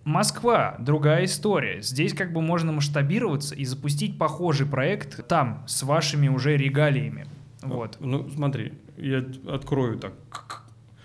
Москва, 0.05 0.77
другая 0.79 1.25
история. 1.25 1.81
Здесь 1.81 2.13
как 2.13 2.33
бы 2.33 2.43
можно 2.43 2.73
масштабироваться 2.73 3.55
и 3.55 3.65
запустить 3.65 4.19
похожий 4.19 4.67
проект 4.67 5.27
там, 5.27 5.65
с 5.67 5.83
вашими 5.83 6.29
уже 6.29 6.57
регалиями. 6.57 7.27
Вот, 7.63 7.97
Ну, 8.01 8.29
смотри, 8.29 8.75
я 8.97 9.25
открою 9.49 9.99
так. 9.99 10.13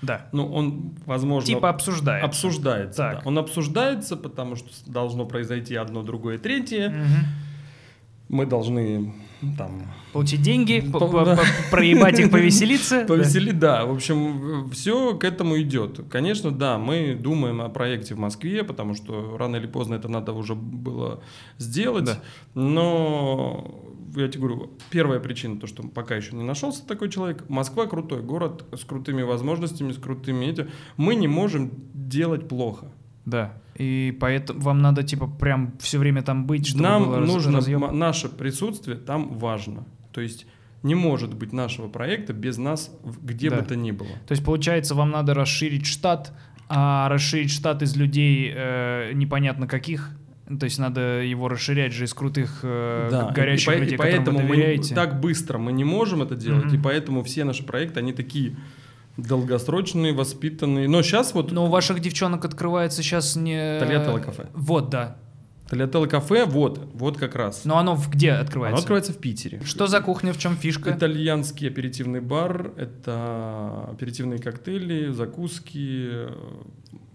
да. 0.02 0.28
Ну, 0.32 0.52
он, 0.54 0.94
возможно, 1.06 1.48
Типа 1.48 1.70
обсуждает. 1.70 2.24
обсуждается. 2.24 2.98
Так. 2.98 3.16
да. 3.16 3.22
Он 3.26 3.38
обсуждается, 3.38 4.16
потому 4.18 4.56
что 4.56 4.70
должно 4.92 5.26
произойти 5.26 5.76
одно, 5.76 6.04
другое, 6.04 6.38
третье. 6.38 6.90
Мгм. 6.90 7.26
Мы 8.30 8.46
должны 8.46 9.14
там 9.58 9.92
Получить 10.14 10.42
деньги, 10.42 10.82
По- 10.82 11.00
по- 11.00 11.08
по- 11.08 11.26
да. 11.26 11.36
по- 11.36 11.44
проебать 11.72 12.20
их, 12.20 12.30
повеселиться. 12.30 13.06
повеселить. 13.08 13.58
Да, 13.58 13.86
в 13.86 13.92
общем, 13.92 14.70
все 14.72 15.16
к 15.18 15.24
этому 15.24 15.60
идет. 15.62 16.02
Конечно, 16.12 16.52
да, 16.52 16.78
мы 16.78 17.16
думаем 17.20 17.62
о 17.62 17.70
проекте 17.70 18.14
в 18.16 18.20
Москве, 18.20 18.64
потому 18.64 18.94
что 18.96 19.36
рано 19.38 19.56
или 19.56 19.66
поздно 19.68 19.96
это 19.96 20.10
надо 20.10 20.34
уже 20.34 20.56
было 20.56 21.22
сделать. 21.58 22.06
Да. 22.06 22.20
Но 22.54 23.80
я 24.16 24.28
тебе 24.28 24.48
говорю, 24.48 24.72
первая 24.90 25.20
причина, 25.20 25.60
то, 25.60 25.68
что 25.68 25.84
пока 25.84 26.16
еще 26.16 26.36
не 26.36 26.44
нашелся 26.44 26.86
такой 26.86 27.10
человек. 27.10 27.48
Москва 27.50 27.86
крутой 27.88 28.22
город 28.22 28.66
с 28.74 28.84
крутыми 28.84 29.22
возможностями, 29.22 29.92
с 29.92 29.98
крутыми 29.98 30.46
этим. 30.46 30.70
Мы 30.98 31.16
не 31.16 31.28
можем 31.28 31.72
делать 31.94 32.48
плохо. 32.48 32.92
Да. 33.26 33.54
И 33.76 34.16
поэтому 34.20 34.60
вам 34.60 34.82
надо, 34.82 35.04
типа, 35.04 35.28
прям 35.28 35.74
все 35.80 36.00
время 36.00 36.22
там 36.24 36.46
быть, 36.48 36.68
чтобы 36.68 36.84
Нам 36.84 37.06
было 37.06 37.18
нужно, 37.20 37.58
разъем. 37.58 37.98
наше 37.98 38.28
присутствие 38.30 38.98
там 38.98 39.38
важно. 39.38 39.86
То 40.12 40.22
есть 40.22 40.48
не 40.84 40.96
может 40.96 41.34
быть 41.36 41.54
нашего 41.54 41.88
проекта 41.88 42.34
без 42.34 42.58
нас, 42.58 42.92
где 43.22 43.50
Да. 43.50 43.58
бы 43.58 43.62
то 43.64 43.76
ни 43.76 43.92
было. 43.92 44.10
То 44.28 44.32
есть, 44.32 44.44
получается, 44.44 44.96
вам 44.96 45.12
надо 45.12 45.34
расширить 45.34 45.86
штат, 45.86 46.34
а 46.68 47.10
расширить 47.10 47.52
штат 47.52 47.82
из 47.82 47.96
людей 47.96 48.52
э, 48.56 49.12
непонятно 49.14 49.68
каких. 49.68 50.12
То 50.58 50.64
есть 50.64 50.80
надо 50.80 51.22
его 51.22 51.48
расширять 51.48 51.94
же 51.94 52.06
из 52.06 52.14
крутых 52.14 52.62
э, 52.64 53.10
Да, 53.12 53.30
горячих 53.30 53.72
и, 53.76 53.80
людей, 53.80 53.94
и 53.94 53.98
поэтому 53.98 54.40
вы 54.40 54.56
мы 54.78 54.82
так 54.96 55.20
быстро 55.20 55.60
мы 55.60 55.72
не 55.72 55.84
можем 55.84 56.24
это 56.24 56.36
делать, 56.36 56.66
Мгм. 56.66 56.76
и 56.76 56.78
поэтому 56.82 57.24
все 57.24 57.44
наши 57.44 57.64
проекты, 57.64 58.00
они 58.00 58.14
такие 58.14 58.56
долгосрочные, 59.18 60.14
воспитанные. 60.14 60.88
Но 60.88 61.02
сейчас 61.02 61.34
вот 61.34 61.52
Но 61.52 61.66
у 61.66 61.70
ваших 61.70 62.00
девчонок 62.00 62.46
открывается 62.46 63.04
сейчас 63.04 63.36
не... 63.36 63.80
Тольятти 63.80 64.24
кафе. 64.24 64.48
Вот, 64.54 64.90
да. 64.90 65.18
Тольятти 65.70 66.08
кафе, 66.08 66.46
вот, 66.46 66.90
вот 66.94 67.18
как 67.18 67.36
раз. 67.36 67.64
Но 67.66 67.78
оно 67.78 67.96
в- 67.96 68.10
где 68.10 68.32
открывается? 68.32 68.76
Оно 68.78 68.80
открывается 68.82 69.14
в 69.14 69.18
Питере. 69.18 69.62
Что 69.64 69.86
за 69.88 70.02
кухня, 70.02 70.34
в 70.34 70.38
чем 70.40 70.56
фишка? 70.56 70.92
Итальянский 70.92 71.68
аперитивный 71.68 72.22
бар, 72.22 72.72
это 72.76 73.88
аперитивные 73.92 74.40
коктейли, 74.40 75.12
закуски, 75.12 76.10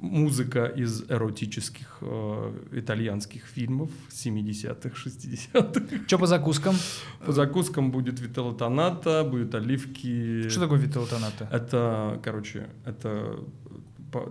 музыка 0.05 0.67
из 0.67 1.03
эротических 1.11 1.99
э, 2.01 2.53
итальянских 2.73 3.47
фильмов 3.47 3.91
70-х, 4.11 4.91
60-х. 4.91 6.07
Что 6.07 6.19
по 6.19 6.27
закускам? 6.27 6.77
По 7.25 7.33
закускам 7.33 7.91
будет 7.91 8.21
вителла 8.21 8.55
тоната, 8.55 9.25
будут 9.25 9.55
оливки. 9.55 10.49
Что 10.49 10.61
такое 10.61 10.79
вителотоната? 10.79 11.49
Это, 11.51 12.21
короче, 12.23 12.69
это 12.85 13.41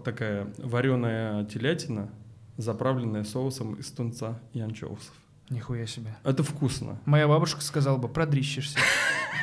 такая 0.04 0.54
вареная 0.58 1.46
телятина, 1.46 2.10
заправленная 2.58 3.24
соусом 3.24 3.74
из 3.74 3.92
тунца 3.92 4.40
и 4.54 4.60
анчоусов. 4.60 5.14
Нихуя 5.50 5.86
себе. 5.86 6.16
Это 6.24 6.44
вкусно. 6.44 7.00
Моя 7.06 7.28
бабушка 7.28 7.62
сказала 7.62 7.98
бы, 7.98 8.08
продрищешься. 8.08 8.80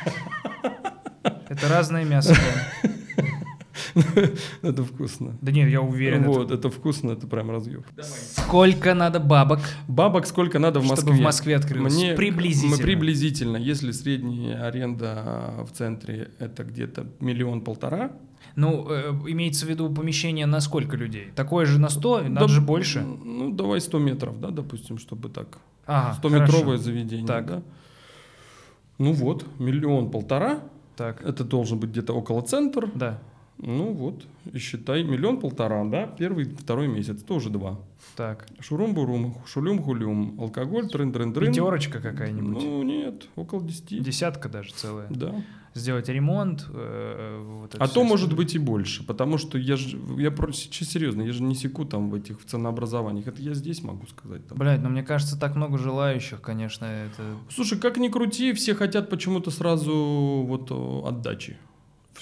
Это 1.23 1.67
разное 1.67 2.05
мясо. 2.05 2.35
Это 4.61 4.83
вкусно. 4.83 5.37
Да 5.41 5.51
нет, 5.51 5.69
я 5.69 5.81
уверен. 5.81 6.23
вот, 6.23 6.45
это- 6.47 6.55
это... 6.55 6.69
вкусно, 6.69 7.11
это 7.11 7.27
прям 7.27 7.51
разъеб. 7.51 7.85
Сколько 8.01 8.93
надо 8.93 9.19
бабок, 9.19 9.59
Бабок 9.87 10.25
сколько 10.27 10.59
надо 10.59 10.79
в 10.79 10.83
чтобы 10.85 10.97
Москве? 10.97 11.13
в 11.13 11.21
Москве 11.21 11.55
открылось? 11.55 11.95
Мне 11.95 12.13
Приблизительно. 12.13 12.75
мы 12.77 12.81
приблизительно, 12.83 13.57
если 13.57 13.91
средняя 13.91 14.65
аренда 14.67 15.65
в 15.67 15.71
центре 15.75 16.31
это 16.39 16.63
где-то 16.63 17.07
миллион-полтора. 17.19 18.11
Ну, 18.55 18.87
э, 18.89 19.11
имеется 19.27 19.65
в 19.65 19.69
виду 19.69 19.89
помещение 19.89 20.45
на 20.45 20.59
сколько 20.59 20.97
людей? 20.97 21.29
Такое 21.35 21.65
же 21.65 21.79
на 21.79 21.89
100, 21.89 22.21
надо 22.23 22.39
Да, 22.41 22.47
же 22.47 22.59
больше. 22.59 23.01
Ну, 23.01 23.51
давай 23.51 23.79
100 23.79 23.99
метров, 23.99 24.39
да, 24.41 24.49
допустим, 24.49 24.97
чтобы 24.97 25.29
так. 25.29 25.59
Ага, 25.85 26.19
100-метровое 26.21 26.47
хорошо. 26.63 26.77
заведение, 26.77 27.27
Так. 27.27 27.45
да. 27.45 27.61
Ну 28.97 29.13
вот, 29.13 29.45
миллион-полтора, 29.59 30.59
Так, 30.97 31.21
это 31.23 31.43
должен 31.43 31.79
быть 31.79 31.91
где-то 31.91 32.13
около 32.13 32.41
центра. 32.41 32.89
да, 32.93 33.19
Ну 33.63 33.93
вот, 33.93 34.25
и 34.51 34.57
считай, 34.57 35.03
миллион-полтора, 35.03 35.85
да, 35.85 36.07
первый, 36.07 36.45
второй 36.45 36.87
месяц, 36.87 37.21
тоже 37.21 37.51
два. 37.51 37.79
так. 38.17 38.47
Шурум-бурум, 38.59 39.35
шулюм-хулюм, 39.45 40.41
алкоголь, 40.41 40.87
трын-трын-трын. 40.87 41.47
Пятерочка 41.47 41.99
какая-нибудь. 41.99 42.63
Ну 42.63 42.81
нет, 42.81 43.27
около 43.35 43.61
10. 43.61 44.01
Десятка 44.01 44.49
даже 44.49 44.73
целая. 44.73 45.07
Да. 45.11 45.43
Сделать 45.73 46.09
ремонт. 46.09 46.65
э, 46.69 47.43
вот 47.61 47.75
А 47.77 47.87
то 47.87 48.03
может 48.03 48.35
быть 48.35 48.55
и 48.55 48.57
больше, 48.57 49.05
потому 49.05 49.37
что 49.37 49.57
я 49.57 49.77
же, 49.77 49.97
я 50.17 50.35
сейчас 50.51 50.89
серьезно, 50.89 51.21
я 51.21 51.31
же 51.31 51.43
не 51.43 51.55
секу 51.55 51.85
там 51.85 52.09
в 52.09 52.15
этих 52.15 52.41
в 52.41 52.45
ценообразованиях, 52.45 53.27
это 53.27 53.41
я 53.41 53.53
здесь 53.53 53.83
могу 53.83 54.05
сказать. 54.07 54.45
Там. 54.47 54.57
Блядь, 54.57 54.81
ну 54.81 54.89
мне 54.89 55.03
кажется, 55.03 55.39
так 55.39 55.55
много 55.55 55.77
желающих, 55.77 56.41
конечно, 56.41 56.85
это... 56.85 57.23
Слушай, 57.49 57.79
как 57.79 57.97
ни 57.97 58.09
крути, 58.09 58.51
все 58.53 58.73
хотят 58.73 59.09
почему-то 59.09 59.51
сразу 59.51 60.43
вот 60.45 60.71
отдачи. 61.07 61.57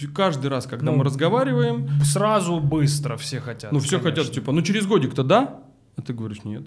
Каждый 0.07 0.47
раз, 0.47 0.65
когда 0.67 0.91
Ну, 0.91 0.97
мы 0.97 1.03
разговариваем, 1.03 1.87
Сразу 2.03 2.59
быстро 2.59 3.17
все 3.17 3.39
хотят. 3.39 3.71
ну 3.71 3.79
все 3.79 3.99
конечно. 3.99 4.21
хотят 4.23 4.33
типа, 4.35 4.51
ну 4.51 4.61
через 4.61 4.85
годик-то 4.85 5.23
да? 5.23 5.61
А 5.95 6.01
ты 6.01 6.13
говоришь 6.13 6.43
нет. 6.43 6.63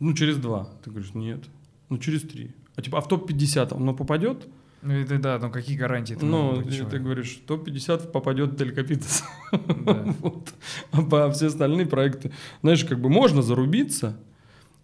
Ну 0.00 0.12
через 0.14 0.36
два, 0.36 0.68
ты 0.84 0.90
говоришь 0.90 1.14
нет. 1.14 1.44
Ну 1.88 1.98
через 1.98 2.22
три. 2.22 2.54
А 2.74 2.82
типа, 2.82 2.98
а 2.98 3.00
в 3.00 3.08
топ-50 3.08 3.74
оно 3.74 3.94
попадет? 3.94 4.46
Ну 4.82 4.92
это 4.92 5.18
да, 5.18 5.38
ну 5.38 5.50
какие 5.50 5.76
гарантии 5.76 6.16
Ну, 6.20 6.62
ты 6.62 6.98
говоришь, 6.98 7.40
в 7.42 7.46
топ-50 7.46 8.10
попадет 8.10 8.56
Телькопитес. 8.58 9.24
Да. 9.52 10.14
Вот. 10.20 10.52
А 10.92 11.02
по 11.02 11.30
все 11.30 11.46
остальные 11.46 11.86
проекты, 11.86 12.32
знаешь, 12.62 12.84
как 12.84 13.00
бы 13.00 13.08
можно 13.08 13.42
зарубиться 13.42 14.16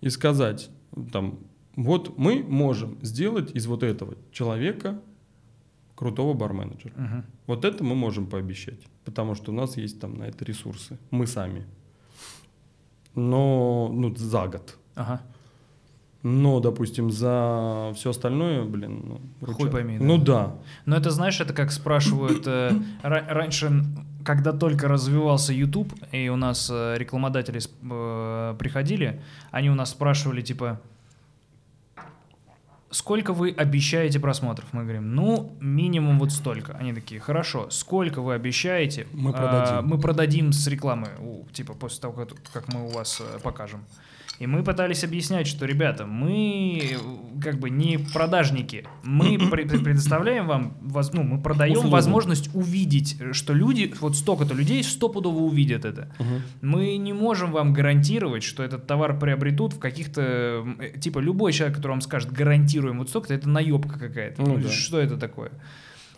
и 0.01 0.09
сказать, 0.11 0.71
там, 1.13 1.39
вот 1.77 2.19
мы 2.19 2.43
можем 2.43 2.99
сделать 3.03 3.55
из 3.55 3.67
вот 3.67 3.83
этого 3.83 4.15
человека 4.33 5.01
крутого 6.03 6.35
барменеджера. 6.35 6.93
Мгм. 6.97 7.25
Вот 7.47 7.65
это 7.65 7.85
мы 7.85 7.95
можем 7.95 8.27
пообещать, 8.27 8.81
потому 9.05 9.37
что 9.37 9.53
у 9.53 9.55
нас 9.55 9.77
есть 9.77 10.01
там 10.01 10.15
на 10.15 10.25
это 10.25 10.45
ресурсы, 10.45 10.99
мы 11.13 11.27
сами. 11.29 11.65
Но, 13.15 13.89
ну, 13.93 14.13
за 14.17 14.49
год. 14.49 14.79
Ага. 14.97 15.21
Но, 16.25 16.61
допустим, 16.61 17.11
за 17.11 17.93
все 17.95 18.11
остальное, 18.11 18.65
блин, 18.65 19.21
ну, 19.41 19.53
Хуй 19.53 19.71
пойми, 19.71 19.99
да. 19.99 20.05
Ну 20.05 20.19
да. 20.19 20.55
Но 20.87 20.97
это, 20.97 21.11
знаешь, 21.11 21.41
это 21.41 21.55
как 21.55 21.71
спрашивают... 21.73 22.47
э, 22.47 22.71
ра- 23.03 23.29
раньше, 23.29 23.85
когда 24.25 24.53
только 24.53 24.89
развивался 24.89 25.53
YouTube, 25.53 25.93
и 26.13 26.29
у 26.29 26.37
нас 26.37 26.69
э, 26.73 26.97
рекламодатели 26.99 27.61
э, 27.61 28.57
приходили, 28.59 29.21
они 29.53 29.71
у 29.71 29.75
нас 29.75 29.91
спрашивали, 29.91 30.43
типа, 30.43 30.81
сколько 32.93 33.33
вы 33.33 33.51
обещаете 33.51 34.21
просмотров? 34.21 34.69
Мы 34.73 34.83
говорим, 34.83 35.15
ну, 35.15 35.57
минимум 35.61 36.19
вот 36.19 36.31
столько. 36.33 36.77
Они 36.79 36.93
такие, 36.93 37.21
хорошо, 37.21 37.69
сколько 37.71 38.23
вы 38.23 38.35
обещаете? 38.35 39.07
Мы 39.13 39.31
А, 39.31 39.33
продадим. 39.33 39.89
мы 39.89 39.99
продадим 39.99 40.53
с 40.53 40.67
рекламы, 40.67 41.09
типа, 41.53 41.75
после 41.75 42.01
того, 42.01 42.15
как, 42.15 42.29
как 42.53 42.73
мы 42.73 42.85
у 42.87 42.89
вас 42.89 43.21
э, 43.21 43.39
покажем. 43.41 43.85
И 44.43 44.47
мы 44.49 44.65
пытались 44.65 45.05
объяснять, 45.05 45.47
что, 45.47 45.67
ребята, 45.67 46.05
мы 46.05 46.99
как 47.41 47.61
бы 47.61 47.71
не 47.71 47.99
продажники. 48.13 48.85
Мы 49.05 49.37
пре- 49.37 49.69
пре- 49.69 49.79
предоставляем 49.85 50.49
вам, 50.49 50.77
ну, 51.13 51.23
мы 51.23 51.41
продаем 51.41 51.75
Услугу. 51.77 51.93
возможность 51.93 52.51
увидеть, 52.53 53.17
что 53.33 53.53
люди, 53.55 53.95
вот 54.01 54.17
столько-то 54.17 54.53
людей 54.55 54.83
стопудово 54.83 55.39
увидят 55.45 55.85
это. 55.85 56.13
Мгм. 56.19 56.43
Мы 56.61 56.97
не 56.97 57.13
можем 57.13 57.53
вам 57.53 57.73
гарантировать, 57.73 58.43
что 58.43 58.65
этот 58.65 58.85
товар 58.89 59.17
приобретут 59.17 59.75
в 59.75 59.79
каких-то... 59.79 60.65
э, 60.81 60.99
Типа 60.99 61.21
любой 61.21 61.53
человек, 61.53 61.77
который 61.77 61.93
вам 61.93 62.01
скажет, 62.01 62.33
гарантируем 62.33 62.99
вот 62.99 63.11
столько-то, 63.11 63.35
это 63.35 63.49
наебка 63.49 63.97
какая-то. 63.97 64.43
Ну 64.43 64.57
Ну, 64.57 64.63
да. 64.65 64.69
Что 64.71 64.99
это 64.99 65.17
такое? 65.17 65.53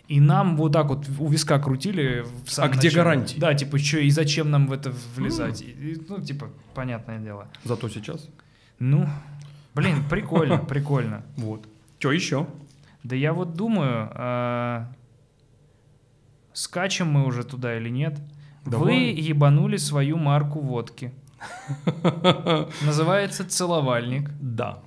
И 0.08 0.20
нам 0.20 0.56
вот 0.56 0.72
так 0.72 0.86
вот 0.88 1.06
у 1.18 1.28
виска 1.28 1.58
крутили 1.58 2.24
в 2.44 2.50
самом 2.50 2.70
А 2.70 2.72
где 2.72 2.88
начале. 2.88 2.94
гарантии? 3.04 3.38
Да, 3.38 3.54
типа, 3.54 3.78
что 3.78 3.98
и 3.98 4.10
зачем 4.10 4.50
нам 4.50 4.66
в 4.66 4.72
это 4.72 4.92
влезать? 5.16 5.62
И- 5.62 5.70
и, 5.70 6.02
ну, 6.08 6.20
типа, 6.22 6.50
понятное 6.74 7.18
дело. 7.18 7.48
Зато 7.64 7.88
сейчас. 7.88 8.28
Ну, 8.78 9.08
блин, 9.74 10.04
прикольно, 10.10 10.58
прикольно. 10.68 11.22
Вот. 11.36 11.66
Что 11.98 12.12
еще? 12.12 12.46
Да 13.02 13.16
я 13.16 13.32
вот 13.32 13.54
думаю, 13.54 14.10
а, 14.14 14.92
скачем 16.52 17.08
мы 17.10 17.24
уже 17.26 17.42
туда 17.44 17.76
или 17.76 17.88
нет. 17.88 18.18
Вы 18.66 18.92
ебанули 19.30 19.78
свою 19.78 20.16
марку 20.18 20.60
водки. 20.60 21.12
Называется 22.82 23.44
целовальник. 23.48 24.30
Да. 24.40 24.78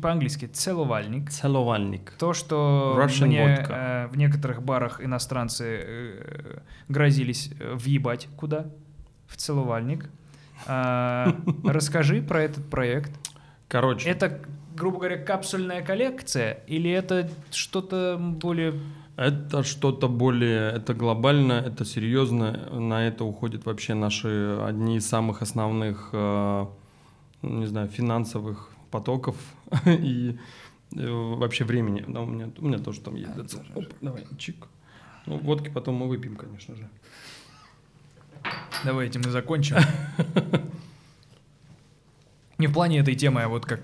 По-английски 0.00 0.46
целовальник. 0.46 1.30
Целовальник. 1.30 2.12
То, 2.18 2.32
что 2.32 2.96
Russian 2.98 3.26
мне 3.26 3.66
э, 3.68 4.06
в 4.06 4.16
некоторых 4.16 4.62
барах 4.62 5.02
иностранцы 5.04 5.64
э, 5.64 6.58
грозились 6.88 7.50
э, 7.58 7.74
въебать 7.74 8.28
куда? 8.36 8.66
В 9.26 9.36
целовальник. 9.36 10.08
А, 10.66 11.34
Расскажи 11.64 12.22
про 12.22 12.42
этот 12.42 12.70
проект. 12.70 13.12
Короче, 13.68 14.08
Это, 14.08 14.40
грубо 14.74 14.98
говоря, 14.98 15.16
капсульная 15.18 15.82
коллекция 15.82 16.60
или 16.68 16.90
это 16.90 17.28
что-то 17.50 18.16
более... 18.20 18.74
это 19.16 19.64
что-то 19.64 20.08
более, 20.08 20.70
это 20.70 20.94
глобально, 20.94 21.54
это 21.54 21.84
серьезно. 21.84 22.68
На 22.70 23.08
это 23.08 23.24
уходят 23.24 23.66
вообще 23.66 23.94
наши 23.94 24.58
одни 24.64 24.98
из 24.98 25.08
самых 25.08 25.42
основных, 25.42 26.10
э, 26.12 26.66
не 27.42 27.66
знаю, 27.66 27.88
финансовых 27.88 28.70
потоков 28.94 29.34
и 29.86 30.38
э, 30.96 31.10
вообще 31.10 31.64
времени. 31.64 32.04
Да, 32.06 32.22
у 32.22 32.26
меня, 32.26 32.50
у 32.58 32.66
меня 32.66 32.78
тоже 32.78 33.00
там 33.00 33.14
есть. 33.16 33.34
ДЦ. 33.34 33.56
Оп, 33.74 33.86
давай, 34.00 34.26
чик. 34.38 34.68
Ну, 35.26 35.38
водки 35.38 35.70
потом 35.70 35.94
мы 35.96 36.08
выпьем, 36.08 36.36
конечно 36.36 36.76
же. 36.76 36.88
Давайте 38.84 39.18
мы 39.18 39.30
закончим. 39.30 39.76
Не 42.58 42.68
в 42.68 42.72
плане 42.72 43.00
этой 43.00 43.14
темы, 43.14 43.42
а 43.42 43.48
вот 43.48 43.66
как 43.66 43.80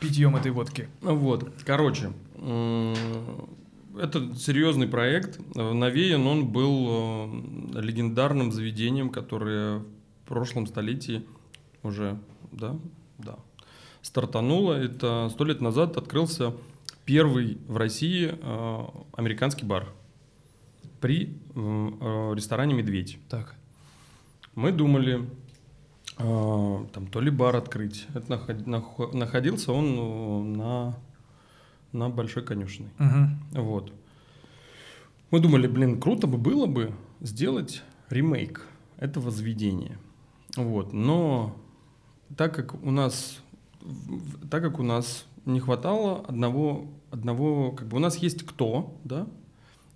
питьем 0.00 0.34
этой 0.36 0.50
водки. 0.50 0.88
Ну 1.00 1.14
Вот, 1.16 1.52
короче, 1.64 2.12
это 2.36 4.34
серьезный 4.34 4.88
проект. 4.88 5.38
Навеян 5.54 6.26
он 6.26 6.48
был 6.48 7.32
э, 7.74 7.80
легендарным 7.80 8.50
заведением, 8.50 9.10
которое 9.10 9.78
в 9.78 9.84
прошлом 10.26 10.66
столетии 10.66 11.24
уже, 11.82 12.18
да, 12.50 12.76
да, 13.18 13.38
стартануло. 14.02 14.74
Это 14.74 15.28
сто 15.32 15.44
лет 15.44 15.60
назад 15.60 15.96
открылся 15.96 16.54
первый 17.04 17.58
в 17.66 17.76
России 17.76 18.30
э, 18.40 18.84
американский 19.16 19.64
бар 19.64 19.88
при 21.00 21.26
э, 21.26 21.30
э, 21.54 22.34
ресторане 22.34 22.74
«Медведь». 22.74 23.18
Так. 23.28 23.54
Мы 24.54 24.72
думали, 24.72 25.26
э, 26.18 26.84
там 26.92 27.06
то 27.06 27.20
ли 27.20 27.30
бар 27.30 27.56
открыть. 27.56 28.06
Это 28.14 28.26
наход- 28.34 28.64
нахо- 28.66 29.16
находился 29.16 29.72
он 29.72 30.52
на, 30.52 30.96
на 31.92 32.10
Большой 32.10 32.44
конюшной. 32.44 32.88
Мгм. 32.98 33.40
Вот. 33.52 33.92
Мы 35.30 35.40
думали, 35.40 35.66
блин, 35.68 36.00
круто 36.00 36.26
бы 36.26 36.38
было 36.38 36.66
бы 36.66 36.92
сделать 37.20 37.82
ремейк 38.08 38.66
этого 38.98 39.30
заведения. 39.30 39.96
Вот. 40.56 40.92
Но 40.92 41.56
так 42.36 42.54
как 42.54 42.74
у 42.82 42.90
нас, 42.90 43.40
так 44.50 44.62
как 44.62 44.78
у 44.78 44.82
нас 44.82 45.26
не 45.46 45.60
хватало 45.60 46.24
одного, 46.26 46.86
одного, 47.10 47.72
как 47.72 47.88
бы 47.88 47.96
у 47.96 48.00
нас 48.00 48.16
есть 48.18 48.44
кто, 48.44 48.98
да, 49.04 49.26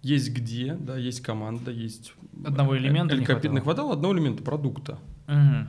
есть 0.02 0.32
где, 0.32 0.74
да, 0.74 0.96
есть 0.96 1.20
команда, 1.20 1.70
есть 1.70 2.12
Одного 2.44 2.76
элемента 2.76 3.14
Эль 3.14 3.20
не 3.20 3.26
хватало. 3.26 3.60
хватало 3.60 3.92
одного 3.94 4.14
элемента 4.14 4.42
продукта. 4.42 4.98
Мгм. 5.28 5.68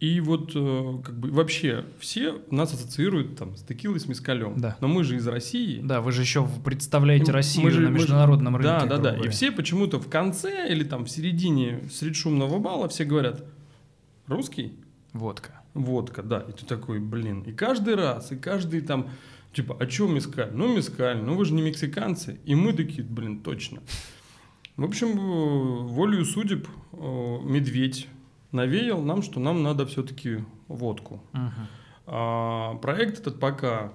И 0.00 0.20
вот 0.20 0.52
э, 0.54 0.98
как 1.04 1.18
бы 1.18 1.30
вообще 1.30 1.84
все 1.98 2.34
нас 2.50 2.74
ассоциируют 2.74 3.36
там 3.38 3.56
с 3.56 3.62
текилой, 3.62 4.00
с 4.00 4.06
мискалем. 4.06 4.60
Да. 4.60 4.76
Но 4.80 4.88
мы 4.88 5.02
же 5.04 5.16
из 5.16 5.26
России. 5.26 5.80
Да, 5.82 6.00
вы 6.00 6.12
же 6.12 6.20
еще 6.22 6.46
представляете 6.64 7.26
Мы 7.26 7.32
Россию 7.32 7.70
же- 7.70 7.80
на 7.80 7.90
мы 7.90 7.98
же- 7.98 8.02
международном 8.04 8.56
рынке. 8.56 8.86
Да, 8.86 8.98
да, 8.98 9.12
да. 9.12 9.16
И 9.16 9.28
все 9.28 9.50
почему-то 9.52 9.98
в 10.00 10.08
конце 10.08 10.68
или 10.70 10.84
там 10.84 11.04
в 11.04 11.10
середине 11.10 11.84
среди 11.92 12.14
шумного 12.14 12.58
бала 12.58 12.88
все 12.88 13.04
говорят 13.04 13.44
русский, 14.26 14.74
Водка. 15.12 15.60
Водка, 15.74 16.22
да. 16.22 16.40
И 16.40 16.52
ты 16.52 16.64
такой, 16.64 17.00
блин. 17.00 17.42
И 17.42 17.52
каждый 17.52 17.96
раз, 17.96 18.32
и 18.32 18.36
каждый 18.36 18.80
там 18.80 19.10
типа, 19.52 19.76
а 19.78 19.86
чё 19.86 20.08
мискаль? 20.08 20.50
Ну 20.52 20.74
мискаль, 20.74 21.22
ну 21.22 21.36
вы 21.36 21.44
же 21.44 21.52
не 21.54 21.62
мексиканцы. 21.62 22.40
И 22.44 22.54
мы 22.54 22.72
такие, 22.72 23.04
блин, 23.04 23.40
точно. 23.40 23.82
В 24.76 24.84
общем, 24.84 25.08
э, 25.08 25.82
волею 25.88 26.24
судеб 26.24 26.66
э, 26.92 27.38
медведь 27.44 28.08
навеял 28.50 29.02
нам, 29.02 29.22
что 29.22 29.40
нам 29.40 29.62
надо 29.62 29.86
все-таки 29.86 30.44
водку. 30.68 31.22
Мгм. 31.32 31.68
А, 32.06 32.74
проект 32.76 33.20
этот 33.20 33.40
пока 33.40 33.92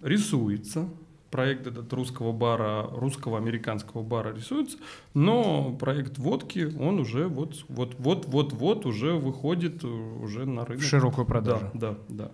рисуется. 0.00 0.88
Проект 1.32 1.66
этот 1.66 1.90
русского 1.94 2.30
бара, 2.32 2.86
русского 2.92 3.38
американского 3.38 4.02
бара 4.02 4.34
рисуется, 4.34 4.76
но 5.14 5.72
проект 5.80 6.18
водки, 6.18 6.70
он 6.78 7.00
уже 7.00 7.26
вот, 7.26 7.64
вот, 7.68 7.96
вот, 7.98 8.26
вот, 8.26 8.52
вот 8.52 8.84
уже 8.84 9.14
выходит 9.14 9.82
э, 9.82 9.86
уже 9.86 10.44
на 10.44 10.64
В 10.66 10.68
рынок. 10.68 10.84
широкую 10.84 11.26
продажу. 11.26 11.70
Да, 11.72 11.92
да, 12.10 12.26
да. 12.26 12.32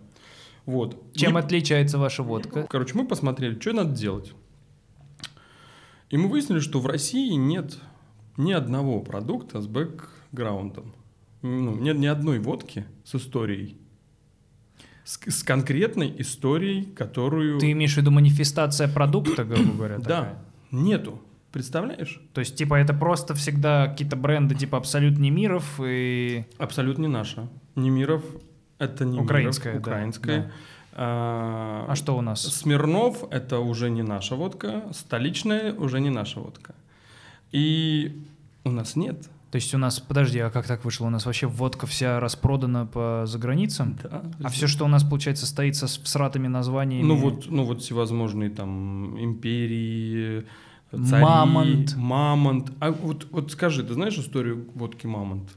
Вот. 0.66 1.00
Чем 1.14 1.38
И- 1.38 1.40
отличается 1.40 1.96
ваша 1.96 2.24
водка? 2.24 2.66
Короче, 2.68 2.98
мы 2.98 3.06
посмотрели, 3.06 3.56
что 3.60 3.72
надо 3.72 3.94
делать. 3.94 4.34
И 6.10 6.16
мы 6.16 6.28
выяснили, 6.28 6.58
что 6.58 6.80
в 6.80 6.86
России 6.86 7.34
нет 7.34 7.78
ни 8.36 8.50
одного 8.52 9.00
продукта 9.00 9.60
с 9.62 9.68
бэкграундом. 9.68 10.92
Ну, 11.42 11.76
нет 11.76 11.98
ни 11.98 12.06
одной 12.06 12.40
водки 12.40 12.84
с 13.04 13.14
историей. 13.14 13.76
С, 15.08 15.18
с 15.26 15.42
конкретной 15.42 16.14
историей, 16.18 16.84
которую... 16.84 17.58
Ты 17.58 17.72
имеешь 17.72 17.94
в 17.94 17.96
виду 17.96 18.10
манифестация 18.10 18.88
продукта, 18.88 19.42
грубо 19.42 19.72
говоря? 19.72 19.96
Да, 19.96 20.02
такая? 20.02 20.38
нету. 20.70 21.22
Представляешь? 21.50 22.20
То 22.34 22.40
есть, 22.40 22.56
типа, 22.56 22.74
это 22.74 22.92
просто 22.92 23.34
всегда 23.34 23.86
какие-то 23.86 24.16
бренды 24.16 24.54
типа 24.54 24.76
Абсолют 24.76 25.18
Немиров 25.18 25.80
и... 25.82 26.44
Абсолютно 26.58 27.02
не 27.04 27.08
наша. 27.08 27.48
Немиров— 27.74 28.22
это 28.78 29.06
не 29.06 29.18
Украинская, 29.18 29.72
да, 29.72 29.78
украинская. 29.80 30.42
да. 30.42 30.52
А, 30.92 31.86
А 31.88 31.96
что 31.96 32.14
у 32.14 32.20
нас? 32.20 32.42
Смирнов— 32.42 33.24
это 33.30 33.60
уже 33.60 33.88
не 33.88 34.02
наша 34.02 34.34
водка, 34.34 34.82
столичная 34.92 35.72
уже 35.72 36.00
не 36.00 36.10
наша 36.10 36.38
водка. 36.38 36.74
И 37.50 38.26
у 38.62 38.70
нас 38.70 38.94
нет. 38.94 39.26
То 39.50 39.56
есть 39.56 39.74
у 39.74 39.78
нас, 39.78 39.98
подожди, 39.98 40.38
а 40.40 40.50
как 40.50 40.66
так 40.66 40.84
вышло? 40.84 41.06
У 41.06 41.10
нас 41.10 41.24
вообще 41.24 41.46
водка 41.46 41.86
вся 41.86 42.20
распродана 42.20 42.84
по 42.84 43.22
заграницам? 43.26 43.96
Да. 44.02 44.22
А 44.44 44.48
все, 44.50 44.66
что 44.66 44.84
у 44.84 44.88
нас, 44.88 45.02
получается, 45.04 45.46
стоит 45.46 45.74
со 45.74 45.86
всратыми 45.86 46.48
названиями... 46.48 47.06
Ну 47.06 47.16
вот, 47.16 47.46
ну 47.48 47.64
вот 47.64 47.80
всевозможные 47.82 48.50
там 48.50 49.18
империи, 49.18 50.44
цари, 50.90 51.22
Мамонт. 51.24 51.96
Мамонт. 51.96 52.72
А 52.80 52.90
вот, 52.90 53.26
вот 53.30 53.50
скажи, 53.52 53.82
ты 53.84 53.94
знаешь 53.94 54.18
историю 54.18 54.68
водки 54.74 55.06
Мамонт? 55.06 55.48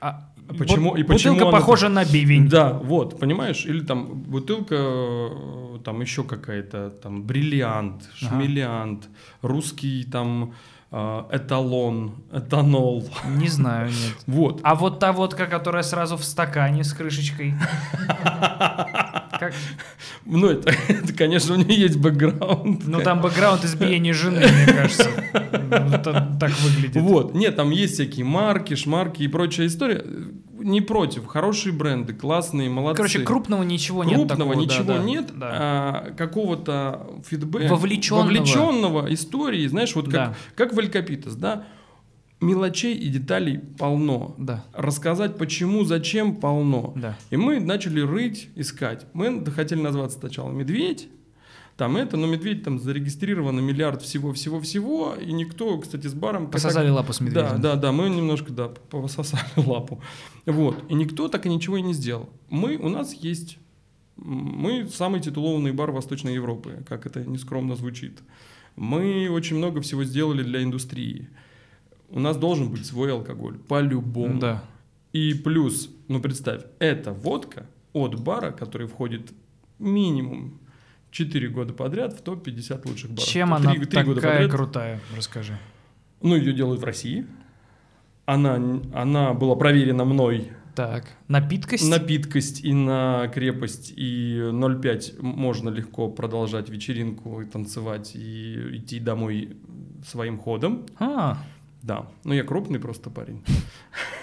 А, 0.00 0.30
А 0.48 0.54
почему- 0.54 0.90
бут- 0.92 0.98
и 0.98 1.02
почему 1.02 1.34
Бутылка 1.34 1.48
она- 1.50 1.58
похожа 1.58 1.88
на 1.90 2.04
бивень. 2.06 2.48
Да, 2.48 2.72
вот, 2.72 3.18
понимаешь? 3.20 3.66
Или 3.66 3.80
там 3.84 4.22
бутылка, 4.22 4.76
э, 4.78 5.78
там 5.84 6.00
еще 6.00 6.24
какая-то, 6.24 6.88
там 7.02 7.22
бриллиант, 7.22 8.08
Ага. 8.22 8.30
шмелиант, 8.42 9.08
русский 9.42 10.04
там 10.04 10.54
эталон, 10.92 12.14
этанол. 12.32 13.08
Не 13.36 13.48
знаю, 13.48 13.88
нет. 13.88 14.16
Вот. 14.26 14.60
А 14.62 14.74
вот 14.74 14.98
та 14.98 15.12
водка, 15.12 15.46
которая 15.46 15.82
сразу 15.82 16.16
в 16.16 16.24
стакане 16.24 16.82
с 16.82 16.92
крышечкой. 16.92 17.54
Как? 19.38 19.54
Ну, 20.26 20.48
это, 20.48 20.74
это, 20.88 21.12
конечно, 21.12 21.54
у 21.54 21.56
нее 21.56 21.80
есть 21.82 21.96
бэкграунд. 21.96 22.86
Ну 22.86 23.00
там 23.00 23.20
бэкграунд 23.20 23.64
избиения 23.64 24.12
жены, 24.12 24.40
мне 24.40 24.66
кажется. 24.66 25.10
Так 26.40 26.50
выглядит. 26.60 27.00
Вот, 27.02 27.34
нет, 27.34 27.56
там 27.56 27.70
есть 27.70 27.94
всякие 27.94 28.24
марки, 28.24 28.74
шмарки 28.74 29.22
и 29.22 29.28
прочая 29.28 29.68
история. 29.68 30.04
Не 30.62 30.80
против, 30.80 31.26
хорошие 31.26 31.72
бренды, 31.72 32.12
классные, 32.12 32.68
молодцы. 32.70 32.96
Короче, 32.96 33.20
крупного 33.20 33.62
ничего 33.62 34.04
нет 34.04 34.16
Крупного 34.16 34.50
такого, 34.52 34.66
да, 34.66 34.74
ничего 34.74 34.92
да, 34.94 35.02
нет, 35.02 35.30
да. 35.38 35.48
а, 35.52 36.10
какого-то 36.16 37.06
фидбэка, 37.26 37.72
Вовлеченного. 37.74 38.24
вовлеченного 38.24 39.12
истории, 39.14 39.66
знаешь, 39.66 39.94
вот 39.94 40.04
как, 40.06 40.12
Да. 40.12 40.34
как 40.54 40.72
в 40.74 40.78
Эль 40.78 40.90
Капитас, 40.90 41.34
да, 41.36 41.64
мелочей 42.40 42.94
и 42.94 43.08
деталей 43.08 43.58
полно. 43.58 44.34
Да, 44.38 44.64
Рассказать 44.72 45.36
почему, 45.36 45.84
зачем 45.84 46.36
полно. 46.36 46.92
да. 46.96 47.16
И 47.30 47.36
мы 47.36 47.60
начали 47.60 48.00
рыть, 48.00 48.48
искать. 48.56 49.06
Мы 49.12 49.44
хотели 49.46 49.80
назваться 49.80 50.18
сначала 50.18 50.50
«Медведь», 50.50 51.08
там 51.80 51.96
это, 51.96 52.18
но 52.18 52.26
«Медведь» 52.26 52.62
там 52.62 52.78
зарегистрировано 52.78 53.60
миллиард 53.60 54.02
всего-всего-всего, 54.02 55.14
и 55.14 55.32
никто, 55.32 55.78
кстати, 55.78 56.08
с 56.08 56.12
баром... 56.12 56.50
Пососали 56.50 56.90
лапу 56.90 57.14
с 57.14 57.20
да, 57.20 57.24
медведем. 57.24 57.60
да, 57.62 57.76
да, 57.76 57.90
мы 57.90 58.10
немножко, 58.10 58.52
да, 58.52 58.68
пососали 58.68 59.42
лапу. 59.56 59.98
Вот. 60.44 60.76
И 60.90 60.94
никто 60.94 61.28
так 61.28 61.46
и 61.46 61.48
ничего 61.48 61.78
и 61.78 61.80
не 61.80 61.94
сделал. 61.94 62.28
Мы, 62.50 62.76
у 62.76 62.90
нас 62.90 63.14
есть, 63.14 63.56
мы 64.16 64.90
самый 64.90 65.20
титулованный 65.20 65.72
бар 65.72 65.90
Восточной 65.90 66.34
Европы, 66.34 66.84
как 66.86 67.06
это 67.06 67.24
нескромно 67.24 67.76
звучит. 67.76 68.18
Мы 68.76 69.30
очень 69.30 69.56
много 69.56 69.80
всего 69.80 70.04
сделали 70.04 70.42
для 70.42 70.62
индустрии. 70.62 71.30
У 72.10 72.20
нас 72.20 72.36
должен 72.36 72.68
быть 72.70 72.84
свой 72.84 73.10
алкоголь, 73.10 73.56
по-любому. 73.56 74.38
Да. 74.38 74.64
И 75.14 75.32
плюс, 75.32 75.88
ну 76.08 76.20
представь, 76.20 76.60
это 76.78 77.14
водка 77.14 77.66
от 77.94 78.20
бара, 78.20 78.50
который 78.50 78.86
входит 78.86 79.32
минимум 79.78 80.59
4 81.10 81.48
года 81.48 81.72
подряд 81.72 82.12
в 82.12 82.22
топ-50 82.22 82.88
лучших 82.88 83.10
баров. 83.10 83.24
Чем 83.28 83.48
Три- 83.48 83.56
она 83.56 83.72
три 83.74 84.02
года 84.02 84.20
такая 84.20 84.32
подряд. 84.42 84.50
крутая? 84.50 85.00
Расскажи. 85.16 85.58
Ну, 86.22 86.36
ее 86.36 86.52
делают 86.52 86.80
в 86.80 86.84
России. 86.84 87.26
Она, 88.26 88.54
она 88.94 89.32
была 89.34 89.56
проверена 89.56 90.04
мной 90.04 90.52
Так, 90.76 91.06
напиткость? 91.28 91.88
на 91.90 91.98
питкость 91.98 92.62
и 92.64 92.72
на 92.72 93.26
крепость. 93.28 93.92
И 93.96 94.38
0,5 94.52 95.20
можно 95.20 95.68
легко 95.70 96.08
продолжать 96.08 96.68
вечеринку 96.68 97.40
и 97.40 97.46
танцевать, 97.46 98.12
и 98.14 98.76
идти 98.76 99.00
домой 99.00 99.56
своим 100.06 100.38
ходом. 100.38 100.86
А, 100.98 101.38
Да, 101.82 102.06
ну 102.24 102.34
я 102.34 102.44
крупный 102.44 102.78
просто 102.78 103.10
парень. 103.10 103.42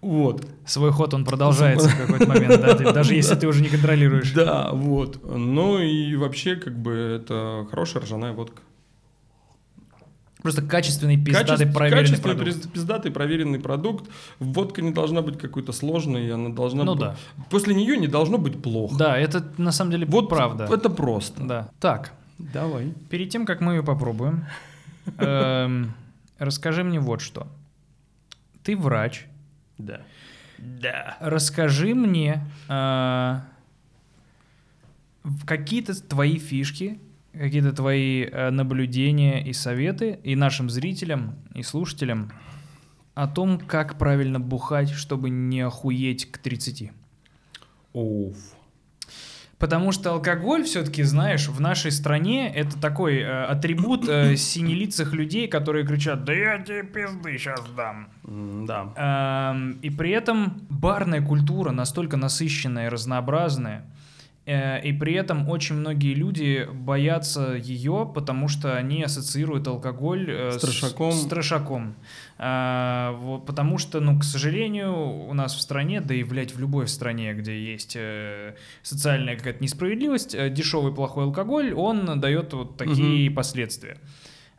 Вот. 0.00 0.46
свой 0.66 0.90
ход 0.92 1.14
он 1.14 1.24
продолжается 1.24 1.88
в 1.88 1.96
какой-то 1.96 2.26
момент, 2.28 2.60
да, 2.60 2.92
даже 2.92 3.14
если 3.14 3.34
ты 3.34 3.46
уже 3.46 3.62
не 3.62 3.68
контролируешь. 3.68 4.32
Да, 4.32 4.70
вот. 4.72 5.20
Ну 5.24 5.78
и 5.78 6.14
вообще, 6.16 6.56
как 6.56 6.76
бы, 6.78 6.92
это 6.92 7.66
хорошая 7.70 8.02
ржаная 8.02 8.32
водка. 8.32 8.62
Просто 10.42 10.60
качественный, 10.62 11.16
пиздатый, 11.16 11.54
Качеств- 11.56 11.72
проверенный 11.72 12.08
качественный, 12.08 12.34
продукт. 12.36 12.56
пиз- 12.66 12.68
пиздатый, 12.72 13.12
проверенный 13.12 13.60
продукт. 13.60 14.10
Водка 14.40 14.82
не 14.82 14.90
должна 14.90 15.22
быть 15.22 15.38
какой-то 15.38 15.70
сложной, 15.70 16.32
она 16.34 16.48
должна 16.48 16.82
Ну 16.82 16.92
быть... 16.94 17.00
да. 17.02 17.16
После 17.48 17.74
нее 17.76 17.96
не 17.96 18.08
должно 18.08 18.38
быть 18.38 18.60
плохо. 18.60 18.96
Да, 18.96 19.16
это 19.16 19.52
на 19.56 19.70
самом 19.70 19.92
деле 19.92 20.04
Вот 20.06 20.28
правда. 20.28 20.64
Это 20.64 20.90
просто. 20.90 21.44
Да. 21.44 21.68
Так, 21.78 22.12
Давай. 22.38 22.92
перед 23.08 23.30
тем, 23.30 23.46
как 23.46 23.60
мы 23.60 23.74
ее 23.74 23.82
попробуем, 23.84 24.44
эм, 25.18 25.94
расскажи 26.40 26.82
мне 26.82 26.98
вот 26.98 27.20
что. 27.20 27.46
Ты 28.62 28.76
врач. 28.76 29.26
Да. 29.78 30.02
Да. 30.58 31.16
Расскажи 31.20 31.94
мне 31.94 32.44
э, 32.68 33.40
какие-то 35.44 36.00
твои 36.08 36.38
фишки 36.38 37.00
какие-то 37.32 37.72
твои 37.72 38.24
э, 38.24 38.50
наблюдения 38.50 39.44
и 39.44 39.52
советы 39.52 40.18
и 40.22 40.36
нашим 40.36 40.68
зрителям 40.70 41.36
и 41.54 41.62
слушателям 41.62 42.30
о 43.14 43.26
том, 43.26 43.58
как 43.58 43.98
правильно 43.98 44.40
бухать, 44.40 44.90
чтобы 44.90 45.30
не 45.30 45.60
охуеть 45.60 46.30
к 46.30 46.38
30. 46.38 46.92
Оф. 47.92 48.36
Потому 49.62 49.92
что 49.92 50.10
алкоголь, 50.10 50.64
все-таки, 50.64 51.04
знаешь, 51.04 51.46
в 51.46 51.60
нашей 51.60 51.92
стране 51.92 52.52
это 52.52 52.76
такой 52.80 53.18
э, 53.20 53.44
атрибут 53.44 54.08
э, 54.08 54.34
синелицых 54.36 55.12
людей, 55.12 55.46
которые 55.46 55.86
кричат 55.86 56.24
«Да 56.24 56.32
я 56.32 56.58
тебе 56.58 56.82
пизды 56.82 57.38
сейчас 57.38 57.62
дам». 57.76 58.08
Да. 58.24 59.52
Эм, 59.54 59.78
И 59.80 59.88
при 59.90 60.10
этом 60.10 60.62
барная 60.68 61.22
культура 61.22 61.70
настолько 61.70 62.16
насыщенная 62.16 62.86
и 62.86 62.88
разнообразная, 62.88 63.84
э, 63.84 64.01
и 64.44 64.92
при 64.92 65.14
этом 65.14 65.48
очень 65.48 65.76
многие 65.76 66.14
люди 66.14 66.68
боятся 66.72 67.54
ее, 67.54 68.10
потому 68.12 68.48
что 68.48 68.76
они 68.76 69.04
ассоциируют 69.04 69.68
алкоголь 69.68 70.28
э, 70.28 70.50
С 70.50 70.60
трешаком. 70.60 71.12
с 71.12 71.26
трешаком. 71.26 71.94
А, 72.38 73.12
вот, 73.12 73.46
потому 73.46 73.78
что, 73.78 74.00
ну, 74.00 74.18
к 74.18 74.24
сожалению, 74.24 74.94
у 75.28 75.32
нас 75.32 75.54
в 75.54 75.60
стране, 75.60 76.00
да 76.00 76.14
и, 76.14 76.24
блядь, 76.24 76.56
в 76.56 76.58
любой 76.58 76.88
стране, 76.88 77.34
где 77.34 77.56
есть 77.56 77.94
э, 77.94 78.56
социальная 78.82 79.36
какая-то 79.36 79.62
несправедливость, 79.62 80.34
э, 80.34 80.50
дешевый 80.50 80.92
плохой 80.92 81.24
алкоголь, 81.24 81.72
он 81.72 82.18
дает 82.18 82.52
вот 82.52 82.76
такие 82.76 83.30
последствия. 83.30 83.98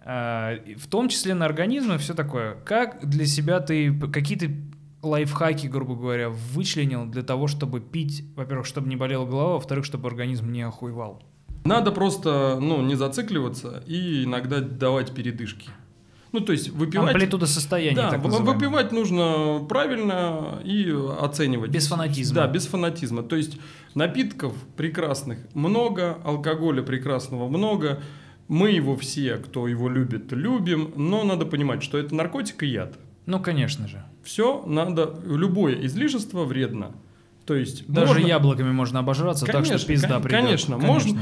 А, 0.05 0.55
и 0.55 0.75
в 0.75 0.87
том 0.87 1.09
числе 1.09 1.33
на 1.33 1.45
организм 1.45 1.93
и 1.93 1.97
все 1.97 2.13
такое. 2.13 2.55
Как 2.65 3.05
для 3.07 3.25
себя 3.25 3.59
ты, 3.59 3.93
какие 3.93 4.37
ты 4.37 4.55
лайфхаки, 5.03 5.67
грубо 5.67 5.95
говоря, 5.95 6.29
вычленил 6.29 7.05
для 7.05 7.21
того, 7.21 7.47
чтобы 7.47 7.81
пить, 7.81 8.23
во-первых, 8.35 8.65
чтобы 8.65 8.87
не 8.87 8.95
болела 8.95 9.25
голова, 9.25 9.53
во-вторых, 9.53 9.85
чтобы 9.85 10.07
организм 10.07 10.51
не 10.51 10.61
охуевал? 10.61 11.21
Надо 11.65 11.91
просто, 11.91 12.57
ну, 12.59 12.81
не 12.81 12.95
зацикливаться 12.95 13.83
и 13.87 14.23
иногда 14.23 14.59
давать 14.59 15.13
передышки. 15.13 15.69
Ну, 16.33 16.39
то 16.39 16.51
есть 16.51 16.69
выпивать... 16.69 17.13
Амплитуда 17.13 17.45
состояния, 17.45 17.95
Да, 17.95 18.09
так 18.09 18.21
выпивать 18.21 18.91
нужно 18.91 19.63
правильно 19.69 20.59
и 20.63 20.91
оценивать. 21.19 21.69
Без 21.69 21.87
фанатизма. 21.87 22.35
Да, 22.35 22.47
без 22.47 22.65
фанатизма. 22.65 23.21
То 23.21 23.35
есть 23.35 23.59
напитков 23.93 24.55
прекрасных 24.75 25.37
много, 25.53 26.17
алкоголя 26.23 26.81
прекрасного 26.81 27.47
много. 27.47 28.01
Мы 28.47 28.71
его 28.71 28.95
все, 28.95 29.37
кто 29.37 29.67
его 29.67 29.87
любит, 29.87 30.31
любим, 30.31 30.91
но 30.95 31.23
надо 31.23 31.45
понимать, 31.45 31.83
что 31.83 31.99
это 31.99 32.15
наркотик 32.15 32.63
и 32.63 32.67
яд. 32.67 32.97
Ну, 33.27 33.39
конечно 33.39 33.87
же. 33.87 34.03
Все 34.23 34.63
надо, 34.65 35.19
любое 35.25 35.85
излишество 35.85 36.43
вредно. 36.45 36.91
То 37.45 37.55
есть 37.55 37.85
Даже 37.87 38.13
можно- 38.13 38.27
яблоками 38.27 38.71
можно 38.71 38.99
обожраться, 38.99 39.45
так 39.45 39.65
что 39.65 39.73
Конечно, 39.73 39.87
пизда 39.87 40.19
придет. 40.19 40.39
конечно, 40.41 40.77
можно. 40.77 41.21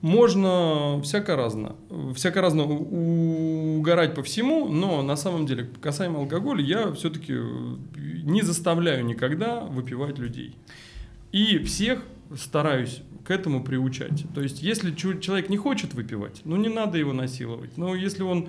Можно 0.00 1.00
всяко 1.02 1.34
разно. 1.34 1.74
Всяко 2.14 2.40
разно 2.40 2.62
угорать 2.64 4.14
по 4.14 4.22
всему, 4.22 4.68
но 4.68 5.02
на 5.02 5.16
самом 5.16 5.44
деле, 5.46 5.68
касаемо 5.80 6.20
алкоголя, 6.20 6.62
я 6.62 6.92
все-таки 6.92 7.34
не 8.22 8.42
заставляю 8.42 9.04
никогда 9.04 9.60
выпивать 9.60 10.18
людей. 10.18 10.56
И 11.32 11.58
всех 11.58 12.02
стараюсь 12.36 13.02
к 13.24 13.30
этому 13.32 13.62
приучать. 13.64 14.24
То 14.34 14.40
есть, 14.40 14.62
если 14.62 14.94
человек 14.94 15.48
не 15.50 15.56
хочет 15.56 15.94
выпивать, 15.94 16.42
ну 16.44 16.56
не 16.56 16.68
надо 16.68 16.96
его 16.98 17.12
насиловать. 17.12 17.76
Но 17.76 17.94
если 17.96 18.22
он 18.22 18.48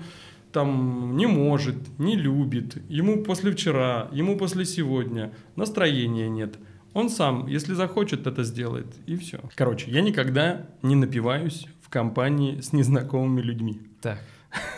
там 0.52 1.16
не 1.16 1.26
может, 1.26 1.76
не 1.98 2.16
любит, 2.16 2.76
ему 2.88 3.22
после 3.22 3.52
вчера, 3.52 4.08
ему 4.12 4.36
после 4.36 4.64
сегодня 4.64 5.32
настроения 5.56 6.28
нет, 6.28 6.56
он 6.92 7.08
сам, 7.08 7.46
если 7.46 7.74
захочет, 7.74 8.26
это 8.26 8.42
сделает, 8.42 8.86
и 9.06 9.16
все. 9.16 9.40
Короче, 9.54 9.90
я 9.90 10.00
никогда 10.00 10.66
не 10.82 10.96
напиваюсь 10.96 11.66
в 11.82 11.88
компании 11.88 12.60
с 12.60 12.72
незнакомыми 12.72 13.40
людьми. 13.40 13.80
Так. 14.00 14.18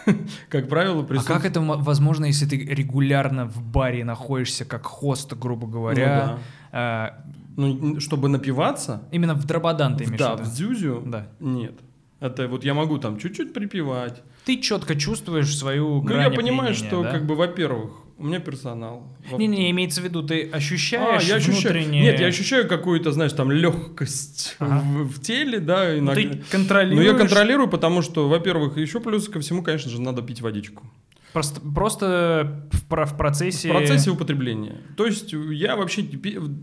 Как 0.50 0.68
правило, 0.68 1.00
А 1.00 1.04
присутствует... 1.04 1.42
как 1.42 1.50
это 1.50 1.60
возможно, 1.62 2.26
если 2.26 2.44
ты 2.46 2.56
регулярно 2.58 3.46
в 3.46 3.62
баре 3.62 4.04
находишься 4.04 4.66
как 4.66 4.84
хост, 4.84 5.32
грубо 5.32 5.66
говоря? 5.66 6.38
а, 6.72 7.24
Ну, 7.56 7.98
чтобы 8.00 8.28
напиваться, 8.28 9.02
именно 9.12 9.34
в 9.34 9.46
Драбадан 9.46 9.96
ты 9.96 10.04
имеешь 10.04 10.18
да, 10.18 10.36
в 10.36 10.42
дзюзю, 10.54 11.02
Да. 11.06 11.28
нет. 11.40 11.74
Это 12.20 12.46
вот 12.48 12.64
я 12.64 12.74
могу 12.74 12.98
там 12.98 13.18
чуть-чуть 13.18 13.52
припевать. 13.52 14.22
Ты 14.44 14.60
четко 14.60 14.96
чувствуешь 14.96 15.56
свою 15.56 16.02
Ну, 16.02 16.14
я 16.14 16.30
понимаю, 16.30 16.74
что, 16.74 17.02
да? 17.02 17.12
как 17.12 17.26
бы, 17.26 17.34
во-первых, 17.36 17.92
у 18.18 18.24
меня 18.26 18.40
персонал. 18.40 19.08
Не-не, 19.30 19.70
имеется 19.70 20.00
в 20.00 20.04
виду, 20.04 20.22
ты 20.22 20.48
А, 20.52 20.56
ощущаешь 20.56 21.24
я 21.24 21.36
ощущаю... 21.36 21.60
внутреннее... 21.60 22.02
Нет, 22.02 22.20
я 22.20 22.26
ощущаю 22.26 22.68
какую-то, 22.68 23.12
знаешь, 23.12 23.32
там 23.32 23.50
легкость 23.50 24.56
Ага. 24.58 24.80
в, 24.80 25.08
в 25.08 25.20
теле, 25.22 25.58
да, 25.58 25.88
Ну, 25.92 25.98
иногда. 25.98 26.22
Ты 26.22 26.42
контролируешь... 26.50 27.04
Но 27.04 27.12
я 27.12 27.18
контролирую, 27.18 27.68
потому 27.68 28.02
что, 28.02 28.28
во-первых, 28.28 28.76
еще 28.76 29.00
плюс 29.00 29.28
ко 29.28 29.40
всему, 29.40 29.62
конечно 29.62 29.90
же, 29.90 30.00
надо 30.00 30.22
пить 30.22 30.40
водичку. 30.40 30.84
Просто, 31.32 31.60
просто 31.60 32.68
в, 32.72 32.94
в 33.06 33.16
процессе... 33.16 33.68
В 33.68 33.72
процессе 33.72 34.10
употребления. 34.10 34.82
То 34.96 35.06
есть 35.06 35.32
я 35.32 35.76
вообще 35.76 36.06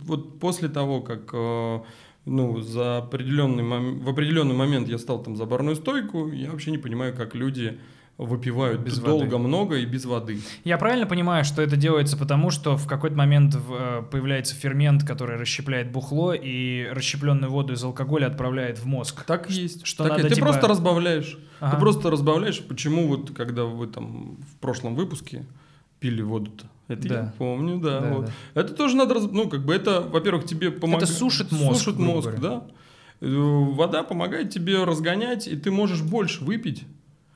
вот 0.04 0.40
после 0.40 0.70
того, 0.70 1.02
как 1.02 1.32
э, 1.34 1.80
ну, 2.26 2.60
за 2.62 2.98
определенный 3.00 3.64
мом- 3.64 4.00
в 4.04 4.10
определенный 4.10 4.56
момент 4.56 4.88
я 4.88 4.98
стал 4.98 5.22
там 5.24 5.36
за 5.36 5.46
барную 5.46 5.76
стойку, 5.76 6.30
я 6.30 6.52
вообще 6.52 6.72
не 6.72 6.78
понимаю, 6.78 7.16
как 7.16 7.36
люди 7.36 7.80
выпивают 8.18 8.82
Без 8.82 9.00
долго, 9.00 9.36
воды. 9.36 9.38
много 9.38 9.78
и 9.78 9.86
без 9.86 10.04
воды. 10.04 10.40
Я 10.66 10.78
правильно 10.78 11.06
понимаю, 11.08 11.46
что 11.46 11.62
это 11.62 11.78
делается 11.78 12.18
потому, 12.18 12.50
что 12.50 12.76
в 12.76 12.86
какой-то 12.86 13.16
момент 13.16 13.56
э, 13.56 14.04
появляется 14.12 14.56
фермент, 14.56 15.06
который 15.06 15.38
расщепляет 15.38 15.90
бухло 15.94 16.34
и 16.34 16.86
расщепленную 16.92 17.50
воду 17.50 17.74
из 17.74 17.84
алкоголя 17.84 18.28
отправляет 18.28 18.78
в 18.80 18.86
мозг. 18.86 19.24
Так 19.24 19.50
и 19.50 19.54
есть. 19.54 19.86
что 19.86 20.04
Так 20.04 20.14
и- 20.14 20.16
надо, 20.18 20.30
ты 20.30 20.36
типа- 20.36 20.48
просто 20.48 20.68
разбавляешь. 20.68 21.38
Ага. 21.62 21.76
Ты 21.76 21.80
просто 21.80 22.10
разбавляешь, 22.12 22.62
почему 22.62 23.08
вот 23.08 23.32
когда 23.32 23.64
вы 23.64 23.88
там 23.88 24.36
в 24.54 24.58
прошлом 24.60 24.96
выпуске 24.96 25.46
пили 26.00 26.22
воду-то. 26.22 26.66
Это 26.88 27.08
Да. 27.08 27.16
я 27.16 27.34
помню, 27.38 27.78
да. 27.80 28.00
Да, 28.02 28.10
вот. 28.14 28.26
да. 28.26 28.62
Это 28.62 28.74
тоже 28.74 28.96
надо, 28.96 29.14
раз- 29.16 29.30
ну, 29.32 29.48
как 29.50 29.64
бы 29.66 29.74
это, 29.74 30.02
во-первых, 30.02 30.46
тебе 30.46 30.72
помогает. 30.72 31.10
сушит 31.10 31.52
мозг, 31.52 31.80
Сушит 31.84 32.00
мозг, 32.00 32.30
говоря. 32.32 32.42
да. 32.42 32.68
Э, 33.22 33.28
Вода 33.30 34.04
помогает 34.04 34.50
тебе 34.50 34.84
разгонять, 34.84 35.48
и 35.48 35.56
ты 35.56 35.72
можешь 35.72 36.02
больше 36.02 36.44
выпить 36.44 36.84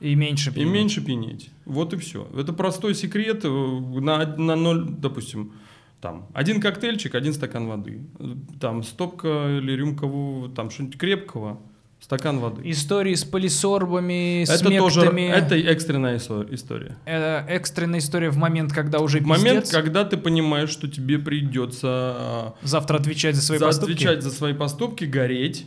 И 0.00 0.14
меньше 0.14 0.50
и 0.50 0.54
пить. 0.54 0.66
меньше 0.66 1.04
пьянеть. 1.04 1.50
Вот 1.66 1.92
и 1.92 1.96
все. 1.98 2.26
Это 2.36 2.52
простой 2.52 2.94
секрет. 2.94 3.44
э, 3.44 3.48
На, 3.48 4.26
на 4.36 4.56
ноль, 4.56 4.86
допустим, 4.88 5.52
там, 6.00 6.26
один 6.34 6.60
коктейльчик, 6.60 7.14
один 7.14 7.32
стакан 7.32 7.66
воды. 7.68 8.00
Э, 8.18 8.34
Там, 8.60 8.82
стопка 8.82 9.58
или 9.58 9.72
рюмка, 9.72 10.08
там, 10.56 10.70
что-нибудь 10.70 10.98
крепкого, 10.98 11.60
стакан 12.00 12.38
воды. 12.38 12.62
Истории 12.70 13.14
с 13.14 13.24
полисорбами, 13.24 14.44
с 14.44 14.50
Это 14.50 14.68
тоже, 14.76 15.00
это 15.06 15.56
экстренная 15.56 16.16
исто- 16.18 16.46
история. 16.54 16.96
Это 17.06 17.44
экстренная 17.48 17.98
история 18.00 18.30
в 18.30 18.36
момент, 18.36 18.72
когда 18.72 19.00
уже 19.00 19.20
В 19.20 19.26
момент, 19.26 19.60
пиздец. 19.64 19.70
когда 19.72 20.04
ты 20.04 20.16
понимаешь, 20.16 20.68
что 20.70 20.86
тебе 20.88 21.18
придется 21.18 22.54
Завтра 22.62 22.98
отвечать 22.98 23.34
за 23.36 23.42
свои 23.42 23.58
за- 23.58 23.66
поступки. 23.66 23.92
отвечать 23.92 24.22
за 24.22 24.30
свои 24.30 24.52
поступки, 24.52 25.04
гореть, 25.04 25.66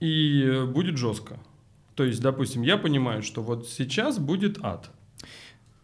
и 0.00 0.64
будет 0.68 0.98
жестко. 0.98 1.38
То 1.94 2.04
есть, 2.04 2.20
допустим, 2.20 2.62
я 2.62 2.76
понимаю, 2.76 3.22
что 3.22 3.42
вот 3.42 3.68
сейчас 3.68 4.18
будет 4.18 4.58
ад. 4.62 4.90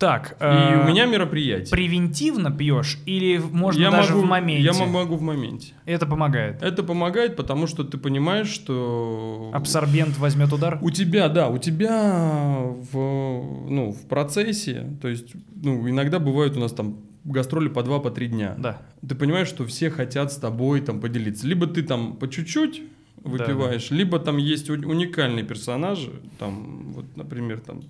Так, 0.02 0.36
И 0.40 0.44
э, 0.44 0.82
у 0.82 0.88
меня 0.88 1.06
мероприятие. 1.06 1.70
превентивно 1.70 2.50
пьешь 2.50 2.98
или 3.06 3.38
можно 3.38 3.80
я 3.80 3.90
даже 3.92 4.14
могу, 4.14 4.26
в 4.26 4.28
моменте? 4.28 4.64
Я 4.64 4.72
могу 4.84 5.14
в 5.14 5.22
моменте. 5.22 5.74
Это 5.84 6.06
помогает. 6.06 6.60
Это 6.60 6.82
помогает, 6.82 7.36
потому 7.36 7.68
что 7.68 7.84
ты 7.84 7.98
понимаешь, 7.98 8.48
что 8.48 9.52
Абсорбент 9.54 10.18
возьмет 10.18 10.52
удар. 10.52 10.80
у 10.82 10.90
тебя, 10.90 11.28
да, 11.28 11.46
у 11.46 11.58
тебя 11.58 12.64
в, 12.92 13.70
ну, 13.70 13.92
в 13.92 14.08
процессе, 14.08 14.88
то 15.00 15.06
есть, 15.06 15.34
ну, 15.54 15.88
иногда 15.88 16.18
бывают 16.18 16.56
у 16.56 16.60
нас 16.60 16.72
там 16.72 16.96
гастроли 17.22 17.68
по 17.68 17.84
два, 17.84 18.00
по 18.00 18.10
три 18.10 18.26
дня. 18.26 18.56
Да. 18.58 18.82
Ты 19.08 19.14
понимаешь, 19.14 19.46
что 19.46 19.64
все 19.66 19.88
хотят 19.88 20.32
с 20.32 20.36
тобой 20.36 20.80
там 20.80 21.00
поделиться. 21.00 21.46
Либо 21.46 21.68
ты 21.68 21.84
там 21.84 22.16
по 22.16 22.28
чуть-чуть 22.28 22.82
выпиваешь, 23.22 23.92
либо 23.92 24.18
там 24.18 24.36
есть 24.36 24.68
уникальные 24.68 25.44
персонажи, 25.44 26.10
там, 26.40 26.92
вот, 26.92 27.16
например, 27.16 27.60
там, 27.60 27.82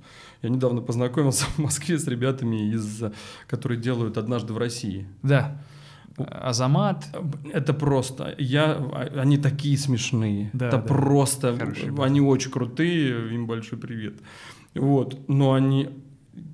я 0.43 0.49
недавно 0.49 0.81
познакомился 0.81 1.47
в 1.47 1.59
Москве 1.59 1.99
с 1.99 2.07
ребятами, 2.07 2.73
из, 2.73 3.03
которые 3.47 3.81
делают 3.81 4.19
«Однажды 4.19 4.53
в 4.53 4.59
России». 4.59 5.07
Да. 5.23 5.61
Азамат. 6.17 7.07
Это 7.53 7.73
просто, 7.73 8.35
я, 8.39 8.73
а- 8.73 9.21
они 9.21 9.39
такие 9.39 9.79
смешные, 9.79 10.51
Да, 10.53 10.69
это 10.69 10.77
да. 10.77 10.83
просто, 10.83 11.57
Хорошие 11.57 11.95
они 12.03 12.21
очень 12.21 12.51
крутые, 12.51 13.35
им 13.35 13.47
большой 13.47 13.79
привет. 13.79 14.17
Вот, 14.75 15.27
но 15.29 15.55
они, 15.55 15.89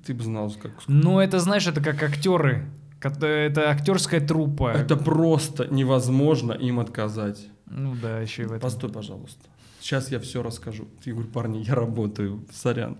ты 0.05 0.13
бы 0.13 0.23
знал, 0.23 0.49
как 0.61 0.71
Ну, 0.87 1.19
это, 1.19 1.39
знаешь, 1.39 1.67
это 1.67 1.81
как 1.81 2.01
актеры. 2.03 2.69
Это 3.01 3.69
актерская 3.69 4.19
труппа. 4.25 4.71
это 4.73 4.95
просто 4.97 5.67
невозможно 5.73 6.51
им 6.51 6.79
отказать. 6.79 7.47
Ну 7.65 7.95
да, 8.01 8.19
еще 8.19 8.43
и 8.43 8.45
в 8.45 8.49
этом. 8.51 8.61
Постой, 8.61 8.89
пожалуйста. 8.89 9.45
Сейчас 9.79 10.11
я 10.11 10.19
все 10.19 10.43
расскажу. 10.43 10.87
Я 11.05 11.13
говорю, 11.13 11.29
парни, 11.29 11.63
я 11.65 11.75
работаю, 11.75 12.45
сорян. 12.53 12.97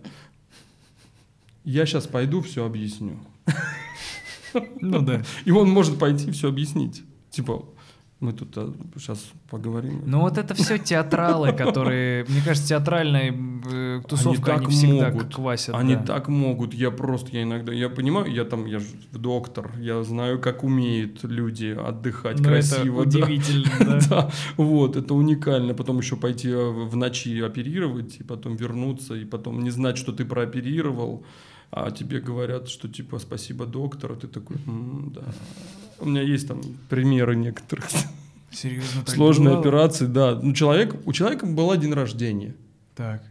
Я 1.63 1.85
сейчас 1.85 2.07
пойду, 2.07 2.41
все 2.41 2.65
объясню. 2.65 3.19
Ну 4.81 5.01
да. 5.01 5.21
И 5.45 5.51
он 5.51 5.69
может 5.69 5.99
пойти 5.99 6.31
все 6.31 6.49
объяснить. 6.49 7.03
Типа, 7.29 7.65
Мы 8.19 8.33
тут 8.33 8.53
сейчас 8.97 9.25
поговорим. 9.49 10.03
Ну 10.05 10.19
вот 10.19 10.37
это 10.37 10.53
все 10.53 10.77
театралы, 10.77 11.53
которые, 11.57 12.25
мне 12.27 12.41
кажется, 12.41 12.67
театральная 12.67 13.33
э, 13.33 14.01
тусовка, 14.05 14.55
они, 14.55 14.65
так 14.65 14.69
всегда 14.73 15.09
могут. 15.09 15.35
квасят. 15.35 15.73
Они 15.75 15.95
да. 15.95 16.01
так 16.03 16.27
могут. 16.27 16.73
Я 16.73 16.91
просто, 16.91 17.29
я 17.31 17.43
иногда, 17.43 17.71
я 17.71 17.87
понимаю, 17.87 18.29
я 18.29 18.43
там, 18.43 18.65
я 18.65 18.79
же 18.79 18.87
доктор, 19.13 19.71
я 19.79 20.03
знаю, 20.03 20.37
как 20.39 20.65
умеют 20.65 21.23
люди 21.23 21.67
отдыхать 21.67 22.39
Ну, 22.39 22.43
красиво. 22.43 23.03
это 23.03 23.11
да. 23.11 23.19
удивительно, 23.25 23.69
да. 23.79 23.99
Да, 24.09 24.31
вот, 24.57 24.97
это 24.97 25.13
уникально. 25.13 25.73
Потом 25.73 25.99
еще 25.99 26.17
пойти 26.17 26.49
э, 26.49 26.69
в 26.69 26.95
ночи 26.97 27.39
оперировать, 27.39 28.17
и 28.19 28.23
потом 28.23 28.57
вернуться, 28.57 29.13
и 29.15 29.23
потом 29.23 29.61
не 29.63 29.69
знать, 29.69 29.97
что 29.97 30.11
ты 30.11 30.25
прооперировал, 30.25 31.23
а 31.71 31.91
тебе 31.91 32.19
говорят, 32.19 32.67
что 32.67 32.89
типа 32.89 33.19
спасибо, 33.19 33.65
доктор, 33.65 34.11
а 34.11 34.15
ты 34.15 34.27
такой, 34.27 34.57
«М, 34.65 35.13
да. 35.15 35.21
У 36.01 36.05
меня 36.05 36.21
есть 36.21 36.47
там 36.47 36.61
примеры 36.89 37.35
некоторых 37.35 37.87
Серьезно, 38.51 39.03
так 39.05 39.15
сложной 39.15 39.47
бывало? 39.51 39.59
операции, 39.61 40.05
да. 40.05 40.39
Ну, 40.41 40.53
человек, 40.53 40.95
у 41.05 41.13
человека 41.13 41.45
был 41.45 41.75
день 41.75 41.93
рождения. 41.93 42.55
Так. 42.95 43.23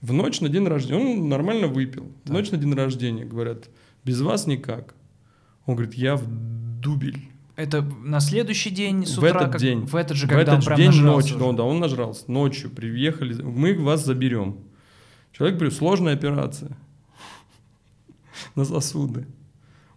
В 0.00 0.12
ночь 0.12 0.40
на 0.40 0.48
день 0.48 0.66
рождения, 0.66 1.00
он 1.00 1.28
нормально 1.28 1.66
выпил. 1.66 2.10
В 2.24 2.28
Так. 2.28 2.32
ночь 2.36 2.50
на 2.50 2.58
день 2.58 2.74
рождения, 2.74 3.24
говорят, 3.24 3.68
без 4.04 4.20
вас 4.20 4.46
никак. 4.46 4.94
Он 5.66 5.76
говорит, 5.76 5.94
я 5.94 6.16
в 6.16 6.24
дубель. 6.80 7.28
Это 7.56 7.82
на 7.82 8.20
следующий 8.20 8.70
день 8.70 9.04
с 9.06 9.16
в 9.16 9.18
утра? 9.18 9.28
этот 9.40 9.52
как- 9.52 9.60
день. 9.60 9.80
В 9.86 9.94
этот 9.94 10.16
же, 10.16 10.26
в 10.26 10.28
когда 10.28 10.42
этот 10.42 10.54
он 10.56 10.60
же 10.62 10.66
прям 10.66 10.78
день 10.78 11.02
ночью. 11.02 11.36
уже? 11.36 11.44
Ну, 11.46 11.52
да, 11.52 11.62
он 11.64 11.78
нажрался. 11.78 12.30
Ночью 12.30 12.70
приехали, 12.70 13.34
мы 13.42 13.74
вас 13.78 14.04
заберем. 14.04 14.58
Человек 15.32 15.58
говорит, 15.58 15.76
сложная 15.76 16.14
операция 16.14 16.76
на 18.54 18.64
сосуды. 18.64 19.26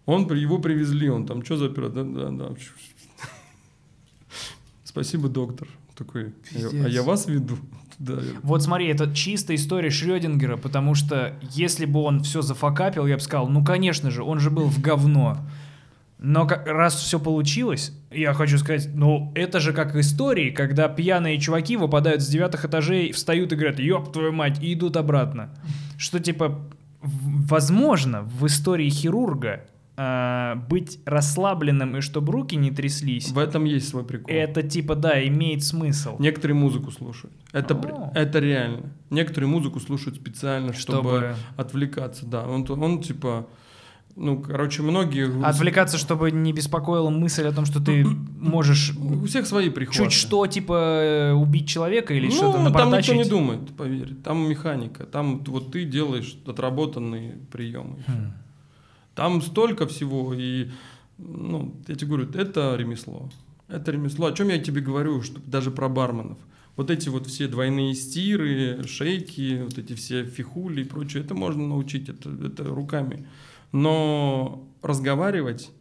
Он, 0.06 0.32
его 0.34 0.60
привезли, 0.60 1.10
он 1.10 1.26
там, 1.26 1.44
что 1.46 1.58
за 1.58 1.66
операция? 1.68 2.04
Да, 2.04 2.30
да, 2.30 2.50
да. 2.50 2.56
Спасибо, 4.84 5.30
доктор. 5.30 5.68
Такой, 5.96 6.34
а 6.56 6.88
я- 6.90 7.02
а 7.02 7.04
вас 7.04 7.28
веду. 7.28 7.58
Да, 8.00 8.18
Вот 8.42 8.64
смотри, 8.64 8.88
это 8.88 9.14
чистая 9.14 9.56
история 9.56 9.92
Шрёдингера, 9.92 10.58
потому 10.58 10.96
что 10.96 11.36
если 11.52 11.86
бы 11.86 12.02
он 12.02 12.24
все 12.24 12.42
зафакапил, 12.42 13.06
я 13.06 13.16
бы 13.16 13.22
сказал, 13.22 13.48
ну 13.48 13.64
конечно 13.64 14.10
же, 14.10 14.24
он 14.24 14.40
же 14.40 14.50
был 14.50 14.66
в 14.68 14.82
говно. 14.82 15.38
Но 16.18 16.48
как, 16.48 16.66
раз 16.68 16.96
все 16.96 17.20
получилось, 17.20 17.92
я 18.10 18.34
хочу 18.34 18.58
сказать, 18.58 18.90
ну 18.96 19.32
это 19.36 19.60
же 19.60 19.74
как 19.74 19.96
истории, 19.96 20.50
когда 20.50 20.88
пьяные 20.90 21.40
чуваки 21.40 21.78
выпадают 21.78 22.22
с 22.24 22.28
девятых 22.28 22.66
этажей, 22.66 23.12
встают 23.12 23.52
и 23.52 23.56
говорят, 23.56 23.80
ёб 23.80 24.12
твою 24.12 24.32
мать, 24.32 24.58
и 24.64 24.74
идут 24.74 24.98
обратно. 24.98 25.50
Что 25.98 26.20
типа, 26.20 26.60
возможно, 27.02 28.22
в 28.24 28.48
истории 28.48 28.90
хирурга 28.90 29.66
а, 29.96 30.56
быть 30.70 31.00
расслабленным 31.06 31.98
и 31.98 32.02
чтобы 32.02 32.34
руки 32.34 32.56
не 32.56 32.72
тряслись, 32.72 33.32
В 33.32 33.38
этом 33.38 33.66
есть 33.66 33.88
свой 33.90 34.04
прикол. 34.04 34.34
это 34.34 34.64
типа, 34.64 34.96
да, 34.96 35.26
имеет 35.28 35.64
смысл. 35.64 36.16
Некоторые 36.20 36.56
музыку 36.56 36.90
слушают. 36.92 37.34
Это, 37.52 37.76
О. 37.76 38.12
это 38.16 38.40
реально. 38.40 38.94
Некоторые 39.12 39.50
музыку 39.50 39.80
слушают 39.80 40.16
специально, 40.16 40.74
чтобы, 40.74 41.10
Чтобы 41.10 41.36
отвлекаться. 41.58 42.26
Да, 42.26 42.48
он, 42.48 42.66
он 42.70 43.02
типа, 43.04 43.48
ну, 44.16 44.42
короче, 44.42 44.82
многие... 44.82 45.44
Отвлекаться, 45.46 45.98
чтобы 45.98 46.32
не 46.32 46.54
беспокоила 46.54 47.10
мысль 47.10 47.46
о 47.48 47.52
том, 47.52 47.66
что 47.66 47.80
ты 47.80 48.04
можешь 48.40 48.96
У 48.98 49.26
всех 49.26 49.46
свои 49.46 49.70
прихваты. 49.70 50.04
чуть 50.04 50.14
что, 50.14 50.46
типа, 50.48 50.74
э, 50.74 51.32
убить 51.34 51.68
человека 51.68 52.14
или 52.14 52.26
ну, 52.26 52.32
что-то 52.32 52.54
там 52.54 52.66
никто 52.66 52.80
напортачить. 52.80 53.16
не 53.16 53.26
думает, 53.26 53.76
поверь. 53.76 54.16
Там 54.24 54.50
механика. 54.50 55.06
Там 55.06 55.44
вот 55.46 55.72
ты 55.72 55.86
делаешь 55.86 56.36
отработанные 56.48 57.38
приемы. 57.52 57.98
Хм. 58.08 58.34
Там 59.16 59.42
столько 59.42 59.88
всего, 59.88 60.34
и, 60.34 60.70
ну, 61.18 61.76
я 61.88 61.96
тебе 61.96 62.08
говорю, 62.08 62.30
это 62.32 62.76
ремесло. 62.76 63.30
Это 63.68 63.92
ремесло. 63.92 64.28
О 64.28 64.34
чем 64.34 64.50
я 64.50 64.60
тебе 64.60 64.82
говорю, 64.82 65.22
что 65.22 65.40
даже 65.46 65.72
про 65.72 65.90
барменов. 65.90 66.38
Вот 66.76 66.90
эти 66.90 67.10
вот 67.10 67.28
все 67.28 67.48
двойные 67.48 67.94
стиры, 67.94 68.84
шейки, 68.88 69.62
вот 69.64 69.78
эти 69.78 69.94
все 69.94 70.26
фихули 70.26 70.82
и 70.82 70.86
прочее, 70.86 71.24
это 71.24 71.36
можно 71.36 71.68
научить, 71.68 72.10
это, 72.10 72.30
это 72.30 72.64
руками. 72.64 73.28
Но 73.72 74.68
разговаривать 74.82 75.72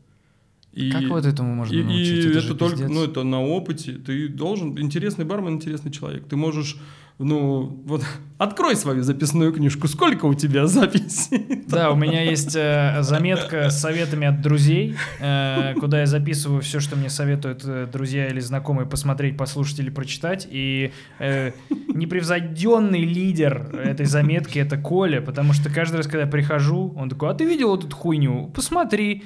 и... 0.72 0.90
Как 0.90 1.02
вот 1.08 1.26
этому 1.26 1.54
можно 1.54 1.74
и, 1.74 1.82
научить? 1.82 2.24
и 2.24 2.28
это, 2.28 2.38
это, 2.38 2.54
только, 2.54 2.76
пиздец. 2.76 2.90
ну, 2.90 3.04
это 3.04 3.22
на 3.24 3.42
опыте. 3.42 3.92
Ты 3.92 4.28
должен, 4.28 4.78
интересный 4.78 5.24
бармен, 5.24 5.54
интересный 5.54 5.90
человек. 5.90 6.26
Ты 6.26 6.36
можешь, 6.36 6.78
ну, 7.22 7.82
вот, 7.86 8.04
открой 8.38 8.76
свою 8.76 9.02
записную 9.02 9.52
книжку. 9.52 9.88
Сколько 9.88 10.26
у 10.26 10.34
тебя 10.34 10.66
записей? 10.66 11.64
Да, 11.66 11.90
у 11.90 11.96
меня 11.96 12.22
есть 12.22 12.54
э, 12.56 12.98
заметка 13.00 13.70
с 13.70 13.80
советами 13.80 14.26
от 14.26 14.40
друзей, 14.40 14.96
э, 15.20 15.74
куда 15.80 16.00
я 16.00 16.06
записываю 16.06 16.60
все, 16.60 16.80
что 16.80 16.96
мне 16.96 17.10
советуют 17.10 17.62
э, 17.64 17.88
друзья 17.90 18.28
или 18.28 18.40
знакомые 18.40 18.86
посмотреть, 18.86 19.36
послушать 19.36 19.78
или 19.80 19.90
прочитать. 19.90 20.46
И 20.50 20.92
э, 21.18 21.52
непревзойденный 21.88 23.04
лидер 23.04 23.70
этой 23.74 24.06
заметки 24.06 24.58
это 24.58 24.76
Коля, 24.76 25.20
потому 25.20 25.52
что 25.52 25.72
каждый 25.72 25.96
раз, 25.96 26.06
когда 26.06 26.22
я 26.22 26.26
прихожу, 26.26 26.94
он 26.96 27.08
такой, 27.08 27.30
а 27.30 27.34
ты 27.34 27.44
видел 27.44 27.68
вот 27.68 27.84
эту 27.84 27.96
хуйню? 27.96 28.50
Посмотри. 28.54 29.24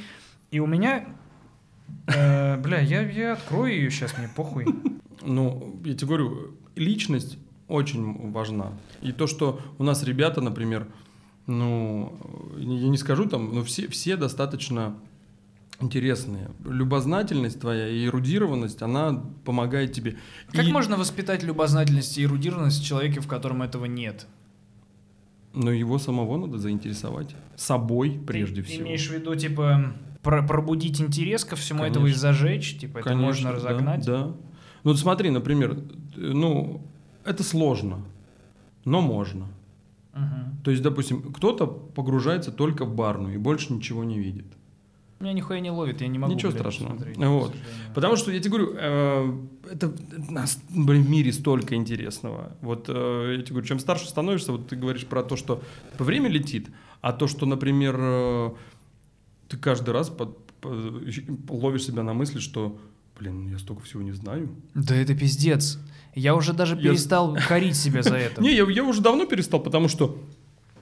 И 0.50 0.60
у 0.60 0.66
меня... 0.66 1.04
э, 2.06 2.56
бля, 2.58 2.80
я, 2.80 3.02
я 3.02 3.32
открою 3.32 3.74
ее 3.74 3.90
сейчас, 3.90 4.16
мне 4.18 4.28
похуй. 4.34 4.66
Ну, 5.24 5.80
я 5.84 5.94
тебе 5.94 6.06
говорю, 6.06 6.56
личность 6.76 7.38
очень 7.68 8.30
важна. 8.32 8.72
И 9.02 9.12
то, 9.12 9.26
что 9.26 9.60
у 9.78 9.82
нас 9.84 10.02
ребята, 10.04 10.40
например, 10.40 10.86
ну, 11.46 12.16
я 12.58 12.88
не 12.88 12.96
скажу 12.98 13.26
там, 13.26 13.54
но 13.54 13.62
все, 13.64 13.88
все 13.88 14.16
достаточно 14.16 14.96
интересные. 15.80 16.50
Любознательность 16.64 17.60
твоя 17.60 17.88
и 17.88 18.06
эрудированность, 18.06 18.82
она 18.82 19.22
помогает 19.44 19.92
тебе. 19.92 20.16
Как 20.52 20.64
И- 20.66 20.72
можно 20.72 20.96
воспитать 20.96 21.42
любознательность 21.42 22.16
и 22.18 22.24
эрудированность 22.24 22.80
в 22.82 22.86
человеке, 22.86 23.20
в 23.20 23.26
котором 23.28 23.62
этого 23.62 23.84
нет? 23.84 24.26
Но 25.54 25.70
его 25.70 25.98
самого 25.98 26.36
надо 26.38 26.58
заинтересовать. 26.58 27.34
Собой, 27.56 28.20
прежде 28.26 28.56
ты, 28.62 28.68
всего. 28.68 28.78
Ты 28.78 28.84
имеешь 28.84 29.08
в 29.08 29.12
виду, 29.12 29.34
типа, 29.34 29.94
про- 30.22 30.46
пробудить 30.46 31.00
интерес 31.00 31.44
ко 31.44 31.56
всему 31.56 31.80
Конечно. 31.80 31.92
этому 31.92 32.06
и 32.08 32.12
зажечь? 32.12 32.78
Типа, 32.78 32.98
это 32.98 33.08
Конечно, 33.10 33.26
можно 33.26 33.50
да, 33.50 33.56
разогнать? 33.56 34.04
Да. 34.04 34.18
Ну, 34.26 34.90
вот 34.90 34.98
смотри, 34.98 35.30
например, 35.30 35.78
ну, 36.14 36.82
это 37.26 37.42
сложно, 37.42 38.02
но 38.84 39.00
можно. 39.00 39.46
Мгм. 40.14 40.58
То 40.64 40.70
есть, 40.70 40.82
допустим, 40.82 41.32
кто-то 41.32 41.66
погружается 41.66 42.50
только 42.52 42.84
в 42.84 42.94
барную 42.94 43.34
и 43.34 43.38
больше 43.38 43.72
ничего 43.72 44.04
не 44.04 44.18
видит. 44.18 44.46
Меня 45.20 45.32
нихуя 45.32 45.60
не 45.60 45.70
ловит, 45.70 46.02
я 46.02 46.08
не 46.08 46.18
могу. 46.18 46.34
Ничего 46.34 46.50
блядь, 46.50 46.60
страшного. 46.60 46.96
смотреть, 46.96 47.16
Вот. 47.16 47.54
Потому 47.94 48.16
что, 48.16 48.30
я 48.30 48.38
тебе 48.38 48.50
говорю, 48.50 48.74
э, 48.78 49.38
это 49.72 49.94
нас 50.30 50.58
блин, 50.68 51.04
в 51.04 51.08
мире 51.10 51.32
столько 51.32 51.74
интересного. 51.74 52.52
Вот 52.60 52.86
э, 52.88 53.34
я 53.36 53.42
тебе 53.42 53.52
говорю, 53.52 53.66
чем 53.66 53.78
старше 53.78 54.08
становишься, 54.08 54.52
вот 54.52 54.68
ты 54.68 54.76
говоришь 54.76 55.06
про 55.06 55.22
то, 55.22 55.36
что 55.36 55.62
время 55.98 56.28
летит, 56.28 56.68
а 57.00 57.12
то, 57.12 57.28
что, 57.28 57.46
например, 57.46 57.96
э, 57.98 58.50
ты 59.48 59.56
каждый 59.56 59.90
раз 59.90 60.10
под- 60.10 60.36
по- 60.60 60.68
ловишь 61.48 61.84
себя 61.84 62.02
на 62.02 62.12
мысли, 62.12 62.38
что, 62.38 62.78
блин, 63.18 63.48
я 63.50 63.58
столько 63.58 63.82
всего 63.82 64.02
не 64.02 64.12
знаю. 64.12 64.50
Да 64.74 64.94
это 64.94 65.14
пиздец. 65.14 65.78
Я 66.16 66.34
уже 66.34 66.52
даже 66.52 66.74
Я- 66.74 66.82
перестал 66.82 67.36
корить 67.46 67.76
себя 67.76 68.02
за 68.02 68.16
это. 68.26 68.42
Не, 68.42 68.52
я, 68.54 68.64
я 68.68 68.82
уже 68.82 69.00
давно 69.00 69.26
перестал, 69.26 69.60
потому 69.60 69.86
что, 69.88 70.18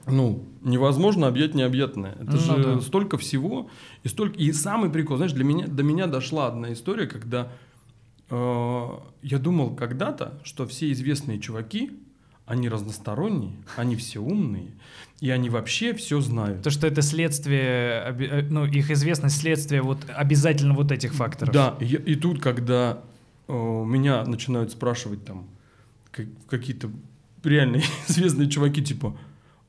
ну, 0.07 0.43
невозможно 0.63 1.27
объять 1.27 1.53
необъятное. 1.53 2.13
Это 2.13 2.31
Ну 2.31 2.37
же 2.39 2.63
да. 2.63 2.81
столько 2.81 3.17
всего 3.19 3.69
и 4.03 4.07
столько. 4.07 4.37
И 4.39 4.51
самый 4.53 4.89
прикол, 4.89 5.17
знаешь, 5.17 5.33
для 5.33 5.43
меня 5.43 5.67
до 5.67 5.83
меня 5.83 6.07
дошла 6.07 6.47
одна 6.47 6.73
история, 6.73 7.05
когда 7.05 7.51
э, 8.29 8.87
я 9.23 9.37
думал 9.39 9.75
когда-то, 9.75 10.39
что 10.43 10.65
все 10.67 10.91
известные 10.91 11.39
чуваки, 11.39 11.91
они 12.45 12.69
разносторонние, 12.69 13.55
они 13.75 13.95
все 13.95 14.19
умные, 14.19 14.71
и 15.19 15.29
они 15.31 15.49
вообще 15.49 15.93
все 15.93 16.21
знают. 16.21 16.61
То, 16.61 16.69
что 16.69 16.85
это 16.87 17.01
следствие, 17.01 18.15
э, 18.19 18.41
ну, 18.49 18.65
их 18.65 18.91
известность 18.91 19.37
следствие 19.41 19.81
вот 19.81 19.99
обязательно 20.15 20.73
вот 20.75 20.91
этих 20.91 21.13
факторов. 21.13 21.53
Да, 21.53 21.75
и, 21.79 21.85
я- 21.85 21.99
и 21.99 22.15
тут, 22.15 22.41
когда 22.41 22.99
меня 23.53 24.23
начинают 24.25 24.71
спрашивать 24.71 25.23
там 25.25 25.47
как- 26.11 26.27
какие-то 26.47 26.89
реально 27.43 27.77
известные 28.07 28.49
чуваки, 28.49 28.83
типа, 28.83 29.17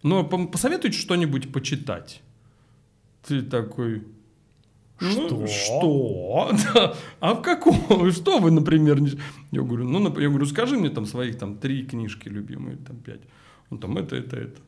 ну, 0.02 0.22
пом- 0.26 0.48
посоветуйте 0.50 0.98
что-нибудь 0.98 1.52
почитать. 1.52 2.22
Ты 3.26 3.42
такой... 3.42 4.06
«Ну, 4.98 5.10
Что? 5.10 5.46
Что? 5.46 6.50
Да. 6.74 6.94
А 7.20 7.34
в 7.34 7.42
каком? 7.42 8.10
Что 8.12 8.38
вы, 8.38 8.50
например? 8.50 8.98
не- 9.00 9.18
Я 9.50 9.60
говорю, 9.62 9.84
ну, 9.84 10.00
я 10.20 10.28
говорю, 10.30 10.46
скажи 10.46 10.78
мне 10.78 10.88
там 10.88 11.04
своих 11.04 11.36
там 11.38 11.58
три 11.58 11.84
книжки 11.84 12.28
любимые, 12.30 12.76
там 12.78 12.96
пять. 12.96 13.20
Он 13.70 13.78
там 13.78 13.98
это, 13.98 14.16
это, 14.16 14.36
это. 14.36 14.60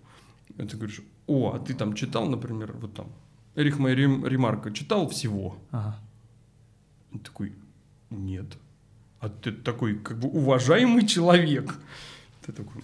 И 0.59 0.67
ты 0.67 0.77
говоришь, 0.77 1.01
о, 1.27 1.53
а 1.55 1.59
ты 1.59 1.73
там 1.73 1.95
читал, 1.95 2.27
например, 2.29 2.75
вот 2.79 2.93
там, 2.95 3.07
Эрих 3.55 3.79
Рем- 3.79 4.27
Ремарка 4.27 4.71
читал 4.71 5.09
всего? 5.09 5.57
Ага. 5.71 5.99
Он 7.13 7.21
такой, 7.21 7.55
нет. 8.11 8.59
А 9.21 9.29
ты 9.29 9.53
такой, 9.53 9.95
как 9.99 10.19
бы, 10.19 10.29
уважаемый 10.29 11.07
человек. 11.07 11.75
Ты 12.47 12.53
такой, 12.53 12.83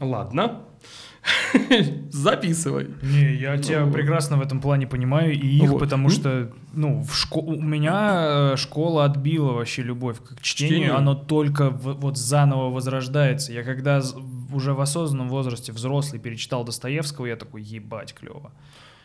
ладно, 0.00 0.62
записывай. 2.10 2.88
Не, 3.02 3.34
я 3.34 3.58
тебя 3.58 3.86
прекрасно 3.86 4.36
в 4.36 4.40
этом 4.40 4.60
плане 4.60 4.86
понимаю, 4.86 5.32
и 5.32 5.46
их, 5.58 5.70
Вот. 5.70 5.78
потому 5.80 6.04
Ну. 6.08 6.14
что, 6.14 6.50
ну, 6.72 7.02
в 7.02 7.14
шко... 7.14 7.38
у 7.38 7.60
меня 7.60 8.52
э, 8.52 8.56
школа 8.56 9.04
отбила 9.04 9.52
вообще 9.52 9.82
любовь 9.82 10.18
к 10.20 10.40
чтению, 10.40 10.76
Чтению? 10.76 10.96
оно 10.96 11.14
только 11.14 11.70
в- 11.70 11.94
вот 12.00 12.16
заново 12.16 12.70
возрождается. 12.70 13.52
Я 13.52 13.62
когда 13.64 14.00
уже 14.52 14.72
в 14.74 14.80
осознанном 14.80 15.28
возрасте 15.28 15.72
взрослый 15.72 16.20
перечитал 16.20 16.64
Достоевского, 16.64 17.26
я 17.26 17.36
такой, 17.36 17.62
ебать, 17.62 18.14
клево. 18.14 18.52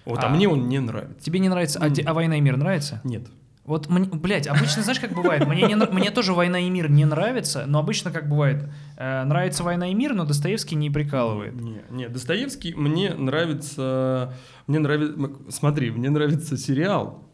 Вот, 0.05 0.23
а, 0.23 0.27
А. 0.27 0.29
мне 0.29 0.47
он 0.47 0.67
не 0.67 0.79
нравится. 0.79 1.19
Тебе 1.23 1.39
не 1.39 1.49
нравится, 1.49 1.79
а, 1.79 1.89
а 2.05 2.13
«Война 2.13 2.37
и 2.37 2.41
мир» 2.41 2.57
нравится? 2.57 3.01
Нет. 3.03 3.27
Вот, 3.63 3.89
мне, 3.89 4.05
блядь, 4.05 4.47
обычно, 4.47 4.81
знаешь, 4.81 4.99
как 4.99 5.13
бывает? 5.13 5.47
Мне, 5.47 5.63
не 5.63 5.75
мне 5.75 6.09
тоже 6.09 6.33
«Война 6.33 6.59
и 6.59 6.69
мир» 6.69 6.89
не 6.89 7.05
нравится, 7.05 7.65
но 7.67 7.79
обычно 7.79 8.11
как 8.11 8.27
бывает? 8.27 8.69
э, 8.97 9.23
нравится 9.23 9.63
«Война 9.63 9.87
и 9.89 9.93
мир», 9.93 10.13
но 10.13 10.25
Достоевский 10.25 10.75
не 10.75 10.89
прикалывает. 10.89 11.53
Не, 11.53 11.81
не, 11.89 12.09
Достоевский 12.09 12.73
мне 12.73 13.13
нравится, 13.13 14.33
мне 14.67 14.79
нравится, 14.79 15.31
смотри, 15.49 15.91
мне 15.91 16.09
нравится 16.09 16.57
сериал, 16.57 17.30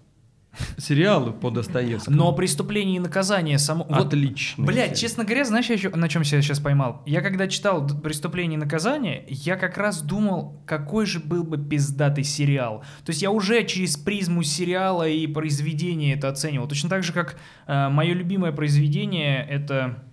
сериалы 0.77 1.31
по 1.31 1.49
Достоевскому. 1.49 2.15
Но 2.17 2.31
«Преступление 2.34 2.97
и 2.97 2.99
наказание» 2.99 3.57
само... 3.59 3.85
вот 3.89 4.07
Отлично. 4.07 4.65
Блять, 4.65 4.99
честно 4.99 5.23
говоря, 5.23 5.45
знаешь, 5.45 5.67
я 5.67 5.75
ещё- 5.75 5.95
на 5.95 6.09
чем 6.09 6.23
себя 6.23 6.41
сейчас 6.41 6.59
поймал? 6.59 7.01
Я 7.05 7.21
когда 7.21 7.47
читал 7.47 7.88
«Преступление 7.88 8.57
и 8.57 8.61
наказание», 8.63 9.25
я 9.27 9.55
как 9.55 9.77
раз 9.77 10.01
думал, 10.01 10.61
какой 10.65 11.05
же 11.05 11.19
был 11.19 11.43
бы 11.43 11.57
пиздатый 11.57 12.23
сериал. 12.23 12.84
То 13.05 13.11
есть 13.11 13.21
я 13.21 13.31
уже 13.31 13.63
через 13.65 13.97
призму 13.97 14.43
сериала 14.43 15.07
и 15.07 15.27
произведения 15.27 16.13
это 16.13 16.29
оценивал. 16.29 16.67
Точно 16.67 16.89
так 16.89 17.03
же, 17.03 17.13
как 17.13 17.38
мое 17.67 18.13
любимое 18.13 18.51
произведение— 18.51 19.45
это 19.49 20.03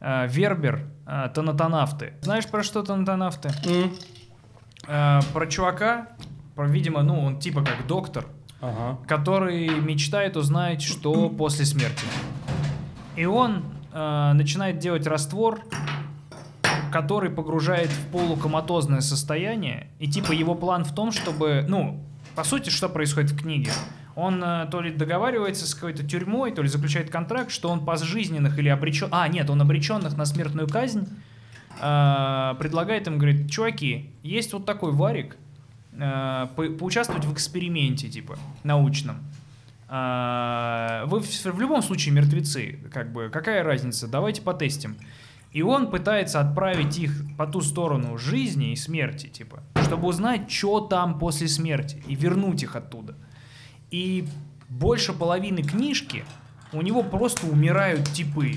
э, 0.00 0.26
«Вербер», 0.28 0.86
э, 1.06 1.28
«Танатонавты». 1.34 2.12
Знаешь, 2.22 2.46
про 2.46 2.62
что 2.62 2.82
«Танатонавты»? 2.82 3.50
М, 3.66 3.92
Э, 4.86 5.20
про 5.34 5.46
чувака, 5.46 6.08
про, 6.54 6.66
видимо, 6.66 7.02
ну, 7.02 7.20
он 7.20 7.38
типа 7.40 7.62
как 7.62 7.86
доктор, 7.86 8.26
Ага. 8.60 8.98
который 9.06 9.68
мечтает 9.80 10.36
узнать, 10.36 10.82
что 10.82 11.28
после 11.30 11.64
смерти. 11.64 12.04
И 13.14 13.24
он 13.24 13.62
э, 13.92 14.32
начинает 14.34 14.78
делать 14.78 15.06
раствор, 15.06 15.60
который 16.90 17.30
погружает 17.30 17.88
в 17.88 18.06
полукоматозное 18.10 19.00
состояние. 19.00 19.88
И 20.00 20.08
типа 20.08 20.32
его 20.32 20.54
план 20.54 20.84
в 20.84 20.92
том, 20.94 21.12
чтобы, 21.12 21.64
ну, 21.68 22.02
по 22.34 22.42
сути, 22.42 22.70
что 22.70 22.88
происходит 22.88 23.30
в 23.30 23.38
книге? 23.40 23.70
Он 24.16 24.42
э, 24.42 24.66
то 24.70 24.80
ли 24.80 24.90
договаривается 24.90 25.66
с 25.66 25.74
какой-то 25.74 26.02
тюрьмой, 26.02 26.50
то 26.50 26.60
ли 26.60 26.68
заключает 26.68 27.10
контракт, 27.10 27.52
что 27.52 27.68
он 27.68 27.84
пожизненных 27.84 28.58
или 28.58 28.68
обречен... 28.68 29.08
А, 29.12 29.28
нет, 29.28 29.50
он 29.50 29.60
обреченных 29.60 30.16
на 30.16 30.24
смертную 30.24 30.68
казнь 30.68 31.08
э, 31.80 32.54
предлагает 32.58 33.06
им, 33.06 33.18
говорит, 33.18 33.48
чуваки, 33.48 34.10
есть 34.24 34.52
вот 34.52 34.66
такой 34.66 34.90
варик, 34.90 35.36
по- 35.98 36.68
поучаствовать 36.70 37.24
в 37.24 37.32
эксперименте, 37.32 38.08
типа, 38.08 38.38
научном. 38.64 39.18
А, 39.88 41.04
Вы 41.06 41.20
в, 41.20 41.26
в 41.26 41.60
любом 41.60 41.82
случае 41.82 42.14
мертвецы, 42.14 42.78
как 42.92 43.12
бы, 43.12 43.30
какая 43.30 43.62
разница, 43.62 44.06
давайте 44.06 44.42
потестим. 44.42 44.96
И 45.52 45.62
он 45.62 45.90
пытается 45.90 46.40
отправить 46.40 46.98
их 46.98 47.22
по 47.36 47.46
ту 47.46 47.62
сторону 47.62 48.18
жизни 48.18 48.72
и 48.72 48.76
смерти, 48.76 49.28
типа, 49.28 49.62
чтобы 49.82 50.06
узнать, 50.08 50.50
что 50.50 50.80
там 50.80 51.18
после 51.18 51.48
смерти, 51.48 52.02
и 52.06 52.14
вернуть 52.14 52.62
их 52.62 52.76
оттуда. 52.76 53.16
И 53.90 54.28
больше 54.68 55.14
половины 55.14 55.62
книжки 55.62 56.24
у 56.72 56.82
него 56.82 57.02
просто 57.02 57.46
умирают 57.46 58.04
типы. 58.12 58.56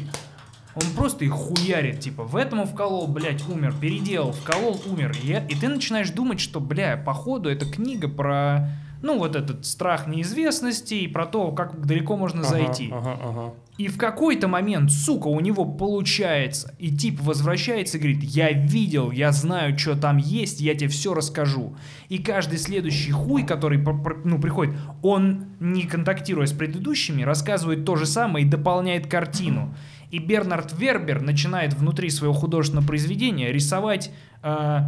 Он 0.75 0.83
просто 0.95 1.25
их 1.25 1.33
хуярит, 1.33 1.99
типа, 1.99 2.23
в 2.23 2.35
этом 2.35 2.61
он 2.61 2.67
вколол, 2.67 3.07
блядь, 3.07 3.47
умер, 3.49 3.73
переделал, 3.79 4.31
вколол, 4.31 4.81
умер. 4.85 5.13
И, 5.21 5.31
и 5.49 5.55
ты 5.55 5.67
начинаешь 5.67 6.09
думать, 6.11 6.39
что, 6.39 6.59
бля, 6.59 6.95
походу, 6.97 7.49
эта 7.49 7.65
книга 7.65 8.07
про, 8.07 8.69
ну, 9.01 9.17
вот 9.17 9.35
этот 9.35 9.65
страх 9.65 10.07
неизвестности 10.07 10.93
и 10.93 11.07
про 11.07 11.25
то, 11.25 11.51
как 11.51 11.85
далеко 11.85 12.15
можно 12.15 12.41
Ага, 12.41 12.49
зайти. 12.49 12.89
Ага, 12.91 13.19
ага. 13.21 13.53
И 13.77 13.87
в 13.87 13.97
какой-то 13.97 14.47
момент, 14.47 14.91
сука, 14.91 15.27
у 15.27 15.39
него 15.39 15.65
получается. 15.65 16.75
И 16.77 16.95
тип 16.95 17.19
возвращается 17.19 17.97
и 17.97 17.99
говорит, 17.99 18.23
я 18.23 18.51
видел, 18.51 19.09
я 19.09 19.31
знаю, 19.31 19.77
что 19.77 19.95
там 19.95 20.17
есть, 20.17 20.61
я 20.61 20.75
тебе 20.75 20.87
все 20.87 21.15
расскажу. 21.15 21.75
И 22.07 22.19
каждый 22.19 22.59
следующий 22.59 23.11
хуй, 23.11 23.43
который 23.43 23.83
ну, 24.23 24.39
приходит, 24.39 24.75
он, 25.01 25.47
не 25.59 25.83
контактируя 25.83 26.45
с 26.45 26.53
предыдущими, 26.53 27.23
рассказывает 27.23 27.83
то 27.83 27.95
же 27.95 28.05
самое 28.05 28.45
и 28.45 28.49
дополняет 28.49 29.07
картину. 29.07 29.73
И 30.11 30.19
Бернард 30.19 30.77
Вербер 30.77 31.21
начинает 31.21 31.73
внутри 31.73 32.09
своего 32.09 32.33
художественного 32.33 32.85
произведения 32.85 33.51
рисовать 33.51 34.11
э, 34.43 34.79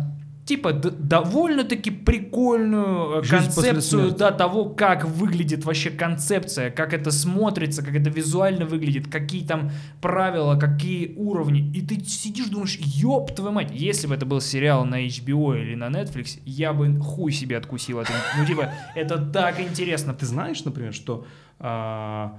типа 0.46 0.74
д- 0.74 0.92
довольно-таки 0.92 1.92
прикольную 1.92 3.20
э, 3.20 3.24
Жизнь 3.24 3.46
концепцию 3.46 4.12
да, 4.12 4.32
того, 4.32 4.66
как 4.66 5.06
выглядит 5.06 5.64
вообще 5.66 5.90
концепция, 5.90 6.70
как 6.72 6.94
это 6.94 7.12
смотрится, 7.12 7.84
как 7.84 7.96
это 7.96 8.10
визуально 8.10 8.66
выглядит, 8.66 9.08
какие 9.10 9.46
там 9.46 9.72
правила, 10.02 10.60
какие 10.60 11.14
уровни. 11.16 11.72
И 11.74 11.82
ты 11.82 12.04
сидишь, 12.04 12.48
думаешь, 12.48 12.78
ёб 12.80 13.34
твою 13.34 13.54
мать, 13.54 13.72
если 13.72 14.08
бы 14.08 14.16
это 14.16 14.26
был 14.26 14.42
сериал 14.42 14.86
на 14.86 15.06
HBO 15.06 15.60
или 15.60 15.76
на 15.76 15.88
Netflix, 15.88 16.40
я 16.46 16.74
бы 16.74 17.00
хуй 17.00 17.32
себе 17.32 17.58
откусил 17.58 18.00
это. 18.00 18.12
Ну, 18.38 18.46
типа, 18.46 18.72
это 18.96 19.18
так 19.18 19.60
интересно. 19.62 20.14
Ты 20.14 20.26
знаешь, 20.26 20.64
например, 20.66 20.94
что 20.94 21.26
а, 21.60 22.38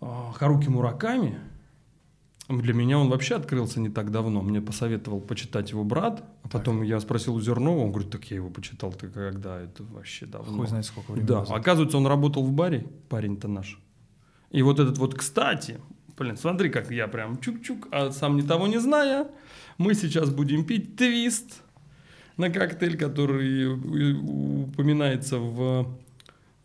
а, 0.00 0.32
Харуки 0.34 0.68
Мураками, 0.68 1.38
для 2.60 2.74
меня 2.74 2.98
он 2.98 3.08
вообще 3.08 3.36
открылся 3.36 3.80
не 3.80 3.88
так 3.88 4.10
давно. 4.10 4.42
Мне 4.42 4.60
посоветовал 4.60 5.20
почитать 5.20 5.70
его 5.70 5.84
брат, 5.84 6.24
а 6.42 6.48
потом 6.48 6.82
я 6.82 6.98
спросил 7.00 7.34
у 7.36 7.40
Зернова, 7.40 7.78
он 7.84 7.90
говорит, 7.92 8.10
так 8.10 8.24
я 8.30 8.36
его 8.36 8.50
почитал, 8.50 8.92
ты 8.92 9.08
когда? 9.08 9.60
Это 9.60 9.84
вообще 9.84 10.26
давно. 10.26 10.56
Хуй 10.56 10.66
знает, 10.66 10.84
сколько 10.84 11.12
времени 11.12 11.28
Да, 11.28 11.40
назад. 11.40 11.56
оказывается, 11.56 11.96
он 11.98 12.06
работал 12.06 12.42
в 12.44 12.52
баре, 12.52 12.86
парень-то 13.08 13.48
наш. 13.48 13.78
И 14.50 14.60
вот 14.62 14.80
этот 14.80 14.98
вот, 14.98 15.14
кстати, 15.14 15.80
блин, 16.18 16.36
смотри, 16.36 16.68
как 16.68 16.90
я 16.90 17.08
прям 17.08 17.36
чук-чук, 17.38 17.88
а 17.90 18.10
сам 18.10 18.36
ни 18.36 18.42
того 18.42 18.66
не 18.66 18.78
зная, 18.78 19.28
мы 19.78 19.94
сейчас 19.94 20.28
будем 20.30 20.64
пить 20.64 20.96
твист 20.96 21.62
на 22.36 22.50
коктейль, 22.50 22.96
который 22.98 23.66
у- 23.68 24.64
упоминается 24.64 25.38
в, 25.38 25.86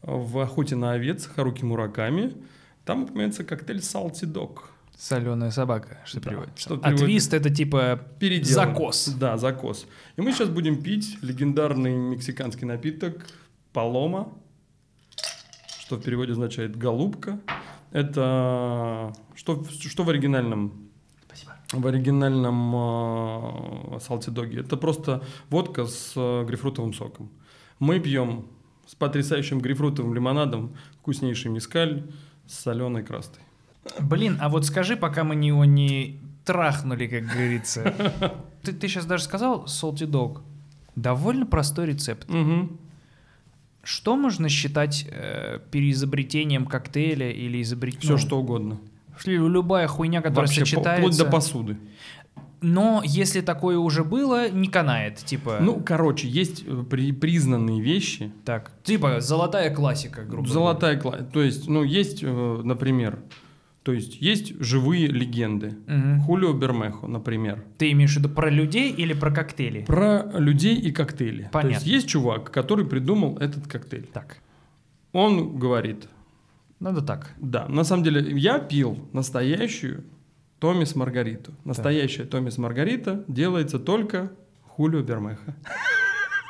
в 0.01 0.39
«Охоте 0.39 0.76
на 0.76 0.91
овец» 0.93 1.26
Харуки 1.27 1.64
Мураками. 1.64 2.34
Там 2.85 3.03
упоминается 3.03 3.43
коктейль 3.43 3.80
«Salty 3.80 4.26
Dog». 4.26 4.59
Соленая 4.98 5.52
собака, 5.52 5.99
что 6.06 6.19
Да, 6.19 6.30
переводится. 6.30 6.60
что 6.60 6.74
а 6.76 6.78
переводится- 6.78 7.06
твист 7.06 7.34
это 7.36 7.49
типа 7.52 7.99
Переделан. 8.19 8.53
закос. 8.53 9.07
Да, 9.19 9.38
закос. 9.38 9.86
И 10.15 10.22
мы 10.22 10.32
сейчас 10.32 10.49
будем 10.49 10.82
пить 10.82 11.19
легендарный 11.22 11.95
мексиканский 11.95 12.65
напиток 12.65 13.28
«Палома», 13.74 14.34
что 15.82 15.98
в 15.98 16.02
переводе 16.02 16.32
означает 16.32 16.76
«голубка». 16.76 17.40
Это 17.91 19.14
что, 19.36 19.64
что 19.69 20.03
в 20.03 20.10
оригинальном 20.10 20.88
в 21.74 21.86
оригинальном 21.86 22.76
э, 23.95 23.99
салтидоге. 23.99 24.61
Это 24.61 24.78
просто 24.78 25.22
водка 25.49 25.86
с 25.86 26.14
э, 26.15 26.45
грейпфрутовым 26.45 26.94
соком. 26.94 27.30
Мы 27.80 27.99
пьем 27.99 28.48
с 28.88 28.95
потрясающим 28.95 29.60
грейпфрутовым 29.60 30.14
лимонадом 30.14 30.76
вкуснейший 30.99 31.52
мискаль 31.52 32.10
с 32.48 32.60
соленой 32.60 33.03
крастой. 33.03 33.44
Блин, 33.99 34.38
а 34.41 34.49
вот 34.49 34.65
скажи, 34.65 34.95
пока 34.95 35.23
мы 35.23 35.35
его 35.35 35.65
не 35.65 36.19
трахнули, 36.45 37.07
как 37.07 37.26
говорится. 37.26 37.93
Ты, 38.64 38.73
ты 38.73 38.88
сейчас 38.89 39.05
даже 39.05 39.23
сказал 39.23 39.65
salty 39.65 40.05
dog. 40.09 40.41
Довольно 40.95 41.45
простой 41.45 41.85
рецепт. 41.88 42.27
Мгм. 42.30 42.77
Что 43.84 44.18
можно 44.18 44.49
считать 44.49 45.07
э, 45.09 45.59
переизобретением 45.72 46.65
коктейля 46.65 47.30
или 47.31 47.61
изобретением? 47.61 48.18
Все 48.18 48.27
что 48.27 48.39
угодно. 48.39 48.77
Любая 49.26 49.88
хуйня, 49.88 50.22
которая 50.22 50.47
Вообще, 50.47 50.61
сочетается. 50.61 51.01
вплоть 51.01 51.18
до 51.18 51.26
посуды. 51.26 51.77
Но 52.59 53.01
если 53.05 53.41
такое 53.41 53.77
уже 53.77 54.03
было, 54.03 54.49
не 54.49 54.68
канает. 54.68 55.18
Типа, 55.18 55.59
Ну, 55.61 55.80
короче, 55.85 56.27
есть 56.27 56.64
э, 56.68 56.84
при- 56.89 57.11
признанные 57.14 57.80
вещи. 57.81 58.31
так. 58.43 58.72
Типа 58.84 59.22
золотая 59.22 59.73
классика, 59.73 60.23
грубо 60.23 60.47
Золотая 60.49 60.99
кла- 60.99 61.23
То 61.31 61.41
есть, 61.41 61.68
ну, 61.69 61.84
есть, 61.84 62.23
э, 62.23 62.61
например, 62.64 63.19
то 63.88 63.93
есть 63.93 64.22
есть 64.22 64.53
живые 64.59 65.07
легенды. 65.07 65.77
Мгм. 65.88 66.19
Хулио 66.23 66.51
Бермехо, 66.51 67.07
например. 67.07 67.64
Ты 67.77 67.93
имеешь 67.93 68.15
в 68.15 68.18
виду 68.18 68.27
про 68.27 68.49
людей 68.49 68.91
или 68.91 69.14
про 69.14 69.31
коктейли? 69.31 69.85
Про 69.85 70.30
людей 70.34 70.76
и 70.76 70.91
коктейли. 70.91 71.43
То 71.43 71.49
Понятно. 71.51 71.76
есть 71.76 71.88
есть 71.88 72.07
чувак, 72.09 72.51
который 72.51 72.85
придумал 72.85 73.38
этот 73.38 73.65
коктейль. 73.68 74.05
Так, 74.11 74.39
Он 75.14 75.57
говорит, 75.57 76.09
надо 76.81 77.01
так. 77.01 77.34
да, 77.39 77.65
на 77.69 77.85
самом 77.85 78.03
деле 78.03 78.38
я 78.38 78.59
пил 78.59 79.07
настоящую 79.14 80.03
Томис 80.59 80.93
Маргариту. 80.93 81.53
Настоящая 81.64 82.26
Томис 82.26 82.57
Маргарита 82.57 83.23
делается 83.30 83.80
только 83.80 84.34
Хулио 84.64 85.01
Бермехо. 85.01 85.55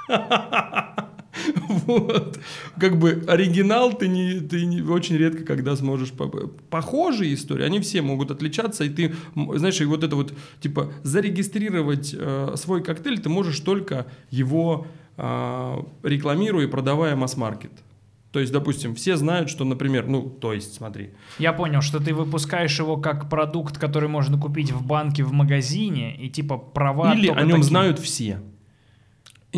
Вот. 1.88 2.40
Как 2.80 3.00
бы 3.00 3.24
оригинал 3.28 3.94
ты, 3.94 4.08
не, 4.08 4.40
ты 4.40 4.66
не, 4.66 4.82
очень 4.82 5.18
редко 5.18 5.44
когда 5.44 5.76
сможешь... 5.76 6.12
по- 6.12 6.28
Похожие 6.70 7.34
истории, 7.34 7.64
они 7.66 7.80
все 7.80 8.02
могут 8.02 8.32
отличаться, 8.32 8.84
и 8.84 8.90
ты, 8.90 9.16
знаешь, 9.56 9.80
и 9.82 9.86
вот 9.86 10.04
это 10.04 10.16
вот, 10.16 10.34
типа, 10.60 10.92
зарегистрировать 11.04 12.16
э, 12.18 12.54
свой 12.56 12.84
коктейль 12.84 13.20
ты 13.20 13.30
можешь 13.30 13.60
только 13.60 14.06
его 14.30 14.88
э, 15.18 15.78
рекламируя 16.04 16.66
и 16.66 16.68
продавая 16.68 17.16
масс-маркет. 17.16 17.72
То 18.32 18.42
есть, 18.42 18.52
допустим, 18.52 18.94
все 18.94 19.16
знают, 19.16 19.50
что, 19.50 19.64
например, 19.64 20.06
ну, 20.08 20.30
то 20.30 20.54
есть, 20.54 20.76
смотри, 20.76 21.12
Я 21.40 21.54
понял, 21.54 21.82
что 21.82 22.00
ты 22.00 22.14
выпускаешь 22.14 22.78
его 22.78 22.98
как 22.98 23.30
продукт, 23.30 23.78
который 23.78 24.10
можно 24.10 24.38
купить 24.38 24.72
в 24.72 24.86
банке, 24.86 25.24
в 25.24 25.32
магазине, 25.32 26.16
и 26.16 26.30
типа 26.30 26.58
права 26.58 27.14
или 27.14 27.30
о 27.30 27.42
нем 27.42 27.62
такие. 27.62 27.64
знают 27.64 28.00
все. 28.00 28.42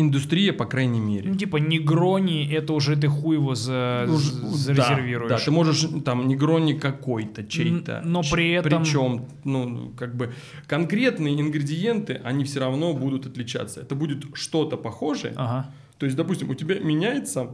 Индустрия, 0.00 0.52
по 0.52 0.64
крайней 0.64 1.00
мере. 1.00 1.30
Ну, 1.30 1.36
типа 1.36 1.56
негрони, 1.58 2.48
это 2.52 2.72
уже 2.72 2.96
ты 2.96 3.08
хуй 3.08 3.36
его 3.36 3.54
за, 3.54 4.04
Ну, 4.08 4.16
ж- 4.18 4.22
за- 4.22 4.74
да, 4.74 4.82
зарезервируешь. 4.84 5.30
Да, 5.30 5.38
ты 5.38 5.50
можешь 5.50 5.86
там 6.04 6.26
негрони 6.28 6.72
какой-то, 6.72 7.44
чей-то. 7.44 8.02
Но 8.04 8.22
при 8.22 8.50
этом- 8.52 8.82
Причем, 8.82 9.24
ну, 9.44 9.92
как 9.98 10.16
бы 10.16 10.32
конкретные 10.66 11.40
ингредиенты, 11.40 12.20
они 12.24 12.44
все 12.44 12.60
равно 12.60 12.92
будут 12.94 13.26
отличаться. 13.26 13.80
Это 13.80 13.94
будет 13.94 14.24
что-то 14.34 14.76
похожее. 14.76 15.34
Ага. 15.36 15.70
То 15.98 16.06
есть, 16.06 16.16
допустим, 16.16 16.48
у 16.50 16.54
тебя 16.54 16.78
меняется, 16.78 17.50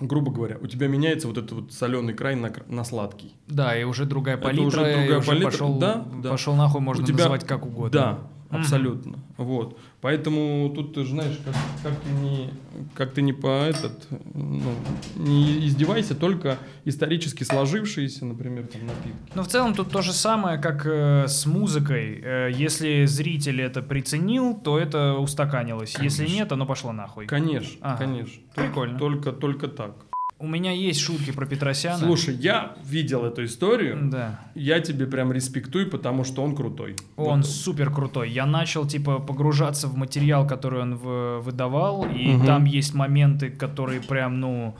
грубо 0.00 0.32
говоря, 0.32 0.58
у 0.60 0.66
тебя 0.66 0.86
меняется 0.88 1.28
вот 1.28 1.38
этот 1.38 1.52
вот 1.52 1.72
соленый 1.72 2.14
край 2.14 2.36
на, 2.36 2.52
на 2.68 2.84
сладкий. 2.84 3.32
Да, 3.48 3.74
и 3.78 3.84
уже 3.84 4.04
другая 4.04 4.34
Это 4.36 4.44
палитра, 4.44 4.66
уже 4.66 4.80
и 4.90 4.94
другая 4.96 5.18
уже 5.18 5.26
палитра, 5.28 5.50
пошел, 5.50 5.78
да, 5.78 6.04
да. 6.22 6.30
пошел 6.30 6.54
нахуй, 6.56 6.80
можно 6.80 7.02
У 7.02 7.06
тебя- 7.06 7.16
называть 7.18 7.44
как 7.46 7.64
угодно. 7.64 7.90
Да, 7.90 8.18
Абсолютно. 8.60 9.18
Вот. 9.36 9.78
Поэтому 10.00 10.70
тут 10.74 10.94
ты 10.94 11.04
знаешь, 11.04 11.38
как, 11.44 11.54
как 11.82 12.00
ты 12.00 12.10
не, 12.10 12.50
как 12.94 13.12
ты 13.14 13.22
не 13.22 13.32
по 13.32 13.48
этот, 13.64 14.06
ну, 14.34 14.74
не 15.16 15.66
издевайся, 15.66 16.14
только 16.14 16.58
исторически 16.84 17.42
сложившиеся, 17.44 18.26
например, 18.26 18.66
там 18.66 18.86
напитки. 18.86 19.32
Но 19.34 19.42
в 19.42 19.48
целом 19.48 19.74
тут 19.74 19.90
то 19.90 20.02
же 20.02 20.12
самое, 20.12 20.58
как 20.58 20.84
э, 20.86 21.26
с 21.26 21.46
музыкой. 21.46 22.20
Э, 22.22 22.50
если 22.52 23.06
зритель 23.06 23.62
это 23.62 23.82
приценил, 23.82 24.54
то 24.54 24.78
это 24.78 25.14
устаканилось. 25.14 25.96
Если 26.00 26.24
Конечно. 26.24 26.36
нет, 26.42 26.52
оно 26.52 26.66
пошло 26.66 26.92
нахуй. 26.92 27.26
Конечно, 27.26 27.78
Ага. 27.80 27.98
конечно. 27.98 28.42
Прикольно. 28.54 28.98
Только, 28.98 29.32
только 29.32 29.68
так. 29.68 30.03
У 30.44 30.46
меня 30.46 30.72
есть 30.72 31.00
шутки 31.00 31.30
про 31.32 31.46
Петросяна. 31.46 31.96
Слушай, 31.98 32.34
я 32.34 32.76
видел 32.84 33.24
эту 33.24 33.46
историю. 33.46 33.98
Да. 34.10 34.38
Я 34.54 34.80
тебе 34.80 35.06
прям 35.06 35.32
респектую, 35.32 35.88
потому 35.88 36.22
что 36.24 36.42
он 36.44 36.54
крутой. 36.54 36.96
Он 37.16 37.38
Вот. 37.38 37.46
супер 37.46 37.90
крутой. 37.90 38.30
Я 38.30 38.44
начал 38.44 38.86
типа 38.86 39.20
погружаться 39.20 39.88
в 39.88 39.96
материал, 39.96 40.46
который 40.46 40.82
он 40.82 40.96
в- 40.96 41.40
выдавал, 41.40 42.04
и 42.04 42.34
Мгм. 42.34 42.46
там 42.46 42.64
есть 42.66 42.92
моменты, 42.92 43.48
которые 43.48 44.02
прям, 44.02 44.38
ну, 44.38 44.76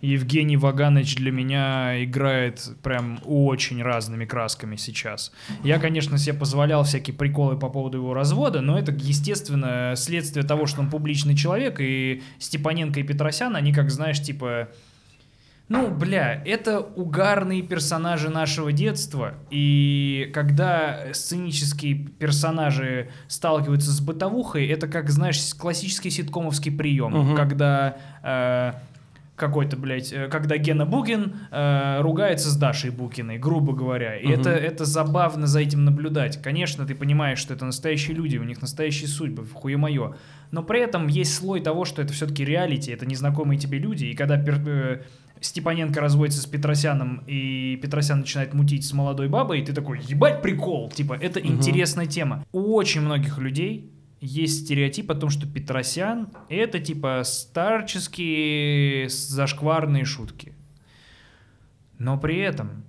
Евгений 0.00 0.56
Ваганович 0.56 1.14
для 1.16 1.30
меня 1.30 2.02
играет 2.02 2.70
прям 2.82 3.20
очень 3.24 3.82
разными 3.82 4.24
красками 4.24 4.76
сейчас. 4.76 5.30
Я, 5.62 5.78
конечно, 5.78 6.16
себе 6.18 6.34
позволял 6.36 6.82
всякие 6.84 7.14
приколы 7.14 7.56
по 7.58 7.68
поводу 7.68 7.98
его 7.98 8.14
развода, 8.14 8.62
но 8.62 8.78
это, 8.78 8.92
естественно, 8.92 9.92
следствие 9.94 10.44
того, 10.44 10.66
что 10.66 10.80
он 10.80 10.88
публичный 10.90 11.36
человек, 11.36 11.76
и 11.80 12.22
Степаненко 12.38 12.98
и 12.98 13.02
Петросян, 13.02 13.54
они, 13.56 13.72
как 13.74 13.90
знаешь, 13.90 14.20
типа... 14.22 14.68
Ну, 15.68 15.90
бля, 15.90 16.42
это 16.44 16.80
угарные 16.80 17.62
персонажи 17.62 18.28
нашего 18.28 18.72
детства, 18.72 19.34
и 19.50 20.30
когда 20.34 21.14
сценические 21.14 21.94
персонажи 21.94 23.08
сталкиваются 23.28 23.90
с 23.90 24.00
бытовухой, 24.00 24.66
это 24.66 24.86
как, 24.86 25.08
знаешь, 25.08 25.38
классический 25.54 26.10
ситкомовский 26.10 26.72
прием, 26.72 27.12
Мгм. 27.12 27.36
когда 27.36 27.96
э, 28.22 28.72
какой-то, 29.36 29.76
блядь, 29.78 30.12
э, 30.12 30.28
когда 30.28 30.58
Гена 30.58 30.84
Бугин 30.84 31.36
э, 31.50 32.00
ругается 32.02 32.50
с 32.50 32.56
Дашей 32.56 32.90
Букиной, 32.90 33.38
грубо 33.38 33.72
говоря. 33.72 34.16
И 34.16 34.26
Мгм. 34.26 34.40
это, 34.40 34.50
это 34.50 34.84
забавно 34.84 35.46
за 35.46 35.60
этим 35.60 35.84
наблюдать. 35.86 36.40
Конечно, 36.42 36.84
ты 36.86 36.94
понимаешь, 36.94 37.38
что 37.38 37.54
это 37.54 37.64
настоящие 37.64 38.14
люди, 38.14 38.36
у 38.36 38.44
них 38.44 38.60
настоящие 38.60 39.08
судьбы, 39.08 39.46
хуе 39.46 39.76
мое. 39.78 40.16
Но 40.50 40.62
при 40.62 40.80
этом 40.80 41.06
есть 41.08 41.34
слой 41.34 41.60
того, 41.60 41.86
что 41.86 42.02
это 42.02 42.12
все-таки 42.12 42.44
реалити, 42.44 42.90
это 42.90 43.06
незнакомые 43.06 43.58
тебе 43.58 43.78
люди. 43.78 44.04
И 44.04 44.14
когда 44.14 44.36
пер- 44.36 44.68
э, 44.68 45.02
Степаненко 45.42 46.00
разводится 46.00 46.40
с 46.40 46.46
Петросяном, 46.46 47.22
и 47.26 47.76
Петросян 47.82 48.20
начинает 48.20 48.54
мутить 48.54 48.84
с 48.86 48.92
молодой 48.92 49.28
бабой, 49.28 49.60
и 49.60 49.64
ты 49.64 49.72
такой, 49.72 50.00
ебать 50.00 50.40
прикол, 50.40 50.88
типа, 50.90 51.14
это 51.20 51.40
Мгм. 51.40 51.48
интересная 51.56 52.06
тема. 52.06 52.44
У 52.52 52.74
очень 52.74 53.00
многих 53.02 53.38
людей 53.38 53.90
есть 54.20 54.64
стереотип 54.64 55.10
о 55.10 55.14
том, 55.16 55.30
что 55.30 55.46
Петросян— 55.46 56.28
это 56.48 56.78
типа 56.78 57.22
старческие 57.24 59.08
зашкварные 59.08 60.04
шутки. 60.04 60.52
Но 61.98 62.18
при 62.18 62.38
этом 62.38 62.84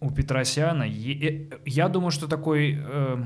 у 0.00 0.10
Петросяна, 0.10 0.84
э, 0.84 1.48
я 1.66 1.88
думаю, 1.88 2.10
что 2.10 2.26
такой, 2.26 2.78
э, 2.82 3.22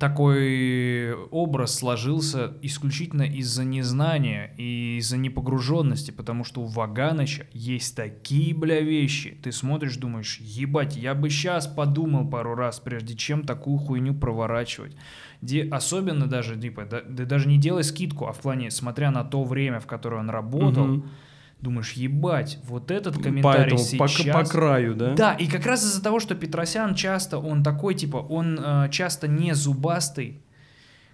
такой 0.00 1.12
образ 1.30 1.74
сложился 1.76 2.54
исключительно 2.62 3.22
из-за 3.22 3.64
незнания 3.64 4.54
и 4.56 4.96
из-за 4.96 5.18
непогруженности, 5.18 6.10
потому 6.10 6.42
что 6.42 6.62
у 6.62 6.64
Ваганыча 6.64 7.46
есть 7.52 7.94
такие, 7.94 8.54
бля, 8.54 8.80
вещи. 8.80 9.38
Ты 9.42 9.52
смотришь, 9.52 9.96
думаешь, 9.96 10.38
ебать, 10.40 10.96
я 10.96 11.14
бы 11.14 11.28
сейчас 11.28 11.66
подумал 11.66 12.26
пару 12.26 12.54
раз, 12.54 12.80
прежде 12.80 13.14
чем 13.14 13.44
такую 13.44 13.76
хуйню 13.76 14.14
проворачивать. 14.14 14.96
Где 15.42 15.68
особенно 15.68 16.26
даже, 16.26 16.58
типа, 16.58 16.86
да, 16.86 17.02
да 17.06 17.26
даже 17.26 17.46
не 17.46 17.58
делай 17.58 17.84
скидку, 17.84 18.26
а 18.26 18.32
в 18.32 18.40
плане, 18.40 18.70
смотря 18.70 19.10
на 19.10 19.22
то 19.22 19.44
время, 19.44 19.80
в 19.80 19.86
которое 19.86 20.16
он 20.16 20.30
работал, 20.30 20.86
Мгм. 20.86 21.10
Думаешь, 21.62 21.92
ебать, 21.92 22.58
вот 22.64 22.90
этот 22.90 23.22
комментарий 23.22 23.76
Поэтому 23.76 23.98
по, 23.98 24.08
сейчас... 24.08 24.34
по 24.34 24.44
краю, 24.44 24.94
да? 24.94 25.14
Да, 25.14 25.32
и 25.34 25.46
как 25.46 25.66
раз 25.66 25.84
из-за 25.84 26.02
того, 26.02 26.20
что 26.20 26.34
Петросян 26.34 26.94
часто, 26.94 27.38
он 27.38 27.62
такой, 27.62 27.94
типа, 27.94 28.16
он 28.16 28.58
э, 28.62 28.88
часто 28.90 29.28
не 29.28 29.54
зубастый, 29.54 30.42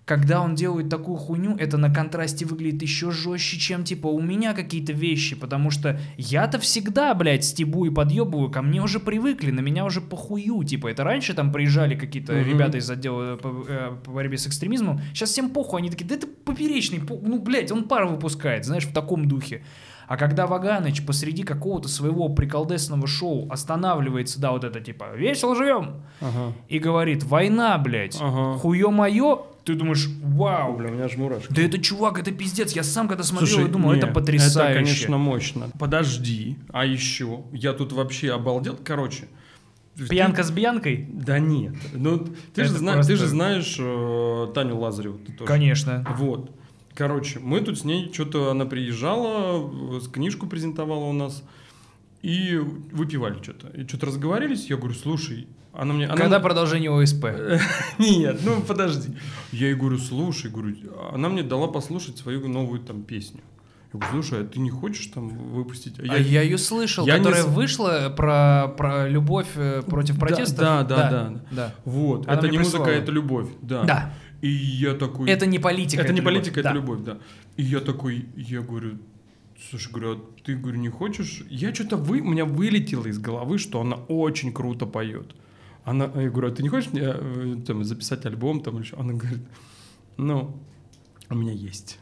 когда 0.04 0.40
он 0.40 0.54
делает 0.54 0.88
такую 0.88 1.16
хуйню, 1.16 1.56
это 1.56 1.78
на 1.78 1.92
контрасте 1.92 2.46
выглядит 2.46 2.80
еще 2.80 3.10
жестче, 3.10 3.58
чем, 3.58 3.82
типа, 3.82 4.06
у 4.06 4.20
меня 4.20 4.54
какие-то 4.54 4.92
вещи, 4.92 5.34
потому 5.34 5.72
что 5.72 5.98
я-то 6.16 6.60
всегда, 6.60 7.12
блядь, 7.14 7.44
стебу 7.44 7.86
и 7.86 7.90
подъебываю, 7.90 8.48
ко 8.48 8.62
мне 8.62 8.80
уже 8.80 9.00
привыкли, 9.00 9.50
на 9.50 9.60
меня 9.60 9.84
уже 9.84 10.00
похую, 10.00 10.62
типа, 10.62 10.86
это 10.86 11.02
раньше 11.02 11.34
там 11.34 11.50
приезжали 11.50 11.96
какие-то 11.96 12.34
Мгм. 12.34 12.48
ребята 12.48 12.78
из 12.78 12.88
отдела 12.88 13.34
по, 13.36 13.64
э, 13.68 13.96
по 14.04 14.12
борьбе 14.12 14.38
с 14.38 14.46
экстремизмом, 14.46 15.00
сейчас 15.12 15.30
всем 15.30 15.50
похуй, 15.50 15.80
они 15.80 15.90
такие, 15.90 16.06
да 16.06 16.14
это 16.14 16.28
поперечный, 16.44 17.00
по- 17.00 17.18
ну, 17.20 17.40
блядь, 17.40 17.72
он 17.72 17.88
пар 17.88 18.06
выпускает, 18.06 18.64
знаешь, 18.64 18.86
в 18.86 18.92
таком 18.92 19.26
духе. 19.26 19.64
А 20.08 20.16
когда 20.16 20.46
Ваганыч 20.46 21.04
посреди 21.04 21.42
какого-то 21.42 21.88
своего 21.88 22.28
приколдесного 22.28 23.06
шоу 23.06 23.50
останавливается, 23.50 24.40
да, 24.40 24.52
вот 24.52 24.64
это 24.64 24.80
типа 24.80 25.14
«Весело 25.16 25.56
живем!» 25.56 26.02
Ага. 26.20 26.52
и 26.68 26.78
говорит 26.78 27.24
«Война, 27.24 27.76
блядь! 27.78 28.16
Ага. 28.20 28.58
Хуё 28.58 28.90
моё!» 28.90 29.46
Ты 29.64 29.74
думаешь 29.74 30.06
«Вау, 30.22 30.76
Бля, 30.76 30.90
у 30.90 30.92
меня 30.92 31.06
аж 31.06 31.16
мурашки. 31.16 31.52
да 31.52 31.60
это 31.60 31.78
чувак, 31.78 32.20
это 32.20 32.30
пиздец!» 32.30 32.72
Я 32.72 32.84
сам 32.84 33.08
когда 33.08 33.24
смотрел, 33.24 33.48
Слушай, 33.48 33.66
я 33.66 33.72
думал, 33.72 33.92
не, 33.92 33.98
это 33.98 34.06
потрясающе. 34.06 34.60
Это, 34.60 34.74
конечно, 34.84 35.18
мощно. 35.18 35.70
Подожди, 35.78 36.56
а 36.72 36.84
еще, 36.84 37.40
я 37.52 37.72
тут 37.72 37.92
вообще 37.92 38.32
обалдел. 38.32 38.78
Короче. 38.84 39.24
ты- 39.96 40.06
Пьянка 40.06 40.44
с 40.44 40.50
бьянкой? 40.52 41.08
Да 41.10 41.40
нет. 41.40 41.74
Ну, 41.94 42.26
ты, 42.54 42.64
же, 42.64 42.74
зна- 42.74 42.92
ты 42.92 42.96
просто- 42.98 43.16
же 43.16 43.26
знаешь 43.26 43.76
э, 43.80 44.46
Таню 44.54 44.76
Лазареву. 44.78 45.18
ты 45.18 45.32
тоже. 45.32 45.48
Конечно. 45.50 46.04
Вот. 46.16 46.52
Короче, 46.96 47.38
мы 47.40 47.60
тут 47.60 47.78
с 47.78 47.84
ней 47.84 48.10
что-то, 48.12 48.50
она 48.50 48.64
приезжала, 48.64 49.70
э, 49.96 50.00
книжку 50.12 50.46
презентовала 50.46 51.04
у 51.04 51.12
нас, 51.12 51.42
и 52.22 52.56
выпивали 52.56 53.40
что-то. 53.42 53.68
И 53.68 53.86
что-то 53.86 54.06
разговорились, 54.06 54.68
я 54.70 54.76
говорю, 54.76 54.94
слушай, 54.94 55.46
она 55.74 55.92
мне... 55.92 56.06
Она 56.06 56.16
Когда 56.16 56.40
продолжение 56.40 56.90
ОСП? 56.90 57.26
Нет, 57.98 58.40
ну 58.44 58.62
подожди. 58.62 59.10
Я 59.52 59.66
ей 59.68 59.74
говорю, 59.76 59.98
слушай, 59.98 60.50
говорю, 60.50 60.74
она 61.12 61.28
мне 61.28 61.42
дала 61.42 61.68
послушать 61.68 62.16
свою 62.16 62.48
новую 62.48 62.80
там 62.80 63.02
песню. 63.02 63.40
Я 63.92 64.00
говорю, 64.00 64.22
слушай, 64.22 64.42
а 64.42 64.46
ты 64.46 64.58
не 64.58 64.70
хочешь 64.70 65.06
там 65.06 65.28
выпустить? 65.28 66.00
А 66.00 66.16
я 66.18 66.42
ее 66.42 66.58
слышал, 66.58 67.06
я 67.06 67.18
не 67.18 67.24
которая 67.24 67.44
с- 67.44 67.46
вышла 67.46 68.12
про, 68.16 68.68
про 68.76 69.08
любовь 69.08 69.46
э, 69.54 69.82
против 69.86 70.14
Да, 70.14 70.20
протестов. 70.20 70.58
да, 70.58 70.82
да, 70.82 71.10
да. 71.10 71.40
да. 71.52 71.74
Вот, 71.84 72.26
Она 72.26 72.38
это 72.38 72.48
не 72.48 72.58
музыка, 72.58 72.82
прислала. 72.84 72.98
это 73.02 73.12
любовь, 73.12 73.48
да. 73.62 73.84
Да. 73.84 74.14
И 74.46 74.48
я 74.48 74.94
такой... 74.94 75.28
Это 75.30 75.46
не 75.46 75.58
политика. 75.58 76.02
это 76.02 76.12
не 76.12 76.20
любовь. 76.20 76.34
политика, 76.34 76.62
Да. 76.62 76.70
это 76.70 76.78
любовь, 76.78 77.00
да. 77.00 77.18
И 77.56 77.62
я 77.62 77.80
такой, 77.80 78.26
я 78.36 78.60
говорю, 78.60 78.98
слушай, 79.70 79.90
говорю, 79.92 80.12
а 80.12 80.20
ты, 80.44 80.56
говорю, 80.56 80.78
не 80.78 80.88
хочешь? 80.88 81.44
Я 81.50 81.74
что-то, 81.74 81.96
вы, 81.96 82.20
у 82.20 82.30
меня 82.30 82.44
вылетело 82.44 83.06
из 83.06 83.18
головы, 83.18 83.58
что 83.58 83.80
она 83.80 83.96
очень 84.08 84.52
круто 84.52 84.86
поет. 84.86 85.34
Она, 85.84 86.04
я 86.14 86.30
говорю, 86.30 86.48
а 86.48 86.50
ты 86.50 86.62
не 86.62 86.68
хочешь 86.68 86.92
мне 86.92 87.02
э, 87.04 87.56
там, 87.66 87.84
записать 87.84 88.26
альбом 88.26 88.60
там 88.60 88.76
или 88.76 88.84
что? 88.84 89.00
Она 89.00 89.14
говорит, 89.14 89.42
ну, 90.16 90.60
у 91.30 91.34
меня 91.34 91.52
есть. 91.52 91.98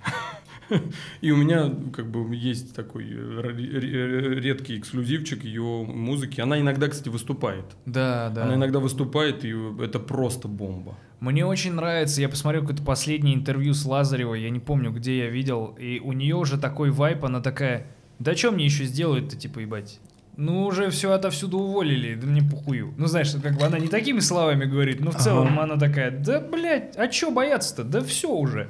И 1.21 1.31
у 1.31 1.37
меня 1.37 1.71
как 1.93 2.11
бы 2.11 2.35
есть 2.35 2.75
такой 2.75 3.05
э, 3.11 4.41
редкий 4.41 4.79
эксклюзивчик 4.79 5.45
ее 5.45 5.85
музыки. 5.85 6.41
Она 6.41 6.61
иногда, 6.61 6.89
кстати, 6.89 7.09
выступает. 7.09 7.65
Да, 7.87 8.31
да. 8.35 8.45
Она 8.45 8.55
иногда 8.55 8.81
выступает, 8.81 9.45
и 9.45 9.55
это 9.81 9.99
просто 9.99 10.49
бомба. 10.49 10.97
Мне 11.25 11.47
очень 11.47 11.73
нравится, 11.73 12.21
я 12.21 12.29
посмотрел 12.29 12.61
какое-то 12.61 12.83
последнее 12.83 13.35
интервью 13.35 13.73
с 13.73 13.87
Лазаревой, 13.87 14.43
я 14.43 14.51
не 14.51 14.61
помню, 14.61 14.91
где 14.93 15.21
я 15.21 15.31
видел, 15.31 15.75
и 15.79 15.99
у 15.99 16.13
нее 16.13 16.37
уже 16.37 16.59
такой 16.59 16.91
вайп, 16.91 17.25
она 17.25 17.41
такая, 17.41 17.87
да 18.19 18.37
что 18.37 18.51
мне 18.51 18.67
еще 18.67 18.85
сделают-то, 18.85 19.35
типа, 19.35 19.61
ебать? 19.61 20.01
Ну, 20.37 20.67
уже 20.67 20.91
все 20.91 21.13
отовсюду 21.13 21.59
уволили, 21.59 22.15
да 22.15 22.27
мне 22.27 22.43
похую. 22.43 22.93
Ну, 22.99 23.07
знаешь, 23.07 23.35
как 23.43 23.57
бы 23.57 23.65
она 23.65 23.79
не 23.79 23.89
такими 23.89 24.19
словами 24.19 24.67
говорит, 24.67 25.01
но 25.01 25.13
в 25.13 25.17
целом 25.17 25.59
она 25.59 25.79
такая, 25.79 26.11
да, 26.11 26.41
блядь, 26.41 26.95
а 26.97 27.09
чё 27.09 27.31
бояться-то? 27.31 27.85
Да 27.85 28.03
все 28.03 28.31
уже. 28.31 28.69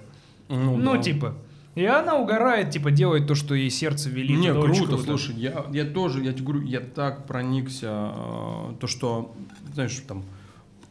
Ну, 0.49 0.95
да. 0.95 1.03
типа. 1.03 1.37
И 1.75 1.85
она 1.85 2.17
угорает, 2.19 2.71
типа, 2.71 2.93
делает 2.93 3.27
то, 3.27 3.35
что 3.35 3.57
ей 3.57 3.69
сердце 3.69 4.11
велит. 4.11 4.39
Не, 4.39 4.53
очень 4.53 4.87
круто, 4.87 5.03
слушай, 5.03 5.35
я, 5.35 5.65
я 5.73 5.85
тоже, 5.85 6.23
я 6.23 6.33
тебе 6.33 6.45
говорю, 6.45 6.63
я 6.63 6.79
так 6.79 7.27
проникся, 7.27 8.13
э, 8.15 8.75
то, 8.79 8.87
что, 8.87 9.35
знаешь, 9.73 10.01
там, 10.07 10.23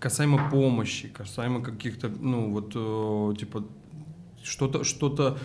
касаемо 0.03 0.49
помощи, 0.51 1.07
касаемо 1.07 1.61
каких-то, 1.63 2.09
ну, 2.09 2.51
вот, 2.51 2.73
э, 2.75 3.39
типа, 3.39 3.63
что-то, 4.43 4.83
что-то, 4.83 5.37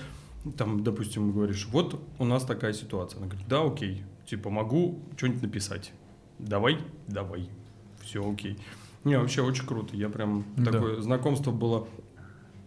там, 0.56 0.82
допустим, 0.82 1.30
говоришь, 1.32 1.68
вот 1.70 2.00
у 2.18 2.24
нас 2.24 2.44
такая 2.44 2.72
ситуация. 2.72 3.18
Она 3.18 3.28
говорит, 3.28 3.46
да, 3.48 3.62
окей, 3.62 4.02
типа, 4.26 4.50
могу 4.50 4.98
что-нибудь 5.16 5.42
написать. 5.42 5.92
Давай, 6.40 6.78
давай, 7.06 7.48
все 8.02 8.28
окей. 8.28 8.58
Не, 9.04 9.16
вообще 9.18 9.42
очень 9.42 9.64
круто, 9.64 9.96
я 9.96 10.08
прям, 10.08 10.44
Да. 10.56 10.72
такое 10.72 11.00
знакомство 11.00 11.52
было, 11.52 11.86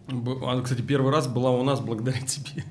она, 0.08 0.62
кстати, 0.62 0.80
первый 0.80 1.12
раз 1.12 1.28
была 1.28 1.50
у 1.50 1.62
нас 1.62 1.80
благодаря 1.80 2.20
тебе. 2.26 2.64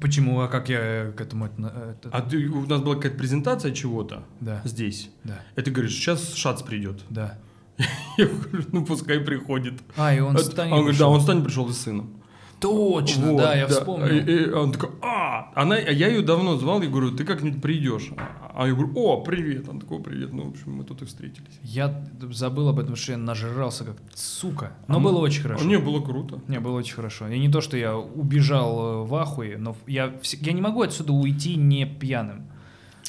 Почему? 0.00 0.40
А 0.40 0.48
как 0.48 0.68
я 0.68 1.12
к 1.16 1.20
этому... 1.20 1.46
это- 1.46 2.08
А 2.12 2.20
ты, 2.20 2.48
у 2.48 2.66
нас 2.66 2.80
была 2.82 2.94
какая-то 2.96 3.16
презентация 3.18 3.72
чего-то 3.72 4.22
Да, 4.40 4.60
здесь. 4.64 5.10
да, 5.24 5.40
ты 5.56 5.70
говоришь, 5.72 5.94
сейчас 5.94 6.34
Шац 6.34 6.62
придет. 6.62 7.02
да. 7.10 7.36
Я 8.18 8.26
говорю, 8.26 8.64
ну 8.72 8.84
пускай 8.84 9.18
приходит. 9.20 9.74
А, 9.96 10.14
и 10.14 10.20
он 10.20 10.36
А- 10.36 10.40
а 10.40 10.74
он 10.74 10.80
говорит, 10.80 10.98
да, 10.98 11.08
он 11.08 11.20
станет 11.20 11.44
пришел 11.44 11.68
и 11.68 11.72
с 11.72 11.78
сыном. 11.78 12.20
Точно, 12.60 13.32
Вот, 13.32 13.42
да, 13.42 13.54
я 13.54 13.66
вспомнил. 13.66 14.06
И, 14.06 14.18
и 14.20 14.50
он 14.50 14.72
такой, 14.72 14.88
а, 15.02 15.52
она, 15.54 15.74
а 15.74 15.90
я 15.90 16.08
ее 16.08 16.22
давно 16.22 16.56
звал, 16.56 16.80
я 16.80 16.88
говорю, 16.88 17.10
ты 17.10 17.24
как-нибудь 17.24 17.60
придешь. 17.60 18.10
А 18.54 18.66
я 18.66 18.72
говорю, 18.72 18.92
о, 18.94 19.20
привет. 19.22 19.68
Он 19.68 19.80
такой, 19.80 20.00
привет. 20.00 20.32
Ну, 20.32 20.44
в 20.44 20.48
общем, 20.50 20.72
мы 20.76 20.84
тут 20.84 21.02
и 21.02 21.04
встретились. 21.04 21.58
Я 21.62 22.06
забыл 22.32 22.68
об 22.68 22.78
этом, 22.78 22.96
что 22.96 23.12
я 23.12 23.18
нажрался 23.18 23.84
как 23.84 23.96
сука. 24.14 24.72
Но 24.88 24.96
А 24.96 25.00
было 25.00 25.18
мы- 25.18 25.24
очень 25.24 25.42
хорошо. 25.42 25.64
Не, 25.64 25.78
было 25.78 26.00
круто. 26.00 26.40
Не, 26.48 26.58
было 26.60 26.78
очень 26.78 26.94
хорошо. 26.94 27.28
И 27.28 27.38
не 27.38 27.50
то, 27.50 27.60
что 27.60 27.76
я 27.76 27.98
убежал 27.98 29.02
э, 29.02 29.06
в 29.06 29.14
ахуе, 29.16 29.58
но 29.58 29.76
я, 29.86 30.14
я 30.40 30.52
не 30.52 30.62
могу 30.62 30.80
отсюда 30.82 31.12
уйти 31.12 31.56
не 31.56 31.84
пьяным. 31.84 32.46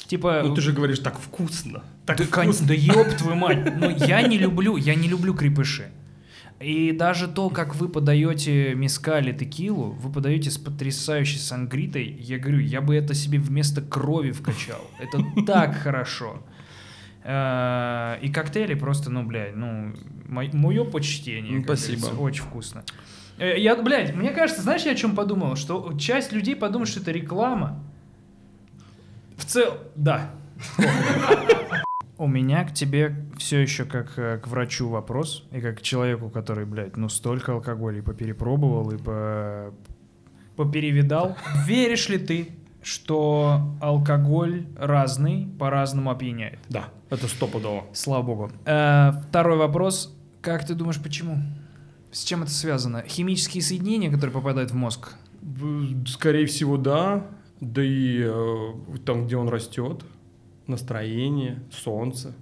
Типа... 0.08 0.42
Ну, 0.44 0.54
ты 0.54 0.60
же 0.60 0.72
говоришь, 0.72 0.98
так 1.00 1.18
вкусно. 1.18 1.82
Так 2.04 2.18
да, 2.18 2.24
кон- 2.26 2.44
вкусно. 2.44 2.68
да 2.68 2.74
ёб 2.74 3.08
твою 3.16 3.36
мать. 3.36 3.76
Но 3.78 3.90
я 3.90 4.22
не 4.22 4.38
люблю, 4.38 4.76
я 4.76 4.94
не 4.94 5.08
люблю 5.08 5.34
крепыши. 5.34 5.88
И 6.60 6.92
даже 6.92 7.28
то, 7.28 7.50
как 7.50 7.74
вы 7.74 7.88
подаете 7.88 8.74
мискали 8.74 9.32
текилу, 9.32 9.90
вы 9.90 10.10
подаете 10.10 10.50
с 10.50 10.56
потрясающей 10.56 11.38
сангритой, 11.38 12.04
я 12.18 12.38
говорю, 12.38 12.60
я 12.60 12.80
бы 12.80 12.94
это 12.96 13.12
себе 13.14 13.38
вместо 13.38 13.82
крови 13.82 14.30
вкачал. 14.30 14.80
Это 14.98 15.22
так 15.46 15.76
хорошо. 15.76 16.42
Э, 17.24 18.18
И 18.22 18.30
коктейли 18.30 18.74
просто, 18.74 19.10
ну, 19.10 19.24
блядь, 19.24 19.54
ну, 19.56 19.92
мое 20.28 20.84
почтение. 20.84 21.56
как 21.62 21.76
Спасибо. 21.78 22.06
Очень 22.20 22.44
вкусно. 22.44 22.84
Э, 23.38 23.58
Я, 23.58 23.76
блядь, 23.76 24.14
мне 24.14 24.30
кажется, 24.30 24.62
знаешь, 24.62 24.82
я 24.84 24.92
о 24.92 24.94
чем 24.94 25.14
подумал? 25.14 25.56
Что 25.56 25.92
часть 25.98 26.32
людей 26.32 26.56
подумает, 26.56 26.88
что 26.88 27.00
это 27.00 27.10
реклама. 27.10 27.82
В 29.36 29.44
целом, 29.44 29.78
да. 29.94 30.30
У 32.18 32.26
меня 32.26 32.64
к 32.64 32.72
тебе 32.72 33.14
все 33.36 33.60
еще 33.60 33.84
как 33.84 34.18
э, 34.18 34.38
к 34.38 34.48
врачу 34.48 34.88
вопрос, 34.88 35.44
и 35.52 35.60
как 35.60 35.78
к 35.78 35.82
человеку, 35.82 36.30
который, 36.30 36.64
блядь, 36.64 36.96
ну 36.96 37.10
столько 37.10 37.52
алкоголя 37.52 37.98
и 37.98 38.00
поперепробовал, 38.00 38.90
и 38.90 38.96
по... 38.96 39.74
поперевидал. 40.56 41.36
Веришь 41.66 42.08
ли 42.08 42.16
ты, 42.16 42.48
что 42.82 43.76
алкоголь 43.82 44.66
разный 44.78 45.46
по-разному 45.58 46.10
опьяняет? 46.10 46.58
Да, 46.70 46.88
это 47.10 47.28
стопудово. 47.28 47.84
Слава 47.92 48.22
богу. 48.22 48.50
Э, 48.64 49.12
второй 49.28 49.58
вопрос. 49.58 50.16
Как 50.40 50.66
ты 50.66 50.74
думаешь, 50.74 51.02
почему? 51.02 51.42
С 52.12 52.24
чем 52.24 52.42
это 52.44 52.50
связано? 52.50 53.02
Химические 53.06 53.62
соединения, 53.62 54.10
которые 54.10 54.32
попадают 54.32 54.70
в 54.70 54.74
мозг? 54.74 55.12
Скорее 56.06 56.46
всего, 56.46 56.78
да. 56.78 57.26
Да 57.60 57.82
и 57.82 58.20
э, 58.22 58.72
там, 59.04 59.26
где 59.26 59.36
он 59.36 59.48
растет, 59.48 60.04
настроение, 60.66 61.62
солнце, 61.70 62.34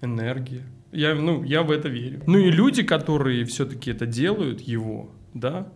энергия. 0.00 0.62
Я, 0.92 1.14
ну, 1.14 1.42
я 1.44 1.62
в 1.62 1.70
это 1.70 1.88
верю. 1.88 2.22
Ну 2.26 2.38
и 2.38 2.50
люди, 2.50 2.82
которые 2.82 3.44
все-таки 3.44 3.90
это 3.90 4.06
делают, 4.06 4.60
его, 4.60 5.10
да, 5.34 5.68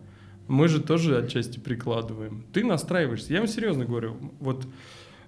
мы 0.47 0.67
же 0.67 0.81
тоже 0.81 1.17
отчасти 1.17 1.59
прикладываем. 1.59 2.45
Ты 2.51 2.63
настраиваешься. 2.63 3.33
Я 3.33 3.39
вам 3.39 3.47
серьезно 3.47 3.85
говорю. 3.85 4.17
Вот 4.39 4.65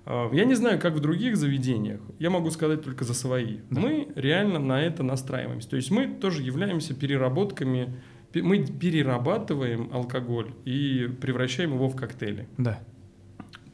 э, 0.05 0.29
я 0.33 0.43
не 0.45 0.55
знаю, 0.55 0.79
как 0.79 0.93
в 0.95 0.99
других 0.99 1.37
заведениях. 1.37 2.01
Я 2.19 2.29
могу 2.29 2.49
сказать 2.51 2.83
только 2.83 3.03
за 3.05 3.13
свои. 3.13 3.57
Да. 3.69 3.79
Мы 3.81 4.07
реально 4.15 4.59
на 4.59 4.81
это 4.81 5.03
настраиваемся. 5.03 5.69
То 5.69 5.75
есть 5.77 5.89
мы 5.91 6.07
тоже 6.07 6.41
являемся 6.43 6.93
переработками. 6.93 7.95
пе- 8.33 8.41
Мы 8.43 8.65
перерабатываем 8.65 9.89
алкоголь 9.93 10.51
и 10.65 11.09
превращаем 11.21 11.73
его 11.73 11.87
в 11.87 11.95
коктейли. 11.95 12.47
Да. 12.57 12.79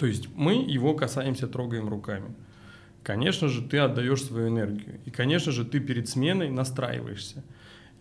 То 0.02 0.08
есть 0.08 0.30
мы 0.36 0.56
его 0.56 0.96
касаемся, 0.96 1.48
трогаем 1.48 1.88
руками. 1.88 2.34
Конечно 3.04 3.50
же, 3.50 3.62
ты 3.62 3.78
отдаешь 3.78 4.24
свою 4.24 4.48
энергию. 4.50 5.00
И, 5.06 5.12
конечно 5.12 5.52
же, 5.52 5.64
ты 5.64 5.80
перед 5.80 6.10
сменой 6.10 6.50
настраиваешься. 6.50 7.44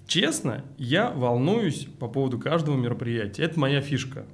Честно, 0.06 0.64
я 0.78 1.10
волнуюсь 1.10 1.86
по 1.98 2.08
поводу 2.08 2.38
каждого 2.38 2.74
мероприятия. 2.74 3.42
Это 3.42 3.60
моя 3.60 3.82
фишка. 3.82 4.24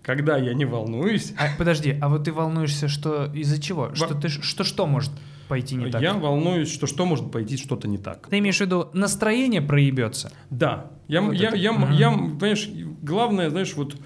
Когда 0.00 0.38
я 0.38 0.54
не 0.54 0.64
волнуюсь, 0.64 1.34
А, 1.36 1.48
подожди, 1.58 1.98
а 2.00 2.08
вот 2.08 2.24
ты 2.24 2.32
волнуешься, 2.32 2.88
что 2.88 3.26
из-за 3.26 3.60
чего? 3.60 3.94
Что 3.94 4.14
ты 4.14 4.30
что 4.30 4.64
что 4.64 4.86
может 4.86 5.12
пойти 5.48 5.74
не 5.74 5.90
так? 5.90 6.00
я 6.00 6.14
волнуюсь, 6.14 6.72
что 6.72 6.86
что 6.86 7.04
может 7.04 7.30
пойти 7.30 7.58
что-то 7.58 7.88
не 7.88 7.98
так. 7.98 8.26
Ты 8.30 8.38
имеешь 8.38 8.56
в 8.56 8.60
виду 8.62 8.88
настроение 8.94 9.60
проебется? 9.60 10.32
Да. 10.48 10.92
Я, 11.08 11.20
Вот 11.20 11.34
я, 11.34 11.48
это. 11.48 11.56
я, 11.58 11.72
я, 11.72 12.10
понимаешь, 12.10 12.70
главное, 13.02 13.50
знаешь, 13.50 13.74
вот, 13.74 13.96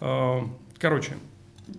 э, 0.00 0.40
короче, 0.78 1.12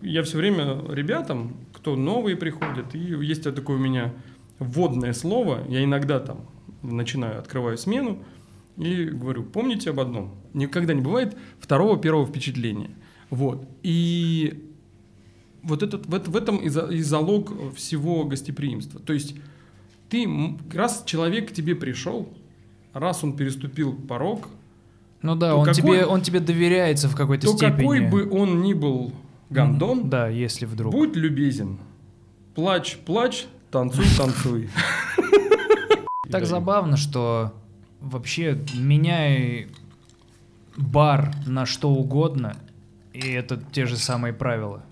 я 0.02 0.24
все 0.24 0.38
время 0.38 0.82
ребятам, 0.90 1.56
кто 1.74 1.96
новые 1.96 2.36
приходят, 2.36 2.94
и 2.96 3.00
есть 3.00 3.44
такое 3.44 3.78
у 3.78 3.80
меня 3.80 4.14
вводное 4.60 5.14
слово, 5.14 5.60
я 5.70 5.84
иногда 5.84 6.20
там 6.20 6.46
начинаю, 6.84 7.40
открываю 7.40 7.78
смену 7.78 8.20
и 8.78 9.06
говорю, 9.06 9.44
помните 9.44 9.90
об 9.90 10.00
одном, 10.00 10.36
никогда 10.54 10.94
не 10.94 11.02
бывает 11.02 11.38
второго, 11.60 11.98
первого 11.98 12.26
впечатления. 12.26 12.92
Вот. 13.30 13.68
И 13.84 14.66
вот 15.64 15.84
этот, 15.84 16.06
в, 16.06 16.30
в 16.32 16.36
этом 16.36 16.58
и, 16.58 16.70
за- 16.70 16.88
и 16.88 17.02
залог 17.02 17.52
всего 17.76 18.24
гостеприимства. 18.24 19.00
То 19.00 19.14
есть 19.14 19.36
ты, 20.10 20.28
раз 20.74 21.04
человек 21.06 21.50
к 21.50 21.52
тебе 21.54 21.76
пришел, 21.76 22.30
раз 22.94 23.24
он 23.24 23.36
переступил 23.36 23.94
порог, 23.94 24.48
Ну 25.22 25.36
да, 25.36 25.56
он, 25.56 25.66
какой- 25.66 25.76
тебе, 25.82 26.06
он 26.06 26.22
тебе 26.22 26.40
доверяется 26.40 27.08
в 27.10 27.16
какой-то 27.16 27.48
то 27.48 27.58
степени. 27.58 27.76
какой 27.76 28.00
бы 28.00 28.30
он 28.32 28.62
ни 28.62 28.74
был 28.74 29.12
гандон, 29.50 30.10
Да, 30.10 30.28
если 30.30 30.66
вдруг. 30.66 30.92
будь 30.92 31.16
любезен. 31.16 31.80
Плачь, 32.56 32.98
плачь, 33.06 33.48
танцуй, 33.72 34.06
танцуй. 34.18 34.70
Так 36.32 36.46
забавно, 36.46 36.96
что 36.96 37.54
вообще 38.02 38.56
меняй 38.76 39.68
бар 40.78 41.34
на 41.48 41.66
что 41.66 41.90
угодно, 41.90 42.56
и 43.14 43.28
это 43.32 43.60
те 43.72 43.88
же 43.88 43.98
самые 43.98 44.32
правила. 44.34 44.84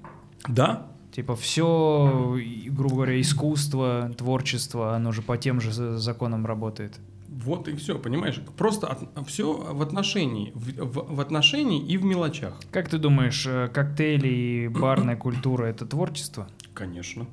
Да? 0.48 0.88
Типа 1.12 1.36
все, 1.36 2.38
грубо 2.70 2.96
говоря, 2.96 3.22
искусство, 3.22 4.12
творчество, 4.18 4.96
оно 4.96 5.12
же 5.12 5.22
по 5.22 5.38
тем 5.38 5.62
же 5.62 5.72
за- 5.72 5.98
законам 6.00 6.46
работает. 6.48 7.00
Вот 7.30 7.68
и 7.68 7.76
все, 7.76 7.99
понимаешь? 7.99 8.40
Просто 8.58 8.98
все 9.28 9.52
в 9.54 9.82
отношении, 9.82 10.52
в, 10.56 10.84
в- 10.86 11.16
в 11.16 11.20
отношении 11.22 11.82
и 11.86 11.98
в 11.98 12.04
мелочах. 12.06 12.60
Как 12.72 12.88
ты 12.90 12.98
думаешь, 12.98 13.45
э, 13.48 13.68
коктейли 13.68 14.28
и 14.28 14.68
барная 14.70 15.16
культура 15.18 15.66
это 15.66 15.86
творчество? 15.86 16.48
Конечно. 16.74 17.26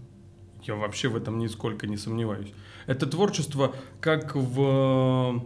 Я 0.63 0.75
вообще 0.75 1.09
в 1.09 1.17
этом 1.17 1.39
нисколько 1.39 1.87
не 1.87 1.97
сомневаюсь. 1.97 2.53
Это 2.87 3.07
творчество 3.07 3.75
как 4.01 4.35
в, 4.35 5.43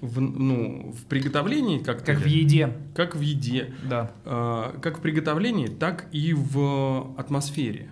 в, 0.00 0.20
ну, 0.20 0.92
в 0.92 1.04
приготовлении, 1.06 1.78
как, 1.78 2.04
Как 2.04 2.18
в 2.18 2.26
еде, 2.26 2.76
как 2.94 3.16
в 3.16 3.20
еде, 3.20 3.72
да. 3.88 4.12
э, 4.24 4.78
как 4.82 4.98
в 4.98 5.00
приготовлении, 5.00 5.68
так 5.68 6.06
и 6.12 6.34
в 6.34 7.14
атмосфере. 7.16 7.90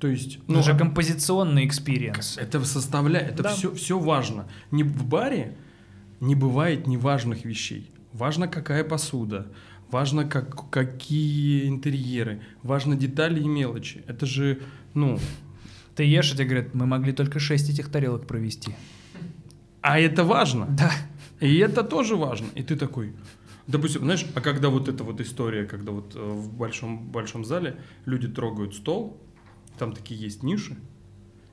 То 0.00 0.08
есть, 0.08 0.38
Ну, 0.48 0.56
ну, 0.56 0.62
же 0.62 0.72
а- 0.72 0.78
композиционный 0.78 1.66
experience. 1.66 2.38
это 2.38 2.64
составляет, 2.64 3.32
это 3.34 3.42
Да. 3.42 3.48
все, 3.54 3.74
все 3.74 3.98
важно. 3.98 4.48
Не 4.70 4.82
в 4.82 5.04
баре 5.04 5.56
не 6.20 6.34
бывает 6.34 6.86
неважных 6.86 7.44
вещей. 7.44 7.90
Важно, 8.12 8.48
какая 8.48 8.82
посуда, 8.82 9.46
важно 9.90 10.24
как, 10.24 10.70
какие 10.70 11.68
интерьеры, 11.68 12.40
важно 12.62 12.96
детали 12.96 13.40
и 13.40 13.46
мелочи. 13.48 14.02
Это 14.06 14.26
же, 14.26 14.60
ну, 14.94 15.18
Ты 15.96 16.04
ешь, 16.04 16.32
и 16.32 16.34
тебе 16.34 16.44
говорят, 16.46 16.74
мы 16.74 16.86
могли 16.86 17.12
только 17.12 17.38
шесть 17.38 17.68
этих 17.68 17.90
тарелок 17.90 18.26
провести. 18.26 18.74
а 19.82 19.98
это 19.98 20.24
важно. 20.24 20.66
Да. 20.70 20.90
И 21.40 21.56
это 21.58 21.82
тоже 21.82 22.16
важно. 22.16 22.46
И 22.54 22.62
ты 22.62 22.76
такой, 22.76 23.12
допустим, 23.66 24.02
знаешь, 24.02 24.24
а 24.34 24.40
когда 24.40 24.68
вот 24.68 24.88
эта 24.88 25.04
вот 25.04 25.20
история, 25.20 25.64
когда 25.64 25.92
вот 25.92 26.14
э, 26.14 26.18
в 26.18 26.52
большом, 26.54 27.08
большом 27.10 27.44
зале 27.44 27.76
люди 28.06 28.28
трогают 28.28 28.74
стол, 28.74 29.16
там 29.80 29.92
такие 29.92 30.20
есть 30.20 30.42
ниши, 30.42 30.76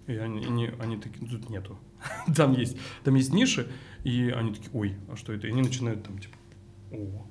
и 0.06 0.16
они, 0.16 0.46
они, 0.46 0.70
они 0.80 0.98
такие, 0.98 1.20
«Ну, 1.22 1.28
тут 1.30 1.50
нету. 1.50 1.80
Там 2.36 2.52
есть, 2.54 2.78
там 3.04 3.16
есть 3.16 3.34
ниши, 3.34 3.68
и 4.04 4.30
они 4.30 4.54
такие, 4.54 4.70
ой, 4.74 4.98
а 5.12 5.16
что 5.16 5.34
это? 5.34 5.48
И 5.48 5.52
они 5.52 5.62
начинают 5.64 6.04
там 6.04 6.20
типа, 6.20 6.36
о, 6.92 7.26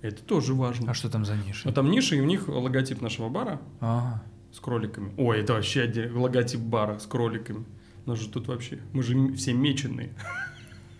это 0.00 0.22
тоже 0.22 0.54
важно. 0.54 0.90
А 0.92 0.94
что 0.94 1.10
там 1.10 1.24
за 1.24 1.34
ниша? 1.36 1.68
А 1.68 1.72
там 1.72 1.90
ниши, 1.90 2.16
и 2.16 2.20
у 2.20 2.24
них 2.24 2.48
логотип 2.48 3.00
нашего 3.00 3.28
бара 3.28 3.60
А, 3.80 4.22
с 4.52 4.60
кроликами. 4.60 5.12
Ой, 5.16 5.40
это 5.40 5.54
вообще 5.54 5.82
отдельный 5.82 6.16
логотип 6.20 6.60
бара 6.60 6.98
с 6.98 7.06
кроликами. 7.06 7.64
У 8.06 8.10
нас 8.10 8.20
же 8.20 8.28
тут 8.28 8.46
вообще, 8.46 8.78
мы 8.92 9.02
же 9.02 9.32
все 9.34 9.54
меченые, 9.54 10.14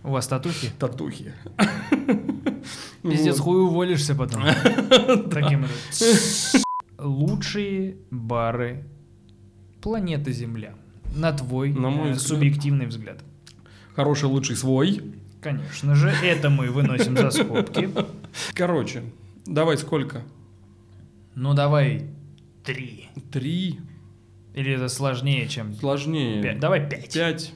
у 0.02 0.10
вас 0.10 0.26
татухи? 0.26 0.70
татухи. 0.78 1.32
Пиздец, 3.02 3.38
Вот. 3.38 3.44
хуй 3.44 3.62
уволишься 3.62 4.14
потом. 4.14 4.42
Таким. 5.30 5.66
Лучшие 6.98 7.96
бары 8.10 8.84
планеты 9.82 10.32
Земля. 10.32 10.74
На 11.14 11.32
твой 11.32 11.72
На 11.72 11.90
мой 11.90 12.10
э, 12.10 12.12
взгляд. 12.12 12.28
субъективный 12.28 12.86
взгляд. 12.86 13.20
Хороший, 13.94 14.24
лучший 14.24 14.56
свой. 14.56 15.02
Конечно 15.42 15.94
же, 15.94 16.09
это 16.09 16.48
мы 16.48 16.68
выносим 16.70 17.16
за 17.16 17.30
скобки. 17.30 17.90
Короче, 18.54 19.02
давай 19.44 19.76
сколько? 19.76 20.22
Ну 21.34 21.52
давай 21.52 22.06
три. 22.64 23.09
Три. 23.30 23.78
Или 24.54 24.72
это 24.72 24.88
сложнее, 24.88 25.48
чем 25.48 25.74
Сложнее. 25.74 26.42
пять? 26.42 26.60
Давай 26.60 26.88
пять. 26.88 27.12
Пять. 27.12 27.52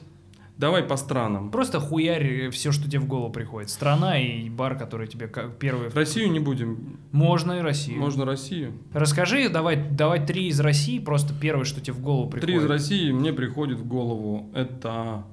Давай 0.57 0.81
по 0.81 0.97
странам. 0.97 1.51
Просто 1.51 1.79
хуярь 1.79 2.49
все, 2.49 2.71
что 2.71 2.85
тебе 2.89 2.99
в 2.99 3.07
голову 3.07 3.31
приходит. 3.31 3.69
Страна 3.69 4.19
и 4.19 4.49
бар, 4.49 4.75
который 4.77 5.07
тебе 5.07 5.27
как 5.27 5.59
первый... 5.59 5.89
Россию 5.89 6.31
не 6.31 6.39
будем. 6.39 6.99
Можно 7.11 7.59
и 7.59 7.61
Россию. 7.61 7.99
Можно 7.99 8.25
Россию. 8.25 8.73
Расскажи, 8.91 9.49
давай, 9.49 9.75
давай 9.75 10.25
три 10.25 10.47
из 10.47 10.59
России, 10.59 10.97
просто 10.97 11.33
первое, 11.39 11.63
что 11.65 11.79
тебе 11.79 11.93
в 11.93 12.01
голову 12.01 12.29
приходит. 12.29 12.55
Три 12.55 12.65
из 12.65 12.69
России 12.69 13.11
мне 13.11 13.33
приходит 13.33 13.77
в 13.77 13.87
голову. 13.87 14.49
Это... 14.55 15.25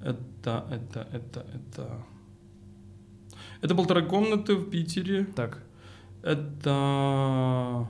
Это, 0.00 0.66
это, 0.70 1.08
это, 1.12 1.46
это... 1.54 2.04
Это 3.60 3.74
полторы 3.74 4.04
комнаты 4.04 4.54
в 4.54 4.70
Питере. 4.70 5.24
Так, 5.24 5.62
Это... 6.22 7.88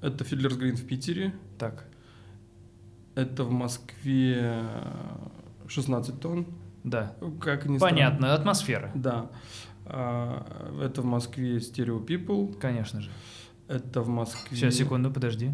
Это 0.00 0.24
Фидлерс 0.24 0.56
Грин 0.56 0.76
в 0.76 0.86
Питере. 0.86 1.32
так. 1.58 1.86
Это 3.14 3.44
в 3.44 3.50
Москве 3.50 4.62
16 5.68 6.20
тонн. 6.20 6.46
Да. 6.84 7.14
Как 7.40 7.66
ни 7.66 7.76
странно. 7.76 7.94
Понятно, 7.94 8.34
атмосфера. 8.34 8.90
Да. 8.94 9.30
А, 9.84 10.80
Это 10.82 11.02
в 11.02 11.04
Москве 11.04 11.58
Stereo 11.58 12.04
People. 12.04 12.56
Конечно 12.58 13.00
же. 13.00 13.10
Это 13.68 14.02
в 14.02 14.08
Москве... 14.08 14.56
Сейчас, 14.56 14.74
секунду, 14.74 15.10
подожди. 15.10 15.50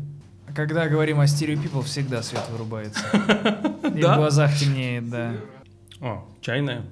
Когда 0.54 0.88
говорим 0.88 1.20
о 1.20 1.24
Stereo 1.24 1.56
People, 1.62 1.82
всегда 1.82 2.22
свет 2.22 2.42
вырубается. 2.50 3.00
И 3.94 4.02
в 4.02 4.16
глазах 4.16 4.54
темнеет, 4.56 5.08
да. 5.08 5.34
О, 6.00 6.26
чайная. 6.40 6.84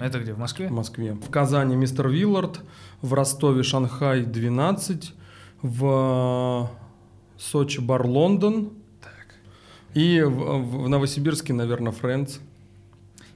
Это 0.00 0.20
где, 0.20 0.32
в 0.32 0.36
в 0.36 0.38
Москве? 0.38 0.68
Москве. 0.68 1.14
В 1.14 1.30
Казани 1.30 1.74
мистер 1.76 2.08
Виллард. 2.08 2.60
В 3.02 3.14
Ростове 3.14 3.62
Шанхай 3.62 4.24
12. 4.24 5.14
В 5.62 6.70
Сочи 7.38 7.80
бар 7.80 8.06
Лондон. 8.06 8.72
И 9.98 10.22
в, 10.22 10.84
в 10.84 10.88
Новосибирске, 10.88 11.52
наверное, 11.52 11.90
Френдс. 11.90 12.38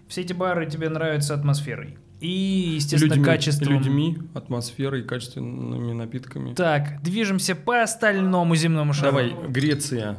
Все 0.06 0.20
эти 0.20 0.32
бары 0.32 0.70
тебе 0.70 0.88
нравятся 0.88 1.34
атмосферой. 1.34 1.98
И, 2.20 2.74
естественно, 2.76 3.24
качеством. 3.24 3.72
людьми, 3.72 4.18
атмосферой 4.32 5.00
и 5.00 5.02
качественными 5.02 5.92
напитками. 5.92 6.54
Так, 6.54 7.02
движемся 7.02 7.56
по 7.56 7.82
остальному 7.82 8.54
земному 8.54 8.92
шару. 8.92 9.10
Давай, 9.10 9.34
Греция. 9.48 10.18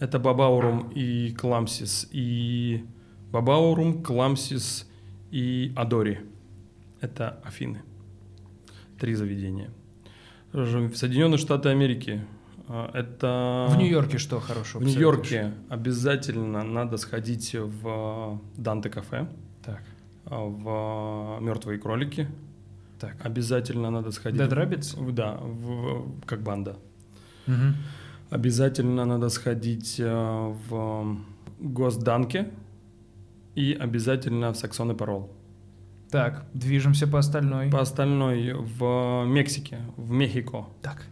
Это 0.00 0.18
Бабаурум 0.18 0.90
и 0.96 1.30
Кламсис. 1.30 2.08
И 2.10 2.84
Бабаурум, 3.30 4.02
Кламсис 4.02 4.88
и 5.30 5.72
Адори. 5.76 6.22
Это 7.00 7.38
Афины. 7.44 7.82
Три 8.98 9.14
заведения. 9.14 9.70
Соединенные 10.52 11.38
Штаты 11.38 11.68
Америки. 11.68 12.24
А, 12.68 12.90
Это... 12.94 13.68
В 13.70 13.76
Нью-Йорке 13.78 14.18
что 14.18 14.40
хорошего? 14.40 14.82
В? 14.82 14.86
Нью-Йорке 14.86 15.52
обязательно 15.68 16.62
надо 16.64 16.96
сходить 16.96 17.54
в 17.54 18.40
Данте 18.56 18.88
кафе, 18.90 19.26
Так, 19.64 19.82
а, 20.26 20.36
в 20.40 21.40
Мертвые 21.42 21.78
кролики. 21.78 22.28
так. 23.00 23.16
Обязательно 23.26 23.90
надо 23.90 24.10
сходить. 24.12 24.40
Dead 24.40 24.50
Rabbits? 24.50 24.96
в- 24.96 25.12
Да, 25.12 25.36
в- 25.42 26.20
как 26.26 26.40
банда. 26.42 26.76
Мгм. 27.46 27.74
Обязательно 28.30 29.04
надо 29.04 29.28
сходить 29.28 29.96
э, 30.00 30.54
в 30.68 31.16
Госданке 31.60 32.46
и 33.54 33.72
обязательно 33.78 34.52
в 34.52 34.56
Саксон 34.56 34.90
и 34.90 34.94
Парол. 34.94 35.30
Так, 36.10 36.44
движемся 36.54 37.06
по 37.06 37.18
остальной. 37.18 37.70
По 37.70 37.80
остальной 37.80 38.52
в 38.54 39.24
Мексике, 39.26 39.78
в 39.96 40.10
Мехико. 40.10 40.64
Так. 40.82 41.04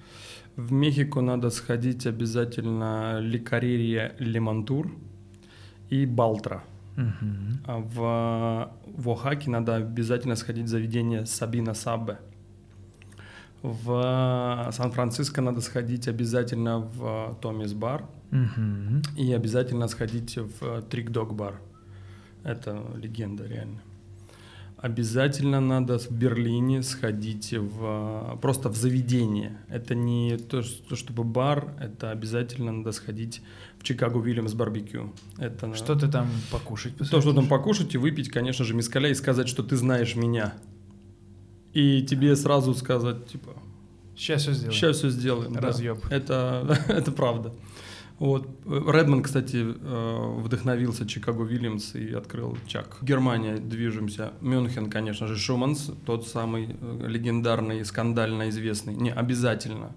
В 0.56 0.72
Мехико 0.72 1.20
надо 1.20 1.50
сходить 1.50 2.06
обязательно 2.06 3.20
Ликарерия 3.20 4.14
Лемантур 4.18 4.92
и 5.88 6.06
Балтра. 6.06 6.62
А 7.66 7.78
в, 7.78 8.70
в 8.86 9.08
Оахаке 9.08 9.50
надо 9.50 9.76
обязательно 9.76 10.36
сходить 10.36 10.66
в 10.66 10.68
заведение 10.68 11.24
Сабина 11.24 11.74
Саббе. 11.74 12.18
В 13.62 14.68
Сан-Франциско 14.72 15.40
надо 15.40 15.60
сходить 15.60 16.08
обязательно 16.08 16.80
в 16.80 17.38
Томис 17.40 17.72
Бар. 17.72 18.04
Мгм. 18.30 19.02
И 19.16 19.32
обязательно 19.32 19.88
сходите 19.88 20.42
в 20.42 20.82
Трик 20.82 21.10
Дог 21.10 21.34
бар. 21.34 21.60
Это 22.44 22.82
легенда, 22.96 23.46
реально. 23.46 23.80
Обязательно 24.82 25.60
надо 25.60 26.00
в 26.00 26.10
Берлине 26.10 26.82
сходить 26.82 27.54
в 27.54 28.36
просто 28.42 28.68
в 28.68 28.76
заведение. 28.76 29.56
Это 29.68 29.94
не 29.94 30.36
то, 30.36 30.62
что, 30.62 30.96
чтобы 30.96 31.22
бар, 31.22 31.72
это 31.80 32.10
обязательно 32.10 32.72
надо 32.72 32.90
сходить 32.90 33.42
в 33.78 33.84
Чикаго 33.84 34.16
Уильямс 34.16 34.54
барбекю. 34.54 35.12
Это 35.38 35.72
Что 35.76 35.94
ты 35.94 36.08
там 36.08 36.28
покушать 36.50 36.94
то, 36.98 37.20
что 37.20 37.32
там 37.32 37.46
покушать 37.46 37.94
и 37.94 37.98
выпить, 37.98 38.28
конечно 38.28 38.64
же, 38.64 38.74
мискаля 38.74 39.08
и 39.08 39.14
сказать, 39.14 39.48
что 39.48 39.62
ты 39.62 39.76
знаешь 39.76 40.16
меня. 40.16 40.54
И 41.72 42.02
тебе 42.02 42.34
сразу 42.34 42.74
сказать, 42.74 43.26
типа, 43.26 43.52
Сейчас 44.16 44.42
все 44.42 44.52
сделаем. 44.52 44.72
Сейчас 44.72 44.96
все 44.96 45.10
сделаем. 45.10 45.52
да. 45.52 45.60
Разъеб. 45.60 46.04
Это, 46.10 46.76
это 46.88 47.12
правда. 47.12 47.52
Вот. 48.18 48.46
Редман, 48.66 49.22
кстати, 49.22 49.64
э, 49.64 50.34
вдохновился 50.40 51.06
Чикаго 51.06 51.44
Вильямс 51.44 51.94
и 51.94 52.12
открыл 52.12 52.56
Чак. 52.66 52.98
Германия, 53.02 53.56
движемся. 53.56 54.32
Мюнхен, 54.40 54.88
конечно 54.90 55.26
же, 55.26 55.36
Шуманс, 55.36 55.90
тот 56.06 56.26
самый 56.28 56.76
э, 56.80 57.06
легендарный, 57.08 57.84
скандально 57.84 58.48
известный. 58.50 58.94
Не, 58.94 59.10
обязательно. 59.10 59.92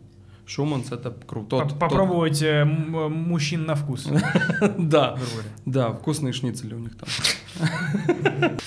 Schumann's 0.47 0.91
это 0.91 1.11
круто. 1.25 1.59
Тот- 1.59 1.79
Попробовать 1.79 2.41
э, 2.41 2.65
мужчин 2.65 3.65
на 3.65 3.75
вкус. 3.75 4.07
Да, 4.77 5.17
да, 5.65 5.91
вкусные 5.93 6.33
шницели 6.33 6.73
у 6.75 6.79
них 6.79 6.95
там. 6.97 7.09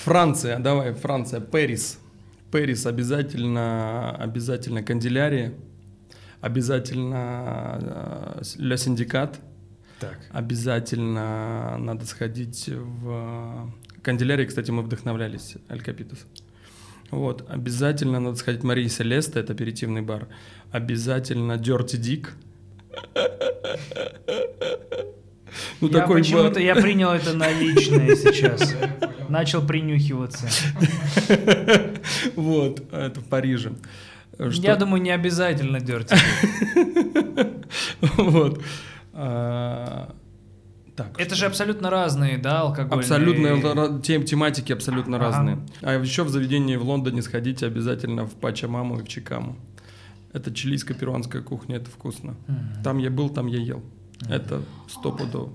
Франция, 0.03 0.59
давай, 0.59 0.93
Франция, 0.93 1.39
Paris. 1.41 1.99
Paris 2.51 2.85
обязательно, 2.85 4.11
обязательно 4.15 4.81
Candelaria, 4.83 5.53
обязательно 6.41 7.79
э, 7.81 8.41
Le 8.57 8.77
Syndicat, 8.77 9.39
Так. 9.99 10.17
обязательно 10.31 11.77
надо 11.77 12.05
сходить 12.05 12.67
в... 12.67 13.71
Candelaria, 14.01 14.45
кстати, 14.45 14.71
мы 14.71 14.81
вдохновлялись, 14.81 15.55
El 15.69 15.81
Copitas. 15.81 16.25
Вот, 17.11 17.45
обязательно 17.49 18.19
надо 18.19 18.37
сходить 18.37 18.61
в 18.61 18.65
Марии 18.65 18.87
Селеста, 18.87 19.39
это 19.39 19.53
аперитивный 19.53 20.01
бар. 20.01 20.27
Обязательно 20.71 21.57
Дерти 21.57 21.97
Дик. 21.97 22.35
Ну, 25.81 25.87
я 25.87 25.93
такой 25.93 26.15
бар. 26.15 26.21
почему-то 26.21 26.59
я 26.59 26.75
принял 26.75 27.09
это 27.09 27.33
на 27.33 27.51
личное 27.51 28.15
сейчас. 28.15 28.75
Начал 29.27 29.65
принюхиваться. 29.65 30.47
Вот, 32.35 32.81
это 32.91 33.19
в 33.21 33.25
Париже. 33.25 33.73
Что- 34.39 34.61
Я 34.61 34.75
думаю, 34.75 35.01
не 35.01 35.11
обязательно 35.11 35.79
дерти. 35.81 36.15
Вот. 38.17 38.61
А, 39.13 40.15
Так. 40.95 41.19
Это 41.19 41.35
же 41.35 41.45
абсолютно 41.45 41.89
разные, 41.89 42.37
да, 42.37 42.61
алкогольные. 42.61 42.99
Абсолютно 42.99 44.01
тем, 44.01 44.23
тематики 44.23 44.73
абсолютно 44.73 45.15
Ага. 45.17 45.25
разные. 45.25 45.59
А 45.81 45.93
еще 45.93 46.23
в 46.23 46.29
заведении 46.29 46.75
в 46.75 46.83
Лондоне 46.83 47.21
сходите 47.21 47.65
обязательно 47.67 48.25
в 48.25 48.33
Пачамаму 48.35 48.99
и 48.99 49.03
в 49.03 49.07
Чикаму. 49.07 49.55
Это 50.33 50.51
чилийско-перуанская 50.51 51.41
кухня, 51.41 51.77
это 51.77 51.89
вкусно. 51.89 52.35
Мгм. 52.47 52.83
Там 52.83 52.97
я 52.97 53.09
был, 53.09 53.29
там 53.29 53.47
я 53.47 53.59
ел. 53.59 53.81
Это 54.29 54.61
стопудово. 54.89 55.51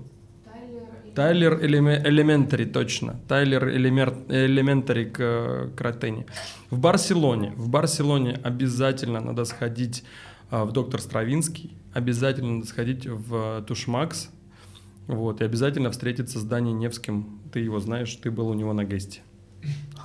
Тайлер 1.15 1.63
Элементари, 1.63 2.65
точно. 2.65 3.19
Тайлер 3.27 3.69
Элементари 3.69 5.05
к 5.05 5.71
Кратене. 5.77 6.25
В 6.69 6.77
Барселоне. 6.79 7.53
В 7.55 7.69
Барселоне 7.69 8.39
обязательно 8.43 9.21
надо 9.21 9.45
сходить 9.45 10.03
а, 10.51 10.65
в 10.65 10.73
Доктор 10.73 10.99
Стравинский. 11.01 11.77
Обязательно 11.93 12.55
надо 12.55 12.67
сходить 12.67 13.07
в 13.07 13.63
Тушмакс. 13.65 14.29
Вот, 15.07 15.41
и 15.41 15.45
обязательно 15.45 15.89
встретиться 15.91 16.39
с 16.39 16.43
Даней 16.43 16.73
Невским. 16.73 17.39
Ты 17.53 17.59
его 17.59 17.79
знаешь, 17.79 18.13
ты 18.15 18.29
был 18.29 18.49
у 18.49 18.53
него 18.53 18.73
на 18.73 18.83
гесте. 18.83 19.21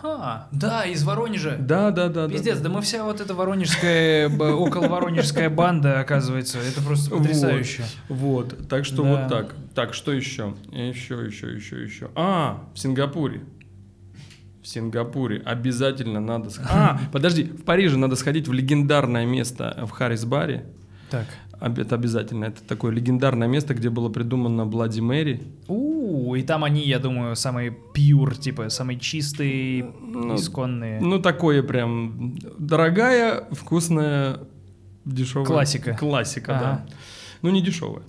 А, 0.02 0.48
да, 0.52 0.84
из 0.84 1.04
Воронежа. 1.04 1.56
Да, 1.58 1.90
да, 1.90 2.08
да. 2.08 2.26
да, 2.26 2.32
Пиздец, 2.32 2.58
да. 2.58 2.64
да 2.64 2.68
мы 2.70 2.80
вся 2.82 3.04
вот 3.04 3.20
эта 3.20 3.34
воронежская, 3.34 4.28
около 4.28 4.88
воронежская 4.88 5.50
банда, 5.50 6.00
оказывается. 6.00 6.58
Это 6.58 6.80
просто 6.82 7.10
Вот. 7.10 7.22
потрясающе. 7.22 7.84
Вот, 8.08 8.68
так 8.68 8.84
что 8.84 9.02
Да. 9.02 9.08
вот 9.10 9.28
так. 9.28 9.54
Так, 9.74 9.94
что 9.94 10.12
еще? 10.12 10.54
Еще, 10.70 11.24
еще, 11.26 11.54
еще, 11.54 11.82
еще. 11.82 12.10
А, 12.14 12.64
в 12.74 12.78
Сингапуре. 12.78 13.42
В 14.62 14.66
Сингапуре 14.68 15.42
обязательно 15.44 16.20
надо... 16.20 16.50
А, 16.68 16.98
подожди, 17.12 17.44
в 17.44 17.64
Париже 17.64 17.96
надо 17.96 18.16
сходить 18.16 18.48
в 18.48 18.52
легендарное 18.52 19.24
место 19.26 19.86
в 19.86 19.90
Харрис-баре. 19.90 20.64
Так. 21.10 21.26
Это 21.60 21.94
обязательно. 21.94 22.46
Это 22.46 22.62
такое 22.66 22.90
легендарное 22.90 23.46
место, 23.46 23.74
где 23.74 23.90
было 23.90 24.08
придумано 24.08 24.64
Блади 24.66 25.00
Мэри. 25.00 25.42
У, 25.68 26.34
и 26.34 26.42
там 26.42 26.64
они, 26.64 26.86
я 26.86 26.98
думаю, 26.98 27.36
самые 27.36 27.76
пьюр, 27.92 28.34
типа, 28.36 28.70
самые 28.70 28.98
чистые, 28.98 29.84
Ну, 30.00 30.36
исконные. 30.36 31.00
Ну, 31.00 31.18
такое 31.20 31.62
прям 31.62 32.34
дорогая, 32.58 33.46
вкусная, 33.52 34.40
дешевая. 35.04 35.46
Классика. 35.46 35.94
Классика, 35.94 36.56
Ага. 36.56 36.64
да. 36.88 36.94
Ну, 37.42 37.50
не 37.50 37.60
дешевая. 37.62 38.04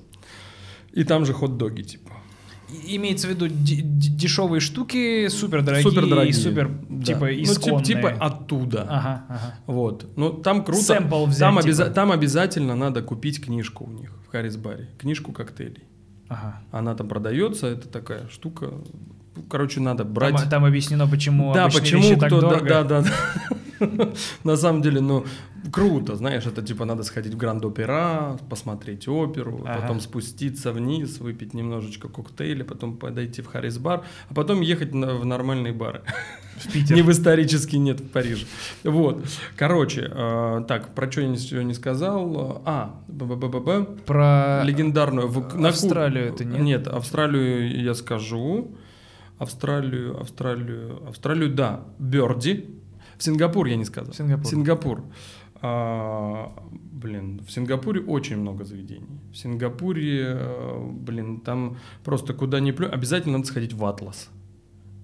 И 0.93 1.03
там 1.03 1.25
же 1.25 1.33
хот-доги, 1.33 1.81
типа. 1.83 2.10
Имеется 2.87 3.27
в 3.27 3.29
виду 3.31 3.47
дешевые 3.49 4.59
штуки, 4.61 5.27
супер 5.29 5.61
дорогие, 5.61 5.83
Супер 5.89 6.07
дорогие. 6.07 6.33
супер, 6.33 6.71
Да. 6.89 7.03
типа, 7.05 7.25
Ну, 7.25 7.31
исконные. 7.43 7.83
типа 7.85 8.09
оттуда. 8.19 8.83
Ага, 8.89 9.25
ага. 9.29 9.55
Вот. 9.67 10.05
Ну, 10.15 10.29
там 10.31 10.63
круто. 10.63 10.81
Сэмпл 10.81 11.25
взять, 11.25 11.39
там, 11.39 11.55
типа. 11.57 11.67
обяза- 11.67 11.89
там 11.91 12.11
обязательно 12.11 12.75
надо 12.75 13.01
купить 13.01 13.43
книжку 13.43 13.85
у 13.85 13.91
них 13.91 14.11
в 14.27 14.31
Харрис-баре. 14.31 14.89
Книжку 14.97 15.31
коктейлей. 15.31 15.83
ага. 16.29 16.61
Она 16.71 16.95
там 16.95 17.07
продается, 17.07 17.67
это 17.67 17.87
такая 17.87 18.27
штука. 18.29 18.71
Короче, 19.49 19.79
надо 19.79 20.03
брать. 20.03 20.35
Там, 20.35 20.49
там 20.49 20.65
объяснено, 20.65 21.07
почему 21.07 21.53
да, 21.53 21.63
обычные 21.65 21.81
почему 21.81 22.01
вещи 22.03 22.15
так 22.19 22.27
кто, 22.29 22.41
да, 22.41 22.49
дорого. 22.49 22.67
да, 22.69 22.83
да, 22.83 23.01
да. 23.01 23.09
На 24.43 24.55
самом 24.57 24.81
деле, 24.81 25.01
ну, 25.01 25.25
круто, 25.71 26.15
знаешь, 26.15 26.45
это 26.45 26.61
типа 26.61 26.85
надо 26.85 27.03
сходить 27.03 27.33
в 27.33 27.37
Гранд-Опера, 27.37 28.37
посмотреть 28.49 29.07
оперу, 29.07 29.61
Ага. 29.65 29.81
потом 29.81 29.99
спуститься 29.99 30.71
вниз, 30.71 31.19
выпить 31.19 31.53
немножечко 31.53 32.07
коктейля, 32.09 32.63
потом 32.63 32.97
подойти 32.97 33.41
в 33.41 33.47
Харрис-бар, 33.47 34.03
а 34.29 34.33
потом 34.33 34.61
ехать 34.61 34.93
на- 34.93 35.15
в 35.15 35.25
нормальные 35.25 35.73
бары. 35.73 36.01
В 36.57 36.71
Питер. 36.71 36.95
Не 36.95 37.01
в 37.01 37.09
исторический, 37.09 37.79
нет, 37.79 37.99
в 38.01 38.09
Париже. 38.09 38.45
Вот. 38.83 39.25
Короче, 39.57 40.01
э, 40.13 40.63
так, 40.67 40.93
про 40.93 41.11
что 41.11 41.21
я 41.21 41.27
ничего 41.27 41.61
не 41.63 41.73
сказал. 41.73 42.61
А, 42.65 43.01
б-б-б-б-б. 43.07 43.85
Про 44.05 44.61
легендарную. 44.63 45.27
в- 45.27 45.57
на 45.57 45.69
Австралию 45.69 46.25
это 46.29 46.45
нет? 46.45 46.61
Нет, 46.61 46.87
Австралию 46.87 47.81
я 47.83 47.93
скажу. 47.95 48.75
Австралию, 49.39 50.19
Австралию, 50.21 51.01
Австралию, 51.07 51.49
да. 51.53 51.81
Берди. 51.97 52.69
Сингапур 53.21 53.67
я 53.67 53.75
не 53.75 53.85
сказал. 53.85 54.13
Сингапур. 54.13 54.45
Сингапур. 54.45 55.03
А, 55.63 56.51
блин, 56.71 57.41
в 57.45 57.51
Сингапуре 57.51 58.01
очень 58.01 58.37
много 58.37 58.63
заведений. 58.63 59.19
В 59.31 59.37
Сингапуре, 59.37 60.35
э, 60.37 60.89
блин, 60.91 61.39
там 61.41 61.77
просто 62.03 62.33
куда 62.33 62.59
ни 62.59 62.71
плюнь, 62.71 62.89
обязательно 62.91 63.37
надо 63.37 63.47
сходить 63.47 63.73
в 63.73 63.85
Атлас. 63.85 64.29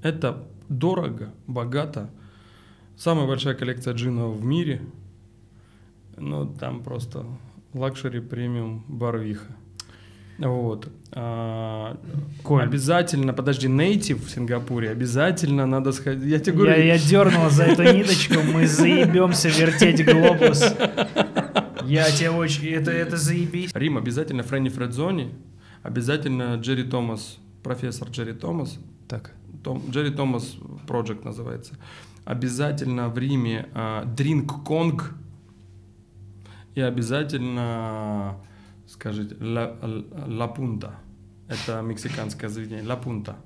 Это 0.01 0.47
дорого, 0.67 1.33
богато. 1.45 2.09
Самая 2.97 3.27
большая 3.27 3.53
коллекция 3.53 3.93
джинов 3.93 4.37
в 4.37 4.43
мире. 4.43 4.81
Ну, 6.17 6.51
там 6.59 6.83
просто 6.83 7.25
luxury 7.73 8.19
премиум 8.19 8.83
барвиха. 8.87 9.55
Вот. 10.39 10.87
А, 11.13 11.97
Коль. 12.43 12.63
Обязательно, 12.63 13.33
подожди, 13.33 13.67
Native 13.67 14.25
в 14.25 14.29
Сингапуре, 14.29 14.91
обязательно 14.91 15.65
надо 15.65 15.91
сходить. 15.91 16.29
Я 16.29 16.39
тебе 16.39 16.57
говорю, 16.57 16.73
Я, 16.73 16.93
я 16.93 16.97
дернул 16.99 17.49
за 17.49 17.63
эту 17.63 17.83
ниточку, 17.83 18.35
мы 18.53 18.67
заебемся 18.67 19.49
вертеть 19.49 20.05
глобус. 20.05 20.63
Я 21.85 22.11
тебе 22.11 22.29
очень... 22.31 22.67
Это, 22.67 22.91
это 22.91 23.17
заебись. 23.17 23.71
Рим 23.73 23.97
обязательно 23.97 24.43
Freni 24.43 24.69
e 24.69 24.76
Frizioni, 24.76 25.31
обязательно 25.83 26.55
Джерри 26.55 26.83
Томас, 26.83 27.37
профессор 27.63 28.09
Джерри 28.09 28.33
Томас, 28.33 28.77
Так. 29.07 29.31
Том, 29.63 29.83
Джерри 29.89 30.11
Томас 30.11 30.57
Project 30.87 31.23
называется. 31.23 31.75
Обязательно 32.25 33.09
в 33.09 33.17
Риме 33.17 33.67
Дринк 34.15 34.63
Конг 34.63 35.15
и 36.75 36.81
обязательно, 36.81 38.35
скажите, 38.99 39.35
Ла, 39.39 39.75
Ла 40.27 40.47
Пунта. 40.47 40.95
Это 41.47 41.81
мексиканское 41.81 42.49
заведение. 42.49 42.85
Ла 42.85 42.95
Пунта. 42.95 43.37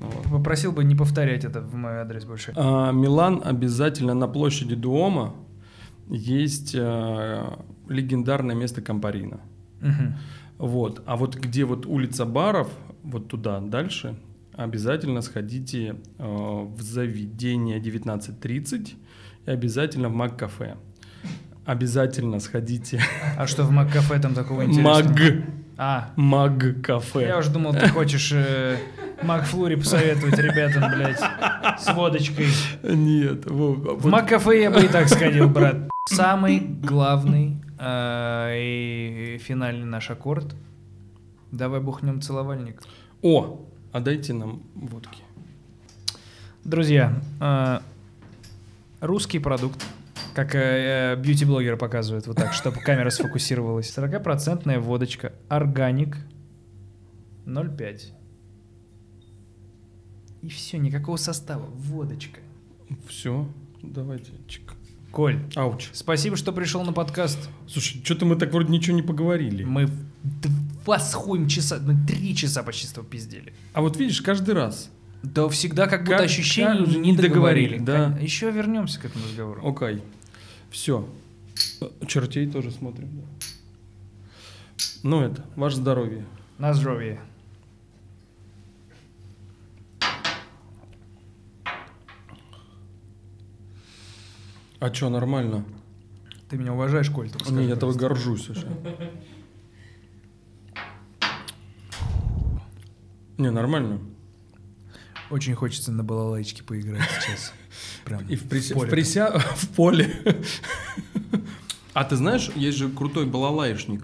Вот. 0.00 0.30
Попросил 0.30 0.72
бы 0.72 0.84
не 0.84 0.94
повторять 0.94 1.44
это 1.44 1.60
в 1.60 1.74
мой 1.74 1.98
адрес 1.98 2.24
больше. 2.24 2.52
А, 2.56 2.92
Милан 2.92 3.42
обязательно 3.44 4.14
на 4.14 4.26
площади 4.26 4.74
Дуома 4.74 5.34
есть 6.08 6.74
а, 6.78 7.58
легендарное 7.88 8.54
место 8.54 8.80
Кампарина. 8.80 9.40
Мгм. 9.80 10.16
Вот. 10.58 11.02
А 11.06 11.16
вот 11.16 11.36
где 11.36 11.64
вот 11.64 11.86
улица 11.86 12.24
баров, 12.24 12.70
вот 13.02 13.28
туда 13.28 13.60
дальше, 13.60 14.16
обязательно 14.54 15.20
сходите 15.22 15.96
э, 16.18 16.24
в 16.24 16.80
заведение 16.80 17.80
19.30 17.80 18.94
и 19.46 19.50
обязательно 19.50 20.08
в 20.08 20.14
Мак-кафе. 20.14 20.76
Обязательно 21.64 22.40
сходите. 22.40 23.00
А 23.38 23.46
что 23.46 23.62
в 23.64 23.70
Мак-кафе 23.70 24.18
там 24.18 24.34
такого 24.34 24.64
интересного? 24.64 25.02
Маг. 25.02 25.18
А, 25.78 26.10
Маг-кафе. 26.16 27.26
я 27.26 27.38
уже 27.38 27.50
думал, 27.50 27.72
ты 27.72 27.88
хочешь 27.88 28.30
э, 28.32 28.76
Макфлури 29.22 29.76
посоветовать 29.76 30.38
ребятам, 30.38 30.90
блядь, 30.92 31.18
с 31.80 31.92
водочкой. 31.94 32.46
Нет. 32.82 33.46
во- 33.46 33.74
В 33.74 34.06
Мак-кафе 34.06 34.62
я 34.62 34.70
бы 34.70 34.80
и 34.84 34.88
так 34.88 35.08
сходил, 35.08 35.48
брат. 35.48 35.88
Самый 36.08 36.58
главный 36.58 37.56
э, 37.78 38.54
и 38.58 39.38
финальный 39.42 39.86
наш 39.86 40.10
аккорд. 40.10 40.54
Давай 41.52 41.80
бухнем 41.80 42.20
целовальник. 42.20 42.82
О, 43.22 43.60
а 43.92 44.00
дайте 44.00 44.32
нам 44.34 44.62
водки. 44.74 45.22
Друзья, 46.64 47.12
э, 47.40 47.78
русский 49.00 49.38
продукт, 49.38 49.84
как 50.34 50.54
э, 50.54 50.58
э, 51.14 51.16
бьюти-блогеры 51.16 51.76
показывают, 51.76 52.26
вот 52.26 52.36
так, 52.36 52.52
чтобы 52.52 52.78
камера 52.80 53.10
сфокусировалась. 53.10 53.92
40% 53.96 54.78
водочка, 54.80 55.32
органик, 55.48 56.16
0,5. 57.46 58.00
И 60.42 60.48
все, 60.48 60.78
никакого 60.78 61.16
состава, 61.16 61.66
водочка. 61.74 62.40
Все, 63.08 63.46
давайте. 63.82 64.32
Чик. 64.48 64.72
Коль, 65.12 65.38
Ауч. 65.56 65.90
спасибо, 65.92 66.36
что 66.36 66.52
пришел 66.52 66.82
на 66.84 66.92
подкаст. 66.92 67.48
Слушай, 67.68 68.00
что-то 68.02 68.24
мы 68.24 68.36
так 68.36 68.50
вроде 68.52 68.72
ничего 68.72 68.96
не 68.96 69.02
поговорили. 69.02 69.62
Мы 69.62 69.88
два 70.84 70.98
с 70.98 71.12
хуем 71.12 71.48
часа, 71.48 71.78
мы 71.80 71.94
три 72.06 72.34
часа 72.34 72.62
почти 72.62 72.86
с 72.86 72.92
тобой 72.92 73.10
пиздели. 73.10 73.52
А 73.74 73.82
вот 73.82 73.98
видишь, 73.98 74.22
каждый 74.22 74.54
раз. 74.54 74.90
Да 75.22 75.48
всегда 75.50 75.86
как 75.86 76.00
будто 76.04 76.16
Как- 76.16 76.26
ощущение 76.26 76.86
как 76.86 76.96
не 76.96 77.14
договорили. 77.14 77.78
да. 77.78 78.18
Еще 78.20 78.50
вернемся 78.50 78.98
к 79.00 79.04
этому 79.04 79.24
разговору. 79.26 79.68
Окей. 79.68 80.02
Все. 80.72 81.06
Чертей 82.08 82.50
тоже 82.50 82.70
смотрим. 82.70 83.10
Ну 85.02 85.20
это, 85.20 85.44
ваше 85.54 85.76
здоровье. 85.76 86.24
На 86.58 86.72
здоровье. 86.72 87.20
А 94.80 94.92
что, 94.92 95.10
нормально? 95.10 95.64
Ты 96.48 96.56
меня 96.56 96.72
уважаешь, 96.72 97.10
Коль? 97.10 97.28
скажи, 97.28 97.52
Не, 97.52 97.66
я 97.66 97.76
тобой 97.76 97.94
горжусь 97.94 98.48
уже. 98.48 98.66
Не, 103.38 103.50
нормально. 103.50 104.00
Очень 105.30 105.54
хочется 105.54 105.92
на 105.92 106.02
балалайчике 106.02 106.64
поиграть 106.64 107.08
сейчас. 107.20 107.52
Прям 108.04 108.26
И 108.28 108.36
в, 108.36 108.42
прися- 108.44 108.74
в 108.74 108.78
поле. 108.78 108.88
в 108.88 108.92
прися- 108.92 109.38
в 109.56 109.68
поле. 109.68 110.10
А 111.94 112.04
ты 112.04 112.16
знаешь, 112.16 112.50
есть 112.56 112.78
же 112.78 112.88
крутой 112.88 113.26
балалаишник. 113.26 114.02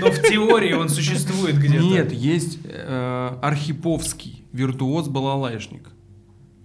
Но 0.00 0.10
в 0.12 0.22
теории 0.22 0.72
он 0.74 0.88
существует 0.88 1.58
где-то. 1.58 1.82
Нет, 1.84 2.12
есть 2.12 2.58
э, 2.64 3.36
Архиповский, 3.42 4.44
виртуоз 4.52 5.08
балалаишник. 5.08 5.88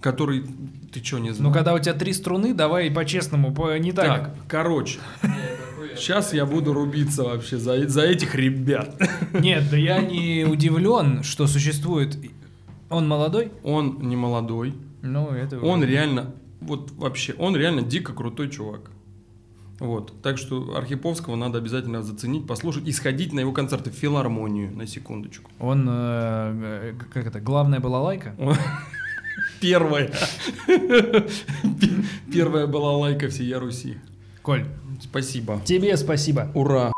который... 0.01 0.45
Ты 0.93 1.03
что, 1.03 1.17
не 1.17 1.31
знаешь? 1.34 1.39
Ну, 1.39 1.51
когда 1.51 1.73
у 1.73 1.80
тебя 1.80 1.93
три 1.93 2.13
струны, 2.13 2.53
давай 2.53 2.91
по-честному, 2.91 3.53
по- 3.55 3.76
не 3.80 3.91
так. 3.91 4.05
Так, 4.05 4.35
короче. 4.47 4.99
Сейчас 5.95 6.31
я 6.34 6.45
буду 6.45 6.73
рубиться 6.73 7.23
вообще 7.23 7.57
за, 7.57 7.88
за 7.89 8.01
этих 8.03 8.35
ребят. 8.35 9.01
Нет, 9.34 9.69
да 9.72 9.77
я 9.77 9.99
не 10.01 10.45
удивлен, 10.45 11.23
что 11.23 11.47
существует... 11.47 12.17
Он 12.89 13.07
молодой? 13.07 13.51
Он 13.63 13.97
не 14.03 14.15
молодой. 14.15 14.76
Ну, 15.06 15.30
это... 15.30 15.60
Он 15.60 15.84
реально, 15.84 16.34
вот 16.61 16.91
вообще, 16.91 17.34
он 17.38 17.56
реально 17.56 17.82
дико 17.82 18.14
крутой 18.14 18.49
чувак. 18.49 18.91
Вот. 19.80 20.14
Так 20.22 20.38
что 20.38 20.76
Архиповского 20.76 21.36
надо 21.36 21.57
обязательно 21.57 22.02
заценить, 22.02 22.48
послушать 22.48 22.88
и 22.88 22.91
сходить 22.91 23.34
на 23.34 23.41
его 23.41 23.52
концерты 23.52 23.91
в 23.91 23.94
филармонию, 23.94 24.76
на 24.76 24.88
секундочку. 24.88 25.52
Он, 25.60 25.86
э, 25.90 26.91
э, 26.91 26.94
как 27.14 27.27
это, 27.27 27.40
главная 27.41 27.80
была 27.80 28.02
лайка? 28.02 28.36
Первая. 29.60 30.11
Первая 32.34 32.68
была 32.68 32.98
лайка 32.98 33.27
всея 33.30 33.60
Руси. 33.60 33.98
Коль, 34.41 34.65
Спасибо. 35.02 35.61
тебе 35.65 35.98
спасибо. 35.98 36.52
Ура. 36.53 36.94